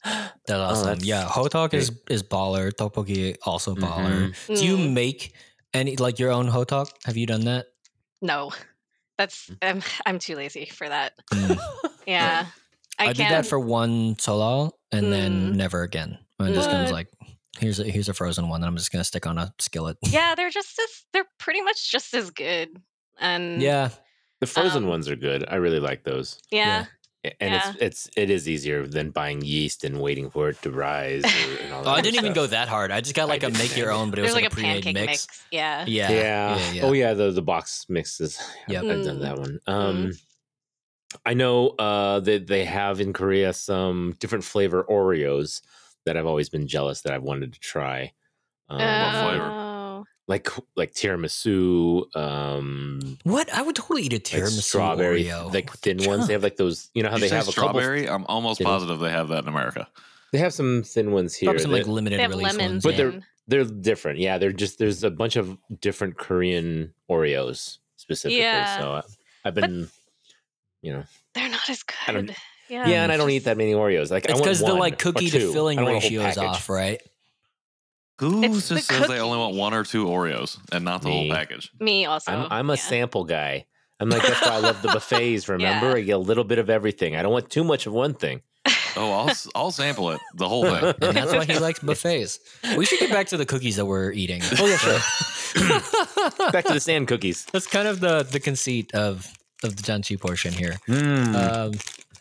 That's 0.04 0.50
awesome. 0.50 0.86
that's 0.86 1.04
yeah, 1.04 1.24
Hotteok 1.28 1.74
is 1.74 1.92
is 2.10 2.22
baller. 2.22 2.72
Tteokbokki 2.72 3.36
also 3.44 3.74
baller. 3.74 4.30
Mhm. 4.48 4.58
Do 4.58 4.66
you 4.66 4.76
Mm, 4.76 4.92
make 4.92 5.34
any 5.74 5.96
like 5.96 6.18
your 6.18 6.30
own 6.32 6.48
Hotteok? 6.50 6.88
Have 7.04 7.16
you 7.16 7.26
done 7.26 7.44
that? 7.44 7.66
no. 8.20 8.52
That's 9.18 9.50
I'm 9.60 9.82
I'm 10.06 10.18
too 10.18 10.34
lazy 10.36 10.66
for 10.66 10.88
that. 10.88 11.12
Mm. 11.32 11.58
Yeah. 12.06 12.46
I, 12.98 13.02
I, 13.02 13.06
can't 13.06 13.16
did 13.18 13.26
that 13.30 13.46
for 13.46 13.58
one 13.58 14.16
Seollal 14.16 14.72
and 14.90 15.12
then 15.12 15.52
Mm. 15.52 15.54
never 15.56 15.82
again. 15.82 16.18
I'm 16.40 16.52
just 16.54 16.68
gonna 16.70 16.90
like 16.90 17.08
here's 17.60 17.78
a 17.78 17.84
here's 17.84 18.08
a 18.08 18.14
frozen 18.14 18.48
one 18.48 18.60
that 18.62 18.66
I'm 18.66 18.76
just 18.76 18.90
gonna 18.90 19.04
stick 19.04 19.26
on 19.26 19.38
a 19.38 19.54
skillet. 19.60 19.96
Yeah, 20.02 20.34
they're 20.34 20.50
just 20.50 20.76
as 20.80 21.04
they're 21.12 21.28
pretty 21.38 21.60
much 21.60 21.90
just 21.92 22.14
as 22.14 22.30
good. 22.30 22.70
And 23.20 23.62
yeah. 23.62 23.90
The 24.40 24.46
frozen 24.46 24.84
Um, 24.84 24.88
ones 24.90 25.08
are 25.08 25.14
good. 25.14 25.44
I 25.48 25.56
really 25.56 25.78
like 25.78 26.02
those. 26.02 26.40
yeah. 26.50 26.82
A- 26.82 26.86
And 27.40 27.54
it's 27.54 27.76
it's 27.80 28.10
it 28.16 28.30
is 28.30 28.48
easier 28.48 28.84
than 28.84 29.10
buying 29.10 29.42
yeast 29.42 29.84
and 29.84 30.00
waiting 30.00 30.28
for 30.28 30.48
it 30.48 30.60
to 30.62 30.72
rise. 30.72 31.24
Or, 31.24 31.62
and 31.64 31.72
all 31.72 31.84
that 31.84 31.90
Oh, 31.90 31.92
I 31.92 32.00
didn't 32.00 32.16
even 32.16 32.32
go 32.32 32.46
that 32.48 32.68
hard. 32.68 32.90
I 32.90 33.00
just 33.00 33.14
got 33.14 33.28
like 33.28 33.44
a 33.44 33.46
didn't 33.46 33.58
make 33.58 33.76
your 33.76 33.92
own, 33.92 34.10
but 34.10 34.18
it 34.18 34.22
was 34.22 34.34
like, 34.34 34.42
like, 34.42 34.50
a 34.50 34.54
a 34.54 34.56
pre-made 34.56 34.84
pancake 34.84 34.94
mix. 34.94 35.26
mix. 35.26 35.42
Yeah. 35.52 35.84
Yeah. 35.86 36.10
Yeah. 36.10 36.56
Yeah. 36.56 36.72
yeah. 36.72 36.82
Oh 36.82 36.92
yeah, 36.92 37.14
the 37.14 37.30
the 37.30 37.42
box 37.42 37.86
mixes. 37.88 38.40
Yeah, 38.66 38.80
I've 38.80 38.86
done 39.04 39.18
Mm. 39.18 39.20
that 39.20 39.38
one. 39.38 39.60
Um 39.68 40.12
I 41.24 41.34
know 41.34 41.68
uh 41.68 42.18
that 42.20 42.48
they 42.48 42.64
have 42.64 43.00
in 43.00 43.12
Korea 43.12 43.52
some 43.52 44.16
different 44.18 44.42
flavor 44.44 44.84
Oreos 44.88 45.60
that 46.04 46.16
I've 46.16 46.26
always 46.26 46.48
been 46.48 46.66
jealous 46.66 47.02
that 47.02 47.12
I've 47.12 47.22
wanted 47.22 47.52
to 47.52 47.60
try. 47.60 48.12
Um, 48.68 48.78
flavor? 48.78 49.71
Like 50.32 50.48
like 50.76 50.92
tiramisu, 50.94 52.04
um 52.16 53.18
What? 53.24 53.52
I 53.52 53.60
would 53.62 53.76
totally 53.76 54.02
eat 54.04 54.12
a 54.12 54.16
like 54.16 54.24
tiramisu 54.24 54.62
strawberry, 54.62 55.24
Oreo. 55.24 55.52
like 55.52 55.70
thin 55.84 55.98
ones. 56.04 56.26
They 56.26 56.32
have 56.32 56.42
like 56.42 56.56
those, 56.56 56.90
you 56.94 57.02
know 57.02 57.10
how 57.10 57.16
you 57.16 57.22
they 57.22 57.28
say 57.28 57.36
have 57.36 57.48
a 57.48 57.52
couple 57.52 57.70
strawberry. 57.80 58.08
I'm 58.08 58.24
almost 58.26 58.58
Thin- 58.58 58.66
positive 58.66 58.98
they 59.00 59.10
have 59.10 59.28
that 59.28 59.42
in 59.44 59.48
America. 59.48 59.88
they 60.32 60.38
have 60.38 60.54
some 60.54 60.82
thin 60.84 61.12
ones 61.12 61.34
here. 61.34 61.48
Probably 61.48 61.62
some 61.62 61.72
like 61.72 61.84
that- 61.84 61.90
limited 61.90 62.18
They 62.18 62.22
have 62.22 62.30
release 62.30 62.56
lemons. 62.56 62.70
ones. 62.72 62.82
But 62.84 62.96
they're- 62.96 63.20
they're 63.48 63.64
different. 63.64 64.20
Yeah, 64.20 64.38
they're 64.38 64.52
just 64.52 64.78
there's 64.78 65.02
a 65.04 65.10
bunch 65.10 65.36
of 65.36 65.58
different 65.80 66.16
Korean 66.16 66.94
Oreos 67.10 67.78
specifically. 67.96 68.40
Yeah. 68.40 68.78
So 68.78 68.92
I, 68.92 69.02
I've 69.44 69.54
been, 69.54 69.90
you 70.80 70.92
know, 70.94 71.04
They're 71.34 71.48
not 71.50 71.68
as 71.68 71.82
good. 71.82 72.34
Yeah. 72.68 72.88
yeah, 72.88 73.02
and 73.02 73.12
I 73.12 73.16
don't 73.18 73.28
eat 73.30 73.44
that 73.44 73.58
many 73.58 73.72
Oreos. 73.74 74.10
Like 74.10 74.24
it's 74.26 74.40
because 74.40 74.60
the 74.60 74.72
like 74.72 74.98
cookie 74.98 75.28
to 75.28 75.52
filling 75.52 75.78
I 75.78 75.82
don't 75.84 75.92
want 75.94 76.04
a 76.04 76.08
whole 76.08 76.18
ratio 76.24 76.30
is 76.30 76.38
off, 76.38 76.70
right? 76.70 77.02
Who 78.30 78.42
It's 78.44 78.68
just 78.68 78.88
the 78.88 78.94
says 78.94 79.08
they 79.08 79.20
only 79.20 79.38
want 79.38 79.54
one 79.56 79.74
or 79.74 79.84
two 79.84 80.06
Oreos 80.06 80.58
and 80.72 80.84
not 80.84 81.02
the 81.02 81.08
Me. 81.08 81.28
whole 81.28 81.36
package? 81.36 81.70
Me 81.80 82.06
also. 82.06 82.32
I'm 82.32 82.46
I'm 82.50 82.70
a 82.70 82.74
yeah. 82.74 82.80
sample 82.80 83.24
guy. 83.24 83.66
I'm 84.00 84.08
like 84.08 84.22
that's 84.22 84.40
why 84.42 84.52
I 84.54 84.58
love 84.58 84.80
the 84.82 84.88
buffets. 84.94 85.48
Remember, 85.48 85.88
Yeah. 85.90 85.94
I 85.94 86.00
get 86.02 86.12
a 86.12 86.18
little 86.18 86.44
bit 86.44 86.58
of 86.58 86.68
everything. 86.70 87.14
I 87.16 87.22
don't 87.22 87.32
want 87.32 87.50
too 87.50 87.62
much 87.64 87.86
of 87.86 87.92
one 87.92 88.14
thing. 88.14 88.42
Oh, 88.94 89.10
I'll 89.10 89.30
s- 89.30 89.48
I'll 89.54 89.70
sample 89.70 90.10
it, 90.10 90.20
the 90.34 90.46
whole 90.46 90.64
thing. 90.64 90.84
and 91.00 91.16
that's 91.16 91.32
why 91.32 91.46
he 91.46 91.58
likes 91.58 91.78
buffets. 91.78 92.40
We 92.76 92.84
should 92.84 92.98
get 93.00 93.10
back 93.10 93.26
to 93.28 93.38
the 93.38 93.46
cookies 93.46 93.76
that 93.76 93.86
we're 93.86 94.12
eating. 94.12 94.42
Oh 94.58 94.66
yeah, 94.66 94.76
sure. 94.76 94.98
Back 96.52 96.66
to 96.66 96.74
the 96.74 96.80
sand 96.80 97.08
cookies. 97.08 97.46
That's 97.46 97.66
kind 97.66 97.88
of 97.88 98.00
the 98.00 98.22
the 98.24 98.38
conceit 98.38 98.92
of 98.94 99.26
of 99.64 99.76
the 99.76 99.82
Janchi 99.82 100.20
portion 100.20 100.52
here. 100.52 100.76
Mm. 100.88 101.34
Um, 101.34 101.72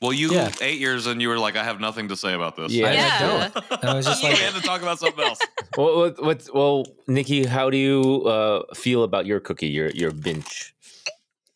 Well, 0.01 0.13
you 0.13 0.31
Yeah. 0.33 0.51
eight 0.61 0.79
years 0.79 1.05
and 1.07 1.21
you 1.21 1.29
were 1.29 1.37
like, 1.37 1.55
I 1.55 1.63
have 1.63 1.79
nothing 1.79 2.07
to 2.09 2.15
say 2.17 2.33
about 2.33 2.55
this. 2.55 2.71
Yeah. 2.71 2.87
I, 2.87 2.91
I 2.91 3.51
don't. 3.51 3.83
I 3.85 3.93
was 3.93 4.05
just 4.05 4.23
like, 4.23 4.33
we 4.37 4.39
had 4.43 4.55
to 4.55 4.61
talk 4.61 4.81
about 4.81 4.99
something 4.99 5.23
else. 5.23 5.39
well, 5.77 5.97
what, 5.99 6.23
what's 6.23 6.51
well, 6.51 6.85
Nikki? 7.07 7.45
How 7.45 7.69
do 7.69 7.77
you 7.77 8.23
uh, 8.25 8.63
feel 8.73 9.03
about 9.03 9.25
your 9.25 9.39
cookie? 9.39 9.67
Your 9.67 9.89
your 9.91 10.11
binge? 10.11 10.73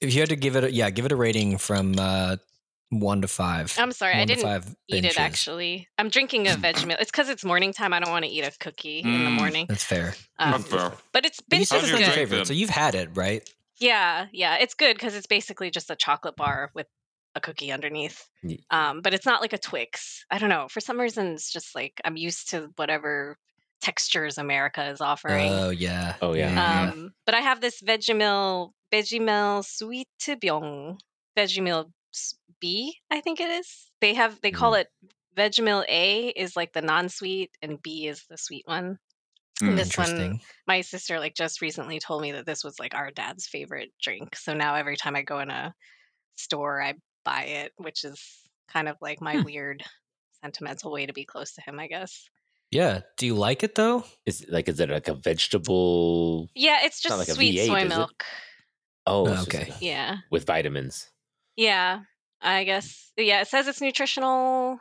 if 0.02 0.14
you 0.14 0.20
had 0.20 0.30
to 0.30 0.36
give 0.36 0.56
it, 0.56 0.64
a, 0.66 0.72
yeah, 0.72 0.89
give 0.91 1.06
it 1.06 1.12
a 1.12 1.16
rating 1.16 1.58
from 1.58 1.96
uh, 1.98 2.36
one 2.89 3.22
to 3.22 3.28
five. 3.28 3.74
I'm 3.80 3.91
sorry, 3.91 4.14
I 4.14 4.20
One 4.20 4.28
to 4.28 4.36
didn't 4.36 4.46
five 4.48 4.76
eat 4.89 4.98
inches. 5.06 5.18
it 5.18 5.20
actually. 5.20 5.88
I'm 5.98 6.10
drinking 6.10 6.48
a 6.48 6.52
Vegemil. 6.64 6.98
It's 7.02 7.10
because 7.10 7.30
it's 7.30 7.43
morning 7.43 7.74
time. 7.74 7.93
I 7.93 8.00
don't 8.00 8.12
want 8.12 8.26
to 8.26 8.30
eat 8.30 8.43
a 8.43 8.51
cookie 8.59 9.00
in 9.00 9.24
the 9.24 9.30
Mm. 9.32 9.36
morning. 9.38 9.66
That's 9.67 9.84
fair. 9.84 10.13
Um, 10.38 10.51
That's 10.51 10.66
fair. 10.67 10.92
but 11.13 11.26
it's 11.26 11.39
But 11.42 11.55
you 11.55 11.59
been 11.62 11.66
said 11.66 11.80
How's 11.82 11.89
your 11.89 12.00
not 12.01 12.09
favorite, 12.13 12.46
so 12.46 12.54
you've 12.54 12.70
had 12.70 12.93
it, 12.93 13.09
right? 13.16 13.50
Yeah, 13.80 14.28
yeah, 14.32 14.58
it's 14.58 14.74
good 14.76 14.96
because 14.96 15.16
it's 15.16 15.28
basically 15.28 15.72
just 15.72 15.89
a 15.89 15.96
chocolate 15.96 16.36
bar 16.36 16.72
with 16.76 16.88
a 17.36 17.41
cookie 17.41 17.71
underneath. 17.71 18.28
Ye- 18.43 18.63
Um, 18.71 19.01
but 19.01 19.13
it's 19.13 19.25
not 19.25 19.41
like 19.41 19.53
a 19.53 19.57
Twix. 19.57 20.24
I 20.32 20.37
don't 20.39 20.49
know. 20.49 20.67
For 20.70 20.79
some 20.79 20.99
reason, 20.99 21.33
it's 21.33 21.51
just 21.51 21.75
like 21.75 21.99
I'm 22.05 22.17
used 22.17 22.49
to 22.51 22.71
whatever 22.78 23.37
textures 23.82 24.37
America 24.37 24.89
is 24.89 25.01
offering. 25.01 25.51
Oh 25.51 25.70
yeah. 25.70 26.16
Oh, 26.21 26.33
yeah. 26.33 26.53
yeah. 26.53 26.91
um, 26.91 27.13
but 27.25 27.36
I 27.36 27.41
have 27.41 27.62
this 27.62 27.82
Vegemil 27.82 28.71
Vegemil 28.91 29.63
Sweet 29.66 30.07
Byung 30.25 30.97
Vegemil 31.37 31.91
B, 32.62 32.95
I 33.12 33.20
think 33.21 33.41
it 33.41 33.49
is. 33.49 33.91
They 33.99 34.13
have 34.13 34.39
they 34.41 34.51
call 34.51 34.75
it 34.75 34.87
Vegemil 35.37 35.83
A 35.89 36.29
is 36.29 36.55
like 36.55 36.71
the 36.71 36.82
non-sweet 36.82 37.51
and 37.62 37.82
B 37.82 38.07
is 38.07 38.24
the 38.29 38.37
sweet 38.37 38.63
one. 38.66 38.97
Mm, 39.62 39.75
this 39.75 39.97
one 39.97 40.39
my 40.67 40.82
sister 40.82 41.20
like 41.20 41.36
just 41.36 41.62
recently 41.62 41.99
told 41.99 42.21
me 42.21 42.32
that 42.33 42.45
this 42.45 42.63
was 42.63 42.79
like 42.79 42.95
our 42.95 43.12
dad's 43.12 43.45
favorite 43.47 43.91
drink. 44.01 44.36
So 44.37 44.53
now 44.53 44.75
every 44.75 44.95
time 44.95 45.16
I 45.16 45.21
go 45.24 45.39
in 45.39 45.49
a 45.49 45.74
store, 46.37 46.82
I 46.82 46.93
buy 47.26 47.43
it, 47.43 47.74
which 47.78 48.06
is 48.06 48.22
kind 48.72 48.88
of 48.88 48.96
like 49.02 49.20
my 49.22 49.38
Hmm. 49.38 49.43
weird 49.46 49.84
sentimental 50.42 50.92
way 50.92 51.06
to 51.08 51.14
be 51.14 51.26
close 51.26 51.54
to 51.54 51.62
him, 51.62 51.80
I 51.80 51.88
guess. 51.88 52.30
Yeah. 52.72 53.02
Do 53.18 53.26
you 53.26 53.36
like 53.36 53.64
it 53.64 53.76
though? 53.76 54.06
Is 54.26 54.42
it 54.42 54.52
like 54.52 54.70
is 54.70 54.80
it 54.80 54.89
like 54.89 55.08
a 55.08 55.14
vegetable? 55.16 56.50
Yeah, 56.56 56.80
it's 56.84 57.02
just 57.02 57.18
like 57.18 57.28
sweet 57.28 57.56
V8, 57.58 57.68
soy 57.68 57.82
it? 57.82 57.88
milk. 57.89 58.24
Oh, 59.08 59.28
Oh, 59.28 59.32
it's 59.34 59.46
just 59.46 59.56
okay. 59.56 59.74
Yeah. 59.82 60.18
with 60.32 60.46
vitamins. 60.46 61.10
Yeah. 61.56 62.02
I 62.42 62.64
guess 62.64 63.12
yeah, 63.18 63.42
it 63.42 63.47
says 63.47 63.68
it's 63.68 63.82
nutritional. 63.82 64.78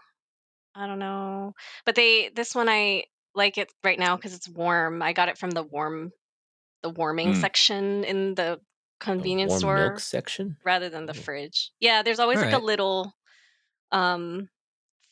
I 0.74 0.86
don't 0.86 0.98
know. 0.98 1.54
But 1.86 1.94
they 1.94 2.30
this 2.34 2.54
one 2.54 2.68
I 2.68 3.04
like 3.34 3.58
it 3.58 3.72
right 3.84 3.98
now 3.98 4.16
cuz 4.16 4.34
it's 4.34 4.48
warm. 4.48 5.02
I 5.02 5.12
got 5.12 5.28
it 5.28 5.38
from 5.38 5.50
the 5.50 5.62
warm 5.62 6.10
the 6.82 6.90
warming 6.90 7.32
Mm. 7.32 7.40
section 7.40 8.04
in 8.04 8.34
The 8.34 8.60
convenience 9.04 9.58
store 9.58 9.76
milk 9.90 10.00
section. 10.00 10.56
rather 10.64 10.88
than 10.88 11.06
the 11.06 11.12
Mm. 11.12 11.22
fridge. 11.24 11.70
Yeah, 11.80 12.02
there's 12.02 12.18
always 12.20 12.40
like 12.40 12.52
a 12.54 12.58
little 12.58 13.12
um 13.92 14.48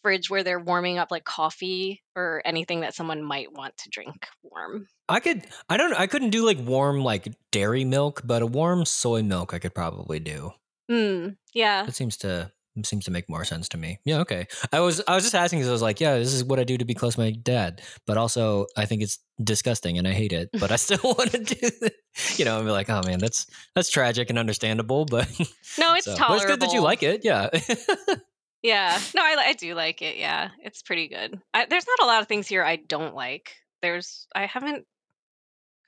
fridge 0.02 0.28
where 0.28 0.42
they're 0.42 0.58
warming 0.58 0.98
up 0.98 1.10
like 1.12 1.24
coffee 1.24 2.02
or 2.16 2.42
anything 2.44 2.80
that 2.80 2.94
someone 2.94 3.22
might 3.22 3.52
want 3.52 3.76
to 3.76 3.88
drink 3.90 4.26
warm. 4.42 4.88
I 5.08 5.20
could. 5.20 5.44
I 5.68 5.76
don't. 5.76 5.94
I 5.94 6.06
couldn't 6.06 6.30
do 6.30 6.44
like 6.44 6.58
warm 6.58 7.02
like 7.04 7.28
dairy 7.52 7.84
milk, 7.84 8.22
but 8.24 8.42
a 8.42 8.46
warm 8.46 8.84
soy 8.84 9.22
milk 9.22 9.54
I 9.54 9.58
could 9.60 9.74
probably 9.74 10.18
do. 10.18 10.52
Mm, 10.90 11.36
yeah. 11.54 11.84
That 11.84 11.94
seems 11.94 12.16
to 12.18 12.50
seems 12.84 13.04
to 13.04 13.10
make 13.10 13.28
more 13.28 13.44
sense 13.44 13.68
to 13.70 13.76
me. 13.76 13.98
Yeah. 14.04 14.20
Okay. 14.20 14.46
I 14.72 14.80
was. 14.80 15.02
I 15.06 15.14
was 15.14 15.24
just 15.24 15.34
asking 15.34 15.58
because 15.60 15.68
I 15.68 15.72
was 15.72 15.82
like, 15.82 16.00
yeah, 16.00 16.16
this 16.18 16.32
is 16.32 16.44
what 16.44 16.58
I 16.58 16.64
do 16.64 16.78
to 16.78 16.84
be 16.84 16.94
close 16.94 17.14
to 17.14 17.20
my 17.20 17.30
dad, 17.30 17.82
but 18.06 18.16
also 18.16 18.66
I 18.76 18.86
think 18.86 19.02
it's 19.02 19.18
disgusting 19.42 19.98
and 19.98 20.06
I 20.06 20.12
hate 20.12 20.32
it, 20.32 20.48
but 20.58 20.70
I 20.70 20.76
still 20.86 20.98
want 21.04 21.30
to 21.32 21.38
do. 21.38 21.56
It. 21.60 21.94
You 22.36 22.44
know, 22.44 22.56
and 22.58 22.66
be 22.66 22.70
like, 22.72 22.90
oh 22.90 23.02
man, 23.04 23.18
that's 23.18 23.46
that's 23.74 23.90
tragic 23.90 24.30
and 24.30 24.38
understandable, 24.38 25.04
but 25.04 25.28
No, 25.78 25.94
it's 25.94 26.04
so- 26.06 26.14
tolerable. 26.16 26.28
But 26.28 26.34
it's 26.36 26.44
good 26.46 26.60
that 26.60 26.72
you 26.72 26.80
like 26.80 27.02
it. 27.02 27.20
Yeah. 27.24 27.48
Yeah. 28.62 28.98
No, 29.14 29.22
I, 29.22 29.36
I 29.48 29.52
do 29.54 29.74
like 29.74 30.02
it. 30.02 30.16
Yeah. 30.16 30.50
It's 30.62 30.82
pretty 30.82 31.08
good. 31.08 31.40
I, 31.52 31.66
there's 31.66 31.86
not 31.86 32.04
a 32.04 32.06
lot 32.06 32.22
of 32.22 32.28
things 32.28 32.46
here 32.46 32.62
I 32.62 32.76
don't 32.76 33.14
like. 33.14 33.56
There's, 33.82 34.26
I 34.34 34.46
haven't 34.46 34.86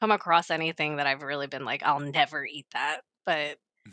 come 0.00 0.10
across 0.10 0.50
anything 0.50 0.96
that 0.96 1.06
I've 1.06 1.22
really 1.22 1.46
been 1.46 1.64
like, 1.64 1.84
I'll 1.84 2.00
never 2.00 2.44
eat 2.44 2.66
that. 2.72 3.02
But, 3.24 3.58
mm. 3.88 3.92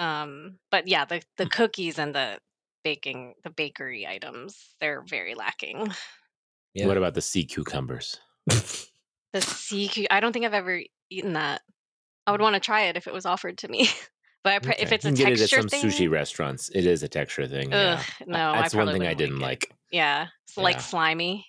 Um, 0.00 0.58
but 0.70 0.88
yeah, 0.88 1.04
the, 1.04 1.22
the 1.36 1.46
cookies 1.46 1.98
and 1.98 2.14
the 2.14 2.38
baking, 2.82 3.34
the 3.44 3.50
bakery 3.50 4.06
items, 4.06 4.56
they're 4.80 5.02
very 5.08 5.34
lacking. 5.34 5.92
Yeah. 6.74 6.86
What 6.86 6.96
about 6.96 7.14
the 7.14 7.22
sea 7.22 7.44
cucumbers? 7.44 8.18
The 9.32 9.40
sea, 9.40 9.88
cu- 9.88 10.06
I 10.10 10.20
don't 10.20 10.32
think 10.32 10.44
I've 10.44 10.54
ever 10.54 10.80
eaten 11.10 11.34
that. 11.34 11.62
I 12.26 12.32
would 12.32 12.40
want 12.40 12.54
to 12.54 12.60
try 12.60 12.82
it 12.82 12.96
if 12.96 13.06
it 13.06 13.12
was 13.12 13.26
offered 13.26 13.58
to 13.58 13.68
me. 13.68 13.88
but 14.44 14.52
I 14.54 14.58
pre- 14.58 14.72
if 14.78 14.86
Okay. 14.86 14.94
it's 14.96 15.04
You 15.04 15.10
a 15.10 15.14
can 15.14 15.24
get 15.24 15.28
it 15.28 15.32
at 15.34 15.38
texture 15.50 15.60
some 15.60 15.68
thing, 15.68 15.84
sushi 15.84 16.10
restaurants. 16.10 16.68
It 16.74 16.86
is 16.86 17.02
a 17.02 17.08
texture 17.08 17.46
thing. 17.46 17.70
yeah. 17.70 17.98
ugh, 18.00 18.26
no, 18.28 18.50
I 18.50 18.60
That's 18.62 18.74
one 18.74 18.90
thing 18.92 19.06
I 19.06 19.14
didn't 19.14 19.36
it. 19.36 19.42
like. 19.42 19.72
Yeah. 19.92 20.28
It's 20.48 20.56
like 20.56 20.80
slimy. 20.80 21.46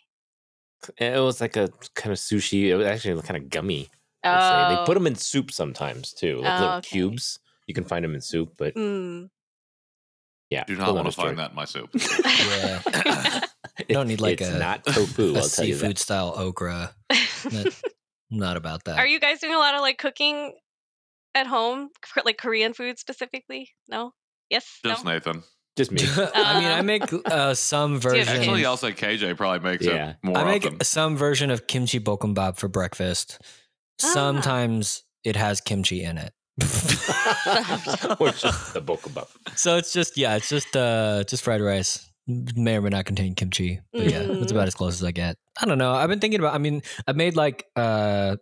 It 0.98 1.20
was 1.22 1.40
like 1.42 1.56
a 1.58 1.70
kind 1.96 2.12
of 2.12 2.18
sushi. 2.18 2.66
It 2.70 2.76
was 2.76 2.88
actually 2.88 3.22
kind 3.22 3.38
of 3.38 3.50
gummy. 3.50 3.90
I'd 4.24 4.70
say. 4.70 4.76
They 4.76 4.82
put 4.86 4.92
Oh. 4.92 4.94
them 4.96 5.08
in 5.08 5.16
soup 5.16 5.52
sometimes 5.52 6.14
too, 6.14 6.38
like 6.42 6.52
Oh, 6.60 6.64
little 6.64 6.78
okay. 6.78 6.90
cubes. 6.90 7.40
You 7.72 7.74
can 7.74 7.86
find 7.86 8.04
them 8.04 8.16
in 8.16 8.20
soup, 8.20 8.56
but 8.58 8.76
Mm. 8.76 9.30
yeah, 10.50 10.66
Do 10.66 10.76
not 10.76 10.94
want 10.94 11.06
to 11.08 11.14
find 11.14 11.40
that 11.40 11.52
in 11.52 11.56
my 11.56 11.64
soup. 11.64 11.90
Yeah. 12.26 13.42
You 13.88 13.96
don't 13.96 14.08
need 14.10 14.20
like 14.20 14.42
it's 14.42 14.50
a- 14.50 14.60
not 14.60 14.84
tofu. 14.86 15.34
a 15.34 15.40
I'll 15.40 15.48
tell 15.48 15.66
you 15.66 15.74
seafood 15.74 15.98
style 15.98 16.34
okra. 16.36 16.94
That- 17.10 17.74
not 18.30 18.58
about 18.58 18.84
that. 18.84 18.98
Are 19.00 19.08
you 19.08 19.20
guys 19.22 19.40
doing 19.40 19.54
a 19.54 19.58
lot 19.58 19.74
of 19.76 19.80
like 19.82 19.98
cooking 19.98 20.54
at 21.34 21.48
home, 21.48 21.90
K- 22.14 22.22
like 22.26 22.38
Korean 22.38 22.74
food 22.74 23.00
specifically? 23.00 23.70
No. 23.88 24.12
Yes. 24.50 24.80
Just 24.84 25.06
no. 25.06 25.14
Nathan. 25.14 25.44
Just 25.78 25.92
me. 25.94 26.02
I 26.36 26.60
mean, 26.60 26.68
I 26.70 26.82
make 26.82 27.04
uh, 27.26 27.54
some 27.54 28.00
do 28.00 28.10
you 28.10 28.16
have 28.20 28.28
version. 28.28 28.42
Actually, 28.42 28.66
I'll 28.66 28.76
say 28.78 28.92
KJ 28.92 29.38
probably 29.38 29.60
makes 29.72 29.86
Yeah. 29.86 30.10
it 30.12 30.16
more 30.22 30.38
I 30.38 30.44
make 30.44 30.66
often. 30.66 30.82
some 30.82 31.16
version 31.16 31.50
of 31.50 31.66
kimchi 31.68 32.02
bokkeumbap 32.02 32.58
for 32.58 32.68
breakfast. 32.68 33.40
Ah. 34.04 34.12
Sometimes 34.14 35.04
it 35.24 35.38
has 35.38 35.62
kimchi 35.62 36.04
in 36.04 36.18
it. 36.18 36.34
or 38.20 38.30
just 38.32 38.74
the 38.74 38.82
bokkeumbap. 38.82 39.28
so 39.56 39.78
it's 39.78 39.94
just 39.94 40.18
yeah, 40.18 40.36
it's 40.36 40.50
just 40.50 40.76
uh 40.76 41.24
just 41.26 41.44
fried 41.44 41.62
rice. 41.62 42.08
May 42.28 42.78
or 42.78 42.82
may 42.82 42.90
not 42.90 43.06
contain 43.06 43.34
kimchi. 43.36 43.80
But 43.94 44.06
yeah, 44.12 44.24
that's 44.24 44.52
Mm. 44.52 44.52
about 44.52 44.68
as 44.68 44.76
close 44.76 44.94
as 44.94 45.04
I 45.04 45.12
get. 45.12 45.38
I 45.62 45.66
don't 45.66 45.78
know. 45.78 45.92
I've 45.94 46.08
been 46.10 46.20
thinking 46.20 46.40
about 46.40 46.54
I 46.54 46.60
mean, 46.60 46.82
I 47.08 47.14
made 47.14 47.36
like 47.36 47.66
uh 47.76 48.36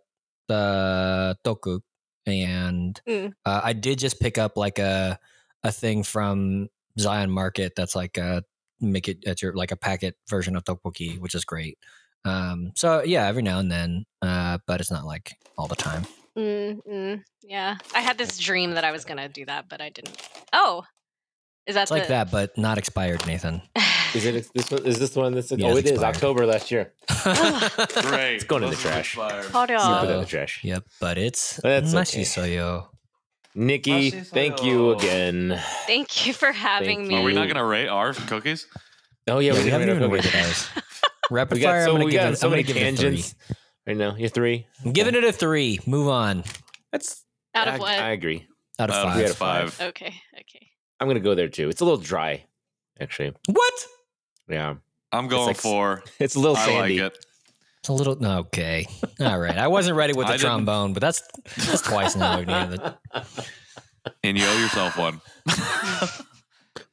the 0.48 1.36
toku 1.44 1.80
and 2.26 3.00
Mm. 3.08 3.32
uh, 3.46 3.60
I 3.64 3.72
did 3.72 3.98
just 3.98 4.20
pick 4.20 4.36
up 4.38 4.56
like 4.56 4.78
a 4.78 5.18
a 5.64 5.72
thing 5.72 6.02
from 6.02 6.68
Zion 6.98 7.30
Market 7.30 7.72
that's 7.76 7.94
like 7.96 8.16
a 8.18 8.42
make 8.80 9.08
it 9.08 9.24
at 9.26 9.42
your 9.42 9.54
like 9.54 9.70
a 9.72 9.76
packet 9.76 10.16
version 10.28 10.56
of 10.56 10.64
tteokbokki, 10.64 11.18
which 11.18 11.34
is 11.34 11.44
great. 11.44 11.78
Um, 12.24 12.72
so 12.76 13.02
yeah, 13.02 13.26
every 13.26 13.42
now 13.42 13.58
and 13.60 13.70
then, 13.72 14.04
uh, 14.22 14.58
but 14.66 14.80
it's 14.80 14.90
not 14.90 15.04
like 15.06 15.32
all 15.56 15.68
the 15.68 15.76
time. 15.76 16.04
Mm, 16.40 16.78
mm, 16.88 17.22
yeah. 17.42 17.76
I 17.94 18.00
had 18.00 18.16
this 18.16 18.38
dream 18.38 18.72
that 18.72 18.84
I 18.84 18.92
was 18.92 19.04
gonna 19.04 19.28
do 19.28 19.44
that, 19.46 19.68
but 19.68 19.80
I 19.80 19.90
didn't. 19.90 20.16
Oh, 20.52 20.84
is 21.66 21.74
that 21.74 21.82
It's 21.82 21.90
like 21.90 22.08
that, 22.08 22.30
but 22.30 22.56
not 22.56 22.78
expired, 22.78 23.26
Nathan. 23.26 23.60
Is 24.14 24.24
it 24.24 24.48
this 24.54 24.70
one? 24.70 24.86
Is 24.86 24.98
this 24.98 25.10
the 25.10 25.20
one 25.20 25.34
that's? 25.34 25.52
Yeah, 25.52 25.66
oh, 25.66 25.70
it's 25.76 25.80
it 25.80 25.84
is 25.86 25.90
expired. 25.92 26.16
October 26.16 26.46
last 26.46 26.70
year. 26.70 26.92
Great. 27.22 28.34
It's 28.36 28.44
going 28.44 28.62
in 28.64 28.70
the 28.70 28.76
trash. 28.76 29.14
Hold 29.16 29.70
on. 29.70 30.00
put 30.06 30.10
in 30.14 30.20
the 30.20 30.26
trash. 30.26 30.64
yep, 30.64 30.84
but 31.00 31.18
it's 31.18 31.60
That's 31.62 31.92
mashi 31.92 32.22
okay. 32.22 32.56
soyo. 32.56 32.88
Nikki, 33.54 34.10
Mashi 34.12 34.26
thank 34.26 34.62
you 34.64 34.92
again. 34.92 35.60
Thank 35.86 36.26
you 36.26 36.32
for 36.32 36.52
having 36.52 37.00
Thank 37.00 37.08
me. 37.08 37.16
Are 37.18 37.22
we 37.22 37.34
not 37.34 37.46
going 37.46 37.56
to 37.56 37.64
rate 37.64 37.88
our 37.88 38.14
cookies? 38.14 38.66
Oh 39.28 39.40
yeah, 39.40 39.52
Yeah, 39.52 39.58
we, 39.58 39.64
we 39.64 39.70
haven't 39.70 39.88
can 39.88 39.96
even 39.96 40.10
rated 40.10 40.34
ours. 40.36 40.68
Rapid 41.30 41.54
We 41.56 41.60
got 41.60 41.70
fire. 41.70 41.84
so 41.84 41.90
I'm 41.90 41.94
gonna 41.94 42.04
we 42.06 42.10
give 42.12 42.20
got 42.22 42.32
it. 42.32 42.36
so 42.36 42.46
I'm 42.46 42.50
many 42.52 42.62
gonna 42.62 42.74
give 42.74 42.82
it 42.82 42.96
tangents. 42.96 43.34
Right 43.86 43.96
now, 43.96 44.14
you're 44.16 44.28
three. 44.28 44.66
I'm 44.84 44.92
giving 44.92 45.14
it 45.14 45.24
a 45.24 45.32
three. 45.32 45.80
Move 45.86 46.08
on. 46.08 46.44
That's 46.92 47.24
Out 47.54 47.68
of 47.68 47.74
I, 47.74 47.78
what? 47.78 47.90
I 47.90 48.10
agree. 48.10 48.46
Out 48.78 48.90
of 48.90 48.96
Uh, 48.96 49.02
five. 49.04 49.16
we 49.16 49.22
it's 49.22 49.30
had 49.30 49.34
a 49.36 49.38
five. 49.38 49.72
five. 49.74 49.88
Okay. 49.88 50.14
Okay. 50.40 50.66
I'm 51.00 51.08
gonna 51.08 51.20
go 51.20 51.34
there 51.34 51.48
too. 51.48 51.68
It's 51.68 51.80
a 51.80 51.84
little 51.84 51.98
dry, 52.00 52.44
actually. 53.00 53.32
What? 53.48 53.74
Yeah, 54.48 54.74
I'm 55.12 55.28
going 55.28 55.46
like 55.46 55.56
s- 55.56 55.62
for. 55.62 56.02
it's 56.18 56.34
a 56.34 56.40
little 56.40 56.56
I 56.56 56.66
like 56.78 56.90
it. 56.92 57.24
It's 57.80 57.88
a 57.88 57.92
little 57.94 58.22
okay. 58.40 58.86
All 59.20 59.38
right. 59.38 59.56
I 59.56 59.68
wasn't 59.68 59.96
ready 59.96 60.12
with 60.12 60.26
the 60.28 60.34
I 60.34 60.36
didn't- 60.36 60.50
trombone, 60.50 60.92
but 60.92 61.00
that's 61.00 61.22
that's 61.56 61.82
twice 61.82 62.16
now. 62.16 62.38
we've. 62.38 62.78
And 64.22 64.36
you 64.38 64.44
owe 64.46 64.58
yourself 64.60 64.96
one. 64.98 65.20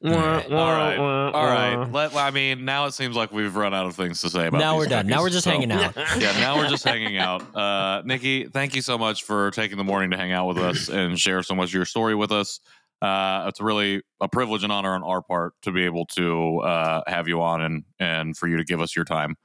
Wah, 0.00 0.12
Alright. 0.12 0.50
wah, 0.50 1.30
All 1.32 1.44
right. 1.46 1.74
All 1.74 1.78
right. 1.78 1.92
Let, 1.92 2.14
I 2.14 2.30
mean, 2.30 2.64
now 2.64 2.86
it 2.86 2.92
seems 2.94 3.16
like 3.16 3.32
we've 3.32 3.54
run 3.56 3.74
out 3.74 3.86
of 3.86 3.96
things 3.96 4.20
to 4.20 4.30
say 4.30 4.46
about 4.46 4.58
Now 4.58 4.76
we're 4.76 4.86
done. 4.86 5.08
Now 5.08 5.22
we're 5.22 5.30
just 5.30 5.42
so- 5.44 5.50
hanging 5.50 5.72
out. 5.72 5.96
yeah, 6.18 6.32
now 6.38 6.56
we're 6.56 6.68
just 6.68 6.84
hanging 6.84 7.18
out. 7.18 7.42
Uh, 7.54 8.02
Nikki, 8.04 8.44
thank 8.46 8.76
you 8.76 8.82
so 8.82 8.96
much 8.96 9.24
for 9.24 9.50
taking 9.50 9.76
the 9.76 9.82
morning 9.84 10.10
to 10.12 10.16
hang 10.16 10.30
out 10.30 10.46
with 10.46 10.58
us 10.58 10.88
and 10.88 11.18
share 11.18 11.42
so 11.42 11.54
much 11.56 11.70
of 11.70 11.74
your 11.74 11.84
story 11.84 12.14
with 12.14 12.30
us. 12.30 12.60
Uh, 13.02 13.46
it's 13.48 13.60
really 13.60 14.02
a 14.20 14.28
privilege 14.28 14.62
and 14.62 14.72
honor 14.72 14.94
on 14.94 15.02
our 15.02 15.22
part 15.22 15.54
to 15.62 15.72
be 15.72 15.84
able 15.84 16.06
to 16.06 16.58
uh, 16.60 17.02
have 17.06 17.26
you 17.28 17.40
on 17.42 17.60
and 17.62 17.84
and 18.00 18.36
for 18.36 18.46
you 18.48 18.56
to 18.56 18.64
give 18.64 18.80
us 18.80 18.94
your 18.94 19.04
time. 19.04 19.36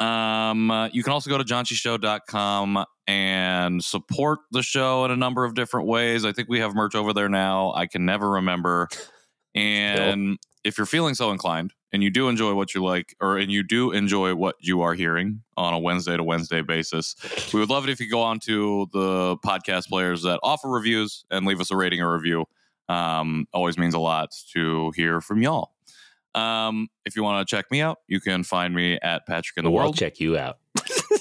um, 0.00 0.70
uh, 0.70 0.88
you 0.88 1.02
can 1.02 1.12
also 1.12 1.30
go 1.30 1.38
to 1.38 1.44
johnshow.com 1.44 2.84
and 3.06 3.84
support 3.84 4.40
the 4.50 4.62
show 4.62 5.04
in 5.04 5.10
a 5.10 5.16
number 5.16 5.44
of 5.44 5.54
different 5.54 5.86
ways. 5.86 6.24
I 6.24 6.32
think 6.32 6.48
we 6.48 6.60
have 6.60 6.74
merch 6.74 6.94
over 6.94 7.12
there 7.12 7.28
now. 7.28 7.74
I 7.74 7.86
can 7.86 8.06
never 8.06 8.30
remember. 8.30 8.88
And 9.52 10.38
if 10.64 10.76
you're 10.78 10.86
feeling 10.86 11.14
so 11.14 11.30
inclined 11.30 11.72
and 11.92 12.02
you 12.02 12.10
do 12.10 12.28
enjoy 12.28 12.54
what 12.54 12.74
you 12.74 12.84
like 12.84 13.16
or 13.20 13.38
and 13.38 13.50
you 13.50 13.62
do 13.62 13.90
enjoy 13.92 14.34
what 14.34 14.56
you 14.60 14.80
are 14.82 14.94
hearing 14.94 15.42
on 15.56 15.72
a 15.74 15.78
wednesday 15.78 16.16
to 16.16 16.22
wednesday 16.22 16.62
basis 16.62 17.16
we 17.52 17.60
would 17.60 17.70
love 17.70 17.84
it 17.84 17.90
if 17.90 17.98
you 18.00 18.10
go 18.10 18.20
on 18.20 18.38
to 18.38 18.86
the 18.92 19.36
podcast 19.38 19.88
players 19.88 20.22
that 20.22 20.38
offer 20.42 20.68
reviews 20.68 21.24
and 21.30 21.46
leave 21.46 21.60
us 21.60 21.70
a 21.70 21.76
rating 21.76 22.00
or 22.00 22.12
review 22.12 22.44
um, 22.88 23.46
always 23.52 23.78
means 23.78 23.94
a 23.94 23.98
lot 24.00 24.34
to 24.52 24.90
hear 24.96 25.20
from 25.20 25.42
y'all. 25.42 25.72
Um, 26.34 26.88
if 27.04 27.14
you 27.16 27.22
want 27.22 27.46
to 27.46 27.50
check 27.56 27.70
me 27.70 27.80
out, 27.80 27.98
you 28.08 28.20
can 28.20 28.42
find 28.42 28.74
me 28.74 28.98
at 29.00 29.26
Patrick 29.26 29.56
in 29.58 29.64
the 29.64 29.70
I'll 29.70 29.76
World. 29.76 29.96
check 29.96 30.18
you 30.20 30.36
out. 30.36 30.58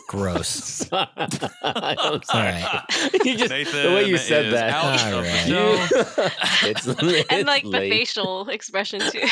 Gross. 0.07 0.87
I'm 0.93 2.23
sorry. 2.23 2.63
you 3.23 3.37
just 3.37 3.49
Nathan 3.51 3.83
the 3.83 3.89
way 3.95 4.05
you 4.07 4.17
said 4.17 4.53
that. 4.53 4.69
out 4.71 4.85
All 5.13 5.19
of 5.19 5.25
the 5.25 5.29
right. 5.29 5.47
show. 5.47 6.67
it's, 6.67 6.87
and 7.31 7.47
like 7.47 7.63
it's 7.63 7.71
the 7.71 7.79
facial 7.79 8.49
expression 8.49 8.99
too. 9.01 9.19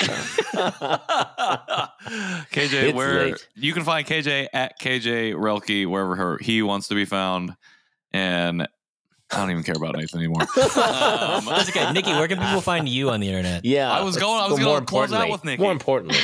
KJ, 2.51 2.73
It's 2.83 2.95
where 2.95 3.25
late. 3.27 3.47
you 3.55 3.73
can 3.73 3.83
find 3.83 4.05
KJ 4.07 4.47
at 4.53 4.79
KJ 4.79 5.33
Relke 5.35 5.85
wherever 5.87 6.15
her, 6.15 6.37
he 6.41 6.61
wants 6.61 6.87
to 6.89 6.95
be 6.95 7.05
found, 7.05 7.55
and 8.11 8.61
I 9.31 9.37
don't 9.37 9.51
even 9.51 9.63
care 9.63 9.75
about 9.75 9.95
Nathan 9.97 10.19
anymore. 10.19 10.41
Um, 10.41 10.47
That's 11.45 11.69
okay. 11.69 11.91
Nikki, 11.91 12.11
where 12.11 12.27
can 12.27 12.39
people 12.39 12.61
find 12.61 12.87
you 12.87 13.09
on 13.09 13.19
the 13.19 13.27
internet? 13.27 13.65
Yeah, 13.65 13.91
I 13.91 14.01
was 14.01 14.17
going- 14.17 14.41
I 14.41 14.47
was 14.47 14.59
gonna 14.59 14.69
more 14.71 14.81
close 14.81 15.11
out 15.13 15.29
with 15.29 15.43
Nikki. 15.43 15.61
More 15.61 15.71
importantly, 15.71 16.17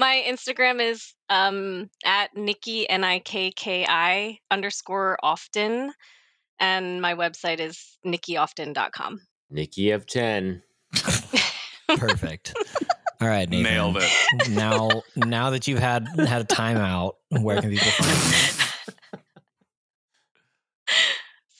My 0.00 0.24
Instagram 0.26 0.80
is 0.80 1.12
um 1.28 1.90
at 2.06 2.34
Nikki 2.34 2.88
N 2.88 3.04
I 3.04 3.18
K 3.18 3.50
K 3.54 3.84
I 3.86 4.38
underscore 4.50 5.18
often. 5.22 5.92
And 6.58 7.02
my 7.02 7.14
website 7.14 7.60
is 7.60 7.98
nikkioften.com. 8.06 9.20
Nikki 9.50 9.90
of 9.90 10.06
ten. 10.06 10.62
Perfect. 11.96 12.54
All 13.20 13.28
right, 13.28 13.48
Nathan. 13.48 13.64
nailed 13.72 13.96
it. 13.98 14.10
Now, 14.48 15.02
now 15.16 15.50
that 15.50 15.68
you've 15.68 15.78
had 15.80 16.06
had 16.18 16.40
a 16.40 16.44
timeout, 16.46 17.12
where 17.28 17.60
can 17.60 17.70
people 17.70 17.90
find 17.90 18.34
you? 18.34 18.56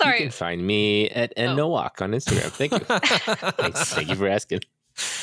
You 0.03 0.13
can 0.17 0.31
find 0.31 0.67
me 0.67 1.11
at 1.11 1.35
Oh. 1.37 1.43
Nowack 1.55 2.01
on 2.01 2.13
Instagram. 2.13 2.51
Thank 2.51 2.73
you. 2.73 2.79
Thanks. 3.59 3.93
Thank 3.93 4.09
you 4.09 4.15
for 4.15 4.29
asking. 4.29 4.61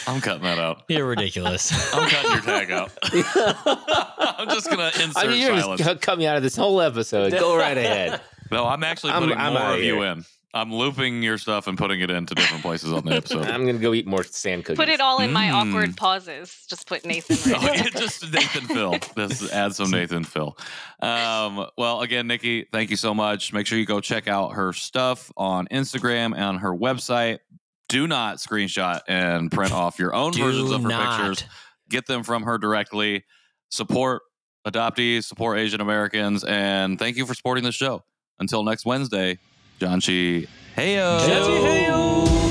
I'm 0.07 0.21
cutting 0.21 0.43
that 0.43 0.57
out. 0.59 0.83
You're 0.87 1.05
ridiculous. 1.05 1.71
I'm 1.93 2.09
cutting 2.09 2.31
your 2.31 2.41
tag 2.41 2.71
out. 2.71 2.91
I'm 4.39 4.47
just 4.49 4.69
gonna 4.69 4.87
insert 5.01 5.17
I 5.17 5.27
mean, 5.27 5.41
you're 5.41 5.59
silence. 5.59 5.81
just 5.83 6.01
cut 6.01 6.17
me 6.17 6.27
out 6.27 6.37
of 6.37 6.43
this 6.43 6.55
whole 6.55 6.81
episode. 6.81 7.31
Go 7.33 7.57
right 7.57 7.77
ahead. 7.77 8.21
No, 8.49 8.65
I'm 8.65 8.81
actually 8.85 9.11
I'm- 9.11 9.23
putting 9.23 9.37
I'm 9.37 9.51
more 9.53 9.61
outta 9.61 9.77
of 9.79 9.83
you 9.83 10.03
in. 10.03 10.23
I'm 10.53 10.73
looping 10.73 11.21
your 11.21 11.37
stuff 11.37 11.67
and 11.67 11.77
putting 11.77 11.99
it 11.99 12.09
into 12.09 12.33
different 12.33 12.63
places 12.63 12.93
on 12.93 13.03
the 13.03 13.11
episode. 13.11 13.45
I'm 13.45 13.65
gonna 13.65 13.77
go 13.77 13.93
eat 13.93 14.07
more 14.07 14.23
sand 14.23 14.63
cookies. 14.63 14.77
Put 14.77 14.87
it 14.87 15.01
all 15.01 15.19
in 15.19 15.33
my 15.33 15.47
Mm. 15.47 15.53
awkward 15.53 15.97
pauses. 15.97 16.65
Just 16.69 16.87
put 16.87 17.05
Nathan 17.05 17.35
Oh, 17.53 17.61
right 17.67 17.75
yeah, 17.77 17.89
just 17.99 18.31
Nathan 18.31 18.67
Phil. 18.67 18.95
Just 19.17 19.51
add 19.51 19.75
some 19.75 19.91
Nathan 19.91 20.23
Phil. 20.23 20.57
Um, 21.01 21.65
well, 21.77 21.99
again, 22.01 22.25
Nikki, 22.27 22.63
thank 22.71 22.89
you 22.89 22.95
so 22.95 23.13
much. 23.13 23.51
Make 23.51 23.67
sure 23.67 23.77
you 23.77 23.85
go 23.85 23.99
check 23.99 24.29
out 24.29 24.53
her 24.53 24.71
stuff 24.71 25.29
on 25.35 25.67
Instagram 25.67 26.33
and 26.35 26.59
her 26.61 26.73
website. 26.73 27.39
Do 27.89 28.07
not 28.07 28.37
screenshot 28.37 29.01
and 29.07 29.51
print 29.51 29.71
off 29.71 29.97
your 29.99 30.13
own 30.13 30.33
versions 30.33 30.71
of 30.71 30.83
her 30.83 30.89
not. 30.89 31.17
pictures. 31.17 31.49
Get 31.89 32.05
them 32.05 32.23
from 32.23 32.43
her 32.43 32.57
directly. 32.57 33.23
Support 33.69 34.23
adoptees, 34.65 35.23
support 35.23 35.57
Asian 35.57 35.79
Americans, 35.79 36.43
and 36.43 36.99
thank 36.99 37.15
you 37.15 37.25
for 37.25 37.33
supporting 37.33 37.63
the 37.63 37.71
show. 37.71 38.03
Until 38.39 38.63
next 38.63 38.85
Wednesday, 38.85 39.39
Janchi. 39.79 40.47
Heyo. 40.75 42.46